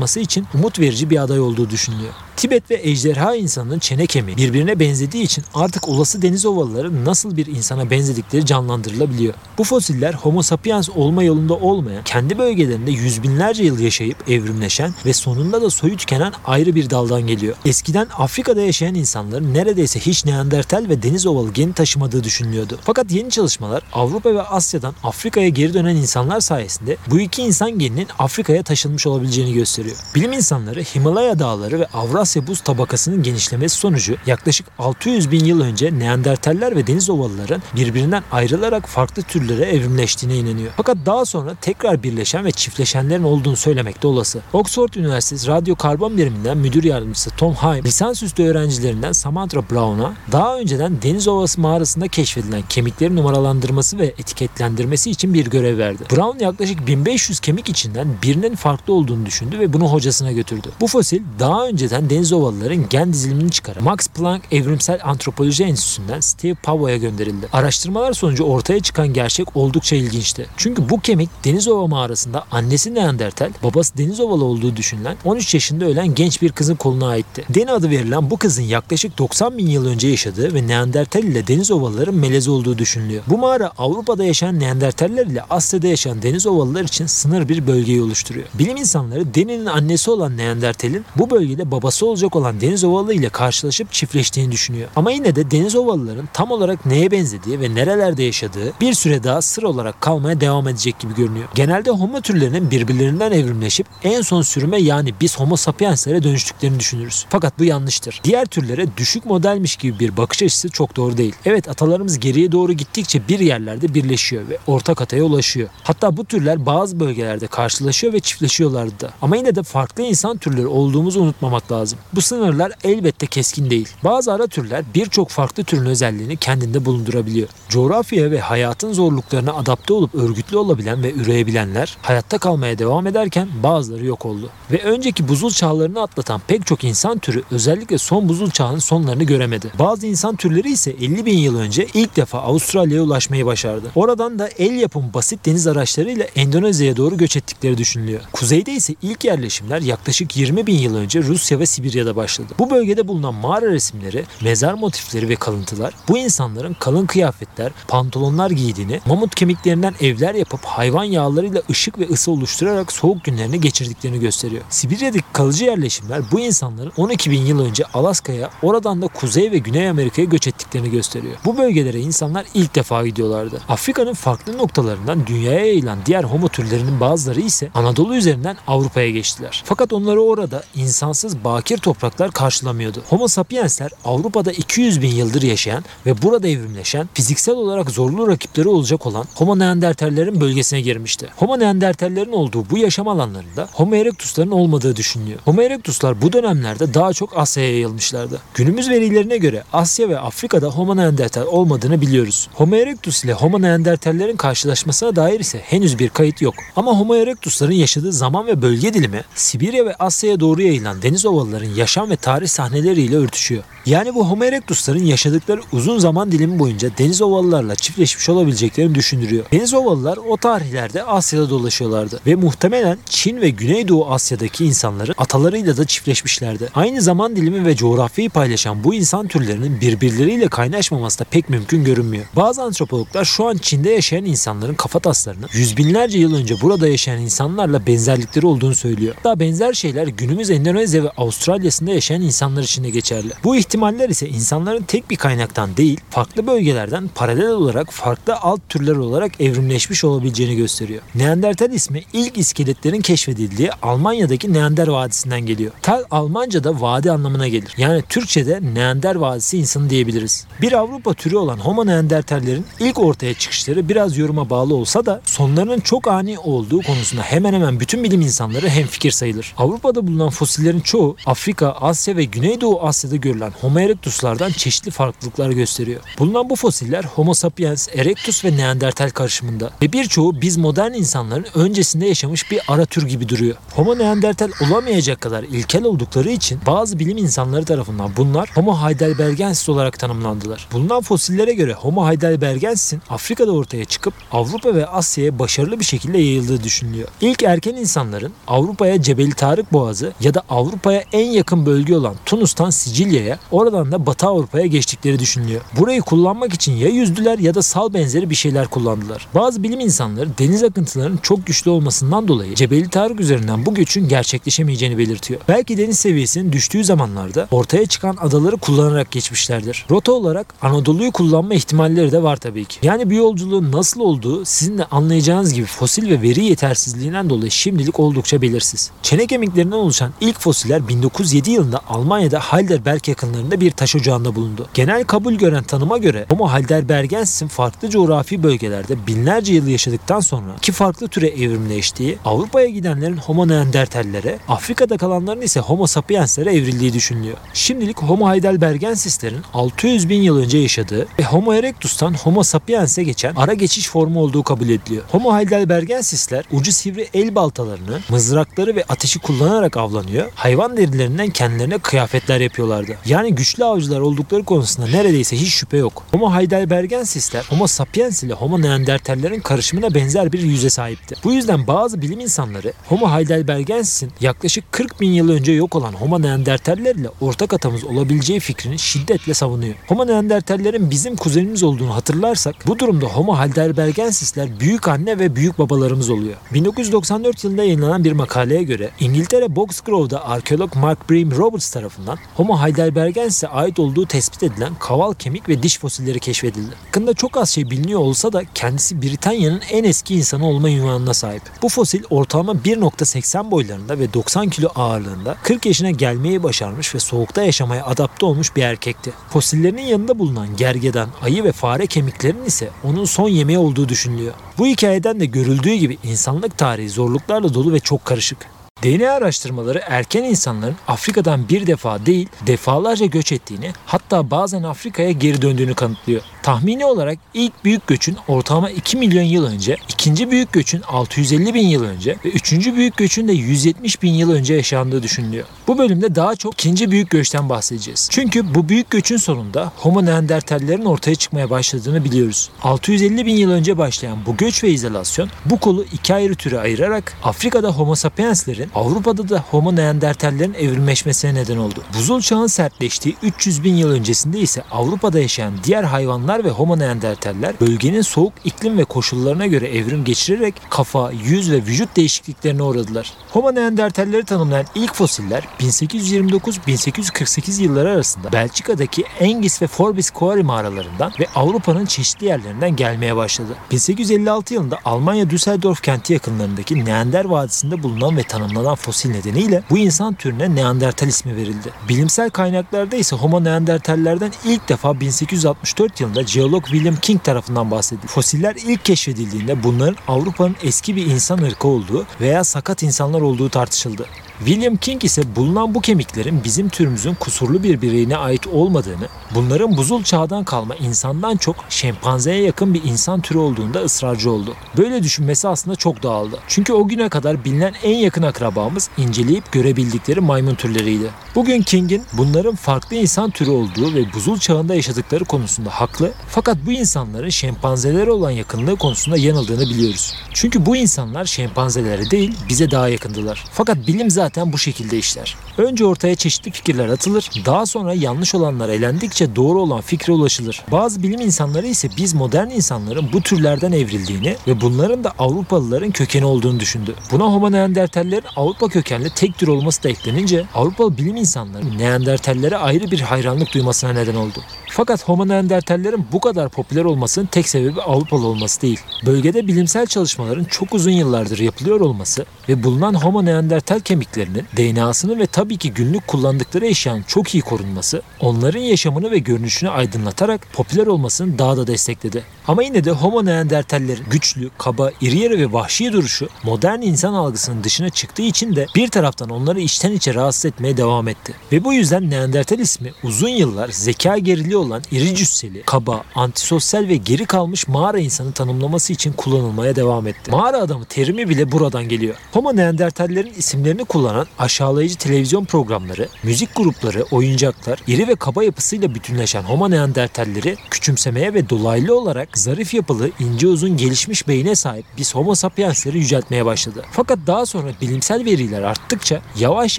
aydınlatması 0.00 0.20
için 0.20 0.46
umut 0.54 0.80
verici 0.80 1.10
bir 1.10 1.22
aday 1.22 1.40
olduğu 1.40 1.70
düşünülüyor. 1.70 2.12
Tibet 2.36 2.70
ve 2.70 2.80
ejderha 2.82 3.36
insanının 3.36 3.78
çene 3.78 4.06
kemiği 4.06 4.36
birbirine 4.36 4.80
benzediği 4.80 5.22
için 5.24 5.44
artık 5.54 5.88
olası 5.88 6.22
deniz 6.22 6.46
ovalıları 6.46 7.04
nasıl 7.04 7.36
bir 7.36 7.46
insana 7.46 7.90
benzedikleri 7.90 8.46
canlandırılabiliyor. 8.46 9.34
Bu 9.58 9.64
fosiller 9.64 10.14
Homo 10.14 10.42
sapiens 10.42 10.88
olma 10.96 11.22
yolunda 11.22 11.54
olmayan, 11.54 12.04
kendi 12.04 12.38
bölgelerinde 12.38 12.90
yüz 12.90 13.22
binlerce 13.22 13.64
yıl 13.64 13.78
yaşayıp 13.78 14.30
evrimleşen 14.30 14.94
ve 15.06 15.12
sonunda 15.12 15.62
da 15.62 15.70
soyu 15.70 15.96
tükenen 15.96 16.32
ayrı 16.46 16.74
bir 16.74 16.90
daldan 16.90 17.26
geliyor. 17.26 17.56
Eskiden 17.64 18.06
Afrika'da 18.18 18.60
yaşayan 18.60 18.94
insanların 18.94 19.54
neredeyse 19.54 20.00
hiç 20.00 20.24
Neandertal 20.24 20.88
ve 20.88 21.02
deniz 21.02 21.26
ovalı 21.26 21.52
geni 21.52 21.72
taşımadığı 21.72 22.24
düşünülüyordu. 22.24 22.78
Fakat 22.82 23.12
yeni 23.12 23.30
çalışmalar 23.30 23.82
Avrupa 23.92 24.34
ve 24.34 24.42
Asya'dan 24.42 24.94
Afrika'ya 25.04 25.48
geri 25.48 25.74
dönen 25.74 25.96
insanlar 25.96 26.40
sayesinde 26.40 26.96
bu 27.10 27.20
iki 27.20 27.42
insan 27.42 27.78
geninin 27.78 28.06
Afrika'ya 28.18 28.62
taşınmış 28.62 29.06
olabileceğini 29.06 29.52
gösteriyor. 29.54 29.89
Bilim 30.14 30.32
insanları 30.32 30.80
Himalaya 30.80 31.38
dağları 31.38 31.80
ve 31.80 31.86
Avrasya 31.86 32.46
buz 32.46 32.60
tabakasının 32.60 33.22
genişlemesi 33.22 33.76
sonucu 33.76 34.16
yaklaşık 34.26 34.66
600 34.78 35.30
bin 35.30 35.44
yıl 35.44 35.60
önce 35.60 35.98
Neandertaller 35.98 36.76
ve 36.76 36.86
deniz 36.86 37.10
ovalıların 37.10 37.62
birbirinden 37.76 38.22
ayrılarak 38.32 38.88
farklı 38.88 39.22
türlere 39.22 39.64
evrimleştiğine 39.64 40.36
inanıyor. 40.36 40.72
Fakat 40.76 40.96
daha 41.06 41.24
sonra 41.24 41.54
tekrar 41.60 42.02
birleşen 42.02 42.44
ve 42.44 42.52
çiftleşenlerin 42.52 43.22
olduğunu 43.22 43.56
söylemek 43.56 44.02
de 44.02 44.06
olası. 44.06 44.40
Oxford 44.52 44.94
Üniversitesi 44.94 45.46
Radyo 45.46 45.76
Karbon 45.76 46.16
Biriminden 46.16 46.58
müdür 46.58 46.84
yardımcısı 46.84 47.30
Tom 47.30 47.54
Haim, 47.54 47.84
lisansüstü 47.84 48.42
öğrencilerinden 48.42 49.12
Samantha 49.12 49.70
Brown'a 49.70 50.14
daha 50.32 50.58
önceden 50.58 51.02
deniz 51.02 51.28
ovası 51.28 51.60
mağarasında 51.60 52.08
keşfedilen 52.08 52.62
kemikleri 52.68 53.16
numaralandırması 53.16 53.98
ve 53.98 54.06
etiketlendirmesi 54.06 55.10
için 55.10 55.34
bir 55.34 55.46
görev 55.46 55.78
verdi. 55.78 56.04
Brown 56.10 56.44
yaklaşık 56.44 56.86
1500 56.86 57.40
kemik 57.40 57.68
içinden 57.68 58.08
birinin 58.22 58.56
farklı 58.56 58.94
olduğunu 58.94 59.26
düşündü 59.26 59.58
ve 59.58 59.72
bunu 59.72 59.79
hocasına 59.84 60.32
götürdü. 60.32 60.68
Bu 60.80 60.86
fosil 60.86 61.22
daha 61.38 61.66
önceden 61.66 62.10
deniz 62.10 62.32
ovalıların 62.32 62.88
gen 62.88 63.12
dizilimini 63.12 63.50
çıkaran 63.50 63.84
Max 63.84 64.08
Planck 64.08 64.52
Evrimsel 64.52 65.00
Antropoloji 65.04 65.64
Enstitüsü'nden 65.64 66.20
Steve 66.20 66.54
Pavo'ya 66.54 66.96
gönderildi. 66.96 67.48
Araştırmalar 67.52 68.12
sonucu 68.12 68.44
ortaya 68.44 68.80
çıkan 68.80 69.12
gerçek 69.12 69.56
oldukça 69.56 69.96
ilginçti. 69.96 70.46
Çünkü 70.56 70.88
bu 70.88 71.00
kemik 71.00 71.30
deniz 71.44 71.68
ova 71.68 71.86
mağarasında 71.86 72.44
annesi 72.50 72.94
Neandertal, 72.94 73.50
babası 73.62 73.98
deniz 73.98 74.20
ovalı 74.20 74.44
olduğu 74.44 74.76
düşünülen 74.76 75.16
13 75.24 75.54
yaşında 75.54 75.84
ölen 75.84 76.14
genç 76.14 76.42
bir 76.42 76.52
kızın 76.52 76.74
koluna 76.76 77.08
aitti. 77.08 77.44
Deni 77.48 77.70
adı 77.70 77.90
verilen 77.90 78.30
bu 78.30 78.36
kızın 78.36 78.62
yaklaşık 78.62 79.18
90 79.18 79.58
bin 79.58 79.66
yıl 79.66 79.86
önce 79.86 80.08
yaşadığı 80.08 80.54
ve 80.54 80.66
Neandertal 80.66 81.22
ile 81.22 81.46
deniz 81.46 81.70
ovalıların 81.70 82.14
melezi 82.14 82.50
olduğu 82.50 82.78
düşünülüyor. 82.78 83.22
Bu 83.26 83.38
mağara 83.38 83.72
Avrupa'da 83.78 84.24
yaşayan 84.24 84.60
Neandertaller 84.60 85.26
ile 85.26 85.42
Asya'da 85.50 85.86
yaşayan 85.86 86.22
deniz 86.22 86.46
ovalılar 86.46 86.84
için 86.84 87.06
sınır 87.06 87.48
bir 87.48 87.66
bölgeyi 87.66 88.02
oluşturuyor. 88.02 88.46
Bilim 88.54 88.76
insanları 88.76 89.34
Deni'nin 89.34 89.66
annesi 89.70 90.10
olan 90.10 90.36
Neandertal'in 90.36 91.04
bu 91.16 91.30
bölgede 91.30 91.70
babası 91.70 92.06
olacak 92.06 92.36
olan 92.36 92.60
deniz 92.60 92.84
ovalı 92.84 93.14
ile 93.14 93.28
karşılaşıp 93.28 93.92
çiftleştiğini 93.92 94.52
düşünüyor. 94.52 94.88
Ama 94.96 95.10
yine 95.10 95.36
de 95.36 95.50
deniz 95.50 95.76
ovalıların 95.76 96.28
tam 96.32 96.50
olarak 96.50 96.86
neye 96.86 97.10
benzediği 97.10 97.60
ve 97.60 97.74
nerelerde 97.74 98.22
yaşadığı 98.22 98.72
bir 98.80 98.94
süre 98.94 99.24
daha 99.24 99.42
sır 99.42 99.62
olarak 99.62 100.00
kalmaya 100.00 100.40
devam 100.40 100.68
edecek 100.68 100.98
gibi 100.98 101.14
görünüyor. 101.14 101.48
Genelde 101.54 101.90
homo 101.90 102.20
türlerinin 102.20 102.70
birbirlerinden 102.70 103.32
evrimleşip 103.32 103.86
en 104.04 104.22
son 104.22 104.42
sürüme 104.42 104.80
yani 104.80 105.14
biz 105.20 105.38
homo 105.38 105.56
sapienslere 105.56 106.22
dönüştüklerini 106.22 106.80
düşünürüz. 106.80 107.26
Fakat 107.28 107.58
bu 107.58 107.64
yanlıştır. 107.64 108.20
Diğer 108.24 108.46
türlere 108.46 108.96
düşük 108.96 109.26
modelmiş 109.26 109.76
gibi 109.76 109.98
bir 109.98 110.16
bakış 110.16 110.42
açısı 110.42 110.68
çok 110.68 110.96
doğru 110.96 111.16
değil. 111.16 111.34
Evet 111.44 111.68
atalarımız 111.68 112.18
geriye 112.18 112.52
doğru 112.52 112.72
gittikçe 112.72 113.28
bir 113.28 113.38
yerlerde 113.40 113.94
birleşiyor 113.94 114.48
ve 114.48 114.58
ortak 114.66 115.02
ataya 115.02 115.24
ulaşıyor. 115.24 115.68
Hatta 115.82 116.16
bu 116.16 116.24
türler 116.24 116.66
bazı 116.66 117.00
bölgelerde 117.00 117.46
karşılaşıyor 117.46 118.12
ve 118.12 118.20
çiftleşiyorlardı 118.20 119.00
da. 119.00 119.10
Ama 119.22 119.36
yine 119.36 119.49
de 119.54 119.62
farklı 119.62 120.02
insan 120.02 120.38
türleri 120.38 120.66
olduğumuzu 120.66 121.20
unutmamak 121.20 121.72
lazım. 121.72 121.98
Bu 122.14 122.20
sınırlar 122.20 122.72
elbette 122.84 123.26
keskin 123.26 123.70
değil. 123.70 123.88
Bazı 124.04 124.32
ara 124.32 124.46
türler 124.46 124.84
birçok 124.94 125.28
farklı 125.28 125.64
türün 125.64 125.86
özelliğini 125.86 126.36
kendinde 126.36 126.84
bulundurabiliyor. 126.84 127.48
Coğrafyaya 127.68 128.30
ve 128.30 128.40
hayatın 128.40 128.92
zorluklarına 128.92 129.52
adapte 129.52 129.92
olup 129.92 130.14
örgütlü 130.14 130.56
olabilen 130.56 131.02
ve 131.02 131.12
üreyebilenler 131.12 131.96
hayatta 132.02 132.38
kalmaya 132.38 132.78
devam 132.78 133.06
ederken 133.06 133.48
bazıları 133.62 134.06
yok 134.06 134.26
oldu. 134.26 134.50
Ve 134.70 134.82
önceki 134.82 135.28
buzul 135.28 135.50
çağlarını 135.50 136.02
atlatan 136.02 136.40
pek 136.46 136.66
çok 136.66 136.84
insan 136.84 137.18
türü 137.18 137.42
özellikle 137.50 137.98
son 137.98 138.28
buzul 138.28 138.50
çağının 138.50 138.78
sonlarını 138.78 139.24
göremedi. 139.24 139.72
Bazı 139.78 140.06
insan 140.06 140.36
türleri 140.36 140.72
ise 140.72 140.90
50 140.90 141.26
bin 141.26 141.38
yıl 141.38 141.58
önce 141.58 141.86
ilk 141.94 142.16
defa 142.16 142.38
Avustralya'ya 142.38 143.02
ulaşmayı 143.02 143.46
başardı. 143.46 143.86
Oradan 143.94 144.38
da 144.38 144.48
el 144.48 144.72
yapım 144.72 145.14
basit 145.14 145.46
deniz 145.46 145.66
araçlarıyla 145.66 146.24
Endonezya'ya 146.24 146.96
doğru 146.96 147.16
göç 147.16 147.36
ettikleri 147.36 147.78
düşünülüyor. 147.78 148.20
Kuzeyde 148.32 148.72
ise 148.72 148.94
ilk 149.02 149.24
yerleşimler 149.40 149.82
yaklaşık 149.82 150.36
20 150.36 150.66
bin 150.66 150.78
yıl 150.78 150.96
önce 150.96 151.22
Rusya 151.22 151.58
ve 151.58 151.66
Sibirya'da 151.66 152.16
başladı. 152.16 152.54
Bu 152.58 152.70
bölgede 152.70 153.08
bulunan 153.08 153.34
mağara 153.34 153.66
resimleri, 153.66 154.24
mezar 154.40 154.74
motifleri 154.74 155.28
ve 155.28 155.36
kalıntılar 155.36 155.94
bu 156.08 156.18
insanların 156.18 156.76
kalın 156.80 157.06
kıyafetler, 157.06 157.72
pantolonlar 157.88 158.50
giydiğini, 158.50 159.00
mamut 159.06 159.34
kemiklerinden 159.34 159.94
evler 160.00 160.34
yapıp 160.34 160.64
hayvan 160.64 161.04
yağlarıyla 161.04 161.62
ışık 161.70 161.98
ve 161.98 162.08
ısı 162.08 162.30
oluşturarak 162.30 162.92
soğuk 162.92 163.24
günlerini 163.24 163.60
geçirdiklerini 163.60 164.20
gösteriyor. 164.20 164.62
Sibirya'daki 164.70 165.24
kalıcı 165.32 165.64
yerleşimler 165.64 166.22
bu 166.32 166.40
insanların 166.40 166.92
12 166.96 167.30
bin 167.30 167.42
yıl 167.42 167.60
önce 167.60 167.84
Alaska'ya, 167.84 168.50
oradan 168.62 169.02
da 169.02 169.06
Kuzey 169.06 169.50
ve 169.52 169.58
Güney 169.58 169.88
Amerika'ya 169.88 170.28
göç 170.28 170.46
ettiklerini 170.48 170.90
gösteriyor. 170.90 171.34
Bu 171.44 171.58
bölgelere 171.58 172.00
insanlar 172.00 172.46
ilk 172.54 172.74
defa 172.74 173.06
gidiyorlardı. 173.06 173.60
Afrika'nın 173.68 174.14
farklı 174.14 174.58
noktalarından 174.58 175.26
dünyaya 175.26 175.66
yayılan 175.66 175.98
diğer 176.06 176.24
homo 176.24 176.48
türlerinin 176.48 177.00
bazıları 177.00 177.40
ise 177.40 177.70
Anadolu 177.74 178.16
üzerinden 178.16 178.56
Avrupa'ya 178.66 179.10
geçtiler. 179.30 179.62
Fakat 179.64 179.92
onları 179.92 180.22
orada 180.22 180.62
insansız 180.74 181.44
bakir 181.44 181.78
topraklar 181.78 182.30
karşılamıyordu. 182.30 183.02
Homo 183.08 183.28
sapiensler 183.28 183.90
Avrupa'da 184.04 184.52
200 184.52 185.02
bin 185.02 185.08
yıldır 185.08 185.42
yaşayan 185.42 185.84
ve 186.06 186.22
burada 186.22 186.48
evrimleşen, 186.48 187.08
fiziksel 187.14 187.54
olarak 187.54 187.90
zorlu 187.90 188.28
rakipleri 188.28 188.68
olacak 188.68 189.06
olan 189.06 189.24
Homo 189.34 189.58
neandertallerin 189.58 190.40
bölgesine 190.40 190.80
girmişti. 190.80 191.28
Homo 191.36 191.58
neandertallerin 191.58 192.32
olduğu 192.32 192.70
bu 192.70 192.78
yaşam 192.78 193.08
alanlarında 193.08 193.68
Homo 193.72 193.94
erectusların 193.94 194.50
olmadığı 194.50 194.96
düşünülüyor. 194.96 195.38
Homo 195.44 195.62
erectuslar 195.62 196.22
bu 196.22 196.32
dönemlerde 196.32 196.94
daha 196.94 197.12
çok 197.12 197.38
Asya'ya 197.38 197.70
yayılmışlardı. 197.70 198.40
Günümüz 198.54 198.90
verilerine 198.90 199.36
göre 199.36 199.64
Asya 199.72 200.08
ve 200.08 200.18
Afrika'da 200.18 200.66
Homo 200.66 200.96
neandertal 200.96 201.46
olmadığını 201.46 202.00
biliyoruz. 202.00 202.48
Homo 202.54 202.76
erectus 202.76 203.24
ile 203.24 203.32
Homo 203.32 203.62
neandertallerin 203.62 204.36
karşılaşmasına 204.36 205.16
dair 205.16 205.40
ise 205.40 205.58
henüz 205.58 205.98
bir 205.98 206.08
kayıt 206.08 206.42
yok. 206.42 206.54
Ama 206.76 206.98
Homo 206.98 207.14
erectusların 207.14 207.72
yaşadığı 207.72 208.12
zaman 208.12 208.46
ve 208.46 208.62
bölge 208.62 208.94
dilimi 208.94 209.19
Sibirya 209.34 209.86
ve 209.86 209.94
Asya'ya 209.94 210.40
doğru 210.40 210.62
yayılan 210.62 211.02
deniz 211.02 211.26
ovalıların 211.26 211.74
yaşam 211.74 212.10
ve 212.10 212.16
tarih 212.16 212.48
sahneleriyle 212.48 213.16
örtüşüyor. 213.16 213.62
Yani 213.86 214.14
bu 214.14 214.30
Homo 214.30 214.44
erectusların 214.44 215.04
yaşadıkları 215.04 215.60
uzun 215.72 215.98
zaman 215.98 216.32
dilimi 216.32 216.58
boyunca 216.58 216.90
deniz 216.98 217.22
ovalılarla 217.22 217.74
çiftleşmiş 217.74 218.28
olabileceklerini 218.28 218.94
düşündürüyor. 218.94 219.44
Deniz 219.52 219.74
ovalılar 219.74 220.16
o 220.16 220.36
tarihlerde 220.36 221.04
Asya'da 221.04 221.50
dolaşıyorlardı 221.50 222.20
ve 222.26 222.34
muhtemelen 222.34 222.98
Çin 223.06 223.40
ve 223.40 223.50
Güneydoğu 223.50 224.10
Asya'daki 224.10 224.64
insanların 224.64 225.14
atalarıyla 225.18 225.76
da 225.76 225.84
çiftleşmişlerdi. 225.84 226.68
Aynı 226.74 227.02
zaman 227.02 227.36
dilimi 227.36 227.66
ve 227.66 227.76
coğrafyayı 227.76 228.30
paylaşan 228.30 228.84
bu 228.84 228.94
insan 228.94 229.28
türlerinin 229.28 229.80
birbirleriyle 229.80 230.48
kaynaşmaması 230.48 231.18
da 231.18 231.24
pek 231.24 231.48
mümkün 231.48 231.84
görünmüyor. 231.84 232.24
Bazı 232.36 232.62
antropologlar 232.62 233.24
şu 233.24 233.48
an 233.48 233.56
Çin'de 233.56 233.90
yaşayan 233.90 234.24
insanların 234.24 234.74
kafataslarının 234.74 235.48
yüz 235.52 235.76
binlerce 235.76 236.18
yıl 236.18 236.34
önce 236.34 236.60
burada 236.60 236.88
yaşayan 236.88 237.20
insanlarla 237.20 237.86
benzerlikleri 237.86 238.46
olduğunu 238.46 238.74
söylüyor. 238.74 239.09
Daha 239.24 239.40
benzer 239.40 239.72
şeyler 239.72 240.06
günümüz 240.06 240.50
Endonezya 240.50 241.04
ve 241.04 241.10
Avustralya'sında 241.10 241.90
yaşayan 241.90 242.22
insanlar 242.22 242.62
için 242.62 242.84
de 242.84 242.90
geçerli. 242.90 243.32
Bu 243.44 243.56
ihtimaller 243.56 244.08
ise 244.08 244.28
insanların 244.28 244.82
tek 244.82 245.10
bir 245.10 245.16
kaynaktan 245.16 245.76
değil, 245.76 246.00
farklı 246.10 246.46
bölgelerden 246.46 247.10
paralel 247.14 247.50
olarak 247.50 247.92
farklı 247.92 248.36
alt 248.36 248.60
türler 248.68 248.96
olarak 248.96 249.40
evrimleşmiş 249.40 250.04
olabileceğini 250.04 250.56
gösteriyor. 250.56 251.02
Neandertal 251.14 251.72
ismi 251.72 252.02
ilk 252.12 252.38
iskeletlerin 252.38 253.00
keşfedildiği 253.00 253.70
Almanya'daki 253.82 254.52
Neander 254.52 254.88
Vadisi'nden 254.88 255.40
geliyor. 255.40 255.72
Tal 255.82 256.04
Almanca'da 256.10 256.80
vadi 256.80 257.10
anlamına 257.10 257.48
gelir. 257.48 257.74
Yani 257.76 258.02
Türkçe'de 258.08 258.60
Neander 258.74 259.14
Vadisi 259.14 259.58
insanı 259.58 259.90
diyebiliriz. 259.90 260.46
Bir 260.60 260.72
Avrupa 260.72 261.14
türü 261.14 261.36
olan 261.36 261.58
Homo 261.58 261.86
neandertallerin 261.86 262.66
ilk 262.80 262.98
ortaya 262.98 263.34
çıkışları 263.34 263.88
biraz 263.88 264.18
yoruma 264.18 264.50
bağlı 264.50 264.74
olsa 264.74 265.06
da 265.06 265.20
sonlarının 265.24 265.80
çok 265.80 266.08
ani 266.08 266.38
olduğu 266.38 266.82
konusunda 266.82 267.22
hemen 267.22 267.54
hemen 267.54 267.80
bütün 267.80 268.04
bilim 268.04 268.20
insanları 268.20 268.68
hemfikir 268.68 268.99
sayılır. 269.08 269.54
Avrupa'da 269.58 270.06
bulunan 270.06 270.30
fosillerin 270.30 270.80
çoğu 270.80 271.16
Afrika, 271.26 271.72
Asya 271.72 272.16
ve 272.16 272.24
Güneydoğu 272.24 272.82
Asya'da 272.82 273.16
görülen 273.16 273.52
Homo 273.60 273.80
erectuslardan 273.80 274.50
çeşitli 274.50 274.90
farklılıklar 274.90 275.50
gösteriyor. 275.50 276.00
Bulunan 276.18 276.50
bu 276.50 276.56
fosiller 276.56 277.04
Homo 277.04 277.34
sapiens, 277.34 277.88
erectus 277.94 278.44
ve 278.44 278.56
neandertal 278.56 279.10
karışımında 279.10 279.70
ve 279.82 279.92
birçoğu 279.92 280.40
biz 280.40 280.56
modern 280.56 280.92
insanların 280.92 281.46
öncesinde 281.54 282.06
yaşamış 282.06 282.50
bir 282.50 282.60
ara 282.68 282.86
tür 282.86 283.06
gibi 283.08 283.28
duruyor. 283.28 283.56
Homo 283.74 283.98
neandertal 283.98 284.50
olamayacak 284.66 285.20
kadar 285.20 285.42
ilkel 285.42 285.84
oldukları 285.84 286.30
için 286.30 286.60
bazı 286.66 286.98
bilim 286.98 287.16
insanları 287.16 287.64
tarafından 287.64 288.10
bunlar 288.16 288.50
Homo 288.54 288.88
heidelbergensis 288.88 289.68
olarak 289.68 289.98
tanımlandılar. 289.98 290.68
Bulunan 290.72 291.02
fosillere 291.02 291.52
göre 291.52 291.72
Homo 291.72 292.08
heidelbergensis'in 292.08 293.02
Afrika'da 293.10 293.52
ortaya 293.52 293.84
çıkıp 293.84 294.14
Avrupa 294.32 294.74
ve 294.74 294.86
Asya'ya 294.86 295.38
başarılı 295.38 295.80
bir 295.80 295.84
şekilde 295.84 296.18
yayıldığı 296.18 296.64
düşünülüyor. 296.64 297.08
İlk 297.20 297.42
erken 297.42 297.74
insanların 297.74 298.32
Avrupa'ya 298.46 298.89
Cebeli 298.98 299.34
Tarık 299.34 299.72
Boğazı 299.72 300.12
ya 300.20 300.34
da 300.34 300.42
Avrupa'ya 300.48 301.04
en 301.12 301.30
yakın 301.30 301.66
bölge 301.66 301.96
olan 301.96 302.14
Tunus'tan 302.26 302.70
Sicilya'ya, 302.70 303.38
oradan 303.50 303.92
da 303.92 304.06
Batı 304.06 304.26
Avrupa'ya 304.26 304.66
geçtikleri 304.66 305.18
düşünülüyor. 305.18 305.60
Burayı 305.78 306.00
kullanmak 306.00 306.54
için 306.54 306.72
ya 306.72 306.88
yüzdüler 306.88 307.38
ya 307.38 307.54
da 307.54 307.62
sal 307.62 307.94
benzeri 307.94 308.30
bir 308.30 308.34
şeyler 308.34 308.66
kullandılar. 308.66 309.28
Bazı 309.34 309.62
bilim 309.62 309.80
insanları 309.80 310.28
deniz 310.38 310.64
akıntılarının 310.64 311.16
çok 311.16 311.46
güçlü 311.46 311.70
olmasından 311.70 312.28
dolayı 312.28 312.54
Cebeli 312.54 312.88
Tarık 312.88 313.20
üzerinden 313.20 313.66
bu 313.66 313.74
göçün 313.74 314.08
gerçekleşemeyeceğini 314.08 314.98
belirtiyor. 314.98 315.40
Belki 315.48 315.78
deniz 315.78 315.98
seviyesinin 315.98 316.52
düştüğü 316.52 316.84
zamanlarda 316.84 317.48
ortaya 317.50 317.86
çıkan 317.86 318.16
adaları 318.20 318.56
kullanarak 318.56 319.10
geçmişlerdir. 319.10 319.86
Rota 319.90 320.12
olarak 320.12 320.54
Anadolu'yu 320.62 321.12
kullanma 321.12 321.54
ihtimalleri 321.54 322.12
de 322.12 322.22
var 322.22 322.36
tabii 322.36 322.64
ki. 322.64 322.78
Yani 322.82 323.10
bu 323.10 323.14
yolculuğun 323.14 323.72
nasıl 323.72 324.00
olduğu 324.00 324.44
sizin 324.44 324.78
de 324.78 324.84
anlayacağınız 324.84 325.54
gibi 325.54 325.66
fosil 325.66 326.10
ve 326.10 326.22
veri 326.22 326.44
yetersizliğinden 326.44 327.30
dolayı 327.30 327.50
şimdilik 327.50 328.00
oldukça 328.00 328.42
belirsiz. 328.42 328.79
Çene 329.02 329.26
kemiklerinden 329.26 329.76
oluşan 329.76 330.12
ilk 330.20 330.40
fosiller 330.40 330.88
1907 330.88 331.50
yılında 331.50 331.80
Almanya'da 331.88 332.40
Heidelberg 332.40 333.08
yakınlarında 333.08 333.60
bir 333.60 333.70
taş 333.70 333.96
ocağında 333.96 334.34
bulundu. 334.34 334.68
Genel 334.74 335.04
kabul 335.04 335.34
gören 335.34 335.62
tanıma 335.64 335.98
göre 335.98 336.26
Homo 336.30 336.48
heidelbergensis'in 336.48 337.48
farklı 337.48 337.90
coğrafi 337.90 338.42
bölgelerde 338.42 339.06
binlerce 339.06 339.54
yıl 339.54 339.66
yaşadıktan 339.66 340.20
sonra 340.20 340.52
iki 340.56 340.72
farklı 340.72 341.08
türe 341.08 341.26
evrimleştiği, 341.28 342.18
Avrupa'ya 342.24 342.68
gidenlerin 342.68 343.16
Homo 343.16 343.48
neandertallere, 343.48 344.38
Afrika'da 344.48 344.96
kalanların 344.96 345.40
ise 345.40 345.60
Homo 345.60 345.86
sapienslere 345.86 346.54
evrildiği 346.54 346.92
düşünülüyor. 346.92 347.36
Şimdilik 347.54 348.02
Homo 348.02 348.30
heidelbergensislerin 348.30 349.42
600 349.54 350.08
bin 350.08 350.22
yıl 350.22 350.38
önce 350.38 350.58
yaşadığı 350.58 351.06
ve 351.18 351.24
Homo 351.24 351.54
erectus'tan 351.54 352.14
Homo 352.14 352.42
sapiens'e 352.42 353.02
geçen 353.02 353.34
ara 353.34 353.54
geçiş 353.54 353.88
formu 353.88 354.20
olduğu 354.20 354.42
kabul 354.42 354.68
ediliyor. 354.68 355.02
Homo 355.10 355.36
heidelbergensisler 355.36 356.44
ucu 356.52 356.72
sivri 356.72 357.08
el 357.14 357.34
baltalarını, 357.34 358.00
mızrakları 358.08 358.69
ve 358.76 358.84
ateşi 358.88 359.18
kullanarak 359.18 359.76
avlanıyor. 359.76 360.30
Hayvan 360.34 360.76
derilerinden 360.76 361.30
kendilerine 361.30 361.78
kıyafetler 361.78 362.40
yapıyorlardı. 362.40 362.96
Yani 363.06 363.34
güçlü 363.34 363.64
avcılar 363.64 364.00
oldukları 364.00 364.42
konusunda 364.42 364.88
neredeyse 364.88 365.36
hiç 365.36 365.48
şüphe 365.48 365.76
yok. 365.76 366.02
Homo 366.10 366.34
heidelbergensisler 366.34 367.44
Homo 367.48 367.66
sapiens 367.66 368.22
ile 368.22 368.32
Homo 368.32 368.62
neandertallerin 368.62 369.40
karışımına 369.40 369.94
benzer 369.94 370.32
bir 370.32 370.42
yüze 370.42 370.70
sahipti. 370.70 371.14
Bu 371.24 371.32
yüzden 371.32 371.66
bazı 371.66 372.02
bilim 372.02 372.20
insanları 372.20 372.72
Homo 372.88 373.10
heidelbergensis'in 373.10 374.12
yaklaşık 374.20 374.72
40 374.72 375.00
bin 375.00 375.10
yıl 375.10 375.28
önce 375.28 375.52
yok 375.52 375.76
olan 375.76 375.92
Homo 375.92 376.22
neandertaller 376.22 376.94
ile 376.94 377.08
ortak 377.20 377.54
atamız 377.54 377.84
olabileceği 377.84 378.40
fikrini 378.40 378.78
şiddetle 378.78 379.34
savunuyor. 379.34 379.74
Homo 379.86 380.06
neandertallerin 380.06 380.90
bizim 380.90 381.16
kuzenimiz 381.16 381.62
olduğunu 381.62 381.94
hatırlarsak 381.94 382.54
bu 382.66 382.78
durumda 382.78 383.06
Homo 383.06 383.38
heidelbergensisler 383.38 384.60
büyük 384.60 384.88
anne 384.88 385.18
ve 385.18 385.36
büyük 385.36 385.58
babalarımız 385.58 386.10
oluyor. 386.10 386.36
1994 386.54 387.44
yılında 387.44 387.64
yayınlanan 387.64 388.04
bir 388.04 388.12
makaleye 388.50 388.62
göre 388.62 388.90
İngiltere 389.00 389.56
Boxgrove'da 389.56 390.24
arkeolog 390.24 390.76
Mark 390.76 391.10
Bream 391.10 391.30
Roberts 391.30 391.70
tarafından 391.70 392.18
Homo 392.34 392.62
heidelbergensis'e 392.62 393.48
ait 393.48 393.78
olduğu 393.78 394.06
tespit 394.06 394.42
edilen 394.42 394.74
kaval 394.74 395.14
kemik 395.14 395.48
ve 395.48 395.62
diş 395.62 395.78
fosilleri 395.78 396.20
keşfedildi. 396.20 396.74
Hakkında 396.86 397.14
çok 397.14 397.36
az 397.36 397.50
şey 397.50 397.70
biliniyor 397.70 398.00
olsa 398.00 398.32
da 398.32 398.42
kendisi 398.54 399.02
Britanya'nın 399.02 399.60
en 399.70 399.84
eski 399.84 400.14
insanı 400.14 400.46
olma 400.46 400.70
ünvanına 400.70 401.14
sahip. 401.14 401.42
Bu 401.62 401.68
fosil 401.68 402.02
ortalama 402.10 402.52
1.80 402.52 403.50
boylarında 403.50 403.98
ve 403.98 404.14
90 404.14 404.48
kilo 404.48 404.68
ağırlığında 404.74 405.36
40 405.42 405.66
yaşına 405.66 405.90
gelmeyi 405.90 406.42
başarmış 406.42 406.94
ve 406.94 406.98
soğukta 406.98 407.42
yaşamaya 407.42 407.86
adapte 407.86 408.26
olmuş 408.26 408.56
bir 408.56 408.62
erkekti. 408.62 409.12
Fosillerinin 409.28 409.82
yanında 409.82 410.18
bulunan 410.18 410.56
gergedan, 410.56 411.08
ayı 411.22 411.44
ve 411.44 411.52
fare 411.52 411.86
kemiklerinin 411.86 412.44
ise 412.44 412.70
onun 412.84 413.04
son 413.04 413.28
yemeği 413.28 413.58
olduğu 413.58 413.88
düşünülüyor. 413.88 414.34
Bu 414.58 414.66
hikayeden 414.66 415.20
de 415.20 415.26
görüldüğü 415.26 415.74
gibi 415.74 415.98
insanlık 416.04 416.58
tarihi 416.58 416.88
zorluklarla 416.88 417.54
dolu 417.54 417.72
ve 417.72 417.80
çok 417.80 418.04
karışık. 418.04 418.39
DNA 418.82 419.12
araştırmaları 419.12 419.82
erken 419.86 420.24
insanların 420.24 420.76
Afrika'dan 420.88 421.48
bir 421.48 421.66
defa 421.66 422.06
değil 422.06 422.28
defalarca 422.46 423.06
göç 423.06 423.32
ettiğini 423.32 423.72
hatta 423.86 424.30
bazen 424.30 424.62
Afrika'ya 424.62 425.10
geri 425.10 425.42
döndüğünü 425.42 425.74
kanıtlıyor. 425.74 426.22
Tahmini 426.42 426.84
olarak 426.84 427.18
ilk 427.34 427.64
büyük 427.64 427.86
göçün 427.86 428.16
ortalama 428.28 428.70
2 428.70 428.96
milyon 428.96 429.22
yıl 429.22 429.46
önce, 429.46 429.76
ikinci 429.88 430.30
büyük 430.30 430.52
göçün 430.52 430.82
650 430.82 431.54
bin 431.54 431.66
yıl 431.66 431.84
önce 431.84 432.16
ve 432.24 432.28
üçüncü 432.28 432.76
büyük 432.76 432.96
göçün 432.96 433.28
de 433.28 433.32
170 433.32 434.02
bin 434.02 434.12
yıl 434.12 434.30
önce 434.30 434.54
yaşandığı 434.54 435.02
düşünülüyor. 435.02 435.46
Bu 435.66 435.78
bölümde 435.78 436.14
daha 436.14 436.36
çok 436.36 436.54
ikinci 436.54 436.90
büyük 436.90 437.10
göçten 437.10 437.48
bahsedeceğiz. 437.48 438.08
Çünkü 438.10 438.54
bu 438.54 438.68
büyük 438.68 438.90
göçün 438.90 439.16
sonunda 439.16 439.72
Homo 439.76 440.04
neandertallerin 440.04 440.84
ortaya 440.84 441.14
çıkmaya 441.14 441.50
başladığını 441.50 442.04
biliyoruz. 442.04 442.50
650 442.62 443.26
bin 443.26 443.36
yıl 443.36 443.50
önce 443.50 443.78
başlayan 443.78 444.18
bu 444.26 444.36
göç 444.36 444.64
ve 444.64 444.68
izolasyon 444.70 445.28
bu 445.44 445.60
kolu 445.60 445.84
iki 445.92 446.14
ayrı 446.14 446.34
türe 446.34 446.60
ayırarak 446.60 447.12
Afrika'da 447.24 447.68
Homo 447.68 447.94
sapienslerin 447.94 448.70
Avrupa'da 448.74 449.28
da 449.28 449.44
Homo 449.50 449.76
neandertallerin 449.76 450.54
evrimleşmesine 450.54 451.34
neden 451.34 451.56
oldu. 451.56 451.82
Buzul 451.98 452.20
çağın 452.20 452.46
sertleştiği 452.46 453.16
300 453.22 453.64
bin 453.64 453.74
yıl 453.74 453.90
öncesinde 453.90 454.40
ise 454.40 454.62
Avrupa'da 454.70 455.20
yaşayan 455.20 455.52
diğer 455.64 455.84
hayvanlar 455.84 456.29
ve 456.38 456.50
Homo 456.50 456.78
neandertaller 456.78 457.60
bölgenin 457.60 458.02
soğuk 458.02 458.32
iklim 458.44 458.78
ve 458.78 458.84
koşullarına 458.84 459.46
göre 459.46 459.68
evrim 459.68 460.04
geçirerek 460.04 460.54
kafa, 460.70 461.10
yüz 461.10 461.50
ve 461.50 461.56
vücut 461.56 461.96
değişikliklerine 461.96 462.62
uğradılar. 462.62 463.12
Homo 463.30 463.54
neandertalleri 463.54 464.24
tanımlayan 464.24 464.66
ilk 464.74 464.94
fosiller 464.94 465.44
1829-1848 465.60 467.62
yılları 467.62 467.90
arasında 467.90 468.32
Belçika'daki 468.32 469.04
Engis 469.20 469.62
ve 469.62 469.66
Forbis 469.66 470.10
Quarry 470.10 470.42
mağaralarından 470.42 471.12
ve 471.20 471.26
Avrupa'nın 471.34 471.86
çeşitli 471.86 472.26
yerlerinden 472.26 472.76
gelmeye 472.76 473.16
başladı. 473.16 473.54
1856 473.70 474.54
yılında 474.54 474.78
Almanya 474.84 475.30
Düsseldorf 475.30 475.82
kenti 475.82 476.12
yakınlarındaki 476.12 476.84
Neander 476.84 477.24
Vadisi'nde 477.24 477.82
bulunan 477.82 478.16
ve 478.16 478.22
tanımlanan 478.22 478.74
fosil 478.74 479.10
nedeniyle 479.10 479.62
bu 479.70 479.78
insan 479.78 480.14
türüne 480.14 480.54
Neandertal 480.54 481.08
ismi 481.08 481.36
verildi. 481.36 481.70
Bilimsel 481.88 482.30
kaynaklarda 482.30 482.96
ise 482.96 483.16
Homo 483.16 483.44
neandertallerden 483.44 484.32
ilk 484.44 484.68
defa 484.68 485.00
1864 485.00 486.00
yılında 486.00 486.19
jeolog 486.26 486.64
William 486.64 486.96
King 486.96 487.24
tarafından 487.24 487.70
bahsedildi. 487.70 488.06
Fosiller 488.06 488.56
ilk 488.66 488.84
keşfedildiğinde 488.84 489.62
bunların 489.62 489.96
Avrupa'nın 490.08 490.56
eski 490.62 490.96
bir 490.96 491.06
insan 491.06 491.38
ırkı 491.38 491.68
olduğu 491.68 492.06
veya 492.20 492.44
sakat 492.44 492.82
insanlar 492.82 493.20
olduğu 493.20 493.48
tartışıldı. 493.50 494.06
William 494.44 494.76
King 494.76 495.04
ise 495.04 495.36
bulunan 495.36 495.74
bu 495.74 495.80
kemiklerin 495.80 496.44
bizim 496.44 496.68
türümüzün 496.68 497.14
kusurlu 497.14 497.62
bir 497.62 497.82
bireyine 497.82 498.16
ait 498.16 498.46
olmadığını, 498.46 499.08
bunların 499.34 499.76
buzul 499.76 500.02
çağdan 500.02 500.44
kalma 500.44 500.74
insandan 500.74 501.36
çok 501.36 501.56
şempanzeye 501.68 502.42
yakın 502.42 502.74
bir 502.74 502.84
insan 502.84 503.20
türü 503.20 503.38
olduğunda 503.38 503.82
ısrarcı 503.82 504.30
oldu. 504.30 504.54
Böyle 504.76 505.02
düşünmesi 505.02 505.48
aslında 505.48 505.76
çok 505.76 506.02
dağıldı. 506.02 506.38
Çünkü 506.48 506.72
o 506.72 506.88
güne 506.88 507.08
kadar 507.08 507.44
bilinen 507.44 507.74
en 507.82 507.96
yakın 507.96 508.22
akrabamız 508.22 508.90
inceleyip 508.96 509.52
görebildikleri 509.52 510.20
maymun 510.20 510.54
türleriydi. 510.54 511.10
Bugün 511.34 511.62
King'in 511.62 512.02
bunların 512.12 512.54
farklı 512.54 512.96
insan 512.96 513.30
türü 513.30 513.50
olduğu 513.50 513.94
ve 513.94 514.12
buzul 514.12 514.38
çağında 514.38 514.74
yaşadıkları 514.74 515.24
konusunda 515.24 515.70
haklı 515.70 516.12
fakat 516.28 516.56
bu 516.66 516.72
insanların 516.72 517.28
şempanzelere 517.28 518.10
olan 518.10 518.30
yakınlığı 518.30 518.76
konusunda 518.76 519.16
yanıldığını 519.18 519.70
biliyoruz. 519.70 520.14
Çünkü 520.32 520.66
bu 520.66 520.76
insanlar 520.76 521.24
şempanzelere 521.24 522.10
değil 522.10 522.34
bize 522.48 522.70
daha 522.70 522.88
yakındılar. 522.88 523.44
Fakat 523.52 523.86
bilim 523.86 524.10
zaten 524.10 524.29
bu 524.36 524.58
şekilde 524.58 524.98
işler. 524.98 525.36
Önce 525.58 525.84
ortaya 525.84 526.14
çeşitli 526.14 526.50
fikirler 526.50 526.88
atılır, 526.88 527.30
daha 527.46 527.66
sonra 527.66 527.94
yanlış 527.94 528.34
olanlar 528.34 528.68
elendikçe 528.68 529.36
doğru 529.36 529.60
olan 529.60 529.80
fikre 529.80 530.12
ulaşılır. 530.12 530.64
Bazı 530.72 531.02
bilim 531.02 531.20
insanları 531.20 531.66
ise 531.66 531.88
biz 531.96 532.14
modern 532.14 532.50
insanların 532.50 533.08
bu 533.12 533.20
türlerden 533.20 533.72
evrildiğini 533.72 534.36
ve 534.46 534.60
bunların 534.60 535.04
da 535.04 535.12
Avrupalıların 535.18 535.90
kökeni 535.90 536.24
olduğunu 536.24 536.60
düşündü. 536.60 536.94
Buna 537.12 537.24
Homo 537.24 537.52
neandertallerin 537.52 538.26
Avrupa 538.36 538.68
kökenli 538.68 539.10
tek 539.14 539.38
tür 539.38 539.48
olması 539.48 539.82
da 539.82 539.88
eklenince 539.88 540.44
Avrupalı 540.54 540.98
bilim 540.98 541.16
insanları 541.16 541.78
Neandertallere 541.78 542.56
ayrı 542.56 542.90
bir 542.90 543.00
hayranlık 543.00 543.54
duymasına 543.54 543.92
neden 543.92 544.14
oldu. 544.14 544.38
Fakat 544.70 545.08
Homo 545.08 545.28
neandertallerin 545.28 546.06
bu 546.12 546.20
kadar 546.20 546.48
popüler 546.48 546.84
olmasının 546.84 547.26
tek 547.26 547.48
sebebi 547.48 547.82
Avrupalı 547.82 548.26
olması 548.26 548.62
değil. 548.62 548.80
Bölgede 549.06 549.46
bilimsel 549.46 549.86
çalışmaların 549.86 550.44
çok 550.44 550.74
uzun 550.74 550.90
yıllardır 550.90 551.38
yapılıyor 551.38 551.80
olması 551.80 552.24
ve 552.48 552.62
bulunan 552.62 552.94
Homo 552.94 553.24
neandertal 553.24 553.80
kemiklerinin 554.20 554.74
DNA'sını 554.76 555.18
ve 555.18 555.26
tabii 555.26 555.56
ki 555.56 555.72
günlük 555.72 556.06
kullandıkları 556.06 556.66
eşyanın 556.66 557.02
çok 557.02 557.34
iyi 557.34 557.42
korunması, 557.42 558.02
onların 558.20 558.60
yaşamını 558.60 559.10
ve 559.10 559.18
görünüşünü 559.18 559.70
aydınlatarak 559.70 560.46
popüler 560.52 560.86
olmasını 560.86 561.38
daha 561.38 561.56
da 561.56 561.66
destekledi. 561.66 562.24
Ama 562.48 562.62
yine 562.62 562.84
de 562.84 562.90
Homo 562.90 563.24
neandertallerin 563.24 564.04
güçlü, 564.10 564.50
kaba, 564.58 564.90
iri 565.00 565.18
yarı 565.18 565.38
ve 565.38 565.52
vahşi 565.52 565.92
duruşu 565.92 566.28
modern 566.42 566.80
insan 566.80 567.14
algısının 567.14 567.64
dışına 567.64 567.90
çıktığı 567.90 568.22
için 568.22 568.56
de 568.56 568.66
bir 568.76 568.88
taraftan 568.88 569.30
onları 569.30 569.60
içten 569.60 569.92
içe 569.92 570.14
rahatsız 570.14 570.44
etmeye 570.44 570.76
devam 570.76 571.08
etti. 571.08 571.34
Ve 571.52 571.64
bu 571.64 571.72
yüzden 571.72 572.10
Neandertal 572.10 572.58
ismi 572.58 572.92
uzun 573.02 573.28
yıllar 573.28 573.68
zeka 573.68 574.18
geriliği 574.18 574.56
olan 574.56 574.82
iri 574.92 575.14
cüsseli, 575.14 575.62
kaba, 575.62 576.02
antisosyal 576.14 576.88
ve 576.88 576.96
geri 576.96 577.24
kalmış 577.24 577.68
mağara 577.68 577.98
insanı 577.98 578.32
tanımlaması 578.32 578.92
için 578.92 579.12
kullanılmaya 579.12 579.76
devam 579.76 580.06
etti. 580.06 580.30
Mağara 580.30 580.58
adamı 580.58 580.84
terimi 580.84 581.28
bile 581.28 581.52
buradan 581.52 581.88
geliyor. 581.88 582.14
Homo 582.32 582.56
Neandertallerin 582.56 583.34
isimlerini 583.34 583.84
kullanan 583.84 584.09
aşağılayıcı 584.38 584.96
televizyon 584.96 585.44
programları, 585.44 586.08
müzik 586.22 586.56
grupları, 586.56 587.02
oyuncaklar, 587.10 587.82
iri 587.86 588.08
ve 588.08 588.14
kaba 588.14 588.44
yapısıyla 588.44 588.94
bütünleşen 588.94 589.42
Homo 589.42 589.70
Neandertalleri 589.70 590.56
küçümsemeye 590.70 591.34
ve 591.34 591.50
dolaylı 591.50 591.98
olarak 591.98 592.38
zarif 592.38 592.74
yapılı, 592.74 593.10
ince 593.20 593.46
uzun 593.46 593.76
gelişmiş 593.76 594.28
beyine 594.28 594.54
sahip 594.54 594.84
biz 594.98 595.14
Homo 595.14 595.34
sapiensleri 595.34 595.98
yüceltmeye 595.98 596.44
başladı. 596.44 596.84
Fakat 596.92 597.18
daha 597.26 597.46
sonra 597.46 597.68
bilimsel 597.80 598.24
veriler 598.24 598.62
arttıkça 598.62 599.20
yavaş 599.38 599.78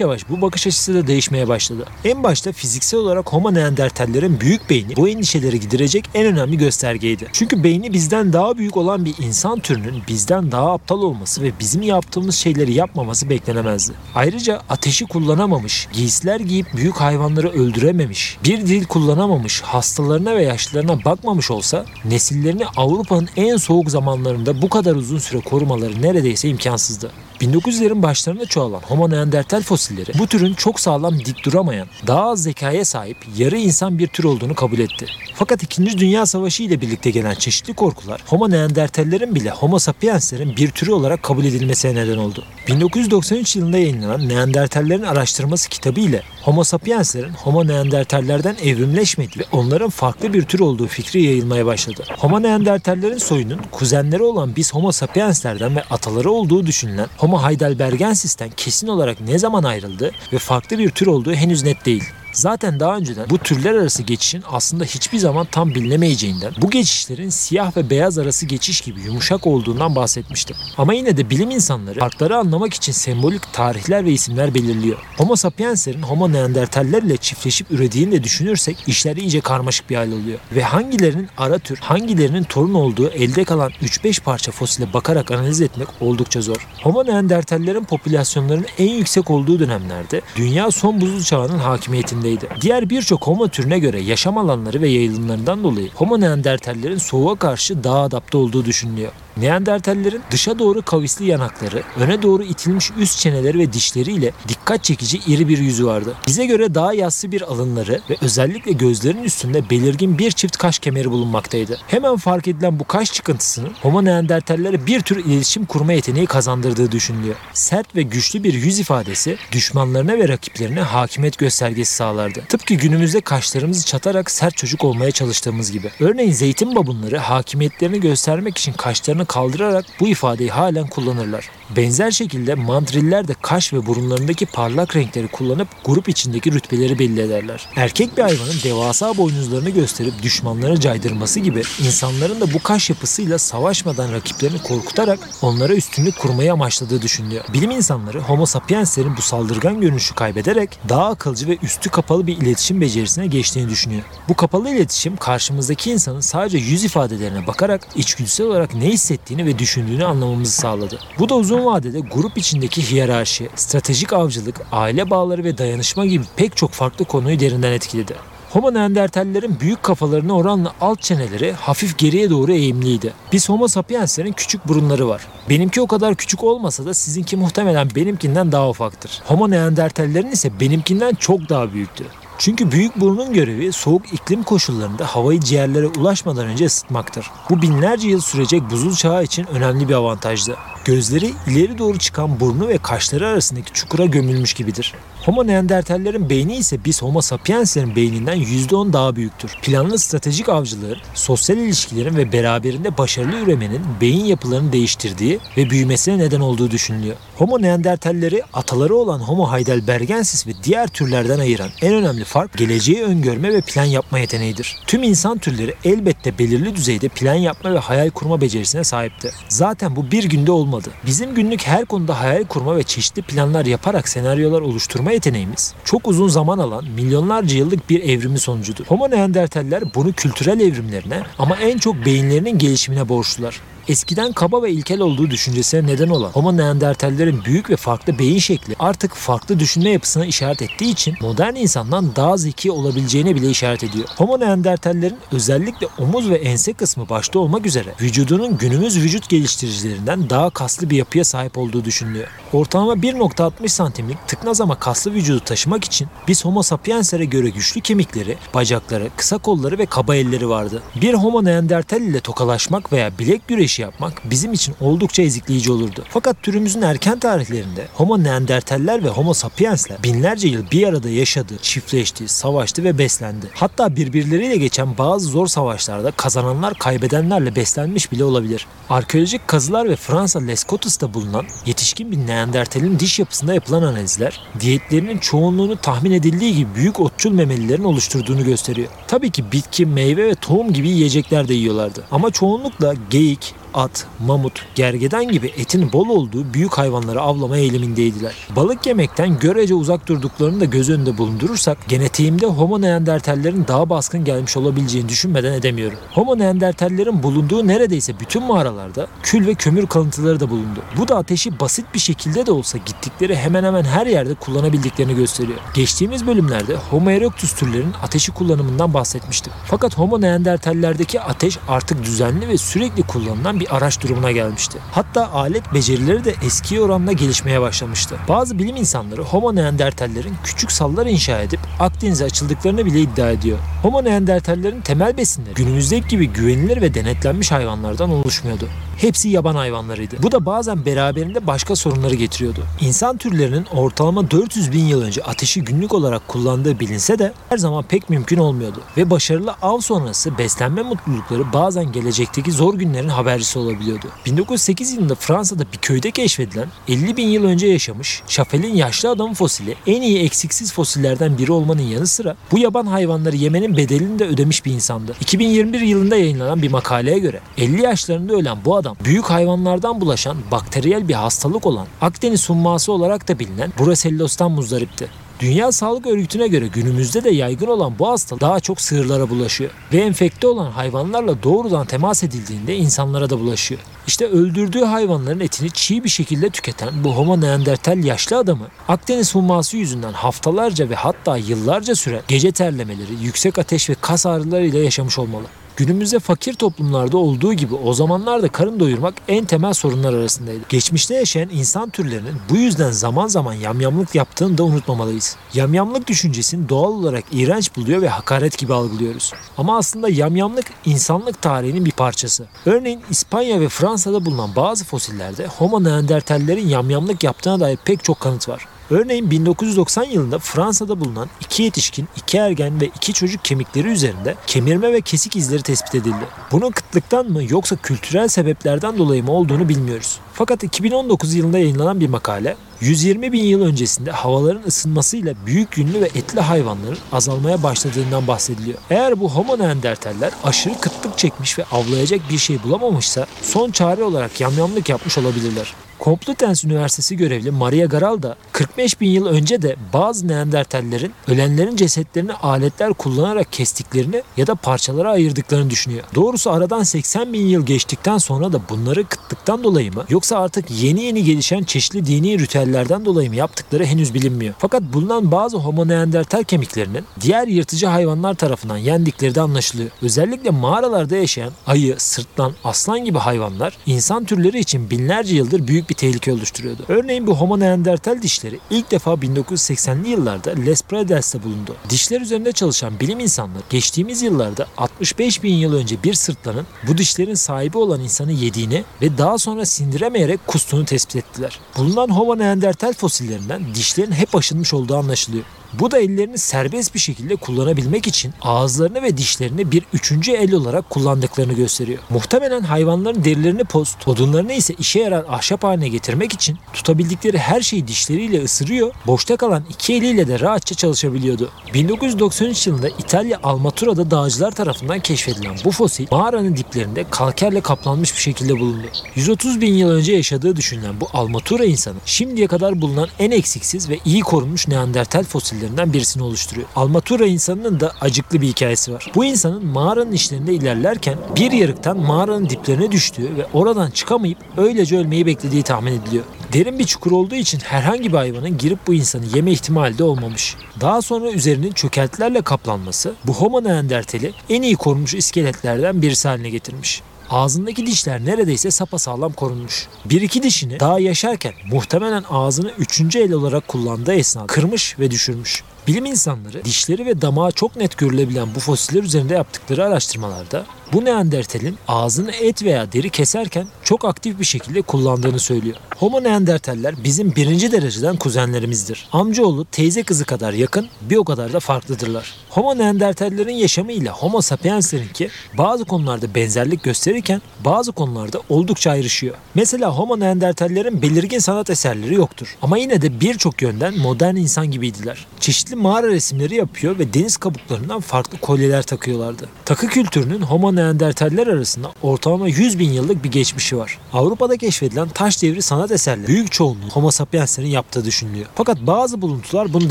yavaş 0.00 0.28
bu 0.28 0.42
bakış 0.42 0.66
açısı 0.66 0.94
da 0.94 1.06
değişmeye 1.06 1.48
başladı. 1.48 1.86
En 2.04 2.22
başta 2.22 2.52
fiziksel 2.52 3.00
olarak 3.00 3.32
Homo 3.32 3.54
Neandertallerin 3.54 4.40
büyük 4.40 4.70
beyni 4.70 4.96
bu 4.96 5.08
endişeleri 5.08 5.60
giderecek 5.60 6.08
en 6.14 6.26
önemli 6.26 6.58
göstergeydi. 6.58 7.26
Çünkü 7.32 7.64
beyni 7.64 7.92
bizden 7.92 8.32
daha 8.32 8.58
büyük 8.58 8.76
olan 8.76 9.04
bir 9.04 9.14
insan 9.18 9.60
türünün 9.60 10.02
bizden 10.08 10.52
daha 10.52 10.72
aptal 10.72 11.02
olması 11.02 11.42
ve 11.42 11.52
bizim 11.60 11.82
yaptığımız 11.82 12.34
şeyleri 12.34 12.72
yapmaması 12.72 13.30
beklenemezdi. 13.30 13.92
Ayrıca 14.14 14.60
ateşi 14.68 15.06
kullanamamış, 15.06 15.88
giysiler 15.92 16.40
giyip 16.40 16.66
büyük 16.76 16.96
hayvanları 16.96 17.50
öldürememiş, 17.50 18.38
bir 18.44 18.66
dil 18.66 18.84
kullanamamış, 18.84 19.60
hastalarına 19.60 20.34
ve 20.34 20.42
yaşlılarına 20.42 21.04
bakmamış 21.04 21.50
olsa 21.50 21.84
nesillerini 22.04 22.66
Avrupa'nın 22.76 23.28
en 23.36 23.56
soğuk 23.56 23.90
zamanlarında 23.90 24.62
bu 24.62 24.68
kadar 24.68 24.94
uzun 24.94 25.18
süre 25.18 25.40
korumaları 25.40 26.02
neredeyse 26.02 26.48
imkansızdı. 26.48 27.10
1900'lerin 27.40 28.02
başlarında 28.02 28.46
çoğalan 28.46 28.80
Homo 28.80 29.10
neandertal 29.10 29.62
fosilleri 29.62 30.18
bu 30.18 30.26
türün 30.26 30.54
çok 30.54 30.80
sağlam 30.80 31.18
dik 31.18 31.44
duramayan, 31.44 31.88
daha 32.06 32.30
az 32.30 32.42
zekaya 32.42 32.84
sahip 32.84 33.16
yarı 33.36 33.56
insan 33.56 33.98
bir 33.98 34.06
tür 34.06 34.24
olduğunu 34.24 34.54
kabul 34.54 34.78
etti. 34.78 35.06
Fakat 35.34 35.62
2. 35.62 35.98
Dünya 35.98 36.26
Savaşı 36.26 36.62
ile 36.62 36.80
birlikte 36.80 37.10
gelen 37.10 37.34
çeşitli 37.34 37.74
korkular 37.74 38.22
Homo 38.26 38.50
neandertallerin 38.50 39.34
bile 39.34 39.50
Homo 39.50 39.78
sapienslerin 39.78 40.56
bir 40.56 40.70
türü 40.70 40.92
olarak 40.92 41.22
kabul 41.22 41.44
edilmesine 41.44 41.94
neden 41.94 42.18
oldu. 42.18 42.44
1993 42.68 43.56
yılında 43.56 43.78
yayınlanan 43.78 44.01
Neandertallerin 44.02 45.02
Araştırması 45.02 45.68
kitabı 45.68 46.00
ile 46.00 46.22
Homo 46.42 46.64
sapienslerin 46.64 47.32
Homo 47.32 47.66
neandertallerden 47.66 48.56
evrimleşmediği 48.62 49.44
ve 49.44 49.48
onların 49.52 49.90
farklı 49.90 50.32
bir 50.32 50.42
tür 50.42 50.60
olduğu 50.60 50.86
fikri 50.86 51.22
yayılmaya 51.22 51.66
başladı. 51.66 52.04
Homo 52.18 52.42
neandertallerin 52.42 53.18
soyunun 53.18 53.60
kuzenleri 53.70 54.22
olan 54.22 54.56
biz 54.56 54.74
Homo 54.74 54.92
sapienslerden 54.92 55.76
ve 55.76 55.82
ataları 55.82 56.30
olduğu 56.30 56.66
düşünülen 56.66 57.06
Homo 57.16 57.42
heidelbergensis'ten 57.42 58.50
kesin 58.56 58.88
olarak 58.88 59.20
ne 59.20 59.38
zaman 59.38 59.64
ayrıldı 59.64 60.10
ve 60.32 60.38
farklı 60.38 60.78
bir 60.78 60.90
tür 60.90 61.06
olduğu 61.06 61.32
henüz 61.32 61.62
net 61.62 61.86
değil. 61.86 62.04
Zaten 62.32 62.80
daha 62.80 62.96
önceden 62.96 63.30
bu 63.30 63.38
türler 63.38 63.74
arası 63.74 64.02
geçişin 64.02 64.44
aslında 64.52 64.84
hiçbir 64.84 65.18
zaman 65.18 65.46
tam 65.50 65.74
bilinemeyeceğinden, 65.74 66.52
bu 66.62 66.70
geçişlerin 66.70 67.28
siyah 67.28 67.76
ve 67.76 67.90
beyaz 67.90 68.18
arası 68.18 68.46
geçiş 68.46 68.80
gibi 68.80 69.00
yumuşak 69.00 69.46
olduğundan 69.46 69.96
bahsetmiştim. 69.96 70.56
Ama 70.78 70.94
yine 70.94 71.16
de 71.16 71.30
bilim 71.30 71.50
insanları 71.50 72.00
farkları 72.00 72.36
anlamak 72.36 72.74
için 72.74 72.92
sembolik 72.92 73.52
tarihler 73.52 74.04
ve 74.04 74.12
isimler 74.12 74.54
belirliyor. 74.54 74.98
Homo 75.16 75.36
sapienslerin 75.36 76.02
Homo 76.02 76.32
neandertaller 76.32 77.02
ile 77.02 77.16
çiftleşip 77.16 77.70
ürediğini 77.70 78.12
de 78.12 78.24
düşünürsek 78.24 78.76
işler 78.86 79.16
iyice 79.16 79.40
karmaşık 79.40 79.90
bir 79.90 79.96
hal 79.96 80.12
oluyor. 80.12 80.38
Ve 80.52 80.62
hangilerinin 80.62 81.28
ara 81.38 81.58
tür, 81.58 81.78
hangilerinin 81.78 82.42
torun 82.42 82.74
olduğu 82.74 83.08
elde 83.08 83.44
kalan 83.44 83.70
3-5 83.82 84.22
parça 84.22 84.52
fosile 84.52 84.92
bakarak 84.92 85.30
analiz 85.30 85.60
etmek 85.60 85.88
oldukça 86.00 86.40
zor. 86.40 86.68
Homo 86.82 87.06
neandertallerin 87.06 87.84
popülasyonlarının 87.84 88.66
en 88.78 88.90
yüksek 88.90 89.30
olduğu 89.30 89.58
dönemlerde 89.58 90.20
dünya 90.36 90.70
son 90.70 91.00
buzul 91.00 91.22
çağının 91.22 91.58
hakimiyetinde 91.58 92.21
içindeydi. 92.22 92.48
Diğer 92.60 92.90
birçok 92.90 93.26
homo 93.26 93.48
türüne 93.48 93.78
göre 93.78 94.00
yaşam 94.00 94.38
alanları 94.38 94.80
ve 94.80 94.88
yayılımlarından 94.88 95.64
dolayı 95.64 95.90
homo 95.94 96.20
neandertallerin 96.20 96.98
soğuğa 96.98 97.34
karşı 97.34 97.84
daha 97.84 98.00
adapte 98.02 98.36
olduğu 98.36 98.64
düşünülüyor. 98.64 99.12
Neandertallerin 99.36 100.22
dışa 100.30 100.58
doğru 100.58 100.82
kavisli 100.82 101.26
yanakları, 101.26 101.82
öne 101.96 102.22
doğru 102.22 102.42
itilmiş 102.42 102.90
üst 102.98 103.18
çeneleri 103.18 103.58
ve 103.58 103.72
dişleriyle 103.72 104.32
dikkat 104.48 104.84
çekici 104.84 105.18
iri 105.26 105.48
bir 105.48 105.58
yüzü 105.58 105.86
vardı. 105.86 106.14
Bize 106.26 106.46
göre 106.46 106.74
daha 106.74 106.94
yassı 106.94 107.32
bir 107.32 107.42
alınları 107.42 108.00
ve 108.10 108.16
özellikle 108.20 108.72
gözlerin 108.72 109.22
üstünde 109.22 109.70
belirgin 109.70 110.18
bir 110.18 110.30
çift 110.30 110.56
kaş 110.56 110.78
kemeri 110.78 111.10
bulunmaktaydı. 111.10 111.78
Hemen 111.86 112.16
fark 112.16 112.48
edilen 112.48 112.78
bu 112.78 112.84
kaş 112.84 113.12
çıkıntısının 113.12 113.72
Homo 113.82 114.04
neandertallere 114.04 114.86
bir 114.86 115.00
tür 115.00 115.24
iletişim 115.24 115.64
kurma 115.64 115.92
yeteneği 115.92 116.26
kazandırdığı 116.26 116.92
düşünülüyor. 116.92 117.34
Sert 117.52 117.96
ve 117.96 118.02
güçlü 118.02 118.44
bir 118.44 118.54
yüz 118.54 118.78
ifadesi 118.78 119.36
düşmanlarına 119.52 120.12
ve 120.12 120.28
rakiplerine 120.28 120.80
hakimiyet 120.80 121.38
göstergesi 121.38 121.94
sağlardı. 121.94 122.42
Tıpkı 122.48 122.74
günümüzde 122.74 123.20
kaşlarımızı 123.20 123.86
çatarak 123.86 124.30
sert 124.30 124.56
çocuk 124.56 124.84
olmaya 124.84 125.10
çalıştığımız 125.10 125.72
gibi. 125.72 125.90
Örneğin 126.00 126.32
zeytin 126.32 126.74
babunları 126.74 127.18
hakimiyetlerini 127.18 128.00
göstermek 128.00 128.58
için 128.58 128.72
kaşlarını 128.72 129.21
kaldırarak 129.24 129.84
bu 130.00 130.08
ifadeyi 130.08 130.50
halen 130.50 130.86
kullanırlar. 130.86 131.50
Benzer 131.76 132.10
şekilde 132.10 132.54
mandriller 132.54 133.28
de 133.28 133.34
kaş 133.42 133.72
ve 133.72 133.86
burunlarındaki 133.86 134.46
parlak 134.46 134.96
renkleri 134.96 135.28
kullanıp 135.28 135.68
grup 135.84 136.08
içindeki 136.08 136.52
rütbeleri 136.52 136.98
belli 136.98 137.20
ederler. 137.20 137.68
Erkek 137.76 138.16
bir 138.16 138.22
hayvanın 138.22 138.54
devasa 138.64 139.16
boynuzlarını 139.16 139.70
gösterip 139.70 140.22
düşmanlarını 140.22 140.80
caydırması 140.80 141.40
gibi 141.40 141.62
insanların 141.86 142.40
da 142.40 142.54
bu 142.54 142.62
kaş 142.62 142.90
yapısıyla 142.90 143.38
savaşmadan 143.38 144.12
rakiplerini 144.12 144.62
korkutarak 144.62 145.18
onlara 145.42 145.74
üstünlük 145.74 146.18
kurmayı 146.18 146.52
amaçladığı 146.52 147.02
düşünülüyor. 147.02 147.44
Bilim 147.52 147.70
insanları 147.70 148.20
Homo 148.20 148.46
sapienslerin 148.46 149.16
bu 149.16 149.22
saldırgan 149.22 149.80
görünüşü 149.80 150.14
kaybederek 150.14 150.78
daha 150.88 151.06
akılcı 151.06 151.48
ve 151.48 151.58
üstü 151.62 151.90
kapalı 151.90 152.26
bir 152.26 152.36
iletişim 152.36 152.80
becerisine 152.80 153.26
geçtiğini 153.26 153.70
düşünüyor. 153.70 154.02
Bu 154.28 154.34
kapalı 154.34 154.70
iletişim 154.70 155.16
karşımızdaki 155.16 155.90
insanın 155.90 156.20
sadece 156.20 156.58
yüz 156.58 156.84
ifadelerine 156.84 157.46
bakarak 157.46 157.88
içgüdüsel 157.96 158.46
olarak 158.46 158.74
ne 158.74 158.88
hissettiğini 158.88 159.46
ve 159.46 159.58
düşündüğünü 159.58 160.04
anlamamızı 160.04 160.52
sağladı. 160.52 160.98
Bu 161.18 161.28
da 161.28 161.34
uzun 161.34 161.61
vadede 161.64 162.00
grup 162.00 162.38
içindeki 162.38 162.90
hiyerarşi, 162.90 163.48
stratejik 163.56 164.12
avcılık, 164.12 164.60
aile 164.72 165.10
bağları 165.10 165.44
ve 165.44 165.58
dayanışma 165.58 166.06
gibi 166.06 166.24
pek 166.36 166.56
çok 166.56 166.70
farklı 166.70 167.04
konuyu 167.04 167.40
derinden 167.40 167.72
etkiledi. 167.72 168.14
Homo 168.52 168.74
neandertallerin 168.74 169.60
büyük 169.60 169.82
kafalarına 169.82 170.32
oranla 170.32 170.72
alt 170.80 171.02
çeneleri 171.02 171.52
hafif 171.52 171.98
geriye 171.98 172.30
doğru 172.30 172.52
eğimliydi. 172.52 173.12
Biz 173.32 173.48
Homo 173.48 173.68
sapienslerin 173.68 174.32
küçük 174.32 174.68
burunları 174.68 175.08
var. 175.08 175.26
Benimki 175.48 175.80
o 175.80 175.86
kadar 175.86 176.14
küçük 176.14 176.44
olmasa 176.44 176.86
da 176.86 176.94
sizinki 176.94 177.36
muhtemelen 177.36 177.88
benimkinden 177.96 178.52
daha 178.52 178.68
ufaktır. 178.68 179.22
Homo 179.24 179.50
neandertallerin 179.50 180.30
ise 180.30 180.60
benimkinden 180.60 181.14
çok 181.14 181.48
daha 181.48 181.72
büyüktü. 181.72 182.04
Çünkü 182.42 182.72
büyük 182.72 183.00
burnun 183.00 183.32
görevi 183.32 183.72
soğuk 183.72 184.12
iklim 184.12 184.42
koşullarında 184.42 185.06
havayı 185.06 185.40
ciğerlere 185.40 185.86
ulaşmadan 185.86 186.46
önce 186.46 186.66
ısıtmaktır. 186.66 187.30
Bu 187.50 187.62
binlerce 187.62 188.08
yıl 188.08 188.20
sürecek 188.20 188.62
buzul 188.70 188.94
çağı 188.94 189.24
için 189.24 189.46
önemli 189.46 189.88
bir 189.88 189.94
avantajdı. 189.94 190.56
Gözleri 190.84 191.32
ileri 191.46 191.78
doğru 191.78 191.98
çıkan 191.98 192.40
burnu 192.40 192.68
ve 192.68 192.78
kaşları 192.78 193.28
arasındaki 193.28 193.72
çukura 193.72 194.04
gömülmüş 194.04 194.54
gibidir. 194.54 194.94
Homo 195.24 195.46
neandertallerin 195.46 196.30
beyni 196.30 196.56
ise 196.56 196.84
biz 196.84 197.02
Homo 197.02 197.20
sapienslerin 197.20 197.96
beyninden 197.96 198.36
%10 198.36 198.92
daha 198.92 199.16
büyüktür. 199.16 199.56
Planlı 199.62 199.98
stratejik 199.98 200.48
avcılığın, 200.48 200.98
sosyal 201.14 201.58
ilişkilerin 201.58 202.16
ve 202.16 202.32
beraberinde 202.32 202.98
başarılı 202.98 203.36
üremenin 203.36 203.80
beyin 204.00 204.24
yapılarını 204.24 204.72
değiştirdiği 204.72 205.38
ve 205.56 205.70
büyümesine 205.70 206.18
neden 206.18 206.40
olduğu 206.40 206.70
düşünülüyor. 206.70 207.16
Homo 207.36 207.62
neandertalleri 207.62 208.42
ataları 208.52 208.94
olan 208.94 209.18
Homo 209.18 209.52
heidelbergensis 209.52 210.46
ve 210.46 210.50
diğer 210.64 210.88
türlerden 210.88 211.38
ayıran 211.38 211.70
en 211.82 211.94
önemli 211.94 212.24
fark 212.32 212.58
geleceği 212.58 213.02
öngörme 213.02 213.52
ve 213.52 213.60
plan 213.60 213.84
yapma 213.84 214.18
yeteneğidir. 214.18 214.76
Tüm 214.86 215.02
insan 215.02 215.38
türleri 215.38 215.74
elbette 215.84 216.38
belirli 216.38 216.76
düzeyde 216.76 217.08
plan 217.08 217.34
yapma 217.34 217.74
ve 217.74 217.78
hayal 217.78 218.10
kurma 218.10 218.40
becerisine 218.40 218.84
sahipti. 218.84 219.32
Zaten 219.48 219.96
bu 219.96 220.10
bir 220.10 220.24
günde 220.24 220.52
olmadı. 220.52 220.88
Bizim 221.06 221.34
günlük 221.34 221.66
her 221.66 221.84
konuda 221.84 222.20
hayal 222.20 222.44
kurma 222.44 222.76
ve 222.76 222.82
çeşitli 222.82 223.22
planlar 223.22 223.66
yaparak 223.66 224.08
senaryolar 224.08 224.60
oluşturma 224.60 225.12
yeteneğimiz 225.12 225.74
çok 225.84 226.08
uzun 226.08 226.28
zaman 226.28 226.58
alan 226.58 226.84
milyonlarca 226.84 227.56
yıllık 227.56 227.90
bir 227.90 228.02
evrimi 228.02 228.38
sonucudur. 228.38 228.84
Homo 228.86 229.10
neandertaller 229.10 229.94
bunu 229.94 230.12
kültürel 230.12 230.60
evrimlerine 230.60 231.22
ama 231.38 231.56
en 231.56 231.78
çok 231.78 232.06
beyinlerinin 232.06 232.58
gelişimine 232.58 233.08
borçlular 233.08 233.60
eskiden 233.88 234.32
kaba 234.32 234.62
ve 234.62 234.70
ilkel 234.70 235.00
olduğu 235.00 235.30
düşüncesine 235.30 235.86
neden 235.86 236.08
olan 236.08 236.30
Homo 236.30 236.56
neandertallerin 236.56 237.44
büyük 237.44 237.70
ve 237.70 237.76
farklı 237.76 238.18
beyin 238.18 238.38
şekli 238.38 238.76
artık 238.78 239.14
farklı 239.14 239.58
düşünme 239.58 239.90
yapısına 239.90 240.26
işaret 240.26 240.62
ettiği 240.62 240.90
için 240.90 241.14
modern 241.20 241.54
insandan 241.54 242.16
daha 242.16 242.36
zeki 242.36 242.70
olabileceğine 242.70 243.34
bile 243.34 243.50
işaret 243.50 243.84
ediyor. 243.84 244.08
Homo 244.16 244.40
neandertallerin 244.40 245.18
özellikle 245.32 245.86
omuz 245.98 246.30
ve 246.30 246.36
ense 246.36 246.72
kısmı 246.72 247.08
başta 247.08 247.38
olmak 247.38 247.66
üzere 247.66 247.94
vücudunun 248.00 248.58
günümüz 248.58 248.98
vücut 248.98 249.28
geliştiricilerinden 249.28 250.30
daha 250.30 250.50
kaslı 250.50 250.90
bir 250.90 250.96
yapıya 250.96 251.24
sahip 251.24 251.58
olduğu 251.58 251.84
düşünülüyor. 251.84 252.28
Ortalama 252.52 252.92
1.60 252.92 253.68
santimlik 253.68 254.28
tıknaz 254.28 254.60
ama 254.60 254.78
kaslı 254.78 255.12
vücudu 255.12 255.40
taşımak 255.40 255.84
için 255.84 256.08
biz 256.28 256.44
Homo 256.44 256.62
sapiens'lere 256.62 257.24
göre 257.24 257.48
güçlü 257.48 257.80
kemikleri, 257.80 258.36
bacakları, 258.54 259.08
kısa 259.16 259.38
kolları 259.38 259.78
ve 259.78 259.86
kaba 259.86 260.16
elleri 260.16 260.48
vardı. 260.48 260.82
Bir 260.96 261.14
Homo 261.14 261.44
neandertal 261.44 262.00
ile 262.00 262.20
tokalaşmak 262.20 262.92
veya 262.92 263.18
bilek 263.18 263.48
güreşi 263.48 263.71
ateşi 263.72 263.82
yapmak 263.82 264.30
bizim 264.30 264.52
için 264.52 264.74
oldukça 264.80 265.22
ezikleyici 265.22 265.72
olurdu. 265.72 266.04
Fakat 266.08 266.42
türümüzün 266.42 266.82
erken 266.82 267.18
tarihlerinde 267.18 267.86
Homo 267.94 268.22
neandertaller 268.22 269.04
ve 269.04 269.08
Homo 269.08 269.34
sapiensler 269.34 270.02
binlerce 270.02 270.48
yıl 270.48 270.70
bir 270.70 270.86
arada 270.86 271.08
yaşadı, 271.08 271.54
çiftleşti, 271.62 272.28
savaştı 272.28 272.84
ve 272.84 272.98
beslendi. 272.98 273.46
Hatta 273.54 273.96
birbirleriyle 273.96 274.56
geçen 274.56 274.98
bazı 274.98 275.28
zor 275.28 275.46
savaşlarda 275.46 276.10
kazananlar 276.10 276.74
kaybedenlerle 276.74 277.56
beslenmiş 277.56 278.12
bile 278.12 278.24
olabilir. 278.24 278.66
Arkeolojik 278.90 279.48
kazılar 279.48 279.88
ve 279.88 279.96
Fransa 279.96 280.40
Lescotos'ta 280.40 281.14
bulunan 281.14 281.44
yetişkin 281.66 282.12
bir 282.12 282.26
neandertalin 282.26 282.98
diş 282.98 283.18
yapısında 283.18 283.54
yapılan 283.54 283.82
analizler 283.82 284.40
diyetlerinin 284.60 285.18
çoğunluğunu 285.18 285.76
tahmin 285.76 286.12
edildiği 286.12 286.54
gibi 286.56 286.74
büyük 286.74 287.00
otçul 287.00 287.32
memelilerin 287.32 287.84
oluşturduğunu 287.84 288.44
gösteriyor. 288.44 288.88
Tabii 289.08 289.30
ki 289.30 289.52
bitki, 289.52 289.86
meyve 289.86 290.26
ve 290.26 290.34
tohum 290.34 290.72
gibi 290.72 290.88
yiyecekler 290.88 291.48
de 291.48 291.54
yiyorlardı. 291.54 292.04
Ama 292.10 292.30
çoğunlukla 292.30 292.94
geyik, 293.10 293.54
at, 293.74 294.06
mamut, 294.26 294.66
gergeden 294.74 295.28
gibi 295.28 295.52
etin 295.56 295.92
bol 295.92 296.08
olduğu 296.08 296.54
büyük 296.54 296.72
hayvanları 296.72 297.20
avlama 297.20 297.56
eğilimindeydiler. 297.56 298.34
Balık 298.56 298.86
yemekten 298.86 299.38
görece 299.38 299.74
uzak 299.74 300.08
durduklarını 300.08 300.60
da 300.60 300.64
göz 300.64 300.90
önünde 300.90 301.18
bulundurursak 301.18 301.88
genetiğimde 301.88 302.46
Homo 302.46 302.80
neandertallerin 302.80 303.64
daha 303.68 303.90
baskın 303.90 304.24
gelmiş 304.24 304.56
olabileceğini 304.56 305.08
düşünmeden 305.08 305.52
edemiyorum. 305.52 305.98
Homo 306.12 306.38
neandertallerin 306.38 307.22
bulunduğu 307.22 307.66
neredeyse 307.66 308.20
bütün 308.20 308.42
mağaralarda 308.42 309.06
kül 309.22 309.46
ve 309.46 309.54
kömür 309.54 309.86
kalıntıları 309.86 310.40
da 310.40 310.50
bulundu. 310.50 310.80
Bu 310.98 311.08
da 311.08 311.16
ateşi 311.16 311.60
basit 311.60 311.86
bir 311.94 311.98
şekilde 311.98 312.46
de 312.46 312.52
olsa 312.52 312.78
gittikleri 312.78 313.36
hemen 313.36 313.64
hemen 313.64 313.84
her 313.84 314.06
yerde 314.06 314.34
kullanabildiklerini 314.34 315.14
gösteriyor. 315.14 315.58
Geçtiğimiz 315.74 316.26
bölümlerde 316.26 316.76
Homo 316.76 317.10
erectus 317.10 317.54
türlerinin 317.54 317.94
ateşi 318.02 318.32
kullanımından 318.32 318.94
bahsetmiştim. 318.94 319.52
Fakat 319.66 319.98
Homo 319.98 320.20
neandertallerdeki 320.20 321.20
ateş 321.20 321.58
artık 321.68 322.04
düzenli 322.04 322.48
ve 322.48 322.58
sürekli 322.58 323.02
kullanılan 323.02 323.60
bir 323.62 323.76
araç 323.76 324.02
durumuna 324.02 324.32
gelmişti. 324.32 324.78
Hatta 324.92 325.32
alet 325.32 325.74
becerileri 325.74 326.24
de 326.24 326.34
eskiye 326.46 326.80
oranla 326.80 327.12
gelişmeye 327.12 327.60
başlamıştı. 327.60 328.16
Bazı 328.28 328.58
bilim 328.58 328.76
insanları 328.76 329.22
Homo 329.22 329.54
neandertallerin 329.54 330.34
küçük 330.44 330.72
sallar 330.72 331.06
inşa 331.06 331.40
edip 331.40 331.60
Akdeniz'e 331.80 332.24
açıldıklarını 332.24 332.86
bile 332.86 333.00
iddia 333.00 333.30
ediyor. 333.30 333.58
Homo 333.82 334.04
neandertallerin 334.04 334.80
temel 334.80 335.16
besinleri 335.16 335.54
günümüzdeki 335.54 336.08
gibi 336.08 336.28
güvenilir 336.28 336.82
ve 336.82 336.94
denetlenmiş 336.94 337.52
hayvanlardan 337.52 338.10
oluşmuyordu. 338.10 338.68
Hepsi 338.96 339.28
yaban 339.28 339.54
hayvanlarıydı. 339.54 340.16
Bu 340.22 340.32
da 340.32 340.46
bazen 340.46 340.84
beraberinde 340.84 341.46
başka 341.46 341.76
sorunları 341.76 342.14
getiriyordu. 342.14 342.60
İnsan 342.80 343.16
türlerinin 343.16 343.64
ortalama 343.64 344.30
400 344.30 344.72
bin 344.72 344.84
yıl 344.84 345.02
önce 345.02 345.22
ateşi 345.22 345.64
günlük 345.64 345.94
olarak 345.94 346.28
kullandığı 346.28 346.80
bilinse 346.80 347.18
de 347.18 347.32
her 347.48 347.58
zaman 347.58 347.82
pek 347.82 348.10
mümkün 348.10 348.38
olmuyordu. 348.38 348.80
Ve 348.96 349.10
başarılı 349.10 349.54
av 349.62 349.80
sonrası 349.80 350.38
beslenme 350.38 350.82
mutlulukları 350.82 351.52
bazen 351.52 351.92
gelecekteki 351.92 352.52
zor 352.52 352.74
günlerin 352.74 353.08
habercisi 353.08 353.51
olabiliyordu. 353.60 354.06
1908 354.26 354.92
yılında 354.92 355.14
Fransa'da 355.14 355.62
bir 355.72 355.78
köyde 355.78 356.10
keşfedilen 356.10 356.68
50 356.88 357.16
bin 357.16 357.28
yıl 357.28 357.44
önce 357.44 357.66
yaşamış 357.66 358.22
Şafel'in 358.28 358.74
yaşlı 358.74 359.10
adam 359.10 359.34
fosili 359.34 359.74
en 359.86 360.02
iyi 360.02 360.18
eksiksiz 360.18 360.72
fosillerden 360.72 361.38
biri 361.38 361.52
olmanın 361.52 361.82
yanı 361.82 362.06
sıra 362.06 362.36
bu 362.52 362.58
yaban 362.58 362.86
hayvanları 362.86 363.36
yemenin 363.36 363.76
bedelini 363.76 364.18
de 364.18 364.24
ödemiş 364.24 364.64
bir 364.64 364.72
insandı. 364.72 365.16
2021 365.20 365.80
yılında 365.80 366.16
yayınlanan 366.16 366.62
bir 366.62 366.70
makaleye 366.70 367.18
göre 367.18 367.40
50 367.58 367.82
yaşlarında 367.82 368.34
ölen 368.34 368.58
bu 368.64 368.76
adam 368.76 368.96
büyük 369.04 369.24
hayvanlardan 369.24 370.00
bulaşan 370.00 370.36
bakteriyel 370.50 371.08
bir 371.08 371.14
hastalık 371.14 371.66
olan 371.66 371.86
Akdeniz 372.00 372.48
humması 372.48 372.92
olarak 372.92 373.28
da 373.28 373.38
bilinen 373.38 373.72
Brusellos'tan 373.78 374.52
muzdaripti. 374.52 375.21
Dünya 375.40 375.72
Sağlık 375.72 376.06
Örgütü'ne 376.06 376.48
göre 376.48 376.66
günümüzde 376.66 377.24
de 377.24 377.30
yaygın 377.30 377.66
olan 377.66 377.98
bu 377.98 378.08
hastalık 378.08 378.42
daha 378.42 378.60
çok 378.60 378.80
sığırlara 378.80 379.30
bulaşıyor. 379.30 379.70
Ve 379.92 379.98
enfekte 380.00 380.46
olan 380.46 380.70
hayvanlarla 380.70 381.42
doğrudan 381.42 381.86
temas 381.86 382.24
edildiğinde 382.24 382.76
insanlara 382.76 383.30
da 383.30 383.40
bulaşıyor. 383.40 383.80
İşte 384.06 384.26
öldürdüğü 384.26 384.84
hayvanların 384.84 385.40
etini 385.40 385.70
çiğ 385.70 386.04
bir 386.04 386.08
şekilde 386.08 386.50
tüketen 386.50 387.04
bu 387.04 387.16
Homo 387.16 387.40
neandertal 387.40 388.04
yaşlı 388.04 388.36
adamı 388.38 388.66
Akdeniz 388.88 389.34
humması 389.34 389.76
yüzünden 389.76 390.12
haftalarca 390.12 390.90
ve 390.90 390.94
hatta 390.94 391.36
yıllarca 391.36 391.94
süre 391.94 392.22
gece 392.28 392.52
terlemeleri, 392.52 393.14
yüksek 393.22 393.58
ateş 393.58 393.90
ve 393.90 393.94
kas 394.00 394.26
ağrılarıyla 394.26 394.78
yaşamış 394.78 395.18
olmalı. 395.18 395.44
Günümüzde 395.76 396.18
fakir 396.18 396.54
toplumlarda 396.54 397.16
olduğu 397.16 397.54
gibi 397.54 397.74
o 397.74 397.94
zamanlarda 397.94 398.48
karın 398.48 398.80
doyurmak 398.80 399.14
en 399.28 399.44
temel 399.44 399.72
sorunlar 399.72 400.14
arasındaydı. 400.14 400.60
Geçmişte 400.68 401.14
yaşayan 401.14 401.48
insan 401.52 401.90
türlerinin 401.90 402.34
bu 402.50 402.56
yüzden 402.56 402.90
zaman 402.90 403.26
zaman 403.26 403.54
yamyamlık 403.54 404.14
yaptığını 404.14 404.58
da 404.58 404.64
unutmamalıyız. 404.64 405.36
Yamyamlık 405.54 406.06
düşüncesini 406.06 406.68
doğal 406.68 406.92
olarak 406.92 407.24
iğrenç 407.32 407.76
buluyor 407.76 408.02
ve 408.02 408.08
hakaret 408.08 408.58
gibi 408.58 408.74
algılıyoruz. 408.74 409.32
Ama 409.58 409.78
aslında 409.78 410.08
yamyamlık 410.08 410.66
insanlık 410.84 411.42
tarihinin 411.42 411.84
bir 411.84 411.92
parçası. 411.92 412.46
Örneğin 412.66 413.00
İspanya 413.10 413.60
ve 413.60 413.68
Fransa'da 413.68 414.24
bulunan 414.24 414.56
bazı 414.56 414.84
fosillerde 414.84 415.46
Homo 415.46 415.84
neandertallerin 415.84 416.68
yamyamlık 416.68 417.24
yaptığına 417.24 417.60
dair 417.60 417.78
pek 417.84 418.04
çok 418.04 418.20
kanıt 418.20 418.48
var. 418.48 418.66
Örneğin 418.92 419.30
1990 419.30 420.04
yılında 420.04 420.38
Fransa'da 420.38 421.00
bulunan 421.00 421.28
iki 421.40 421.62
yetişkin, 421.62 422.08
iki 422.16 422.38
ergen 422.38 422.80
ve 422.80 422.86
iki 422.86 423.12
çocuk 423.12 423.44
kemikleri 423.44 423.88
üzerinde 423.88 424.34
kemirme 424.46 424.92
ve 424.92 425.00
kesik 425.00 425.36
izleri 425.36 425.62
tespit 425.62 425.94
edildi. 425.94 426.26
Bunun 426.52 426.70
kıtlıktan 426.70 427.26
mı 427.30 427.42
yoksa 427.50 427.76
kültürel 427.76 428.28
sebeplerden 428.28 428.98
dolayı 428.98 429.24
mı 429.24 429.32
olduğunu 429.32 429.68
bilmiyoruz. 429.68 430.18
Fakat 430.32 430.64
2019 430.64 431.34
yılında 431.34 431.58
yayınlanan 431.58 432.00
bir 432.00 432.08
makale 432.08 432.56
120 432.80 433.32
bin 433.32 433.44
yıl 433.44 433.62
öncesinde 433.62 434.10
havaların 434.10 434.62
ısınmasıyla 434.66 435.34
büyük 435.46 435.78
yünlü 435.78 436.00
ve 436.00 436.06
etli 436.06 436.40
hayvanların 436.40 436.98
azalmaya 437.12 437.62
başladığından 437.62 438.26
bahsediliyor. 438.26 438.78
Eğer 438.90 439.20
bu 439.20 439.30
Homo 439.30 439.58
neandertaller 439.58 440.32
aşırı 440.44 440.80
kıtlık 440.80 441.18
çekmiş 441.18 441.58
ve 441.58 441.64
avlayacak 441.64 442.20
bir 442.30 442.38
şey 442.38 442.62
bulamamışsa 442.62 443.26
son 443.42 443.70
çare 443.70 444.04
olarak 444.04 444.40
yamyamlık 444.40 444.88
yapmış 444.88 445.18
olabilirler. 445.18 445.74
Complutense 446.04 446.68
Üniversitesi 446.68 447.16
görevli 447.16 447.50
Maria 447.50 447.86
Garal 447.86 448.22
da 448.22 448.36
45 448.52 449.00
bin 449.00 449.10
yıl 449.10 449.26
önce 449.26 449.62
de 449.62 449.76
bazı 449.92 450.28
Neandertallerin 450.28 451.12
ölenlerin 451.28 451.76
cesetlerini 451.76 452.32
aletler 452.32 452.92
kullanarak 452.92 453.52
kestiklerini 453.52 454.22
ya 454.36 454.46
da 454.46 454.54
parçalara 454.54 455.10
ayırdıklarını 455.10 455.70
düşünüyor. 455.70 456.04
Doğrusu 456.14 456.50
aradan 456.50 456.82
80 456.82 457.32
bin 457.32 457.46
yıl 457.46 457.66
geçtikten 457.66 458.18
sonra 458.18 458.52
da 458.52 458.60
bunları 458.68 459.04
kıtlıktan 459.04 459.64
dolayı 459.64 459.92
mı 459.92 460.04
yoksa 460.08 460.38
artık 460.38 460.70
yeni 460.70 461.02
yeni 461.02 461.24
gelişen 461.24 461.62
çeşitli 461.62 462.06
dini 462.06 462.38
ritüellerden 462.38 463.04
dolayı 463.04 463.28
mı 463.28 463.36
yaptıkları 463.36 463.84
henüz 463.84 464.14
bilinmiyor. 464.14 464.54
Fakat 464.58 464.82
bulunan 464.82 465.30
bazı 465.30 465.56
Homo 465.56 465.88
neandertal 465.88 466.42
kemiklerinin 466.42 467.04
diğer 467.20 467.48
yırtıcı 467.48 467.86
hayvanlar 467.86 468.34
tarafından 468.34 468.76
yendikleri 468.76 469.34
de 469.34 469.40
anlaşılıyor. 469.40 469.90
Özellikle 470.02 470.50
mağaralarda 470.50 471.16
yaşayan 471.16 471.52
ayı, 471.66 471.94
sırtlan, 471.98 472.52
aslan 472.64 473.04
gibi 473.04 473.18
hayvanlar 473.18 473.78
insan 473.86 474.24
türleri 474.24 474.58
için 474.58 474.90
binlerce 474.90 475.36
yıldır 475.36 475.66
büyük 475.68 475.91
bir 475.91 475.91
tehlike 475.94 476.32
oluşturuyordu. 476.32 476.84
Örneğin 476.88 477.26
bu 477.26 477.36
Homo 477.36 477.60
neandertal 477.60 478.22
dişleri 478.22 478.58
ilk 478.70 478.90
defa 478.90 479.10
1980'li 479.10 480.08
yıllarda 480.08 480.50
Les 480.50 480.82
Pradels'te 480.82 481.42
bulundu. 481.42 481.76
Dişler 481.90 482.20
üzerinde 482.20 482.52
çalışan 482.52 483.00
bilim 483.00 483.20
insanları 483.20 483.62
geçtiğimiz 483.70 484.22
yıllarda 484.22 484.66
65 484.76 485.42
bin 485.42 485.54
yıl 485.54 485.74
önce 485.74 486.02
bir 486.02 486.14
sırtlanın 486.14 486.66
bu 486.86 486.98
dişlerin 486.98 487.34
sahibi 487.34 487.78
olan 487.78 488.00
insanı 488.00 488.32
yediğini 488.32 488.84
ve 489.02 489.18
daha 489.18 489.38
sonra 489.38 489.66
sindiremeyerek 489.66 490.46
kustuğunu 490.46 490.84
tespit 490.84 491.16
ettiler. 491.16 491.60
Bulunan 491.76 492.08
Homo 492.08 492.38
neandertal 492.38 492.92
fosillerinden 492.92 493.74
dişlerin 493.74 494.12
hep 494.12 494.34
aşınmış 494.34 494.74
olduğu 494.74 494.96
anlaşılıyor. 494.96 495.44
Bu 495.72 495.90
da 495.90 495.98
ellerini 495.98 496.38
serbest 496.38 496.94
bir 496.94 496.98
şekilde 496.98 497.36
kullanabilmek 497.36 498.06
için 498.06 498.34
ağızlarını 498.42 499.02
ve 499.02 499.16
dişlerini 499.16 499.72
bir 499.72 499.82
üçüncü 499.92 500.32
el 500.32 500.54
olarak 500.54 500.90
kullandıklarını 500.90 501.52
gösteriyor. 501.52 501.98
Muhtemelen 502.10 502.60
hayvanların 502.60 503.24
derilerini 503.24 503.64
post, 503.64 504.08
odunlarını 504.08 504.52
ise 504.52 504.74
işe 504.78 505.00
yarar 505.00 505.24
ahşap 505.28 505.64
haline 505.64 505.88
getirmek 505.88 506.32
için 506.32 506.58
tutabildikleri 506.72 507.38
her 507.38 507.60
şeyi 507.60 507.88
dişleriyle 507.88 508.44
ısırıyor, 508.44 508.94
boşta 509.06 509.36
kalan 509.36 509.64
iki 509.70 509.94
eliyle 509.94 510.28
de 510.28 510.40
rahatça 510.40 510.74
çalışabiliyordu. 510.74 511.50
1993 511.74 512.66
yılında 512.66 512.88
İtalya 512.88 513.38
Almatura'da 513.42 514.10
dağcılar 514.10 514.50
tarafından 514.50 515.00
keşfedilen 515.00 515.56
bu 515.64 515.70
fosil 515.70 516.06
mağaranın 516.10 516.56
diplerinde 516.56 517.04
kalkerle 517.10 517.60
kaplanmış 517.60 518.14
bir 518.14 518.20
şekilde 518.20 518.60
bulundu. 518.60 518.86
130 519.14 519.60
bin 519.60 519.74
yıl 519.74 519.90
önce 519.90 520.12
yaşadığı 520.12 520.56
düşünülen 520.56 521.00
bu 521.00 521.08
Almatura 521.12 521.64
insanı 521.64 521.98
şimdiye 522.04 522.46
kadar 522.46 522.80
bulunan 522.80 523.08
en 523.18 523.30
eksiksiz 523.30 523.88
ve 523.88 523.98
iyi 524.04 524.20
korunmuş 524.20 524.68
Neandertal 524.68 525.24
fosili 525.24 525.61
fosillerinden 525.62 525.92
birisini 525.92 526.22
oluşturuyor. 526.22 526.68
Almatura 526.76 527.26
insanının 527.26 527.80
da 527.80 527.92
acıklı 528.00 528.40
bir 528.40 528.48
hikayesi 528.48 528.92
var. 528.92 529.12
Bu 529.14 529.24
insanın 529.24 529.66
mağaranın 529.66 530.12
işlerinde 530.12 530.54
ilerlerken 530.54 531.18
bir 531.36 531.52
yarıktan 531.52 531.98
mağaranın 531.98 532.48
diplerine 532.48 532.92
düştüğü 532.92 533.36
ve 533.36 533.46
oradan 533.52 533.90
çıkamayıp 533.90 534.38
öylece 534.56 534.98
ölmeyi 534.98 535.26
beklediği 535.26 535.62
tahmin 535.62 535.92
ediliyor. 535.92 536.24
Derin 536.52 536.78
bir 536.78 536.84
çukur 536.84 537.12
olduğu 537.12 537.34
için 537.34 537.58
herhangi 537.58 538.12
bir 538.12 538.16
hayvanın 538.16 538.58
girip 538.58 538.86
bu 538.86 538.94
insanı 538.94 539.24
yeme 539.34 539.52
ihtimali 539.52 539.98
de 539.98 540.04
olmamış. 540.04 540.56
Daha 540.80 541.02
sonra 541.02 541.30
üzerinin 541.30 541.72
çökeltilerle 541.72 542.42
kaplanması 542.42 543.14
bu 543.26 543.32
Homo 543.32 543.64
neandertali 543.64 544.32
en 544.48 544.62
iyi 544.62 544.76
korunmuş 544.76 545.14
iskeletlerden 545.14 546.02
birisi 546.02 546.28
haline 546.28 546.50
getirmiş. 546.50 547.02
Ağzındaki 547.32 547.86
dişler 547.86 548.24
neredeyse 548.24 548.70
sapasağlam 548.70 549.32
korunmuş. 549.32 549.88
Bir 550.04 550.20
iki 550.20 550.42
dişini 550.42 550.80
daha 550.80 550.98
yaşarken 550.98 551.52
muhtemelen 551.72 552.24
ağzını 552.30 552.70
üçüncü 552.78 553.18
el 553.18 553.32
olarak 553.32 553.68
kullandığı 553.68 554.14
esnada 554.14 554.46
kırmış 554.46 554.98
ve 554.98 555.10
düşürmüş. 555.10 555.62
Bilim 555.86 556.04
insanları 556.04 556.64
dişleri 556.64 557.06
ve 557.06 557.22
damağı 557.22 557.52
çok 557.52 557.76
net 557.76 557.98
görülebilen 557.98 558.48
bu 558.54 558.60
fosiller 558.60 559.02
üzerinde 559.02 559.34
yaptıkları 559.34 559.84
araştırmalarda 559.84 560.66
bu 560.92 561.04
Neandertal'in 561.04 561.76
ağzını 561.88 562.32
et 562.32 562.62
veya 562.62 562.92
deri 562.92 563.10
keserken 563.10 563.66
çok 563.84 564.04
aktif 564.04 564.38
bir 564.38 564.44
şekilde 564.44 564.82
kullandığını 564.82 565.38
söylüyor. 565.38 565.76
Homo 565.96 566.22
Neandertaller 566.22 566.94
bizim 567.04 567.36
birinci 567.36 567.72
dereceden 567.72 568.16
kuzenlerimizdir. 568.16 569.08
Amcaoğlu 569.12 569.64
teyze 569.64 570.02
kızı 570.02 570.24
kadar 570.24 570.52
yakın 570.52 570.88
bir 571.00 571.16
o 571.16 571.24
kadar 571.24 571.52
da 571.52 571.60
farklıdırlar. 571.60 572.34
Homo 572.50 572.78
Neandertallerin 572.78 573.54
yaşamı 573.54 573.92
ile 573.92 574.10
Homo 574.10 574.40
sapienslerinki 574.40 575.28
bazı 575.58 575.84
konularda 575.84 576.34
benzerlik 576.34 576.82
gösterirken 576.82 577.42
bazı 577.64 577.92
konularda 577.92 578.40
oldukça 578.48 578.90
ayrışıyor. 578.90 579.34
Mesela 579.54 579.90
Homo 579.90 580.20
Neandertallerin 580.20 581.02
belirgin 581.02 581.38
sanat 581.38 581.70
eserleri 581.70 582.14
yoktur. 582.14 582.56
Ama 582.62 582.78
yine 582.78 583.02
de 583.02 583.20
birçok 583.20 583.62
yönden 583.62 583.98
modern 583.98 584.36
insan 584.36 584.70
gibiydiler. 584.70 585.26
Çeşitli 585.40 585.71
mağara 585.76 586.08
resimleri 586.08 586.54
yapıyor 586.54 586.98
ve 586.98 587.14
deniz 587.14 587.36
kabuklarından 587.36 588.00
farklı 588.00 588.38
kolyeler 588.38 588.82
takıyorlardı. 588.82 589.48
Takı 589.64 589.86
kültürünün 589.86 590.42
Homo 590.42 590.76
Neandertaller 590.76 591.46
arasında 591.46 591.92
ortalama 592.02 592.48
100 592.48 592.78
bin 592.78 592.90
yıllık 592.90 593.24
bir 593.24 593.30
geçmişi 593.30 593.76
var. 593.76 593.98
Avrupa'da 594.12 594.56
keşfedilen 594.56 595.08
taş 595.08 595.42
devri 595.42 595.62
sanat 595.62 595.90
eserleri 595.90 596.26
büyük 596.26 596.52
çoğunluğu 596.52 596.90
Homo 596.92 597.10
sapienslerin 597.10 597.68
yaptığı 597.68 598.04
düşünülüyor. 598.04 598.46
Fakat 598.54 598.78
bazı 598.80 599.22
buluntular 599.22 599.72
bunu 599.72 599.90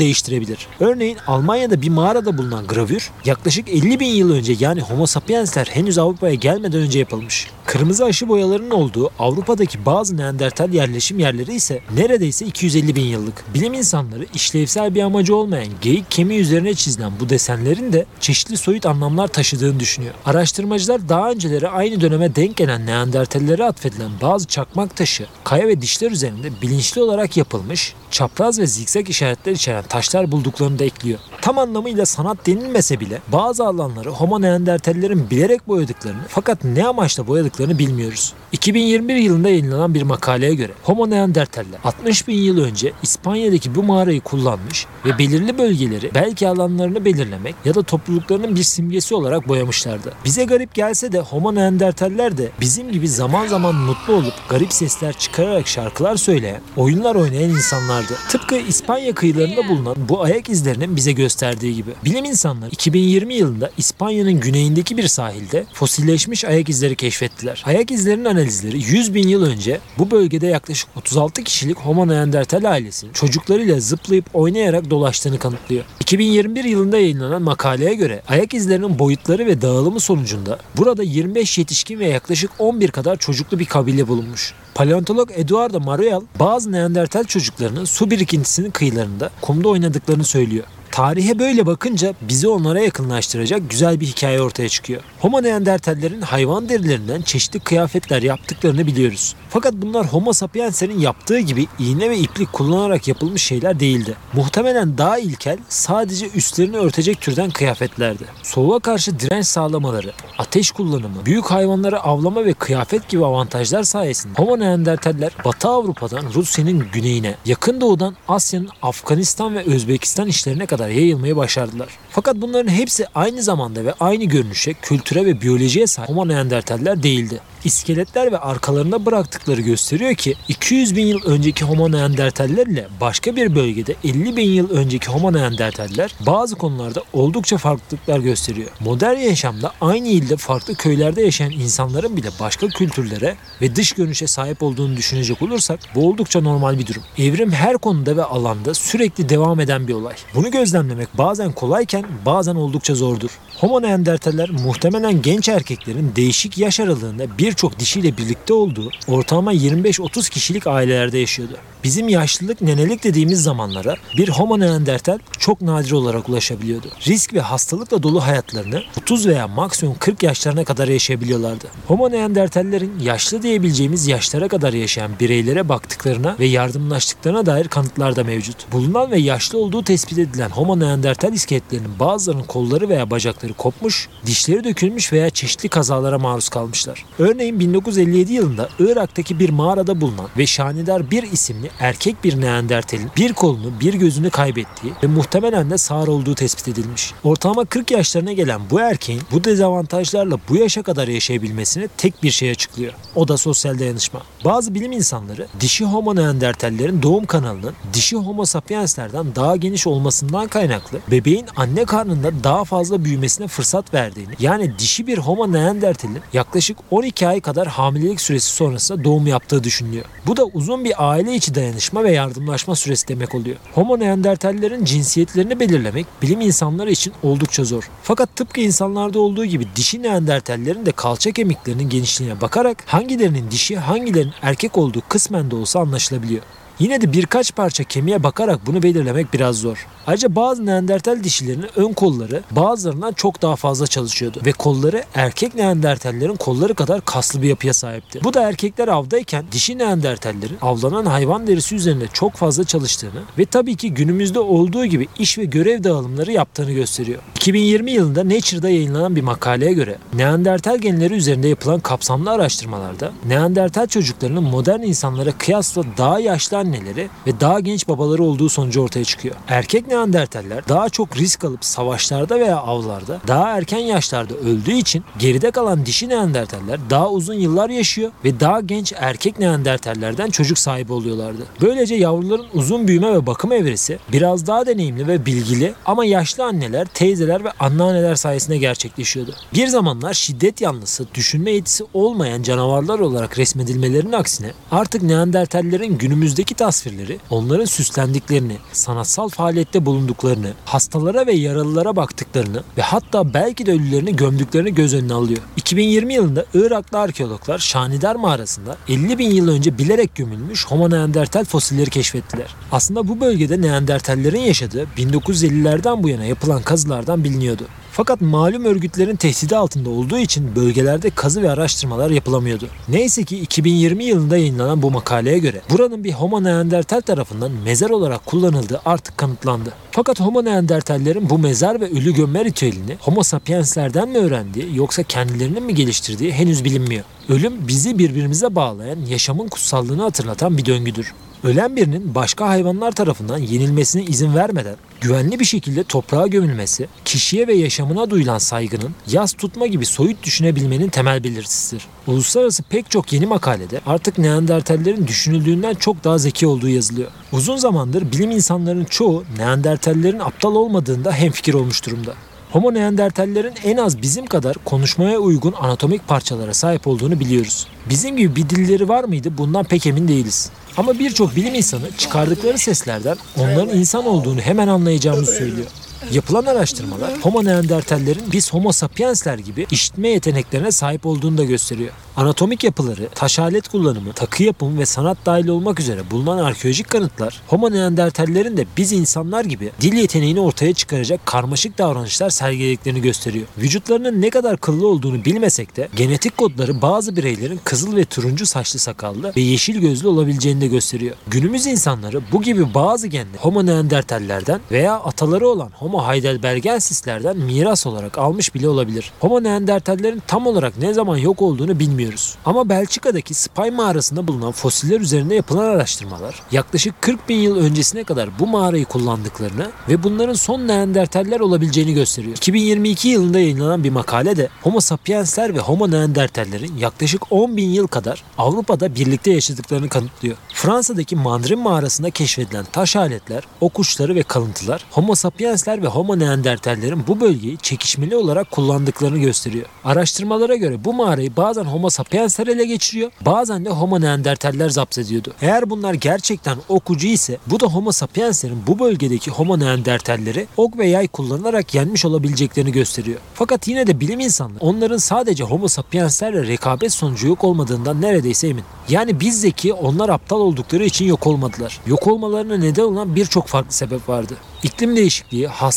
değiştirebilir. 0.00 0.66
Örneğin 0.80 1.18
Almanya'da 1.26 1.82
bir 1.82 1.88
mağarada 1.88 2.38
bulunan 2.38 2.66
gravür 2.66 3.10
yaklaşık 3.24 3.68
50 3.68 4.00
bin 4.00 4.06
yıl 4.06 4.32
önce 4.32 4.54
yani 4.60 4.80
Homo 4.80 5.06
sapiensler 5.06 5.66
henüz 5.66 5.98
Avrupa'ya 5.98 6.34
gelmeden 6.34 6.80
önce 6.80 6.98
yapılmış. 6.98 7.50
Kırmızı 7.66 8.04
aşı 8.04 8.28
boyalarının 8.28 8.70
olduğu 8.70 9.10
Avrupa'daki 9.18 9.86
bazı 9.86 10.16
Neandertal 10.16 10.74
yerleşim 10.74 11.18
yerleri 11.18 11.54
ise 11.54 11.80
neredeyse 11.96 12.46
250 12.46 12.96
bin 12.96 13.04
yıllık. 13.04 13.44
Bilim 13.54 13.74
insanları 13.74 14.26
işlevsel 14.34 14.94
bir 14.94 15.02
amacı 15.02 15.36
olmayan 15.36 15.71
geyik 15.80 16.10
kemiği 16.10 16.40
üzerine 16.40 16.74
çizilen 16.74 17.12
bu 17.20 17.28
desenlerin 17.28 17.92
de 17.92 18.06
çeşitli 18.20 18.56
soyut 18.56 18.86
anlamlar 18.86 19.28
taşıdığını 19.28 19.80
düşünüyor. 19.80 20.14
Araştırmacılar 20.24 21.08
daha 21.08 21.30
önceleri 21.30 21.68
aynı 21.68 22.00
döneme 22.00 22.36
denk 22.36 22.56
gelen 22.56 22.86
Neandertallere 22.86 23.64
atfedilen 23.64 24.10
bazı 24.22 24.46
çakmak 24.46 24.96
taşı, 24.96 25.26
kaya 25.44 25.68
ve 25.68 25.82
dişler 25.82 26.10
üzerinde 26.10 26.48
bilinçli 26.62 27.02
olarak 27.02 27.36
yapılmış, 27.36 27.94
çapraz 28.10 28.58
ve 28.58 28.66
zikzak 28.66 29.08
işaretler 29.08 29.52
içeren 29.52 29.82
taşlar 29.82 30.32
bulduklarını 30.32 30.78
da 30.78 30.84
ekliyor. 30.84 31.18
Tam 31.40 31.58
anlamıyla 31.58 32.06
sanat 32.06 32.46
denilmese 32.46 33.00
bile 33.00 33.22
bazı 33.28 33.66
alanları 33.66 34.10
Homo 34.10 34.40
Neandertallerin 34.40 35.30
bilerek 35.30 35.68
boyadıklarını 35.68 36.22
fakat 36.28 36.64
ne 36.64 36.86
amaçla 36.86 37.26
boyadıklarını 37.26 37.78
bilmiyoruz. 37.78 38.32
2021 38.52 39.14
yılında 39.14 39.48
yayınlanan 39.48 39.94
bir 39.94 40.02
makaleye 40.02 40.54
göre 40.54 40.72
Homo 40.82 41.10
Neandertaller 41.10 41.80
60 41.84 42.28
bin 42.28 42.36
yıl 42.36 42.58
önce 42.64 42.92
İspanya'daki 43.02 43.74
bu 43.74 43.82
mağarayı 43.82 44.20
kullanmış 44.20 44.86
ve 45.04 45.18
belirli 45.18 45.58
bölgeleri 45.62 46.10
belki 46.14 46.48
alanlarını 46.48 47.04
belirlemek 47.04 47.54
ya 47.64 47.74
da 47.74 47.82
topluluklarının 47.82 48.56
bir 48.56 48.62
simgesi 48.62 49.14
olarak 49.14 49.48
boyamışlardı. 49.48 50.12
Bize 50.24 50.44
garip 50.44 50.74
gelse 50.74 51.12
de 51.12 51.18
Homo 51.18 51.54
Neandertaller 51.54 52.36
de 52.38 52.48
bizim 52.60 52.92
gibi 52.92 53.08
zaman 53.08 53.46
zaman 53.46 53.74
mutlu 53.74 54.14
olup 54.14 54.34
garip 54.48 54.72
sesler 54.72 55.12
çıkararak 55.12 55.68
şarkılar 55.68 56.16
söyleyen, 56.16 56.60
oyunlar 56.76 57.14
oynayan 57.14 57.50
insanlardı. 57.50 58.18
Tıpkı 58.28 58.56
İspanya 58.56 59.14
kıyılarında 59.14 59.68
bulunan 59.68 59.96
bu 60.08 60.22
ayak 60.22 60.48
izlerinin 60.48 60.96
bize 60.96 61.12
gösterdiği 61.12 61.74
gibi. 61.74 61.90
Bilim 62.04 62.24
insanları 62.24 62.70
2020 62.70 63.34
yılında 63.34 63.70
İspanya'nın 63.76 64.40
güneyindeki 64.40 64.96
bir 64.96 65.08
sahilde 65.08 65.64
fosilleşmiş 65.72 66.44
ayak 66.44 66.68
izleri 66.68 66.96
keşfettiler. 66.96 67.62
Ayak 67.66 67.90
izlerinin 67.90 68.24
analizleri 68.24 68.76
100 68.76 69.14
bin 69.14 69.28
yıl 69.28 69.42
önce 69.42 69.80
bu 69.98 70.10
bölgede 70.10 70.46
yaklaşık 70.46 70.88
36 70.96 71.44
kişilik 71.44 71.78
Homo 71.78 72.08
Neandertal 72.08 72.64
ailesinin 72.64 73.12
çocuklarıyla 73.12 73.80
zıplayıp 73.80 74.24
oynayarak 74.34 74.90
dolaştığını 74.90 75.38
kanıtlıyor. 75.38 75.51
2021 76.00 76.64
yılında 76.64 76.98
yayınlanan 76.98 77.42
makaleye 77.42 77.94
göre 77.94 78.22
ayak 78.28 78.54
izlerinin 78.54 78.98
boyutları 78.98 79.46
ve 79.46 79.62
dağılımı 79.62 80.00
sonucunda 80.00 80.58
burada 80.76 81.02
25 81.02 81.58
yetişkin 81.58 81.98
ve 81.98 82.06
yaklaşık 82.06 82.50
11 82.58 82.90
kadar 82.90 83.16
çocuklu 83.16 83.58
bir 83.58 83.66
kabile 83.66 84.08
bulunmuş. 84.08 84.54
Paleontolog 84.74 85.30
Eduardo 85.34 85.80
Maruel 85.80 86.20
bazı 86.40 86.72
Neandertal 86.72 87.24
çocuklarının 87.24 87.84
su 87.84 88.10
birikintisinin 88.10 88.70
kıyılarında 88.70 89.30
kumda 89.40 89.68
oynadıklarını 89.68 90.24
söylüyor. 90.24 90.64
Tarihe 90.92 91.38
böyle 91.38 91.66
bakınca 91.66 92.14
bizi 92.20 92.48
onlara 92.48 92.80
yakınlaştıracak 92.80 93.70
güzel 93.70 94.00
bir 94.00 94.06
hikaye 94.06 94.42
ortaya 94.42 94.68
çıkıyor. 94.68 95.02
Homo 95.20 95.42
Neandertallerin 95.42 96.20
hayvan 96.20 96.68
derilerinden 96.68 97.22
çeşitli 97.22 97.60
kıyafetler 97.60 98.22
yaptıklarını 98.22 98.86
biliyoruz. 98.86 99.34
Fakat 99.48 99.74
bunlar 99.74 100.06
Homo 100.06 100.32
sapienslerin 100.32 101.00
yaptığı 101.00 101.38
gibi 101.38 101.66
iğne 101.78 102.10
ve 102.10 102.18
iplik 102.18 102.52
kullanarak 102.52 103.08
yapılmış 103.08 103.42
şeyler 103.42 103.80
değildi. 103.80 104.14
Muhtemelen 104.32 104.98
daha 104.98 105.18
ilkel 105.18 105.58
sadece 105.68 106.28
üstlerini 106.28 106.76
örtecek 106.76 107.20
türden 107.20 107.50
kıyafetlerdi. 107.50 108.24
Soğuğa 108.42 108.78
karşı 108.78 109.20
direnç 109.20 109.46
sağlamaları, 109.46 110.12
ateş 110.38 110.70
kullanımı, 110.70 111.26
büyük 111.26 111.44
hayvanları 111.44 112.00
avlama 112.00 112.44
ve 112.44 112.52
kıyafet 112.52 113.08
gibi 113.08 113.24
avantajlar 113.24 113.82
sayesinde 113.82 114.42
Homo 114.42 114.58
Neandertaller 114.58 115.32
Batı 115.44 115.68
Avrupa'dan 115.68 116.24
Rusya'nın 116.34 116.86
güneyine, 116.92 117.34
yakın 117.44 117.80
doğudan 117.80 118.16
Asya'nın 118.28 118.68
Afganistan 118.82 119.54
ve 119.54 119.64
Özbekistan 119.64 120.28
işlerine 120.28 120.66
kadar 120.66 120.81
yayılmayı 120.88 121.36
başardılar. 121.36 121.88
Fakat 122.10 122.36
bunların 122.36 122.70
hepsi 122.70 123.06
aynı 123.14 123.42
zamanda 123.42 123.84
ve 123.84 123.92
aynı 124.00 124.24
görünüşe, 124.24 124.74
kültüre 124.74 125.26
ve 125.26 125.40
biyolojiye 125.40 125.86
sahip 125.86 126.08
Homo 126.08 126.28
Neandertaller 126.28 127.02
değildi. 127.02 127.40
İskeletler 127.64 128.32
ve 128.32 128.38
arkalarında 128.38 129.06
bıraktıkları 129.06 129.60
gösteriyor 129.60 130.14
ki 130.14 130.34
200 130.48 130.96
bin 130.96 131.06
yıl 131.06 131.24
önceki 131.24 131.64
Homo 131.64 131.92
Neandertaller 131.92 132.66
ile 132.66 132.88
başka 133.00 133.36
bir 133.36 133.54
bölgede 133.54 133.94
50 134.04 134.36
bin 134.36 134.50
yıl 134.50 134.70
önceki 134.70 135.10
Homo 135.10 135.32
Neandertaller 135.32 136.14
bazı 136.26 136.56
konularda 136.56 137.02
oldukça 137.12 137.58
farklılıklar 137.58 138.18
gösteriyor. 138.18 138.70
Modern 138.80 139.16
yaşamda 139.16 139.72
aynı 139.80 140.08
ilde 140.08 140.36
farklı 140.36 140.74
köylerde 140.74 141.22
yaşayan 141.22 141.50
insanların 141.50 142.16
bile 142.16 142.28
başka 142.40 142.68
kültürlere 142.68 143.36
ve 143.60 143.76
dış 143.76 143.92
görünüşe 143.92 144.26
sahip 144.26 144.62
olduğunu 144.62 144.96
düşünecek 144.96 145.42
olursak 145.42 145.80
bu 145.94 146.08
oldukça 146.08 146.40
normal 146.40 146.78
bir 146.78 146.86
durum. 146.86 147.02
Evrim 147.18 147.52
her 147.52 147.78
konuda 147.78 148.16
ve 148.16 148.24
alanda 148.24 148.74
sürekli 148.74 149.28
devam 149.28 149.60
eden 149.60 149.88
bir 149.88 149.94
olay. 149.94 150.14
Bunu 150.34 150.50
gözlemlemek 150.50 151.18
bazen 151.18 151.52
kolayken 151.52 152.04
bazen 152.26 152.54
oldukça 152.54 152.94
zordur. 152.94 153.30
Homo 153.62 153.82
Neandertaller 153.82 154.50
muhtemelen 154.50 155.22
genç 155.22 155.48
erkeklerin 155.48 156.12
değişik 156.16 156.58
yaş 156.58 156.80
aralığında 156.80 157.38
birçok 157.38 157.78
dişiyle 157.78 158.16
birlikte 158.16 158.54
olduğu 158.54 158.90
ortalama 159.08 159.54
25-30 159.54 160.30
kişilik 160.30 160.66
ailelerde 160.66 161.18
yaşıyordu. 161.18 161.56
Bizim 161.84 162.08
yaşlılık 162.08 162.60
nenelik 162.60 163.04
dediğimiz 163.04 163.42
zamanlara 163.42 163.96
bir 164.16 164.28
Homo 164.28 164.60
Neandertal 164.60 165.18
çok 165.38 165.62
nadir 165.62 165.92
olarak 165.92 166.28
ulaşabiliyordu. 166.28 166.86
Risk 167.06 167.34
ve 167.34 167.40
hastalıkla 167.40 168.02
dolu 168.02 168.24
hayatlarını 168.24 168.82
30 168.98 169.26
veya 169.26 169.48
maksimum 169.48 169.96
40 169.98 170.22
yaşlarına 170.22 170.64
kadar 170.64 170.88
yaşayabiliyorlardı. 170.88 171.66
Homo 171.88 172.10
Neandertallerin 172.10 172.98
yaşlı 173.02 173.42
diyebileceğimiz 173.42 174.06
yaşlara 174.06 174.48
kadar 174.48 174.72
yaşayan 174.72 175.10
bireylere 175.20 175.68
baktıklarına 175.68 176.36
ve 176.38 176.46
yardımlaştıklarına 176.46 177.46
dair 177.46 177.68
kanıtlar 177.68 178.16
da 178.16 178.24
mevcut. 178.24 178.72
Bulunan 178.72 179.10
ve 179.10 179.18
yaşlı 179.18 179.58
olduğu 179.58 179.84
tespit 179.84 180.18
edilen 180.18 180.50
Homo 180.50 180.80
Neandertal 180.80 181.32
iskeletlerinin 181.32 181.98
bazılarının 181.98 182.44
kolları 182.44 182.88
veya 182.88 183.10
bacakları 183.10 183.51
kopmuş, 183.52 184.08
dişleri 184.26 184.64
dökülmüş 184.64 185.12
veya 185.12 185.30
çeşitli 185.30 185.68
kazalara 185.68 186.18
maruz 186.18 186.48
kalmışlar. 186.48 187.04
Örneğin 187.18 187.60
1957 187.60 188.32
yılında 188.32 188.68
Irak'taki 188.78 189.38
bir 189.38 189.50
mağarada 189.50 190.00
bulunan 190.00 190.28
ve 190.38 190.46
Şanidar 190.46 191.10
bir 191.10 191.22
isimli 191.22 191.70
erkek 191.80 192.24
bir 192.24 192.40
Neandertal'in 192.40 193.10
bir 193.16 193.32
kolunu 193.32 193.80
bir 193.80 193.94
gözünü 193.94 194.30
kaybettiği 194.30 194.92
ve 195.02 195.06
muhtemelen 195.06 195.70
de 195.70 195.78
sağır 195.78 196.08
olduğu 196.08 196.34
tespit 196.34 196.68
edilmiş. 196.68 197.14
Ortalama 197.24 197.64
40 197.64 197.90
yaşlarına 197.90 198.32
gelen 198.32 198.60
bu 198.70 198.80
erkeğin 198.80 199.22
bu 199.32 199.44
dezavantajlarla 199.44 200.38
bu 200.48 200.56
yaşa 200.56 200.82
kadar 200.82 201.08
yaşayabilmesini 201.08 201.88
tek 201.96 202.22
bir 202.22 202.30
şey 202.30 202.50
açıklıyor. 202.50 202.92
O 203.14 203.28
da 203.28 203.36
sosyal 203.36 203.78
dayanışma. 203.78 204.22
Bazı 204.44 204.74
bilim 204.74 204.92
insanları 204.92 205.46
dişi 205.60 205.84
Homo 205.84 206.16
Neandertallerin 206.16 207.02
doğum 207.02 207.26
kanalının 207.26 207.74
dişi 207.92 208.16
Homo 208.16 208.44
sapienslerden 208.44 209.34
daha 209.34 209.56
geniş 209.56 209.86
olmasından 209.86 210.48
kaynaklı 210.48 210.98
bebeğin 211.10 211.46
anne 211.56 211.84
karnında 211.84 212.44
daha 212.44 212.64
fazla 212.64 213.04
büyümesine 213.04 213.41
fırsat 213.46 213.94
verdiğini 213.94 214.32
yani 214.38 214.78
dişi 214.78 215.06
bir 215.06 215.18
Homo 215.18 215.52
Neandertal'in 215.52 216.20
yaklaşık 216.32 216.78
12 216.90 217.28
ay 217.28 217.40
kadar 217.40 217.68
hamilelik 217.68 218.20
süresi 218.20 218.50
sonrasında 218.50 219.04
doğum 219.04 219.26
yaptığı 219.26 219.64
düşünülüyor. 219.64 220.04
Bu 220.26 220.36
da 220.36 220.44
uzun 220.44 220.84
bir 220.84 221.10
aile 221.10 221.34
içi 221.34 221.54
dayanışma 221.54 222.04
ve 222.04 222.12
yardımlaşma 222.12 222.76
süresi 222.76 223.08
demek 223.08 223.34
oluyor. 223.34 223.56
Homo 223.74 223.98
Neandertallerin 223.98 224.84
cinsiyetlerini 224.84 225.60
belirlemek 225.60 226.06
bilim 226.22 226.40
insanları 226.40 226.90
için 226.90 227.12
oldukça 227.22 227.64
zor. 227.64 227.90
Fakat 228.02 228.36
tıpkı 228.36 228.60
insanlarda 228.60 229.20
olduğu 229.20 229.44
gibi 229.44 229.66
dişi 229.76 230.02
Neandertallerin 230.02 230.86
de 230.86 230.92
kalça 230.92 231.30
kemiklerinin 231.30 231.88
genişliğine 231.88 232.40
bakarak 232.40 232.84
hangilerinin 232.86 233.50
dişi 233.50 233.76
hangilerinin 233.76 234.34
erkek 234.42 234.78
olduğu 234.78 235.02
kısmen 235.08 235.50
de 235.50 235.56
olsa 235.56 235.80
anlaşılabiliyor. 235.80 236.42
Yine 236.82 237.00
de 237.00 237.12
birkaç 237.12 237.54
parça 237.54 237.84
kemiğe 237.84 238.22
bakarak 238.22 238.66
bunu 238.66 238.82
belirlemek 238.82 239.32
biraz 239.32 239.56
zor. 239.56 239.86
Ayrıca 240.06 240.36
bazı 240.36 240.66
Neandertal 240.66 241.24
dişilerinin 241.24 241.68
ön 241.76 241.92
kolları 241.92 242.42
bazılarından 242.50 243.12
çok 243.12 243.42
daha 243.42 243.56
fazla 243.56 243.86
çalışıyordu 243.86 244.40
ve 244.46 244.52
kolları 244.52 245.04
erkek 245.14 245.54
Neandertallerin 245.54 246.36
kolları 246.36 246.74
kadar 246.74 247.04
kaslı 247.04 247.42
bir 247.42 247.48
yapıya 247.48 247.74
sahipti. 247.74 248.24
Bu 248.24 248.34
da 248.34 248.42
erkekler 248.42 248.88
avdayken 248.88 249.44
dişi 249.52 249.78
Neandertallerin 249.78 250.56
avlanan 250.62 251.06
hayvan 251.06 251.46
derisi 251.46 251.74
üzerinde 251.74 252.04
çok 252.12 252.32
fazla 252.32 252.64
çalıştığını 252.64 253.22
ve 253.38 253.44
tabii 253.44 253.76
ki 253.76 253.94
günümüzde 253.94 254.38
olduğu 254.40 254.86
gibi 254.86 255.08
iş 255.18 255.38
ve 255.38 255.44
görev 255.44 255.84
dağılımları 255.84 256.32
yaptığını 256.32 256.72
gösteriyor. 256.72 257.22
2020 257.36 257.90
yılında 257.90 258.28
Nature'da 258.28 258.70
yayınlanan 258.70 259.16
bir 259.16 259.22
makaleye 259.22 259.72
göre 259.72 259.98
Neandertal 260.14 260.78
genleri 260.78 261.14
üzerinde 261.14 261.48
yapılan 261.48 261.80
kapsamlı 261.80 262.30
araştırmalarda 262.30 263.12
Neandertal 263.26 263.86
çocuklarının 263.86 264.42
modern 264.42 264.80
insanlara 264.80 265.32
kıyasla 265.32 265.82
daha 265.98 266.20
yaşlı 266.20 266.58
anneleri 266.72 267.08
ve 267.26 267.40
daha 267.40 267.60
genç 267.60 267.88
babaları 267.88 268.22
olduğu 268.22 268.48
sonucu 268.48 268.80
ortaya 268.80 269.04
çıkıyor. 269.04 269.34
Erkek 269.48 269.86
Neandertaller 269.86 270.68
daha 270.68 270.88
çok 270.88 271.16
risk 271.16 271.44
alıp 271.44 271.64
savaşlarda 271.64 272.40
veya 272.40 272.56
avlarda 272.56 273.20
daha 273.28 273.56
erken 273.56 273.78
yaşlarda 273.78 274.34
öldüğü 274.34 274.72
için 274.72 275.04
geride 275.18 275.50
kalan 275.50 275.86
dişi 275.86 276.08
Neandertaller 276.08 276.80
daha 276.90 277.10
uzun 277.10 277.34
yıllar 277.34 277.70
yaşıyor 277.70 278.10
ve 278.24 278.40
daha 278.40 278.60
genç 278.60 278.92
erkek 278.96 279.38
Neandertallerden 279.38 280.30
çocuk 280.30 280.58
sahibi 280.58 280.92
oluyorlardı. 280.92 281.42
Böylece 281.60 281.94
yavruların 281.94 282.46
uzun 282.54 282.88
büyüme 282.88 283.14
ve 283.14 283.26
bakım 283.26 283.52
evresi 283.52 283.98
biraz 284.12 284.46
daha 284.46 284.66
deneyimli 284.66 285.06
ve 285.06 285.26
bilgili 285.26 285.74
ama 285.84 286.04
yaşlı 286.04 286.44
anneler, 286.44 286.86
teyzeler 286.86 287.44
ve 287.44 287.50
anneanneler 287.60 288.14
sayesinde 288.14 288.58
gerçekleşiyordu. 288.58 289.34
Bir 289.54 289.66
zamanlar 289.66 290.14
şiddet 290.14 290.60
yanlısı, 290.60 291.06
düşünme 291.14 291.50
yetisi 291.50 291.84
olmayan 291.94 292.42
canavarlar 292.42 292.98
olarak 292.98 293.38
resmedilmelerinin 293.38 294.12
aksine 294.12 294.50
artık 294.70 295.02
Neandertallerin 295.02 295.98
günümüzdeki 295.98 296.54
tasvirleri 296.62 297.18
onların 297.30 297.64
süslendiklerini, 297.64 298.56
sanatsal 298.72 299.28
faaliyette 299.28 299.86
bulunduklarını, 299.86 300.52
hastalara 300.64 301.26
ve 301.26 301.32
yaralılara 301.32 301.96
baktıklarını 301.96 302.62
ve 302.76 302.82
hatta 302.82 303.34
belki 303.34 303.66
de 303.66 303.72
ölülerini 303.72 304.16
gömdüklerini 304.16 304.74
göz 304.74 304.94
önüne 304.94 305.14
alıyor. 305.14 305.38
2020 305.56 306.14
yılında 306.14 306.44
Iraklı 306.54 306.98
arkeologlar 306.98 307.58
Şanidar 307.58 308.16
mağarasında 308.16 308.76
50 308.88 309.18
bin 309.18 309.30
yıl 309.30 309.48
önce 309.48 309.78
bilerek 309.78 310.14
gömülmüş 310.14 310.66
Homo 310.66 310.90
neandertal 310.90 311.44
fosilleri 311.44 311.90
keşfettiler. 311.90 312.54
Aslında 312.72 313.08
bu 313.08 313.20
bölgede 313.20 313.62
Neandertallerin 313.62 314.40
yaşadığı 314.40 314.86
1950'lerden 314.96 316.02
bu 316.02 316.08
yana 316.08 316.24
yapılan 316.24 316.62
kazılardan 316.62 317.24
biliniyordu. 317.24 317.64
Fakat 317.94 318.20
malum 318.20 318.64
örgütlerin 318.64 319.16
tehdidi 319.16 319.56
altında 319.56 319.90
olduğu 319.90 320.18
için 320.18 320.56
bölgelerde 320.56 321.10
kazı 321.10 321.42
ve 321.42 321.50
araştırmalar 321.50 322.10
yapılamıyordu. 322.10 322.68
Neyse 322.88 323.24
ki 323.24 323.38
2020 323.38 324.04
yılında 324.04 324.36
yayınlanan 324.36 324.82
bu 324.82 324.90
makaleye 324.90 325.38
göre 325.38 325.60
buranın 325.70 326.04
bir 326.04 326.12
Homo 326.12 326.42
neandertal 326.44 327.00
tarafından 327.00 327.50
mezar 327.50 327.90
olarak 327.90 328.26
kullanıldığı 328.26 328.80
artık 328.84 329.18
kanıtlandı. 329.18 329.72
Fakat 329.90 330.20
Homo 330.20 330.44
neandertallerin 330.44 331.30
bu 331.30 331.38
mezar 331.38 331.80
ve 331.80 331.90
ölü 331.90 332.14
gömme 332.14 332.44
ritüelini 332.44 332.96
Homo 333.00 333.22
sapienslerden 333.22 334.08
mi 334.08 334.18
öğrendiği 334.18 334.76
yoksa 334.76 335.02
kendilerinin 335.02 335.62
mi 335.62 335.74
geliştirdiği 335.74 336.32
henüz 336.32 336.64
bilinmiyor. 336.64 337.04
Ölüm 337.28 337.68
bizi 337.68 337.98
birbirimize 337.98 338.54
bağlayan, 338.54 338.98
yaşamın 339.08 339.48
kutsallığını 339.48 340.02
hatırlatan 340.02 340.58
bir 340.58 340.66
döngüdür. 340.66 341.14
Ölen 341.44 341.76
birinin 341.76 342.14
başka 342.14 342.48
hayvanlar 342.48 342.92
tarafından 342.92 343.38
yenilmesine 343.38 344.02
izin 344.02 344.34
vermeden 344.34 344.76
güvenli 345.02 345.40
bir 345.40 345.44
şekilde 345.44 345.84
toprağa 345.84 346.26
gömülmesi, 346.26 346.88
kişiye 347.04 347.46
ve 347.46 347.54
yaşamına 347.54 348.10
duyulan 348.10 348.38
saygının 348.38 348.90
yas 349.06 349.32
tutma 349.32 349.66
gibi 349.66 349.86
soyut 349.86 350.22
düşünebilmenin 350.22 350.88
temel 350.88 351.24
belirtisidir. 351.24 351.86
Uluslararası 352.06 352.62
pek 352.62 352.90
çok 352.90 353.12
yeni 353.12 353.26
makalede 353.26 353.80
artık 353.86 354.18
Neandertallerin 354.18 355.06
düşünüldüğünden 355.06 355.74
çok 355.74 356.04
daha 356.04 356.18
zeki 356.18 356.46
olduğu 356.46 356.68
yazılıyor. 356.68 357.10
Uzun 357.32 357.56
zamandır 357.56 358.12
bilim 358.12 358.30
insanlarının 358.30 358.84
çoğu 358.84 359.24
Neandertallerin 359.38 360.18
aptal 360.18 360.54
olmadığında 360.54 361.12
hemfikir 361.12 361.54
olmuş 361.54 361.86
durumda. 361.86 362.14
Homo 362.52 362.74
neandertallerin 362.74 363.54
en 363.64 363.76
az 363.76 364.02
bizim 364.02 364.26
kadar 364.26 364.56
konuşmaya 364.64 365.18
uygun 365.18 365.52
anatomik 365.52 366.08
parçalara 366.08 366.54
sahip 366.54 366.86
olduğunu 366.86 367.20
biliyoruz. 367.20 367.66
Bizim 367.90 368.16
gibi 368.16 368.36
bir 368.36 368.48
dilleri 368.48 368.88
var 368.88 369.04
mıydı 369.04 369.38
bundan 369.38 369.64
pek 369.64 369.86
emin 369.86 370.08
değiliz. 370.08 370.50
Ama 370.76 370.98
birçok 370.98 371.36
bilim 371.36 371.54
insanı 371.54 371.96
çıkardıkları 371.98 372.58
seslerden 372.58 373.16
onların 373.38 373.78
insan 373.78 374.06
olduğunu 374.06 374.40
hemen 374.40 374.68
anlayacağımızı 374.68 375.32
söylüyor. 375.32 375.66
Yapılan 376.10 376.46
araştırmalar 376.46 377.18
Homo 377.22 377.44
neandertallerin 377.44 378.22
biz 378.32 378.52
Homo 378.52 378.72
sapiensler 378.72 379.38
gibi 379.38 379.66
işitme 379.70 380.08
yeteneklerine 380.08 380.72
sahip 380.72 381.06
olduğunu 381.06 381.38
da 381.38 381.44
gösteriyor. 381.44 381.90
Anatomik 382.16 382.64
yapıları, 382.64 383.08
taş 383.14 383.38
alet 383.38 383.68
kullanımı, 383.68 384.12
takı 384.12 384.42
yapımı 384.42 384.78
ve 384.78 384.86
sanat 384.86 385.18
dahil 385.26 385.48
olmak 385.48 385.80
üzere 385.80 386.10
bulunan 386.10 386.38
arkeolojik 386.38 386.88
kanıtlar 386.88 387.42
Homo 387.46 387.70
neandertallerin 387.70 388.56
de 388.56 388.66
biz 388.76 388.92
insanlar 388.92 389.44
gibi 389.44 389.70
dil 389.80 389.92
yeteneğini 389.92 390.40
ortaya 390.40 390.74
çıkaracak 390.74 391.26
karmaşık 391.26 391.78
davranışlar 391.78 392.30
sergilediklerini 392.30 393.02
gösteriyor. 393.02 393.46
Vücutlarının 393.58 394.22
ne 394.22 394.30
kadar 394.30 394.56
kıllı 394.56 394.86
olduğunu 394.86 395.24
bilmesek 395.24 395.76
de 395.76 395.88
genetik 395.96 396.36
kodları 396.38 396.82
bazı 396.82 397.16
bireylerin 397.16 397.60
kızıl 397.64 397.96
ve 397.96 398.04
turuncu 398.04 398.46
saçlı 398.46 398.78
sakallı 398.78 399.32
ve 399.36 399.40
yeşil 399.40 399.80
gözlü 399.80 400.08
olabileceğini 400.08 400.60
de 400.60 400.66
gösteriyor. 400.66 401.16
Günümüz 401.26 401.66
insanları 401.66 402.20
bu 402.32 402.42
gibi 402.42 402.74
bazı 402.74 403.06
genleri 403.06 403.38
Homo 403.38 403.66
neandertallerden 403.66 404.60
veya 404.70 404.94
ataları 404.94 405.48
olan 405.48 405.70
Homo 405.74 405.91
heidelbergensislerden 405.98 407.36
miras 407.36 407.86
olarak 407.86 408.18
almış 408.18 408.54
bile 408.54 408.68
olabilir. 408.68 409.12
Homo 409.20 409.42
neandertallerin 409.42 410.22
tam 410.26 410.46
olarak 410.46 410.78
ne 410.78 410.94
zaman 410.94 411.16
yok 411.16 411.42
olduğunu 411.42 411.78
bilmiyoruz. 411.78 412.34
Ama 412.44 412.68
Belçika'daki 412.68 413.34
Spy 413.34 413.70
mağarasında 413.70 414.28
bulunan 414.28 414.52
fosiller 414.52 415.00
üzerinde 415.00 415.34
yapılan 415.34 415.64
araştırmalar 415.64 416.42
yaklaşık 416.52 417.02
40 417.02 417.28
bin 417.28 417.36
yıl 417.36 417.56
öncesine 417.56 418.04
kadar 418.04 418.38
bu 418.38 418.46
mağarayı 418.46 418.84
kullandıklarını 418.84 419.70
ve 419.88 420.02
bunların 420.02 420.34
son 420.34 420.68
neandertaller 420.68 421.40
olabileceğini 421.40 421.94
gösteriyor. 421.94 422.36
2022 422.36 423.08
yılında 423.08 423.40
yayınlanan 423.40 423.84
bir 423.84 423.90
makale 423.90 424.36
de 424.36 424.48
Homo 424.62 424.80
sapiensler 424.80 425.54
ve 425.54 425.58
Homo 425.58 425.90
neandertallerin 425.90 426.76
yaklaşık 426.76 427.32
10 427.32 427.56
bin 427.56 427.68
yıl 427.68 427.86
kadar 427.86 428.24
Avrupa'da 428.38 428.94
birlikte 428.94 429.32
yaşadıklarını 429.32 429.88
kanıtlıyor. 429.88 430.36
Fransa'daki 430.54 431.16
Mandrin 431.16 431.58
mağarasında 431.58 432.10
keşfedilen 432.10 432.64
taş 432.72 432.96
aletler, 432.96 433.42
ok 433.60 433.78
uçları 433.78 434.14
ve 434.14 434.22
kalıntılar 434.22 434.84
Homo 434.90 435.14
sapiensler 435.14 435.81
ve 435.82 435.86
Homo 435.86 436.18
neandertallerin 436.18 437.06
bu 437.06 437.20
bölgeyi 437.20 437.58
çekişmeli 437.58 438.16
olarak 438.16 438.50
kullandıklarını 438.50 439.18
gösteriyor. 439.18 439.66
Araştırmalara 439.84 440.56
göre 440.56 440.84
bu 440.84 440.92
mağarayı 440.92 441.36
bazen 441.36 441.64
Homo 441.64 441.90
sapiensler 441.90 442.46
ele 442.46 442.64
geçiriyor, 442.64 443.10
bazen 443.20 443.64
de 443.64 443.70
Homo 443.70 444.00
neandertaller 444.00 444.68
zapt 444.68 444.98
ediyordu. 444.98 445.34
Eğer 445.42 445.70
bunlar 445.70 445.94
gerçekten 445.94 446.58
ok 446.68 446.90
ucu 446.90 447.06
ise 447.06 447.38
bu 447.46 447.60
da 447.60 447.66
Homo 447.66 447.92
sapienslerin 447.92 448.62
bu 448.66 448.78
bölgedeki 448.78 449.30
Homo 449.30 449.58
neandertalleri 449.58 450.46
ok 450.56 450.78
ve 450.78 450.86
yay 450.86 451.08
kullanarak 451.08 451.74
yenmiş 451.74 452.04
olabileceklerini 452.04 452.72
gösteriyor. 452.72 453.20
Fakat 453.34 453.68
yine 453.68 453.86
de 453.86 454.00
bilim 454.00 454.20
insanları 454.20 454.58
onların 454.60 454.96
sadece 454.96 455.44
Homo 455.44 455.68
sapienslerle 455.68 456.46
rekabet 456.46 456.92
sonucu 456.92 457.28
yok 457.28 457.44
olmadığından 457.44 458.02
neredeyse 458.02 458.48
emin. 458.48 458.64
Yani 458.88 459.20
biz 459.20 459.40
zeki 459.40 459.72
onlar 459.72 460.08
aptal 460.08 460.40
oldukları 460.40 460.84
için 460.84 461.04
yok 461.04 461.26
olmadılar. 461.26 461.80
Yok 461.86 462.06
olmalarına 462.06 462.56
neden 462.56 462.82
olan 462.82 463.16
birçok 463.16 463.46
farklı 463.46 463.72
sebep 463.72 464.08
vardı. 464.08 464.34
İklim 464.62 464.96
değişikliği, 464.96 465.46
hastalıklar, 465.46 465.71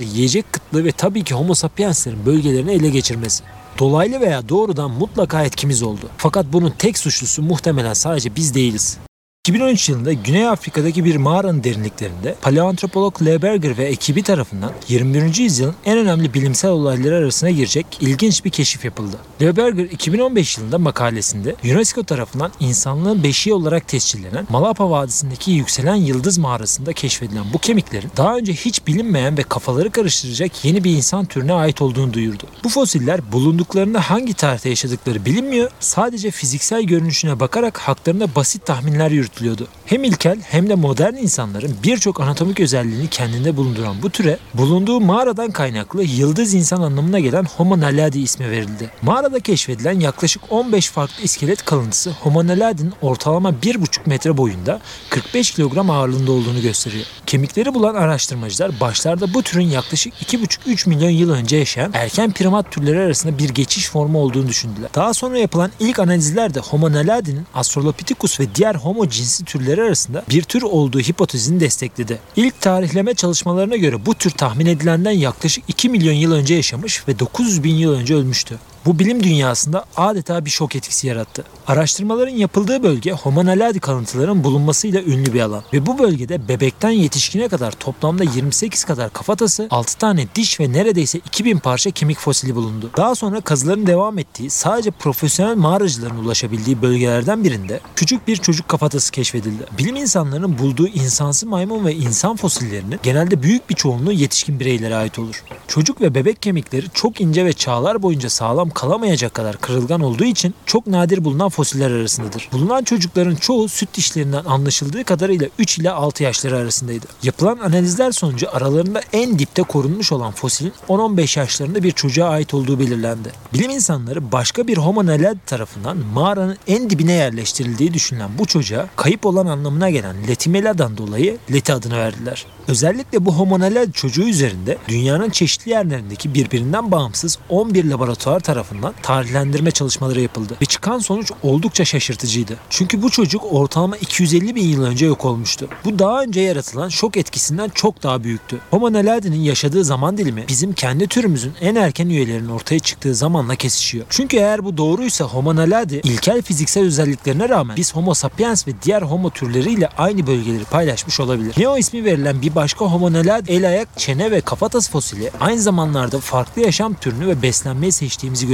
yiyecek 0.00 0.52
kıtlığı 0.52 0.84
ve 0.84 0.92
tabii 0.92 1.24
ki 1.24 1.34
Homo 1.34 1.54
sapienslerin 1.54 2.26
bölgelerini 2.26 2.72
ele 2.72 2.90
geçirmesi. 2.90 3.44
Dolaylı 3.78 4.20
veya 4.20 4.48
doğrudan 4.48 4.90
mutlaka 4.90 5.44
etkimiz 5.44 5.82
oldu. 5.82 6.10
Fakat 6.16 6.46
bunun 6.52 6.70
tek 6.70 6.98
suçlusu 6.98 7.42
muhtemelen 7.42 7.94
sadece 7.94 8.36
biz 8.36 8.54
değiliz. 8.54 8.98
2013 9.44 9.88
yılında 9.88 10.12
Güney 10.12 10.48
Afrika'daki 10.48 11.04
bir 11.04 11.16
mağaranın 11.16 11.64
derinliklerinde 11.64 12.34
paleoantropolog 12.42 13.22
Leberger 13.22 13.78
ve 13.78 13.84
ekibi 13.84 14.22
tarafından 14.22 14.72
21. 14.88 15.38
yüzyılın 15.38 15.74
en 15.84 15.98
önemli 15.98 16.34
bilimsel 16.34 16.70
olayları 16.70 17.16
arasına 17.16 17.50
girecek 17.50 17.86
ilginç 18.00 18.44
bir 18.44 18.50
keşif 18.50 18.84
yapıldı. 18.84 19.16
Leberger 19.42 19.84
2015 19.84 20.58
yılında 20.58 20.78
makalesinde 20.78 21.56
UNESCO 21.64 22.04
tarafından 22.04 22.52
insanlığın 22.60 23.22
beşiği 23.22 23.54
olarak 23.54 23.88
tescillenen 23.88 24.46
Malapa 24.50 24.90
Vadisi'ndeki 24.90 25.50
yükselen 25.50 25.94
yıldız 25.94 26.38
mağarasında 26.38 26.92
keşfedilen 26.92 27.44
bu 27.52 27.58
kemiklerin 27.58 28.10
daha 28.16 28.36
önce 28.36 28.52
hiç 28.52 28.86
bilinmeyen 28.86 29.38
ve 29.38 29.42
kafaları 29.42 29.90
karıştıracak 29.90 30.64
yeni 30.64 30.84
bir 30.84 30.96
insan 30.96 31.24
türüne 31.24 31.52
ait 31.52 31.82
olduğunu 31.82 32.12
duyurdu. 32.12 32.44
Bu 32.64 32.68
fosiller 32.68 33.32
bulunduklarında 33.32 34.10
hangi 34.10 34.34
tarihte 34.34 34.68
yaşadıkları 34.68 35.24
bilinmiyor, 35.24 35.70
sadece 35.80 36.30
fiziksel 36.30 36.82
görünüşüne 36.82 37.40
bakarak 37.40 37.78
haklarında 37.78 38.34
basit 38.34 38.66
tahminler 38.66 39.10
yürütülüyor 39.10 39.33
yürütülüyordu. 39.40 39.68
Hem 39.86 40.04
ilkel 40.04 40.38
hem 40.42 40.68
de 40.68 40.74
modern 40.74 41.14
insanların 41.14 41.76
birçok 41.82 42.20
anatomik 42.20 42.60
özelliğini 42.60 43.08
kendinde 43.08 43.56
bulunduran 43.56 44.02
bu 44.02 44.10
türe 44.10 44.38
bulunduğu 44.54 45.00
mağaradan 45.00 45.50
kaynaklı 45.50 46.04
yıldız 46.04 46.54
insan 46.54 46.82
anlamına 46.82 47.20
gelen 47.20 47.44
Homo 47.56 47.80
naledi 47.80 48.18
ismi 48.18 48.50
verildi. 48.50 48.90
Mağarada 49.02 49.40
keşfedilen 49.40 50.00
yaklaşık 50.00 50.42
15 50.50 50.90
farklı 50.90 51.22
iskelet 51.22 51.64
kalıntısı 51.64 52.10
Homo 52.10 52.46
naledi'nin 52.46 52.92
ortalama 53.02 53.50
1,5 53.50 54.00
metre 54.06 54.36
boyunda 54.36 54.80
45 55.10 55.50
kilogram 55.50 55.90
ağırlığında 55.90 56.32
olduğunu 56.32 56.62
gösteriyor. 56.62 57.06
Kemikleri 57.26 57.74
bulan 57.74 57.94
araştırmacılar 57.94 58.80
başlarda 58.80 59.34
bu 59.34 59.42
türün 59.42 59.66
yaklaşık 59.66 60.14
2,5-3 60.14 60.88
milyon 60.88 61.10
yıl 61.10 61.30
önce 61.30 61.56
yaşayan 61.56 61.90
erken 61.94 62.32
primat 62.32 62.70
türleri 62.70 63.00
arasında 63.00 63.38
bir 63.38 63.48
geçiş 63.48 63.88
formu 63.88 64.18
olduğunu 64.18 64.48
düşündüler. 64.48 64.90
Daha 64.94 65.14
sonra 65.14 65.38
yapılan 65.38 65.70
ilk 65.80 65.98
analizlerde 65.98 66.60
Homo 66.60 66.92
naledi'nin 66.92 67.46
Australopithecus 67.54 68.40
ve 68.40 68.54
diğer 68.54 68.74
Homo 68.74 69.08
cins 69.08 69.23
cinsi 69.24 69.44
türleri 69.44 69.82
arasında 69.82 70.24
bir 70.30 70.42
tür 70.42 70.62
olduğu 70.62 71.00
hipotezini 71.00 71.60
destekledi. 71.60 72.18
İlk 72.36 72.60
tarihleme 72.60 73.14
çalışmalarına 73.14 73.76
göre 73.76 74.06
bu 74.06 74.14
tür 74.14 74.30
tahmin 74.30 74.66
edilenden 74.66 75.10
yaklaşık 75.10 75.64
2 75.68 75.88
milyon 75.88 76.14
yıl 76.14 76.32
önce 76.32 76.54
yaşamış 76.54 77.08
ve 77.08 77.18
900 77.18 77.64
bin 77.64 77.74
yıl 77.74 77.92
önce 77.92 78.14
ölmüştü. 78.14 78.58
Bu 78.86 78.98
bilim 78.98 79.22
dünyasında 79.22 79.84
adeta 79.96 80.44
bir 80.44 80.50
şok 80.50 80.76
etkisi 80.76 81.06
yarattı. 81.06 81.44
Araştırmaların 81.66 82.34
yapıldığı 82.34 82.82
bölge 82.82 83.12
Homo 83.12 83.46
naledi 83.46 83.80
kalıntıların 83.80 84.44
bulunmasıyla 84.44 85.02
ünlü 85.02 85.34
bir 85.34 85.40
alan 85.40 85.62
ve 85.72 85.86
bu 85.86 85.98
bölgede 85.98 86.48
bebekten 86.48 86.90
yetişkine 86.90 87.48
kadar 87.48 87.72
toplamda 87.72 88.24
28 88.24 88.84
kadar 88.84 89.12
kafatası, 89.12 89.66
6 89.70 89.98
tane 89.98 90.26
diş 90.34 90.60
ve 90.60 90.72
neredeyse 90.72 91.18
2000 91.18 91.58
parça 91.58 91.90
kemik 91.90 92.18
fosili 92.18 92.54
bulundu. 92.54 92.90
Daha 92.96 93.14
sonra 93.14 93.40
kazıların 93.40 93.86
devam 93.86 94.18
ettiği 94.18 94.50
sadece 94.50 94.90
profesyonel 94.90 95.56
mağaracıların 95.56 96.24
ulaşabildiği 96.24 96.82
bölgelerden 96.82 97.44
birinde 97.44 97.80
küçük 97.96 98.28
bir 98.28 98.36
çocuk 98.36 98.68
kafatası 98.68 99.12
keşfedildi. 99.12 99.66
Bilim 99.78 99.96
insanlarının 99.96 100.58
bulduğu 100.58 100.88
insansı 100.88 101.46
maymun 101.46 101.84
ve 101.84 101.94
insan 101.94 102.36
fosillerinin 102.36 103.00
genelde 103.02 103.42
büyük 103.42 103.70
bir 103.70 103.74
çoğunluğu 103.74 104.12
yetişkin 104.12 104.60
bireylere 104.60 104.96
ait 104.96 105.18
olur. 105.18 105.44
Çocuk 105.68 106.00
ve 106.00 106.14
bebek 106.14 106.42
kemikleri 106.42 106.86
çok 106.94 107.20
ince 107.20 107.44
ve 107.44 107.52
çağlar 107.52 108.02
boyunca 108.02 108.30
sağlam 108.30 108.70
kalamayacak 108.74 109.34
kadar 109.34 109.56
kırılgan 109.56 110.00
olduğu 110.00 110.24
için 110.24 110.54
çok 110.66 110.86
nadir 110.86 111.24
bulunan 111.24 111.48
fosiller 111.48 111.90
arasındadır. 111.90 112.48
Bulunan 112.52 112.84
çocukların 112.84 113.34
çoğu 113.34 113.68
süt 113.68 113.94
dişlerinden 113.94 114.44
anlaşıldığı 114.44 115.04
kadarıyla 115.04 115.48
3 115.58 115.78
ile 115.78 115.90
6 115.90 116.22
yaşları 116.22 116.56
arasındaydı. 116.56 117.06
Yapılan 117.22 117.58
analizler 117.58 118.12
sonucu 118.12 118.56
aralarında 118.56 119.00
en 119.12 119.38
dipte 119.38 119.62
korunmuş 119.62 120.12
olan 120.12 120.32
fosilin 120.32 120.72
10-15 120.88 121.38
yaşlarında 121.38 121.82
bir 121.82 121.92
çocuğa 121.92 122.28
ait 122.28 122.54
olduğu 122.54 122.78
belirlendi. 122.78 123.32
Bilim 123.52 123.70
insanları 123.70 124.32
başka 124.32 124.66
bir 124.66 124.76
Homo 124.76 125.06
naledi 125.06 125.38
tarafından 125.46 125.96
mağaranın 126.14 126.56
en 126.66 126.90
dibine 126.90 127.12
yerleştirildiği 127.12 127.94
düşünülen 127.94 128.30
bu 128.38 128.46
çocuğa 128.46 128.88
kayıp 128.96 129.26
olan 129.26 129.46
anlamına 129.46 129.90
gelen 129.90 130.28
Letimela'dan 130.28 130.96
dolayı 130.96 131.38
Leti 131.52 131.72
adını 131.72 131.98
verdiler. 131.98 132.46
Özellikle 132.68 133.24
bu 133.24 133.34
Homo 133.34 133.60
naledi 133.60 133.92
çocuğu 133.92 134.22
üzerinde 134.22 134.78
dünyanın 134.88 135.30
çeşitli 135.30 135.70
yerlerindeki 135.70 136.34
birbirinden 136.34 136.90
bağımsız 136.90 137.38
11 137.48 137.84
laboratuvar 137.84 138.40
tarafından 138.40 138.63
tarihlendirme 139.02 139.70
çalışmaları 139.70 140.20
yapıldı 140.20 140.56
ve 140.62 140.64
çıkan 140.64 140.98
sonuç 140.98 141.32
oldukça 141.42 141.84
şaşırtıcıydı. 141.84 142.56
Çünkü 142.70 143.02
bu 143.02 143.10
çocuk 143.10 143.42
ortalama 143.52 143.96
250 143.96 144.54
bin 144.54 144.68
yıl 144.68 144.82
önce 144.84 145.06
yok 145.06 145.24
olmuştu. 145.24 145.68
Bu 145.84 145.98
daha 145.98 146.22
önce 146.22 146.40
yaratılan 146.40 146.88
şok 146.88 147.16
etkisinden 147.16 147.68
çok 147.74 148.02
daha 148.02 148.24
büyüktü. 148.24 148.60
Homo 148.70 148.92
naledi'nin 148.92 149.40
yaşadığı 149.40 149.84
zaman 149.84 150.18
dilimi 150.18 150.44
bizim 150.48 150.72
kendi 150.72 151.06
türümüzün 151.06 151.52
en 151.60 151.74
erken 151.74 152.08
üyelerinin 152.08 152.48
ortaya 152.48 152.78
çıktığı 152.78 153.14
zamanla 153.14 153.56
kesişiyor. 153.56 154.06
Çünkü 154.10 154.36
eğer 154.36 154.64
bu 154.64 154.76
doğruysa 154.76 155.24
Homo 155.24 155.56
naledi 155.56 156.00
ilkel 156.04 156.42
fiziksel 156.42 156.84
özelliklerine 156.84 157.48
rağmen 157.48 157.76
biz 157.76 157.94
Homo 157.94 158.14
sapiens 158.14 158.68
ve 158.68 158.72
diğer 158.82 159.02
Homo 159.02 159.30
türleriyle 159.30 159.88
aynı 159.88 160.26
bölgeleri 160.26 160.64
paylaşmış 160.64 161.20
olabilir. 161.20 161.54
Neo 161.58 161.76
ismi 161.78 162.04
verilen 162.04 162.42
bir 162.42 162.54
başka 162.54 162.84
Homo 162.84 163.12
naledi 163.12 163.52
el 163.52 163.68
ayak, 163.68 163.88
çene 163.96 164.30
ve 164.30 164.40
kafatası 164.40 164.90
fosili 164.90 165.30
aynı 165.40 165.60
zamanlarda 165.60 166.20
farklı 166.20 166.62
yaşam 166.62 166.94
türünü 166.94 167.26
ve 167.26 167.42
beslenmeyi 167.42 167.92
seçtiğimizi 167.92 168.46
gösteriyor. 168.46 168.53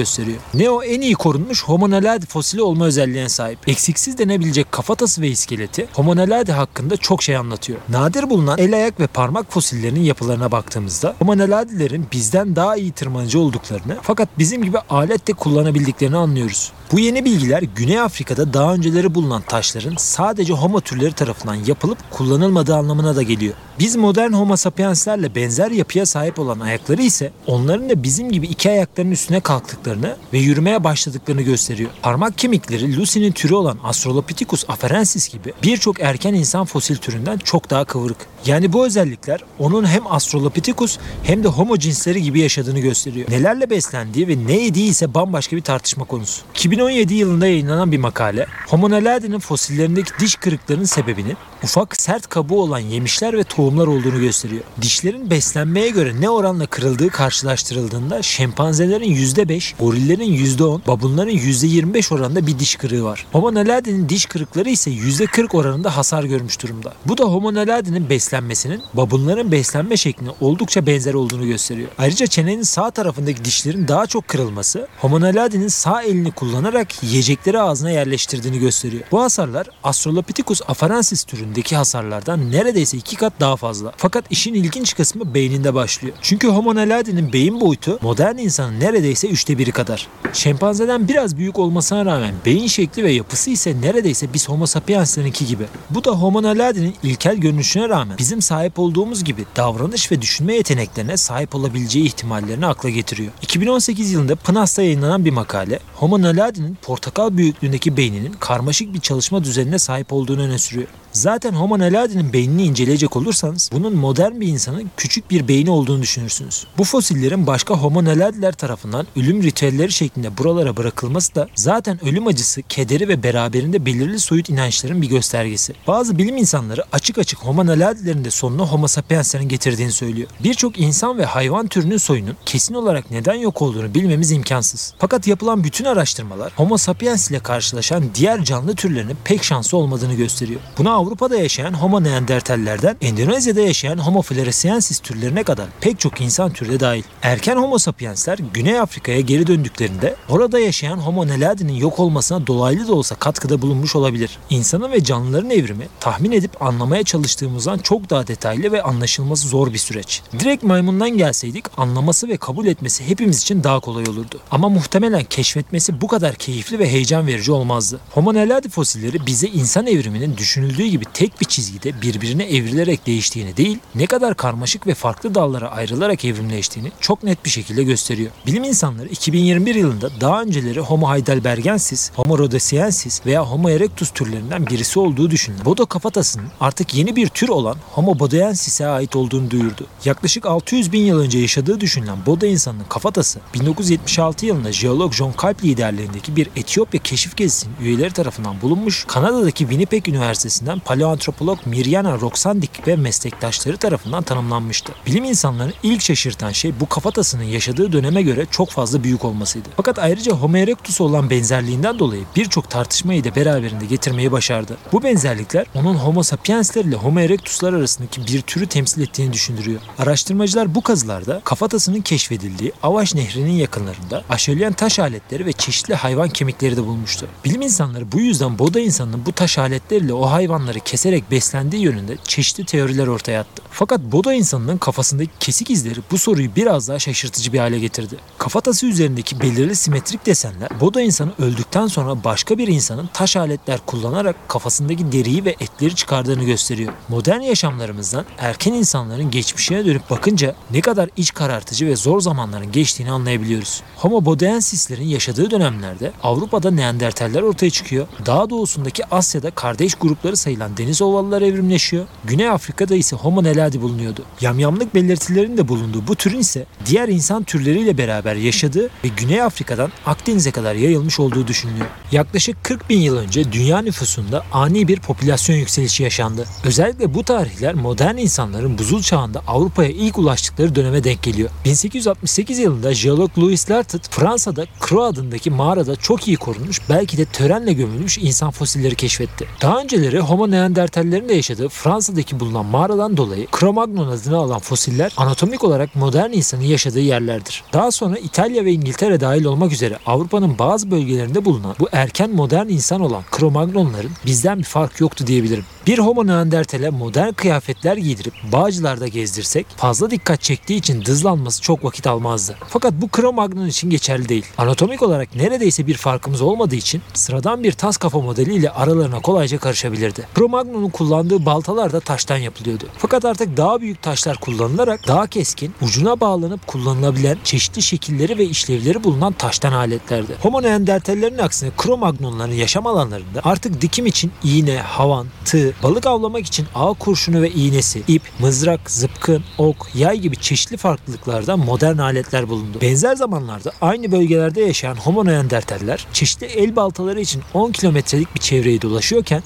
Neo 0.55 0.83
en 0.83 1.01
iyi 1.01 1.15
korunmuş 1.15 1.65
Homo 1.65 1.91
naledi 1.91 2.27
fosili 2.27 2.63
olma 2.63 2.87
özelliğine 2.87 3.29
sahip. 3.29 3.69
Eksiksiz 3.69 4.19
denebilecek 4.19 4.73
kafatası 4.73 5.23
ve 5.23 5.29
iskeleti 5.29 5.87
Homo 5.93 6.17
naledi 6.17 6.53
hakkında 6.53 6.97
çok 6.97 7.23
şey 7.23 7.37
anlatıyor. 7.37 7.79
Nadir 7.89 8.31
bulunan 8.31 8.59
el 8.59 8.75
ayak 8.75 9.01
ve 9.01 9.07
parmak 9.07 9.53
fosillerinin 9.53 10.01
yapılarına 10.01 10.53
baktığımızda 10.53 11.15
Homo 11.19 11.39
naledilerin 11.39 12.07
bizden 12.13 12.57
daha 12.57 12.77
iyi 12.77 12.93
tırmanıcı 12.93 13.41
olduklarını 13.41 13.97
fakat 14.03 14.29
bizim 14.39 14.65
gibi 14.65 14.79
alet 14.79 15.29
de 15.29 15.33
kullanabildiklerini 15.33 16.17
anlıyoruz. 16.17 16.73
Bu 16.93 16.99
yeni 16.99 17.25
bilgiler 17.25 17.63
Güney 17.63 18.01
Afrika'da 18.01 18.55
daha 18.55 18.75
önceleri 18.75 19.15
bulunan 19.15 19.43
taşların 19.43 19.95
sadece 19.99 20.53
Homo 20.53 20.81
türleri 20.81 21.13
tarafından 21.13 21.55
yapılıp 21.55 21.99
kullanılmadığı 22.11 22.75
anlamına 22.75 23.17
da 23.17 23.23
geliyor. 23.23 23.55
Biz 23.79 23.97
modern 23.97 24.33
Homo 24.33 24.57
sapienslerle 24.57 25.35
benzer 25.35 25.71
yapıya 25.71 26.07
sahip 26.07 26.39
olan 26.39 26.61
ayakları 26.61 27.03
ise 27.03 27.33
onların 27.47 27.91
da 27.91 28.03
bizim 28.03 28.33
gibi 28.33 28.47
iki 28.47 28.71
ayaklarının 28.71 29.13
üstüne 29.13 29.41
kalktıklarını 29.81 30.17
ve 30.33 30.39
yürümeye 30.39 30.85
başladıklarını 30.85 31.43
gösteriyor. 31.43 31.91
Parmak 32.03 32.39
kemikleri 32.39 32.97
Lucy'nin 32.97 33.33
türü 33.33 33.55
olan 33.55 33.79
Australopithecus 33.85 34.65
afarensis 34.69 35.29
gibi 35.29 35.53
birçok 35.63 36.01
erken 36.01 36.35
insan 36.35 36.65
fosil 36.65 36.97
türünden 36.97 37.39
çok 37.39 37.71
daha 37.71 37.85
kıvrık. 37.85 38.17
Yani 38.47 38.73
bu 38.73 38.87
özellikler 38.87 39.41
onun 39.59 39.85
hem 39.85 40.07
Australopithecus 40.07 40.99
hem 41.23 41.45
de 41.45 41.49
Homo 41.49 41.77
cinsleri 41.77 42.23
gibi 42.23 42.41
yaşadığını 42.41 42.81
gösteriyor. 42.81 43.31
Nelerle 43.31 43.71
beslendiği 43.71 44.29
ve 44.29 44.47
ne 44.47 44.53
yediği 44.53 44.91
ise 44.91 45.15
bambaşka 45.15 45.57
bir 45.57 45.63
tartışma 45.63 46.05
konusu. 46.05 46.43
2017 46.55 47.15
yılında 47.15 47.47
yayınlanan 47.47 47.93
bir 47.93 47.99
makale 47.99 48.47
Homo 48.69 48.91
naledi'nin 48.91 49.39
fosillerindeki 49.39 50.11
diş 50.21 50.35
kırıklarının 50.35 50.85
sebebinin 50.85 51.37
ufak 51.63 52.01
sert 52.01 52.29
kabuğu 52.29 52.63
olan 52.63 52.79
yemişler 52.79 53.39
ve 53.39 53.45
tohumlar 53.45 53.87
olduğunu 53.87 54.21
gösteriyor. 54.21 54.63
Dişlerin 54.83 55.31
beslenmeye 55.31 55.91
göre 55.91 56.21
ne 56.21 56.31
oranla 56.31 56.67
kırıldığı 56.67 57.09
karşılaştırıldığında 57.09 58.23
şempanzelerin 58.23 59.15
%5, 59.15 59.70
gorillerin 59.79 60.33
%10, 60.33 60.81
babunların 60.87 61.33
%25 61.33 62.15
oranında 62.15 62.47
bir 62.47 62.59
diş 62.59 62.77
kırığı 62.77 63.05
var. 63.05 63.27
Homo 63.33 63.55
naledi'nin 63.55 64.09
diş 64.09 64.27
kırıkları 64.27 64.71
ise 64.71 64.91
%40 64.91 65.57
oranında 65.57 65.97
hasar 65.97 66.25
görmüş 66.25 66.63
durumda. 66.63 66.93
Bu 67.07 67.19
da 67.19 67.25
Homo 67.25 67.55
naledi'nin 67.55 68.11
beslenmesinin 68.11 68.83
babunların 68.95 69.53
beslenme 69.53 69.97
şekline 69.97 70.31
oldukça 70.41 70.87
benzer 70.87 71.15
olduğunu 71.15 71.47
gösteriyor. 71.47 71.89
Ayrıca 71.99 72.27
çenenin 72.27 72.63
sağ 72.63 72.91
tarafındaki 72.91 73.45
dişlerin 73.45 73.89
daha 73.89 74.07
çok 74.07 74.29
kırılması 74.29 74.89
Homo 75.01 75.21
naledi'nin 75.21 75.69
sağ 75.69 76.03
elini 76.03 76.31
kullanarak 76.31 77.03
yiyecekleri 77.03 77.61
ağzına 77.61 77.91
yerleştirdiğini 77.91 78.59
gösteriyor. 78.59 79.03
Bu 79.13 79.23
hasarlar 79.23 79.67
Australopithecus 79.85 80.61
afarensis 80.69 81.25
türündeki 81.25 81.77
hasarlardan 81.77 82.51
neredeyse 82.51 82.97
iki 82.97 83.17
kat 83.17 83.33
daha 83.41 83.57
fazla. 83.57 83.93
Fakat 83.97 84.25
işin 84.31 84.55
ilginç 84.55 84.97
kısmı 84.97 85.35
beyninde 85.35 85.75
başlıyor. 85.75 86.17
Çünkü 86.23 86.49
Homo 86.49 86.75
naledi'nin 86.75 87.33
beyin 87.33 87.61
boyutu 87.61 87.99
modern 88.03 88.39
insanın 88.39 88.81
neredeyse 88.81 89.29
üçte 89.29 89.59
biri 89.61 89.73
kadar. 89.73 90.09
Şempanzeden 90.33 91.09
biraz 91.09 91.37
büyük 91.37 91.59
olmasına 91.59 92.05
rağmen 92.05 92.35
beyin 92.47 92.67
şekli 92.67 93.05
ve 93.05 93.13
yapısı 93.13 93.51
ise 93.51 93.81
neredeyse 93.81 94.33
biz 94.35 94.49
Homo 94.49 94.67
sapienslerinki 94.67 95.47
gibi. 95.47 95.65
Bu 95.91 96.05
da 96.05 96.11
Homo 96.11 96.43
naledi'nin 96.43 96.95
ilkel 97.03 97.37
görünüşüne 97.37 97.89
rağmen 97.89 98.19
bizim 98.19 98.43
sahip 98.43 98.79
olduğumuz 98.79 99.25
gibi 99.25 99.45
davranış 99.57 100.13
ve 100.13 100.23
düşünme 100.23 100.55
yeteneklerine 100.55 101.17
sahip 101.17 101.55
olabileceği 101.55 102.05
ihtimallerini 102.05 102.67
akla 102.67 102.91
getiriyor. 102.91 103.33
2018 103.43 104.13
yılında 104.13 104.37
PNAS'ta 104.37 104.83
yayınlanan 104.83 105.25
bir 105.25 105.31
makale 105.31 105.79
Homo 105.95 106.23
naledi'nin 106.23 106.79
portakal 106.83 107.37
büyüklüğündeki 107.37 107.97
beyninin 107.97 108.33
karmaşık 108.33 108.95
bir 108.95 109.01
çalışma 109.01 109.45
düzenine 109.45 109.79
sahip 109.79 110.13
olduğunu 110.13 110.43
öne 110.43 110.59
sürüyor. 110.59 110.89
Zaten 111.13 111.53
Homo 111.53 111.79
naledi'nin 111.79 112.33
beynini 112.33 112.65
inceleyecek 112.65 113.17
olursanız 113.17 113.71
bunun 113.73 113.97
modern 113.97 114.41
bir 114.41 114.47
insanın 114.47 114.91
küçük 114.97 115.31
bir 115.31 115.49
beyni 115.49 115.71
olduğunu 115.71 116.03
düşünürsünüz. 116.03 116.67
Bu 116.79 116.85
fosillerin 116.85 117.47
başka 117.47 117.75
Homo 117.75 118.05
nalediler 118.05 118.53
tarafından 118.53 119.07
ölüm 119.17 119.43
ritüelleri 119.43 119.93
şeklinde 119.93 120.39
buralara 120.39 120.77
bırakılması 120.77 121.35
da 121.35 121.49
zaten 121.55 122.05
ölüm 122.05 122.27
acısı, 122.27 122.63
kederi 122.63 123.09
ve 123.09 123.23
beraberinde 123.23 123.87
belirli 123.87 124.21
soyut 124.21 124.51
inançların 124.51 125.03
bir 125.03 125.09
göstergesi. 125.09 125.75
Bazı 125.87 126.19
bilim 126.19 126.37
insanları 126.37 126.85
açık 126.93 127.19
açık 127.19 127.39
Homo 127.39 127.67
naledilerin 127.67 128.25
de 128.25 128.31
sonunu 128.31 128.67
Homo 128.67 128.89
sapienslerin 128.89 129.49
getirdiğini 129.49 129.93
söylüyor. 129.93 130.29
Birçok 130.45 130.79
insan 130.81 131.19
ve 131.19 131.25
hayvan 131.25 131.67
türünün 131.67 131.97
soyunun 131.97 132.37
kesin 132.47 132.75
olarak 132.75 133.11
neden 133.11 133.35
yok 133.35 133.63
olduğunu 133.63 133.95
bilmemiz 133.95 134.33
imkansız. 134.33 134.95
Fakat 134.99 135.27
yapılan 135.27 135.65
bütün 135.65 135.85
araştırmalar 135.85 136.53
Homo 136.57 136.77
sapiens 136.77 137.31
ile 137.31 137.39
karşılaşan 137.39 138.05
diğer 138.15 138.45
canlı 138.45 138.75
türlerinin 138.75 139.17
pek 139.25 139.45
şanslı 139.45 139.79
olmadığını 139.79 140.15
gösteriyor. 140.15 140.61
Buna 140.79 141.00
Avrupa'da 141.01 141.37
yaşayan 141.37 141.73
Homo 141.73 142.05
neandertallerden 142.05 142.97
Endonezya'da 143.01 143.61
yaşayan 143.61 143.99
Homo 143.99 144.23
floresiensis 144.23 144.99
türlerine 144.99 145.43
kadar 145.43 145.67
pek 145.81 146.01
çok 146.01 146.21
insan 146.21 146.53
türü 146.53 146.71
de 146.73 146.81
dahil. 146.81 147.03
Erken 147.23 147.57
Homo 147.57 147.79
sapiensler 147.79 148.39
Güney 148.55 148.81
Afrika'ya 148.81 149.21
geri 149.21 149.47
döndüklerinde 149.47 150.17
orada 150.29 150.59
yaşayan 150.59 150.97
Homo 150.97 151.29
naledi'nin 151.29 151.73
yok 151.73 151.99
olmasına 151.99 152.47
dolaylı 152.47 152.89
da 152.89 152.95
olsa 152.95 153.15
katkıda 153.15 153.63
bulunmuş 153.63 153.97
olabilir. 153.97 154.39
İnsanın 154.51 154.93
ve 154.93 155.05
canlıların 155.05 155.51
evrimi 155.51 155.89
tahmin 156.01 156.33
edip 156.33 156.63
anlamaya 156.63 157.03
çalıştığımızdan 157.03 157.79
çok 157.79 158.11
daha 158.11 158.27
detaylı 158.27 158.73
ve 158.73 158.83
anlaşılması 158.83 159.49
zor 159.49 159.73
bir 159.73 159.79
süreç. 159.79 160.23
Direkt 160.39 160.63
maymundan 160.63 161.11
gelseydik 161.11 161.65
anlaması 161.77 162.29
ve 162.29 162.37
kabul 162.37 162.67
etmesi 162.67 163.09
hepimiz 163.09 163.43
için 163.43 163.65
daha 163.65 163.81
kolay 163.81 164.05
olurdu. 164.05 164.41
Ama 164.51 164.69
muhtemelen 164.69 165.25
keşfetmesi 165.25 166.01
bu 166.01 166.07
kadar 166.07 166.35
keyifli 166.35 166.79
ve 166.79 166.93
heyecan 166.93 167.27
verici 167.27 167.53
olmazdı. 167.53 168.01
Homo 168.11 168.35
naledi 168.35 168.69
fosilleri 168.69 169.27
bize 169.27 169.49
insan 169.49 169.87
evriminin 169.87 170.37
düşünüldüğü 170.37 170.90
gösterdiği 170.91 170.99
gibi 170.99 171.05
tek 171.15 171.41
bir 171.41 171.47
çizgide 171.47 172.03
birbirine 172.03 172.45
evrilerek 172.45 173.07
değiştiğini 173.07 173.57
değil, 173.57 173.79
ne 173.95 174.07
kadar 174.07 174.35
karmaşık 174.35 174.87
ve 174.87 174.95
farklı 174.95 175.35
dallara 175.35 175.71
ayrılarak 175.71 176.25
evrimleştiğini 176.25 176.93
çok 177.01 177.23
net 177.23 177.45
bir 177.45 177.51
şekilde 177.51 177.85
gösteriyor. 177.85 178.31
Bilim 178.47 178.65
insanları 178.65 179.09
2021 179.09 179.75
yılında 179.75 180.11
daha 180.21 180.43
önceleri 180.43 180.81
Homo 180.81 181.09
heidelbergensis, 181.09 182.13
Homo 182.15 182.39
rhodesiensis 182.39 183.27
veya 183.27 183.43
Homo 183.43 183.71
erectus 183.71 184.11
türlerinden 184.11 184.67
birisi 184.67 184.99
olduğu 184.99 185.31
düşünülen 185.31 185.65
Bodo 185.65 185.87
kafatasının 185.87 186.47
artık 186.61 186.95
yeni 186.95 187.17
bir 187.17 187.29
tür 187.29 187.49
olan 187.49 187.77
Homo 187.93 188.19
bodoensis'e 188.19 188.87
ait 188.87 189.17
olduğunu 189.17 189.51
duyurdu. 189.51 189.87
Yaklaşık 190.05 190.47
600 190.47 190.93
bin 190.93 191.05
yıl 191.05 191.19
önce 191.19 191.39
yaşadığı 191.39 191.81
düşünülen 191.81 192.19
Bodo 192.27 192.47
insanının 192.47 192.85
kafatası 192.89 193.41
1976 193.55 194.47
yılında 194.47 194.73
jeolog 194.73 195.13
John 195.13 195.33
Kalp 195.33 195.65
liderliğindeki 195.65 196.37
bir 196.37 196.49
Etiyopya 196.57 197.03
keşif 197.03 197.37
gezisinin 197.37 197.77
üyeleri 197.81 198.13
tarafından 198.13 198.61
bulunmuş, 198.63 199.05
Kanada'daki 199.09 199.59
Winnipeg 199.59 200.09
Üniversitesi'nden 200.09 200.80
paleoantropolog 200.81 201.59
Mirjana 201.67 202.21
Roksandik 202.21 202.87
ve 202.87 202.97
meslektaşları 202.97 203.77
tarafından 203.77 204.23
tanımlanmıştı. 204.23 204.93
Bilim 205.07 205.25
insanlarını 205.25 205.73
ilk 205.83 206.03
şaşırtan 206.03 206.53
şey 206.53 206.81
bu 206.81 206.89
kafatasının 206.89 207.45
yaşadığı 207.45 207.93
döneme 207.93 208.23
göre 208.23 208.47
çok 208.51 208.71
fazla 208.71 209.05
büyük 209.05 209.25
olmasıydı. 209.25 209.69
Fakat 209.77 209.99
ayrıca 209.99 210.33
Homo 210.33 210.57
erectus'a 210.57 211.05
olan 211.05 211.31
benzerliğinden 211.31 211.99
dolayı 211.99 212.23
birçok 212.37 212.71
tartışmayı 212.71 213.25
da 213.25 213.37
beraberinde 213.37 213.87
getirmeyi 213.87 214.33
başardı. 214.33 214.77
Bu 214.93 215.03
benzerlikler 215.03 215.67
onun 215.75 215.95
Homo 215.95 216.23
sapiensler 216.23 216.85
ile 216.85 216.97
Homo 216.97 217.21
erectus'lar 217.21 217.73
arasındaki 217.73 218.27
bir 218.27 218.41
türü 218.41 218.67
temsil 218.67 219.03
ettiğini 219.03 219.33
düşündürüyor. 219.33 219.81
Araştırmacılar 219.99 220.75
bu 220.75 220.83
kazılarda 220.83 221.41
kafatasının 221.45 222.01
keşfedildiği 222.01 222.73
Avaş 222.83 223.15
Nehri'nin 223.15 223.53
yakınlarında 223.53 224.25
aşölyen 224.29 224.73
taş 224.73 224.99
aletleri 224.99 225.47
ve 225.47 225.53
çeşitli 225.53 225.95
hayvan 225.95 226.29
kemikleri 226.29 226.77
de 226.77 226.83
bulmuştu. 226.83 227.27
Bilim 227.45 227.63
insanları 227.63 228.13
bu 228.13 228.21
yüzden 228.21 228.59
Boda 228.59 228.81
insanının 228.81 229.27
bu 229.27 229.33
taş 229.33 229.59
aletleriyle 229.59 230.13
o 230.13 230.31
hayvanları 230.31 230.70
keserek 230.79 231.31
beslendiği 231.31 231.83
yönünde 231.83 232.17
çeşitli 232.25 232.65
teoriler 232.65 233.07
ortaya 233.07 233.41
attı. 233.41 233.63
Fakat 233.71 234.01
Boda 234.01 234.35
insanının 234.35 234.79
kafasındaki 234.79 235.31
kesik 235.41 235.71
izleri 235.71 236.01
bu 236.11 236.19
soruyu 236.19 236.57
biraz 236.57 236.89
daha 236.89 236.99
şaşırtıcı 236.99 237.53
bir 237.53 237.59
hale 237.59 237.79
getirdi. 237.79 238.17
Kafatası 238.39 238.87
üzerindeki 238.87 239.41
belirli 239.41 239.77
simetrik 239.77 240.27
desenler 240.27 240.81
Boda 240.81 241.01
insanı 241.01 241.33
öldükten 241.39 241.87
sonra 241.87 242.25
başka 242.25 242.59
bir 242.59 242.69
insanın 242.69 243.11
taş 243.13 243.37
aletler 243.37 243.81
kullanarak 243.87 244.49
kafasındaki 244.49 245.13
deriyi 245.13 245.45
ve 245.45 245.51
etleri 245.51 245.95
çıkardığını 245.95 246.45
gösteriyor. 246.45 246.93
Modern 247.09 247.41
yaşamlarımızdan 247.41 248.25
erken 248.39 248.73
insanların 248.73 249.31
geçmişine 249.31 249.87
dönüp 249.87 250.11
bakınca 250.11 250.55
ne 250.71 250.81
kadar 250.81 251.09
iç 251.17 251.35
karartıcı 251.35 251.87
ve 251.87 251.97
zor 251.97 252.21
zamanların 252.21 252.73
geçtiğini 252.73 253.11
anlayabiliyoruz. 253.11 253.83
Homo 253.97 254.25
bodoensislerin 254.25 255.09
yaşadığı 255.09 255.51
dönemlerde 255.51 256.13
Avrupa'da 256.23 256.71
Neandertaller 256.71 257.43
ortaya 257.43 257.71
çıkıyor. 257.71 258.07
Daha 258.27 258.51
doğusundaki 258.51 259.07
Asya'da 259.07 259.51
kardeş 259.51 259.95
grupları 259.95 260.37
sayılan 260.37 260.60
deniz 260.77 261.03
ovalılar 261.03 261.43
evrimleşiyor. 261.43 262.07
Güney 262.25 262.49
Afrika'da 262.49 262.95
ise 262.95 263.17
Homo 263.17 263.45
neladi 263.45 263.83
bulunuyordu. 263.83 264.23
Yamyamlık 264.41 264.95
belirtilerinin 264.95 265.57
de 265.57 265.69
bulunduğu 265.69 266.07
bu 266.07 266.15
türün 266.15 266.39
ise 266.39 266.67
diğer 266.87 267.09
insan 267.09 267.43
türleriyle 267.43 267.99
beraber 267.99 268.35
yaşadığı 268.35 268.91
ve 269.05 269.09
Güney 269.17 269.43
Afrika'dan 269.43 269.93
Akdeniz'e 270.07 270.51
kadar 270.51 270.75
yayılmış 270.75 271.21
olduğu 271.21 271.47
düşünülüyor. 271.47 271.87
Yaklaşık 272.13 272.65
40 272.65 272.91
bin 272.91 273.01
yıl 273.01 273.17
önce 273.17 273.53
dünya 273.53 273.83
nüfusunda 273.83 274.45
ani 274.53 274.89
bir 274.89 275.01
popülasyon 275.01 275.57
yükselişi 275.57 276.03
yaşandı. 276.03 276.47
Özellikle 276.65 277.15
bu 277.15 277.25
tarihler 277.25 277.75
modern 277.75 278.17
insanların 278.17 278.79
buzul 278.79 279.03
çağında 279.03 279.43
Avrupa'ya 279.47 279.91
ilk 279.91 280.19
ulaştıkları 280.19 280.75
döneme 280.75 281.05
denk 281.05 281.23
geliyor. 281.23 281.51
1868 281.65 282.59
yılında 282.59 282.95
jeolog 282.95 283.39
Louis 283.39 283.71
Lartet 283.71 284.11
Fransa'da 284.11 284.67
Croix 284.89 285.13
adındaki 285.13 285.51
mağarada 285.51 285.97
çok 285.97 286.29
iyi 286.29 286.37
korunmuş 286.37 286.81
belki 286.89 287.17
de 287.19 287.25
törenle 287.25 287.73
gömülmüş 287.73 288.19
insan 288.19 288.51
fosilleri 288.51 288.95
keşfetti. 288.95 289.47
Daha 289.63 289.81
önceleri 289.81 290.21
Homo 290.21 290.50
neandertallerin 290.51 291.29
de 291.29 291.35
yaşadığı 291.35 291.69
Fransa'daki 291.69 292.41
bulunan 292.41 292.67
mağaradan 292.67 293.17
dolayı 293.17 293.45
Cro-Magnon 293.45 294.11
adını 294.11 294.37
alan 294.37 294.59
fosiller 294.59 295.13
anatomik 295.17 295.65
olarak 295.65 295.97
modern 295.97 296.31
insanın 296.33 296.63
yaşadığı 296.63 297.01
yerlerdir. 297.01 297.65
Daha 297.73 297.91
sonra 297.91 298.19
İtalya 298.19 298.65
ve 298.65 298.73
İngiltere 298.73 299.21
dahil 299.21 299.45
olmak 299.45 299.73
üzere 299.73 299.99
Avrupa'nın 300.07 300.59
bazı 300.59 300.91
bölgelerinde 300.91 301.45
bulunan 301.45 301.75
bu 301.81 301.89
erken 301.93 302.31
modern 302.31 302.69
insan 302.69 303.01
olan 303.01 303.23
Cro-Magnonların 303.31 304.11
bizden 304.27 304.59
bir 304.59 304.65
fark 304.65 305.01
yoktu 305.01 305.27
diyebilirim. 305.27 305.65
Bir 305.87 305.99
Homo 305.99 306.27
neandertale 306.27 306.91
modern 306.91 307.33
kıyafetler 307.33 307.97
giydirip 307.97 308.35
Bağcılar'da 308.53 309.09
gezdirsek 309.09 309.67
fazla 309.77 310.11
dikkat 310.11 310.43
çektiği 310.43 310.77
için 310.77 311.05
dızlanması 311.05 311.63
çok 311.63 311.85
vakit 311.85 312.07
almazdı. 312.07 312.57
Fakat 312.69 312.93
bu 312.93 313.07
Cro-Magnon 313.07 313.69
için 313.69 313.91
geçerli 313.91 314.29
değil. 314.29 314.47
Anatomik 314.59 315.03
olarak 315.03 315.37
neredeyse 315.37 315.87
bir 315.87 315.95
farkımız 315.95 316.41
olmadığı 316.41 316.77
için 316.77 317.03
sıradan 317.15 317.63
bir 317.63 317.73
tas 317.73 317.97
kafa 317.97 318.21
modeliyle 318.21 318.71
aralarına 318.71 319.21
kolayca 319.21 319.59
karışabilirdi. 319.59 320.27
Cro-Magnon'un 320.35 320.91
kullandığı 320.91 321.47
baltalar 321.47 321.93
da 321.93 322.01
taştan 322.01 322.37
yapılıyordu. 322.37 322.85
Fakat 322.99 323.25
artık 323.25 323.57
daha 323.57 323.81
büyük 323.81 324.03
taşlar 324.03 324.37
kullanılarak 324.37 325.01
daha 325.09 325.27
keskin, 325.27 325.75
ucuna 325.83 326.21
bağlanıp 326.21 326.67
kullanılabilen 326.67 327.39
çeşitli 327.45 327.83
şekilleri 327.83 328.39
ve 328.39 328.45
işlevleri 328.45 329.05
bulunan 329.05 329.33
taştan 329.33 329.73
aletlerdi. 329.73 330.33
Homo 330.43 330.63
neandertallerin 330.63 331.39
aksine 331.39 331.71
Cro-Magnonların 331.79 332.55
yaşam 332.55 332.87
alanlarında 332.87 333.41
artık 333.45 333.81
dikim 333.83 334.07
için 334.07 334.33
iğne, 334.45 334.79
havan, 334.79 335.27
tığ, 335.45 335.73
balık 335.83 336.07
avlamak 336.07 336.47
için 336.47 336.67
ağ 336.75 336.93
kurşunu 336.93 337.43
ve 337.43 337.51
iğnesi, 337.51 338.03
ip, 338.09 338.23
mızrak, 338.39 338.91
zıpkın, 338.91 339.45
ok, 339.59 339.89
yay 339.95 340.19
gibi 340.19 340.37
çeşitli 340.37 340.77
farklılıklarda 340.77 341.57
modern 341.57 341.99
aletler 341.99 342.49
bulundu. 342.49 342.79
Benzer 342.81 343.17
zamanlarda 343.17 343.73
aynı 343.81 344.13
bölgelerde 344.13 344.61
yaşayan 344.61 344.95
Homo 344.95 345.25
neandertaller 345.25 346.07
çeşitli 346.13 346.47
el 346.47 346.77
baltaları 346.77 347.21
için 347.21 347.43
10 347.55 347.73
kilometrelik 347.73 348.35
bir 348.35 348.41
çevreyi 348.41 348.83
dolaşıyorken 348.83 349.43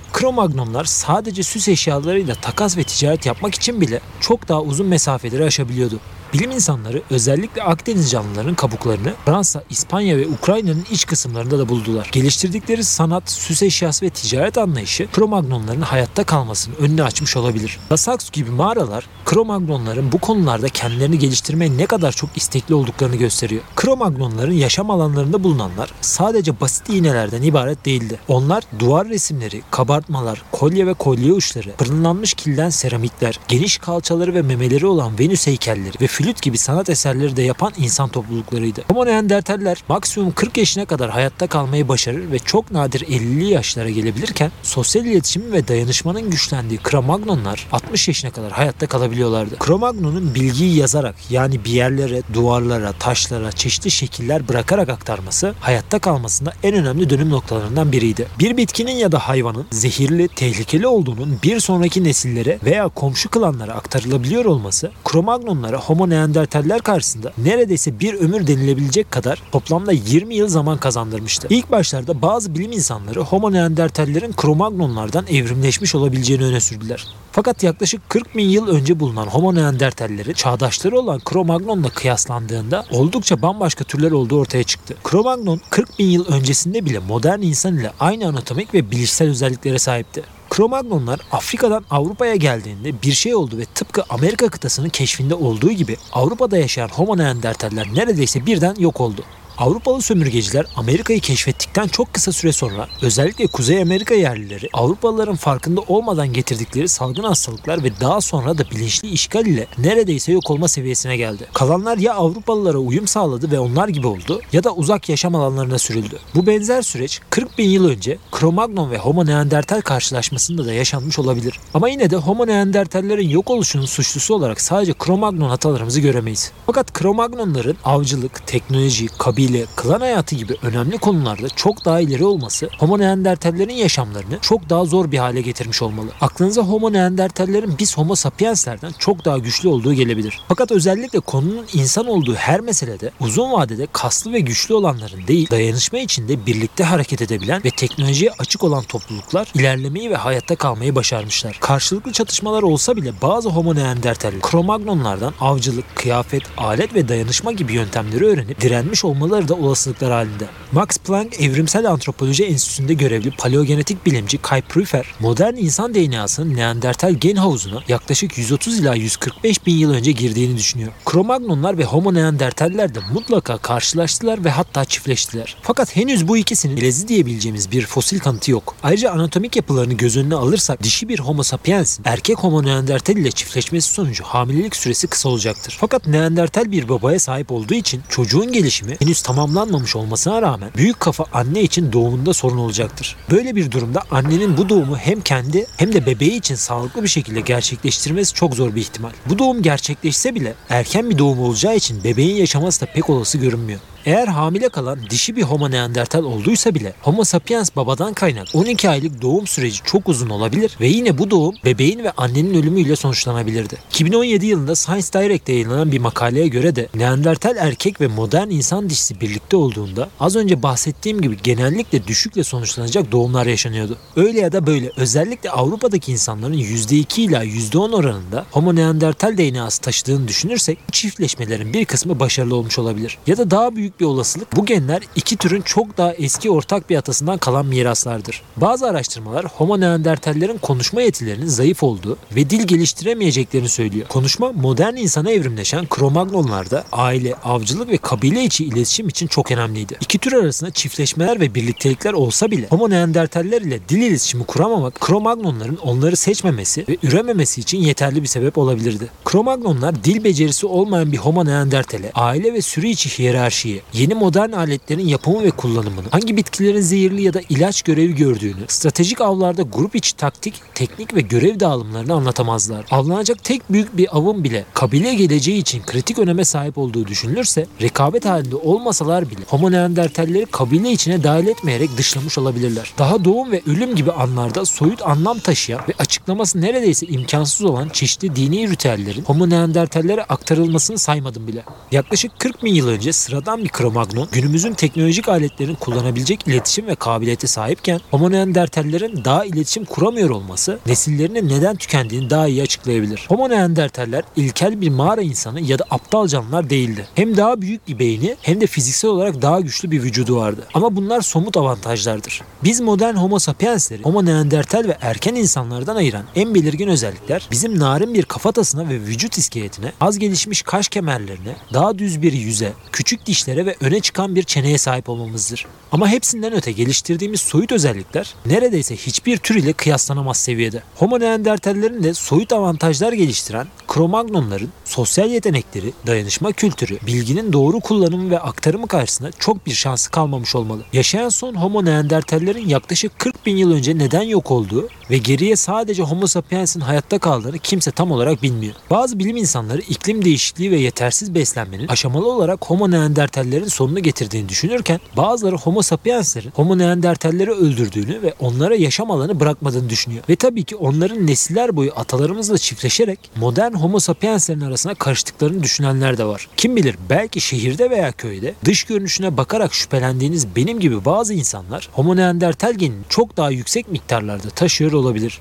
Cro-Magnonlar 0.75 0.85
sadece 0.85 1.43
süs 1.43 1.69
eşyalarıyla 1.69 2.35
takas 2.35 2.77
ve 2.77 2.85
ticaret 2.85 3.27
yapmak 3.27 3.55
için 3.55 3.81
bile 3.81 4.01
çok 4.21 4.49
daha 4.49 4.63
uzun 4.63 4.87
mesafeleri 4.87 5.45
aşabiliyordu. 5.45 6.01
Bilim 6.35 6.51
insanları 6.51 7.03
özellikle 7.11 7.63
Akdeniz 7.63 8.11
canlılarının 8.11 8.55
kabuklarını 8.55 9.13
Fransa, 9.25 9.63
İspanya 9.71 10.17
ve 10.17 10.27
Ukrayna'nın 10.27 10.85
iç 10.91 11.07
kısımlarında 11.07 11.59
da 11.59 11.69
buldular. 11.69 12.09
Geliştirdikleri 12.13 12.85
sanat, 12.85 13.31
süs 13.31 13.63
eşyası 13.63 14.07
ve 14.07 14.11
ticaret 14.11 14.59
anlayışı 14.59 15.09
Cro-Magnonların 15.13 15.81
hayatta 15.81 16.25
kalmasının 16.25 16.77
önünü 16.77 17.03
açmış 17.03 17.37
olabilir. 17.37 17.79
Lasaks 17.93 18.31
gibi 18.31 18.51
mağaralar 18.51 19.09
Cro-Magnonların 19.27 20.13
bu 20.13 20.19
konularda 20.19 20.69
kendilerini 20.69 21.19
geliştirmeye 21.19 21.77
ne 21.77 21.87
kadar 21.87 22.13
çok 22.13 22.31
istekli 22.37 22.75
olduklarını 22.75 23.17
gösteriyor. 23.17 23.63
Cro-Magnonların 23.77 24.55
yaşam 24.55 24.91
alanlarında 24.91 25.45
bulunanlar 25.45 25.91
sadece 26.01 26.61
basit 26.61 26.89
iğnelerden 26.89 27.43
ibaret 27.43 27.85
değildi. 27.87 28.19
Onlar 28.29 28.65
duvar 28.79 29.09
resimleri, 29.09 29.63
kabartmalar, 29.71 30.43
kolye 30.53 30.87
ve 30.87 30.95
kolye 30.95 31.33
uçları, 31.33 31.73
fırınlanmış 31.77 32.35
kilden 32.35 32.71
seramikler, 32.71 33.41
geniş 33.49 33.79
kalçaları 33.79 34.35
ve 34.35 34.43
memeleri 34.43 34.87
olan 34.87 35.19
Venüs 35.19 35.47
heykelleri 35.47 36.01
ve 36.01 36.07
flüt 36.25 36.43
gibi 36.43 36.59
sanat 36.59 36.91
eserleri 36.91 37.37
de 37.37 37.43
yapan 37.43 37.73
insan 37.79 38.09
topluluklarıydı. 38.09 38.83
Homo 38.91 39.07
neandertaller 39.07 39.85
maksimum 39.89 40.33
40 40.33 40.57
yaşına 40.57 40.85
kadar 40.85 41.11
hayatta 41.11 41.47
kalmayı 41.47 41.89
başarır 41.89 42.33
ve 42.33 42.39
çok 42.39 42.71
nadir 42.71 43.01
50'li 43.01 43.45
yaşlara 43.45 43.91
gelebilirken 43.91 44.51
sosyal 44.63 45.05
iletişimin 45.05 45.53
ve 45.53 45.69
dayanışmanın 45.69 46.31
güçlendiği 46.31 46.81
Cro-Magnonlar 46.81 47.59
60 47.73 48.09
yaşına 48.09 48.31
kadar 48.31 48.53
hayatta 48.53 48.87
kalabiliyorlardı. 48.87 49.55
Cro-Magnon'un 49.55 50.35
bilgiyi 50.35 50.77
yazarak 50.77 51.15
yani 51.31 51.65
bir 51.65 51.71
yerlere, 51.71 52.23
duvarlara, 52.35 52.93
taşlara 52.93 53.53
çeşitli 53.53 53.91
şekiller 53.91 54.49
bırakarak 54.49 54.89
aktarması 54.89 55.55
hayatta 55.61 55.99
kalmasında 55.99 56.53
en 56.63 56.75
önemli 56.75 57.11
dönüm 57.11 57.31
noktalarından 57.31 57.93
biriydi. 57.93 58.27
Bir 58.39 58.57
bitkinin 58.57 58.97
ya 58.97 59.13
da 59.13 59.19
hayvanın 59.19 59.67
zehirli, 59.71 60.29
tehlikeli 60.29 60.87
olduğunun 60.87 61.39
bir 61.43 61.61
sonraki 61.61 62.05
nesillere 62.05 62.59
veya 62.65 62.89
komşu 62.89 63.29
klanlara 63.29 63.73
aktarılabiliyor 63.73 64.45
olması 64.45 64.91
Cro-Magnonlara 65.05 65.77
Homo 65.77 66.04
neandertaller 66.07 66.81
karşısında 66.81 67.33
neredeyse 67.39 68.01
bir 68.01 68.15
ömür 68.15 68.47
denilebilecek 68.47 69.11
kadar 69.11 69.43
toplamda 69.53 69.93
20 69.93 70.35
yıl 70.35 70.49
zaman 70.49 70.79
kazandırmıştı. 70.79 71.47
İlk 71.51 71.71
başlarda 71.71 72.23
bazı 72.23 72.55
bilim 72.55 72.73
insanları 72.73 73.21
Homo 73.21 73.53
neandertallerin 73.53 74.33
Cro-Magnonlardan 74.33 75.27
evrimleşmiş 75.31 75.95
olabileceğini 75.95 76.45
öne 76.45 76.61
sürdüler. 76.61 77.07
Fakat 77.33 77.63
yaklaşık 77.63 78.11
40 78.11 78.37
bin 78.37 78.49
yıl 78.49 78.69
önce 78.69 79.01
bulunan 79.01 79.27
Homo 79.27 79.55
neandertalleri 79.55 80.35
çağdaşları 80.35 80.99
olan 80.99 81.19
Cro-Magnon'la 81.19 81.89
kıyaslandığında 81.89 82.85
oldukça 82.91 83.43
bambaşka 83.43 83.85
türler 83.85 84.11
olduğu 84.11 84.39
ortaya 84.39 84.65
çıktı. 84.65 84.95
Cro-Magnon 85.05 85.61
40 85.71 85.99
bin 85.99 86.07
yıl 86.07 86.27
öncesinde 86.27 86.85
bile 86.85 86.99
modern 86.99 87.43
insan 87.43 87.77
ile 87.77 87.93
aynı 88.01 88.29
anatomik 88.29 88.75
ve 88.75 88.91
bilişsel 88.91 89.29
özelliklere 89.29 89.79
sahipti. 89.79 90.23
Cro-Magnonlar 90.51 91.21
Afrika'dan 91.33 91.85
Avrupa'ya 91.91 92.35
geldiğinde 92.35 93.03
bir 93.03 93.13
şey 93.13 93.35
oldu 93.35 93.59
ve 93.59 93.65
tıpkı 93.65 94.05
Amerika 94.09 94.49
kıtasının 94.49 94.89
keşfinde 94.89 95.35
olduğu 95.35 95.71
gibi 95.71 95.97
Avrupa'da 96.13 96.59
yaşayan 96.59 96.89
Homo 96.89 97.19
neandertaller 97.19 97.87
neredeyse 97.95 98.47
birden 98.47 98.75
yok 98.79 99.01
oldu. 99.01 99.25
Avrupalı 99.59 100.03
sömürgeciler 100.03 100.67
Amerika'yı 100.77 101.21
keşfettikten 101.21 101.89
çok 101.89 102.15
kısa 102.15 102.33
süre 102.33 102.53
sonra 102.53 102.89
özellikle 103.03 103.47
Kuzey 103.47 103.83
Amerika 103.83 104.15
yerlileri 104.15 104.69
Avrupalıların 104.73 105.37
farkında 105.37 105.81
olmadan 105.81 106.33
getirdikleri 106.33 106.89
salgın 106.89 107.23
hastalıklar 107.23 107.83
ve 107.83 108.01
daha 108.01 108.21
sonra 108.21 108.59
da 108.59 108.71
bilinçli 108.71 109.09
işgal 109.09 109.47
ile 109.47 109.67
neredeyse 109.79 110.33
yok 110.33 110.51
olma 110.51 110.69
seviyesine 110.69 111.17
geldi. 111.17 111.47
Kalanlar 111.53 111.99
ya 111.99 112.15
Avrupalılara 112.15 112.79
uyum 112.79 113.07
sağladı 113.07 113.51
ve 113.51 113.59
onlar 113.59 113.89
gibi 113.89 114.07
oldu 114.07 114.41
ya 114.53 114.65
da 114.65 114.75
uzak 114.75 115.09
yaşam 115.09 115.35
alanlarına 115.35 115.79
sürüldü. 115.79 116.19
Bu 116.35 116.47
benzer 116.47 116.83
süreç 116.83 117.21
40 117.31 117.59
bin 117.59 117.69
yıl 117.69 117.89
önce 117.89 118.19
Cro-Magnon 118.33 118.91
ve 118.91 118.99
Homo 118.99 119.27
neandertal 119.27 119.81
karşılaşmasında 119.81 120.67
da 120.67 120.73
yaşanmış 120.73 121.19
olabilir. 121.19 121.61
Ama 121.75 121.89
yine 121.89 122.11
de 122.11 122.17
Homo 122.17 122.47
neandertallerin 122.47 123.29
yok 123.29 123.51
oluşunun 123.51 123.87
suçlusu 123.87 124.35
olarak 124.35 124.61
sadece 124.61 124.93
Cro-Magnon 124.93 125.49
hatalarımızı 125.49 126.01
göremeyiz. 126.01 126.53
Fakat 126.67 126.91
Cro-Magnonların 126.91 127.77
avcılık, 127.85 128.47
teknoloji, 128.47 129.09
kabile, 129.45 129.67
klan 129.77 130.01
hayatı 130.01 130.35
gibi 130.35 130.57
önemli 130.63 130.99
konularda 130.99 131.49
çok 131.49 131.85
daha 131.85 132.01
ileri 132.01 132.25
olması 132.25 132.69
Homo 132.79 132.99
neandertallerin 132.99 133.75
yaşamlarını 133.75 134.39
çok 134.41 134.71
daha 134.71 134.85
zor 134.85 135.11
bir 135.11 135.19
hale 135.19 135.41
getirmiş 135.41 135.83
olmalı. 135.83 136.07
Aklınıza 136.21 136.63
Homo 136.63 136.93
neandertallerin 136.93 137.75
biz 137.79 137.99
Homo 137.99 138.15
sapienslerden 138.15 138.93
çok 138.99 139.25
daha 139.25 139.39
güçlü 139.39 139.69
olduğu 139.69 139.93
gelebilir. 139.95 140.41
Fakat 140.49 140.73
özellikle 140.73 141.21
konunun 141.21 141.67
insan 141.75 142.07
olduğu 142.07 142.35
her 142.35 142.61
meselede 142.61 143.11
uzun 143.21 143.53
vadede 143.53 143.87
kaslı 143.93 144.33
ve 144.33 144.41
güçlü 144.41 144.75
olanların 144.75 145.27
değil, 145.27 145.51
dayanışma 145.51 145.99
içinde 145.99 146.47
birlikte 146.47 146.85
hareket 146.85 147.23
edebilen 147.23 147.65
ve 147.65 147.71
teknolojiye 147.71 148.31
açık 148.39 148.65
olan 148.65 148.83
topluluklar 148.83 149.53
ilerlemeyi 149.55 150.11
ve 150.11 150.17
hayatta 150.17 150.57
kalmayı 150.57 150.95
başarmışlar. 150.95 151.59
Karşılıklı 151.61 152.13
çatışmalar 152.13 152.63
olsa 152.63 152.97
bile 152.97 153.13
bazı 153.23 153.49
Homo 153.49 153.75
neandertaller 153.75 154.41
Cro-Magnonlardan 154.41 155.33
avcılık, 155.41 155.97
kıyafet, 155.97 156.43
alet 156.59 156.95
ve 156.95 157.09
dayanışma 157.09 157.53
gibi 157.53 157.73
yöntemleri 157.73 158.25
öğrenip 158.25 158.61
direnmiş 158.61 159.05
olmaları 159.35 159.49
da 159.49 159.55
olasılıklar 159.55 160.13
halinde. 160.13 160.45
Max 160.73 160.99
Planck 160.99 161.41
Evrimsel 161.41 161.91
Antropoloji 161.91 162.45
Enstitüsü'nde 162.45 162.95
görevli 162.95 163.31
paleogenetik 163.31 164.07
bilimci 164.07 164.39
Kai 164.39 164.63
Prüfer, 164.63 165.07
modern 165.21 165.57
insan 165.57 165.95
DNA'sının 165.95 166.57
Neandertal 166.57 167.13
gen 167.13 167.37
havuzuna 167.37 167.83
yaklaşık 167.89 168.39
130 168.39 168.79
ila 168.79 168.95
145 168.95 169.67
bin 169.67 169.75
yıl 169.75 169.91
önce 169.91 170.13
girdiğini 170.13 170.57
düşünüyor. 170.57 170.93
Cro-Magnonlar 171.07 171.79
ve 171.79 171.85
Homo 171.85 172.15
neandertaller 172.15 172.95
de 172.95 172.99
mutlaka 173.13 173.59
karşılaştılar 173.59 174.45
ve 174.45 174.51
hatta 174.51 174.85
çiftleştiler. 174.85 175.57
Fakat 175.63 175.97
henüz 175.97 176.29
bu 176.29 176.37
ikisinin 176.37 176.75
melezi 176.75 177.09
diyebileceğimiz 177.09 177.71
bir 177.71 177.87
fosil 177.87 178.19
kanıtı 178.19 178.51
yok. 178.51 178.75
Ayrıca 178.83 179.11
anatomik 179.11 179.57
yapılarını 179.57 179.95
göz 179.95 180.17
önüne 180.17 180.35
alırsak 180.35 180.83
dişi 180.83 181.09
bir 181.09 181.19
Homo 181.19 181.43
sapiens'in 181.43 182.03
erkek 182.05 182.39
Homo 182.39 182.65
neandertal 182.65 183.17
ile 183.17 183.31
çiftleşmesi 183.31 183.93
sonucu 183.93 184.25
hamilelik 184.25 184.77
süresi 184.77 185.07
kısa 185.07 185.29
olacaktır. 185.29 185.77
Fakat 185.81 186.07
neandertal 186.07 186.73
bir 186.73 186.89
babaya 186.89 187.21
sahip 187.21 187.53
olduğu 187.53 187.75
için 187.75 188.03
çocuğun 188.09 188.53
gelişimi 188.53 188.97
henüz 189.01 189.24
tamamlanmamış 189.25 189.97
olmasına 189.97 190.43
rağmen 190.43 190.71
büyük 190.77 191.01
kafa 191.01 191.25
anne 191.33 191.63
için 191.63 191.93
doğumunda 191.93 192.33
sorun 192.33 192.59
olacaktır. 192.59 193.17
Böyle 193.31 193.57
bir 193.57 193.71
durumda 193.71 194.03
annenin 194.11 194.57
bu 194.57 194.69
doğumu 194.69 194.97
hem 194.97 195.21
kendi 195.21 195.67
hem 195.77 195.93
de 195.93 196.07
bebeği 196.07 196.39
için 196.39 196.55
sağlıklı 196.55 197.03
bir 197.03 197.09
şekilde 197.09 197.41
gerçekleştirmesi 197.41 198.35
çok 198.35 198.55
zor 198.55 198.75
bir 198.75 198.81
ihtimal. 198.81 199.11
Bu 199.27 199.39
doğum 199.39 199.63
gerçekleşse 199.63 200.35
bile 200.35 200.55
erken 200.69 201.11
bir 201.11 201.19
doğum 201.19 201.41
olacağı 201.41 201.77
için 201.77 202.05
bebeğin 202.05 202.37
yaşaması 202.37 202.81
da 202.81 202.87
pek 202.87 203.11
olası 203.11 203.39
görünmüyor. 203.39 203.81
Eğer 204.07 204.29
hamile 204.29 204.69
kalan 204.69 204.99
dişi 205.11 205.37
bir 205.37 205.43
Homo 205.43 205.71
neandertal 205.71 206.25
olduysa 206.25 206.75
bile 206.75 206.95
Homo 207.03 207.25
sapiens 207.25 207.71
babadan 207.77 208.15
kaynak 208.15 208.49
12 208.55 208.91
aylık 208.91 209.23
doğum 209.23 209.47
süreci 209.47 209.83
çok 209.85 210.09
uzun 210.09 210.31
olabilir 210.31 210.77
ve 210.81 210.87
yine 210.87 211.19
bu 211.19 211.31
doğum 211.31 211.55
bebeğin 211.65 212.05
ve 212.05 212.11
annenin 212.11 212.55
ölümüyle 212.55 212.97
sonuçlanabilirdi. 212.97 213.77
2017 213.91 214.47
yılında 214.47 214.75
Science 214.75 215.13
Direct'te 215.13 215.53
yayınlanan 215.53 215.93
bir 215.93 215.99
makaleye 215.99 216.49
göre 216.49 216.77
de 216.77 216.89
Neandertal 216.95 217.57
erkek 217.57 218.01
ve 218.01 218.07
modern 218.07 218.51
insan 218.51 218.91
dişisi 218.91 219.14
birlikte 219.21 219.57
olduğunda 219.57 220.09
az 220.21 220.37
önce 220.37 220.63
bahsettiğim 220.63 221.21
gibi 221.21 221.37
genellikle 221.43 222.07
düşükle 222.07 222.45
sonuçlanacak 222.45 223.13
doğumlar 223.13 223.47
yaşanıyordu. 223.47 223.99
Öyle 224.17 224.41
ya 224.41 224.53
da 224.53 224.67
böyle 224.67 224.91
özellikle 224.97 225.51
Avrupa'daki 225.51 226.13
insanların 226.13 226.55
%2 226.55 227.21
ila 227.21 227.45
%10 227.45 227.95
oranında 227.95 228.47
Homo 228.51 228.75
neandertal 228.75 229.39
DNA'sı 229.39 229.81
taşıdığını 229.81 230.29
düşünürsek 230.29 230.79
çiftleşmelerin 230.93 231.73
bir 231.73 231.85
kısmı 231.85 232.21
başarılı 232.21 232.57
olmuş 232.57 232.79
olabilir. 232.79 233.19
Ya 233.27 233.37
da 233.37 233.51
daha 233.51 233.77
büyük 233.77 234.01
bir 234.01 234.05
olasılık 234.05 234.57
bu 234.57 234.67
genler 234.67 235.03
iki 235.17 235.37
türün 235.37 235.63
çok 235.63 235.99
daha 235.99 236.13
eski 236.13 236.51
ortak 236.51 236.91
bir 236.91 236.97
atasından 236.97 237.39
kalan 237.39 237.67
miraslardır. 237.67 238.43
Bazı 238.57 238.87
araştırmalar 238.87 239.45
Homo 239.45 239.81
neandertallerin 239.81 240.59
konuşma 240.59 241.03
yetilerinin 241.03 241.47
zayıf 241.47 241.83
olduğu 241.83 242.19
ve 242.37 242.51
dil 242.51 242.67
geliştiremeyeceklerini 242.67 243.69
söylüyor. 243.69 244.07
Konuşma 244.09 244.53
modern 244.53 244.97
insana 244.97 245.31
evrimleşen 245.31 245.85
Cro-Magnonlarda 245.85 246.85
aile, 246.93 247.35
avcılık 247.35 247.89
ve 247.89 247.97
kabile 247.97 248.45
içi 248.45 248.65
iletişim 248.65 249.04
için 249.09 249.27
çok 249.27 249.51
önemliydi. 249.51 249.97
İki 250.01 250.19
tür 250.19 250.33
arasında 250.33 250.71
çiftleşmeler 250.71 251.41
ve 251.41 251.55
birliktelikler 251.55 252.13
olsa 252.13 252.51
bile 252.51 252.67
Homo 252.67 252.91
neandertaller 252.91 253.63
ile 253.63 253.81
dil 253.89 254.03
iletişimi 254.03 254.45
kuramamak 254.45 254.95
Cro-Magnonların 254.95 255.79
onları 255.79 256.17
seçmemesi 256.17 256.85
ve 256.89 256.97
ürememesi 257.03 257.61
için 257.61 257.79
yeterli 257.79 258.23
bir 258.23 258.29
sebep 258.29 258.59
olabilirdi. 258.59 259.09
Cro-Magnonlar 259.25 260.05
dil 260.05 260.25
becerisi 260.25 260.67
olmayan 260.67 261.13
bir 261.13 261.17
Homo 261.17 261.45
neandertale 261.45 262.11
aile 262.15 262.53
ve 262.53 262.63
sürü 262.63 262.87
içi 262.87 263.19
hiyerarşiyi, 263.19 263.83
yeni 263.93 264.15
modern 264.15 264.53
aletlerin 264.53 265.09
yapımı 265.09 265.43
ve 265.43 265.51
kullanımını, 265.51 266.07
hangi 266.11 266.37
bitkilerin 266.37 266.81
zehirli 266.81 267.23
ya 267.23 267.35
da 267.35 267.41
ilaç 267.49 267.83
görevi 267.83 268.15
gördüğünü, 268.15 268.65
stratejik 268.69 269.21
avlarda 269.21 269.63
grup 269.63 269.97
içi 269.97 270.17
taktik, 270.17 270.55
teknik 270.75 271.15
ve 271.15 271.21
görev 271.21 271.61
dağılımlarını 271.61 272.15
anlatamazlar. 272.15 272.85
Avlanacak 272.91 273.45
tek 273.45 273.73
büyük 273.73 273.97
bir 273.97 274.17
avın 274.19 274.45
bile 274.45 274.65
kabile 274.75 275.15
geleceği 275.15 275.59
için 275.59 275.83
kritik 275.83 276.19
öneme 276.19 276.45
sahip 276.45 276.79
olduğu 276.79 277.07
düşünülürse, 277.07 277.67
rekabet 277.83 278.25
halinde 278.25 278.57
olmasalar 278.95 279.31
bile 279.31 279.41
Homo 279.47 279.73
neandertalleri 279.73 280.47
kabile 280.47 280.93
içine 280.93 281.25
dahil 281.25 281.47
etmeyerek 281.47 281.97
dışlamış 281.97 282.39
olabilirler. 282.39 282.93
Daha 282.99 283.25
doğum 283.25 283.53
ve 283.53 283.63
ölüm 283.67 283.95
gibi 283.95 284.13
anlarda 284.13 284.65
soyut 284.65 285.03
anlam 285.03 285.39
taşıyan 285.39 285.81
ve 285.89 285.93
açıklaması 285.99 286.61
neredeyse 286.61 287.07
imkansız 287.07 287.67
olan 287.67 287.89
çeşitli 287.89 288.37
dini 288.37 288.71
ritüellerin 288.71 289.23
Homo 289.23 289.51
neandertallere 289.51 290.25
aktarılmasını 290.25 290.99
saymadım 290.99 291.47
bile. 291.47 291.65
Yaklaşık 291.93 292.39
40 292.39 292.65
bin 292.65 292.75
yıl 292.75 292.89
önce 292.89 293.13
sıradan 293.13 293.65
bir 293.65 293.69
Cro-Magnon 293.69 294.29
günümüzün 294.33 294.73
teknolojik 294.73 295.29
aletlerin 295.29 295.75
kullanabilecek 295.75 296.49
iletişim 296.49 296.87
ve 296.87 296.95
kabiliyete 296.95 297.47
sahipken 297.47 298.01
Homo 298.11 298.31
neandertallerin 298.31 299.25
daha 299.25 299.45
iletişim 299.45 299.85
kuramıyor 299.85 300.31
olması 300.31 300.79
nesillerinin 300.87 301.49
neden 301.49 301.77
tükendiğini 301.77 302.31
daha 302.31 302.49
iyi 302.49 302.63
açıklayabilir. 302.63 303.27
Homo 303.29 303.49
neandertaller 303.49 304.25
ilkel 304.37 304.81
bir 304.81 304.91
mağara 304.91 305.23
insanı 305.23 305.61
ya 305.61 305.79
da 305.79 305.85
aptal 305.91 306.27
canlılar 306.29 306.71
değildi. 306.71 307.09
Hem 307.15 307.37
daha 307.37 307.61
büyük 307.61 307.89
bir 307.89 307.99
beyni 307.99 308.37
hem 308.43 308.61
de 308.61 308.67
fiziksel 308.85 309.11
olarak 309.11 309.43
daha 309.43 309.61
güçlü 309.61 309.91
bir 309.91 310.03
vücudu 310.03 310.37
vardı. 310.37 310.67
Ama 310.75 310.97
bunlar 310.97 311.21
somut 311.21 311.57
avantajlardır. 311.57 312.43
Biz 312.65 312.81
modern 312.81 313.15
Homo 313.15 313.39
sapiensleri 313.39 314.03
Homo 314.03 314.25
neandertal 314.25 314.85
ve 314.85 314.97
erken 315.01 315.35
insanlardan 315.35 315.97
ayıran 315.97 316.25
en 316.35 316.55
belirgin 316.55 316.89
özellikler 316.89 317.49
bizim 317.51 317.79
narin 317.79 318.15
bir 318.15 318.23
kafatasına 318.23 318.89
ve 318.89 319.01
vücut 319.01 319.39
iskeletine, 319.39 319.93
az 320.01 320.19
gelişmiş 320.19 320.63
kaş 320.63 320.89
kemerlerine, 320.89 321.57
daha 321.73 321.99
düz 321.99 322.23
bir 322.23 322.33
yüze, 322.33 322.73
küçük 322.93 323.27
dişlere 323.27 323.67
ve 323.67 323.77
öne 323.81 324.01
çıkan 324.01 324.37
bir 324.37 324.43
çeneye 324.43 324.79
sahip 324.79 325.09
olmamızdır. 325.09 325.67
Ama 325.93 326.09
hepsinden 326.09 326.53
öte 326.53 326.73
geliştirdiğimiz 326.73 327.41
soyut 327.41 327.73
özellikler 327.73 328.35
neredeyse 328.47 328.97
hiçbir 328.97 329.37
tür 329.37 329.55
ile 329.55 329.73
kıyaslanamaz 329.73 330.37
seviyede. 330.37 330.83
Homo 330.97 331.21
neandertallerin 331.21 332.03
de 332.03 332.15
soyut 332.15 332.53
avantajlar 332.53 333.13
geliştiren 333.13 333.67
Cro-Magnonların 333.89 334.69
sosyal 334.85 335.31
yetenekleri, 335.31 335.93
dayanışma 336.07 336.53
kültürü, 336.53 336.99
bilginin 337.07 337.53
doğru 337.53 337.81
kullanımı 337.81 338.31
ve 338.31 338.39
aktarımı 338.39 338.74
karşısında 338.83 339.31
çok 339.33 339.67
bir 339.67 339.73
şansı 339.73 340.11
kalmamış 340.11 340.55
olmalı. 340.55 340.83
Yaşayan 340.93 341.29
son 341.29 341.55
Homo 341.55 341.85
neandertallerin 341.85 342.69
yaklaşık 342.69 343.19
40 343.19 343.47
bin 343.47 343.57
yıl 343.57 343.73
önce 343.73 343.99
neden 343.99 344.23
yok 344.23 344.51
olduğu 344.51 344.89
ve 345.11 345.19
geriye 345.19 345.57
sadece 345.57 346.03
Homo 346.03 346.27
sapiens'in 346.27 346.81
hayatta 346.81 347.19
kaldığını 347.19 347.59
kimse 347.59 347.91
tam 347.91 348.11
olarak 348.11 348.43
bilmiyor. 348.43 348.75
Bazı 348.91 349.19
bilim 349.19 349.37
insanları 349.37 349.81
iklim 349.81 350.25
değişikliği 350.25 350.71
ve 350.71 350.77
yetersiz 350.77 351.35
beslenmenin 351.35 351.89
aşamalı 351.89 352.33
olarak 352.33 352.65
Homo 352.65 352.91
neandertallerin 352.91 353.69
sonunu 353.69 354.01
getirdiğini 354.01 354.49
düşünürken 354.49 355.01
bazıları 355.17 355.57
Homo 355.57 355.83
sapienslerin 355.83 356.51
Homo 356.55 356.79
neandertalleri 356.79 357.51
öldürdüğünü 357.51 358.23
ve 358.23 358.35
onlara 358.41 358.75
yaşam 358.75 359.11
alanı 359.11 359.41
bırakmadığını 359.41 359.91
düşünüyor. 359.91 360.25
Ve 360.29 360.37
tabii 360.37 360.65
ki 360.65 360.77
onların 360.77 361.27
nesiller 361.27 361.77
boyu 361.77 361.93
atalarımızla 361.97 362.59
çiftleşerek 362.59 363.19
modern 363.37 363.73
Homo 363.73 363.99
sapienslerin 364.01 364.61
arasına 364.61 364.95
karıştıklarını 364.95 365.63
düşünenler 365.63 366.19
de 366.19 366.25
var. 366.25 366.49
Kim 366.57 366.77
bilir 366.77 366.97
belki 367.11 367.41
şehirde 367.41 367.91
veya 367.91 368.13
köyde 368.13 368.55
dış 368.65 368.85
görünüşüne 368.85 369.37
bakarak 369.37 369.75
şüphelendiğiniz 369.75 370.57
benim 370.57 370.81
gibi 370.81 371.05
bazı 371.05 371.35
insanlar 371.35 371.89
Homo 371.93 372.17
neandertal 372.17 372.75
genini 372.75 373.03
çok 373.09 373.37
daha 373.37 373.51
yüksek 373.51 373.91
miktarlarda 373.91 374.51
taşıyor 374.51 374.94
olabilir. 374.95 375.41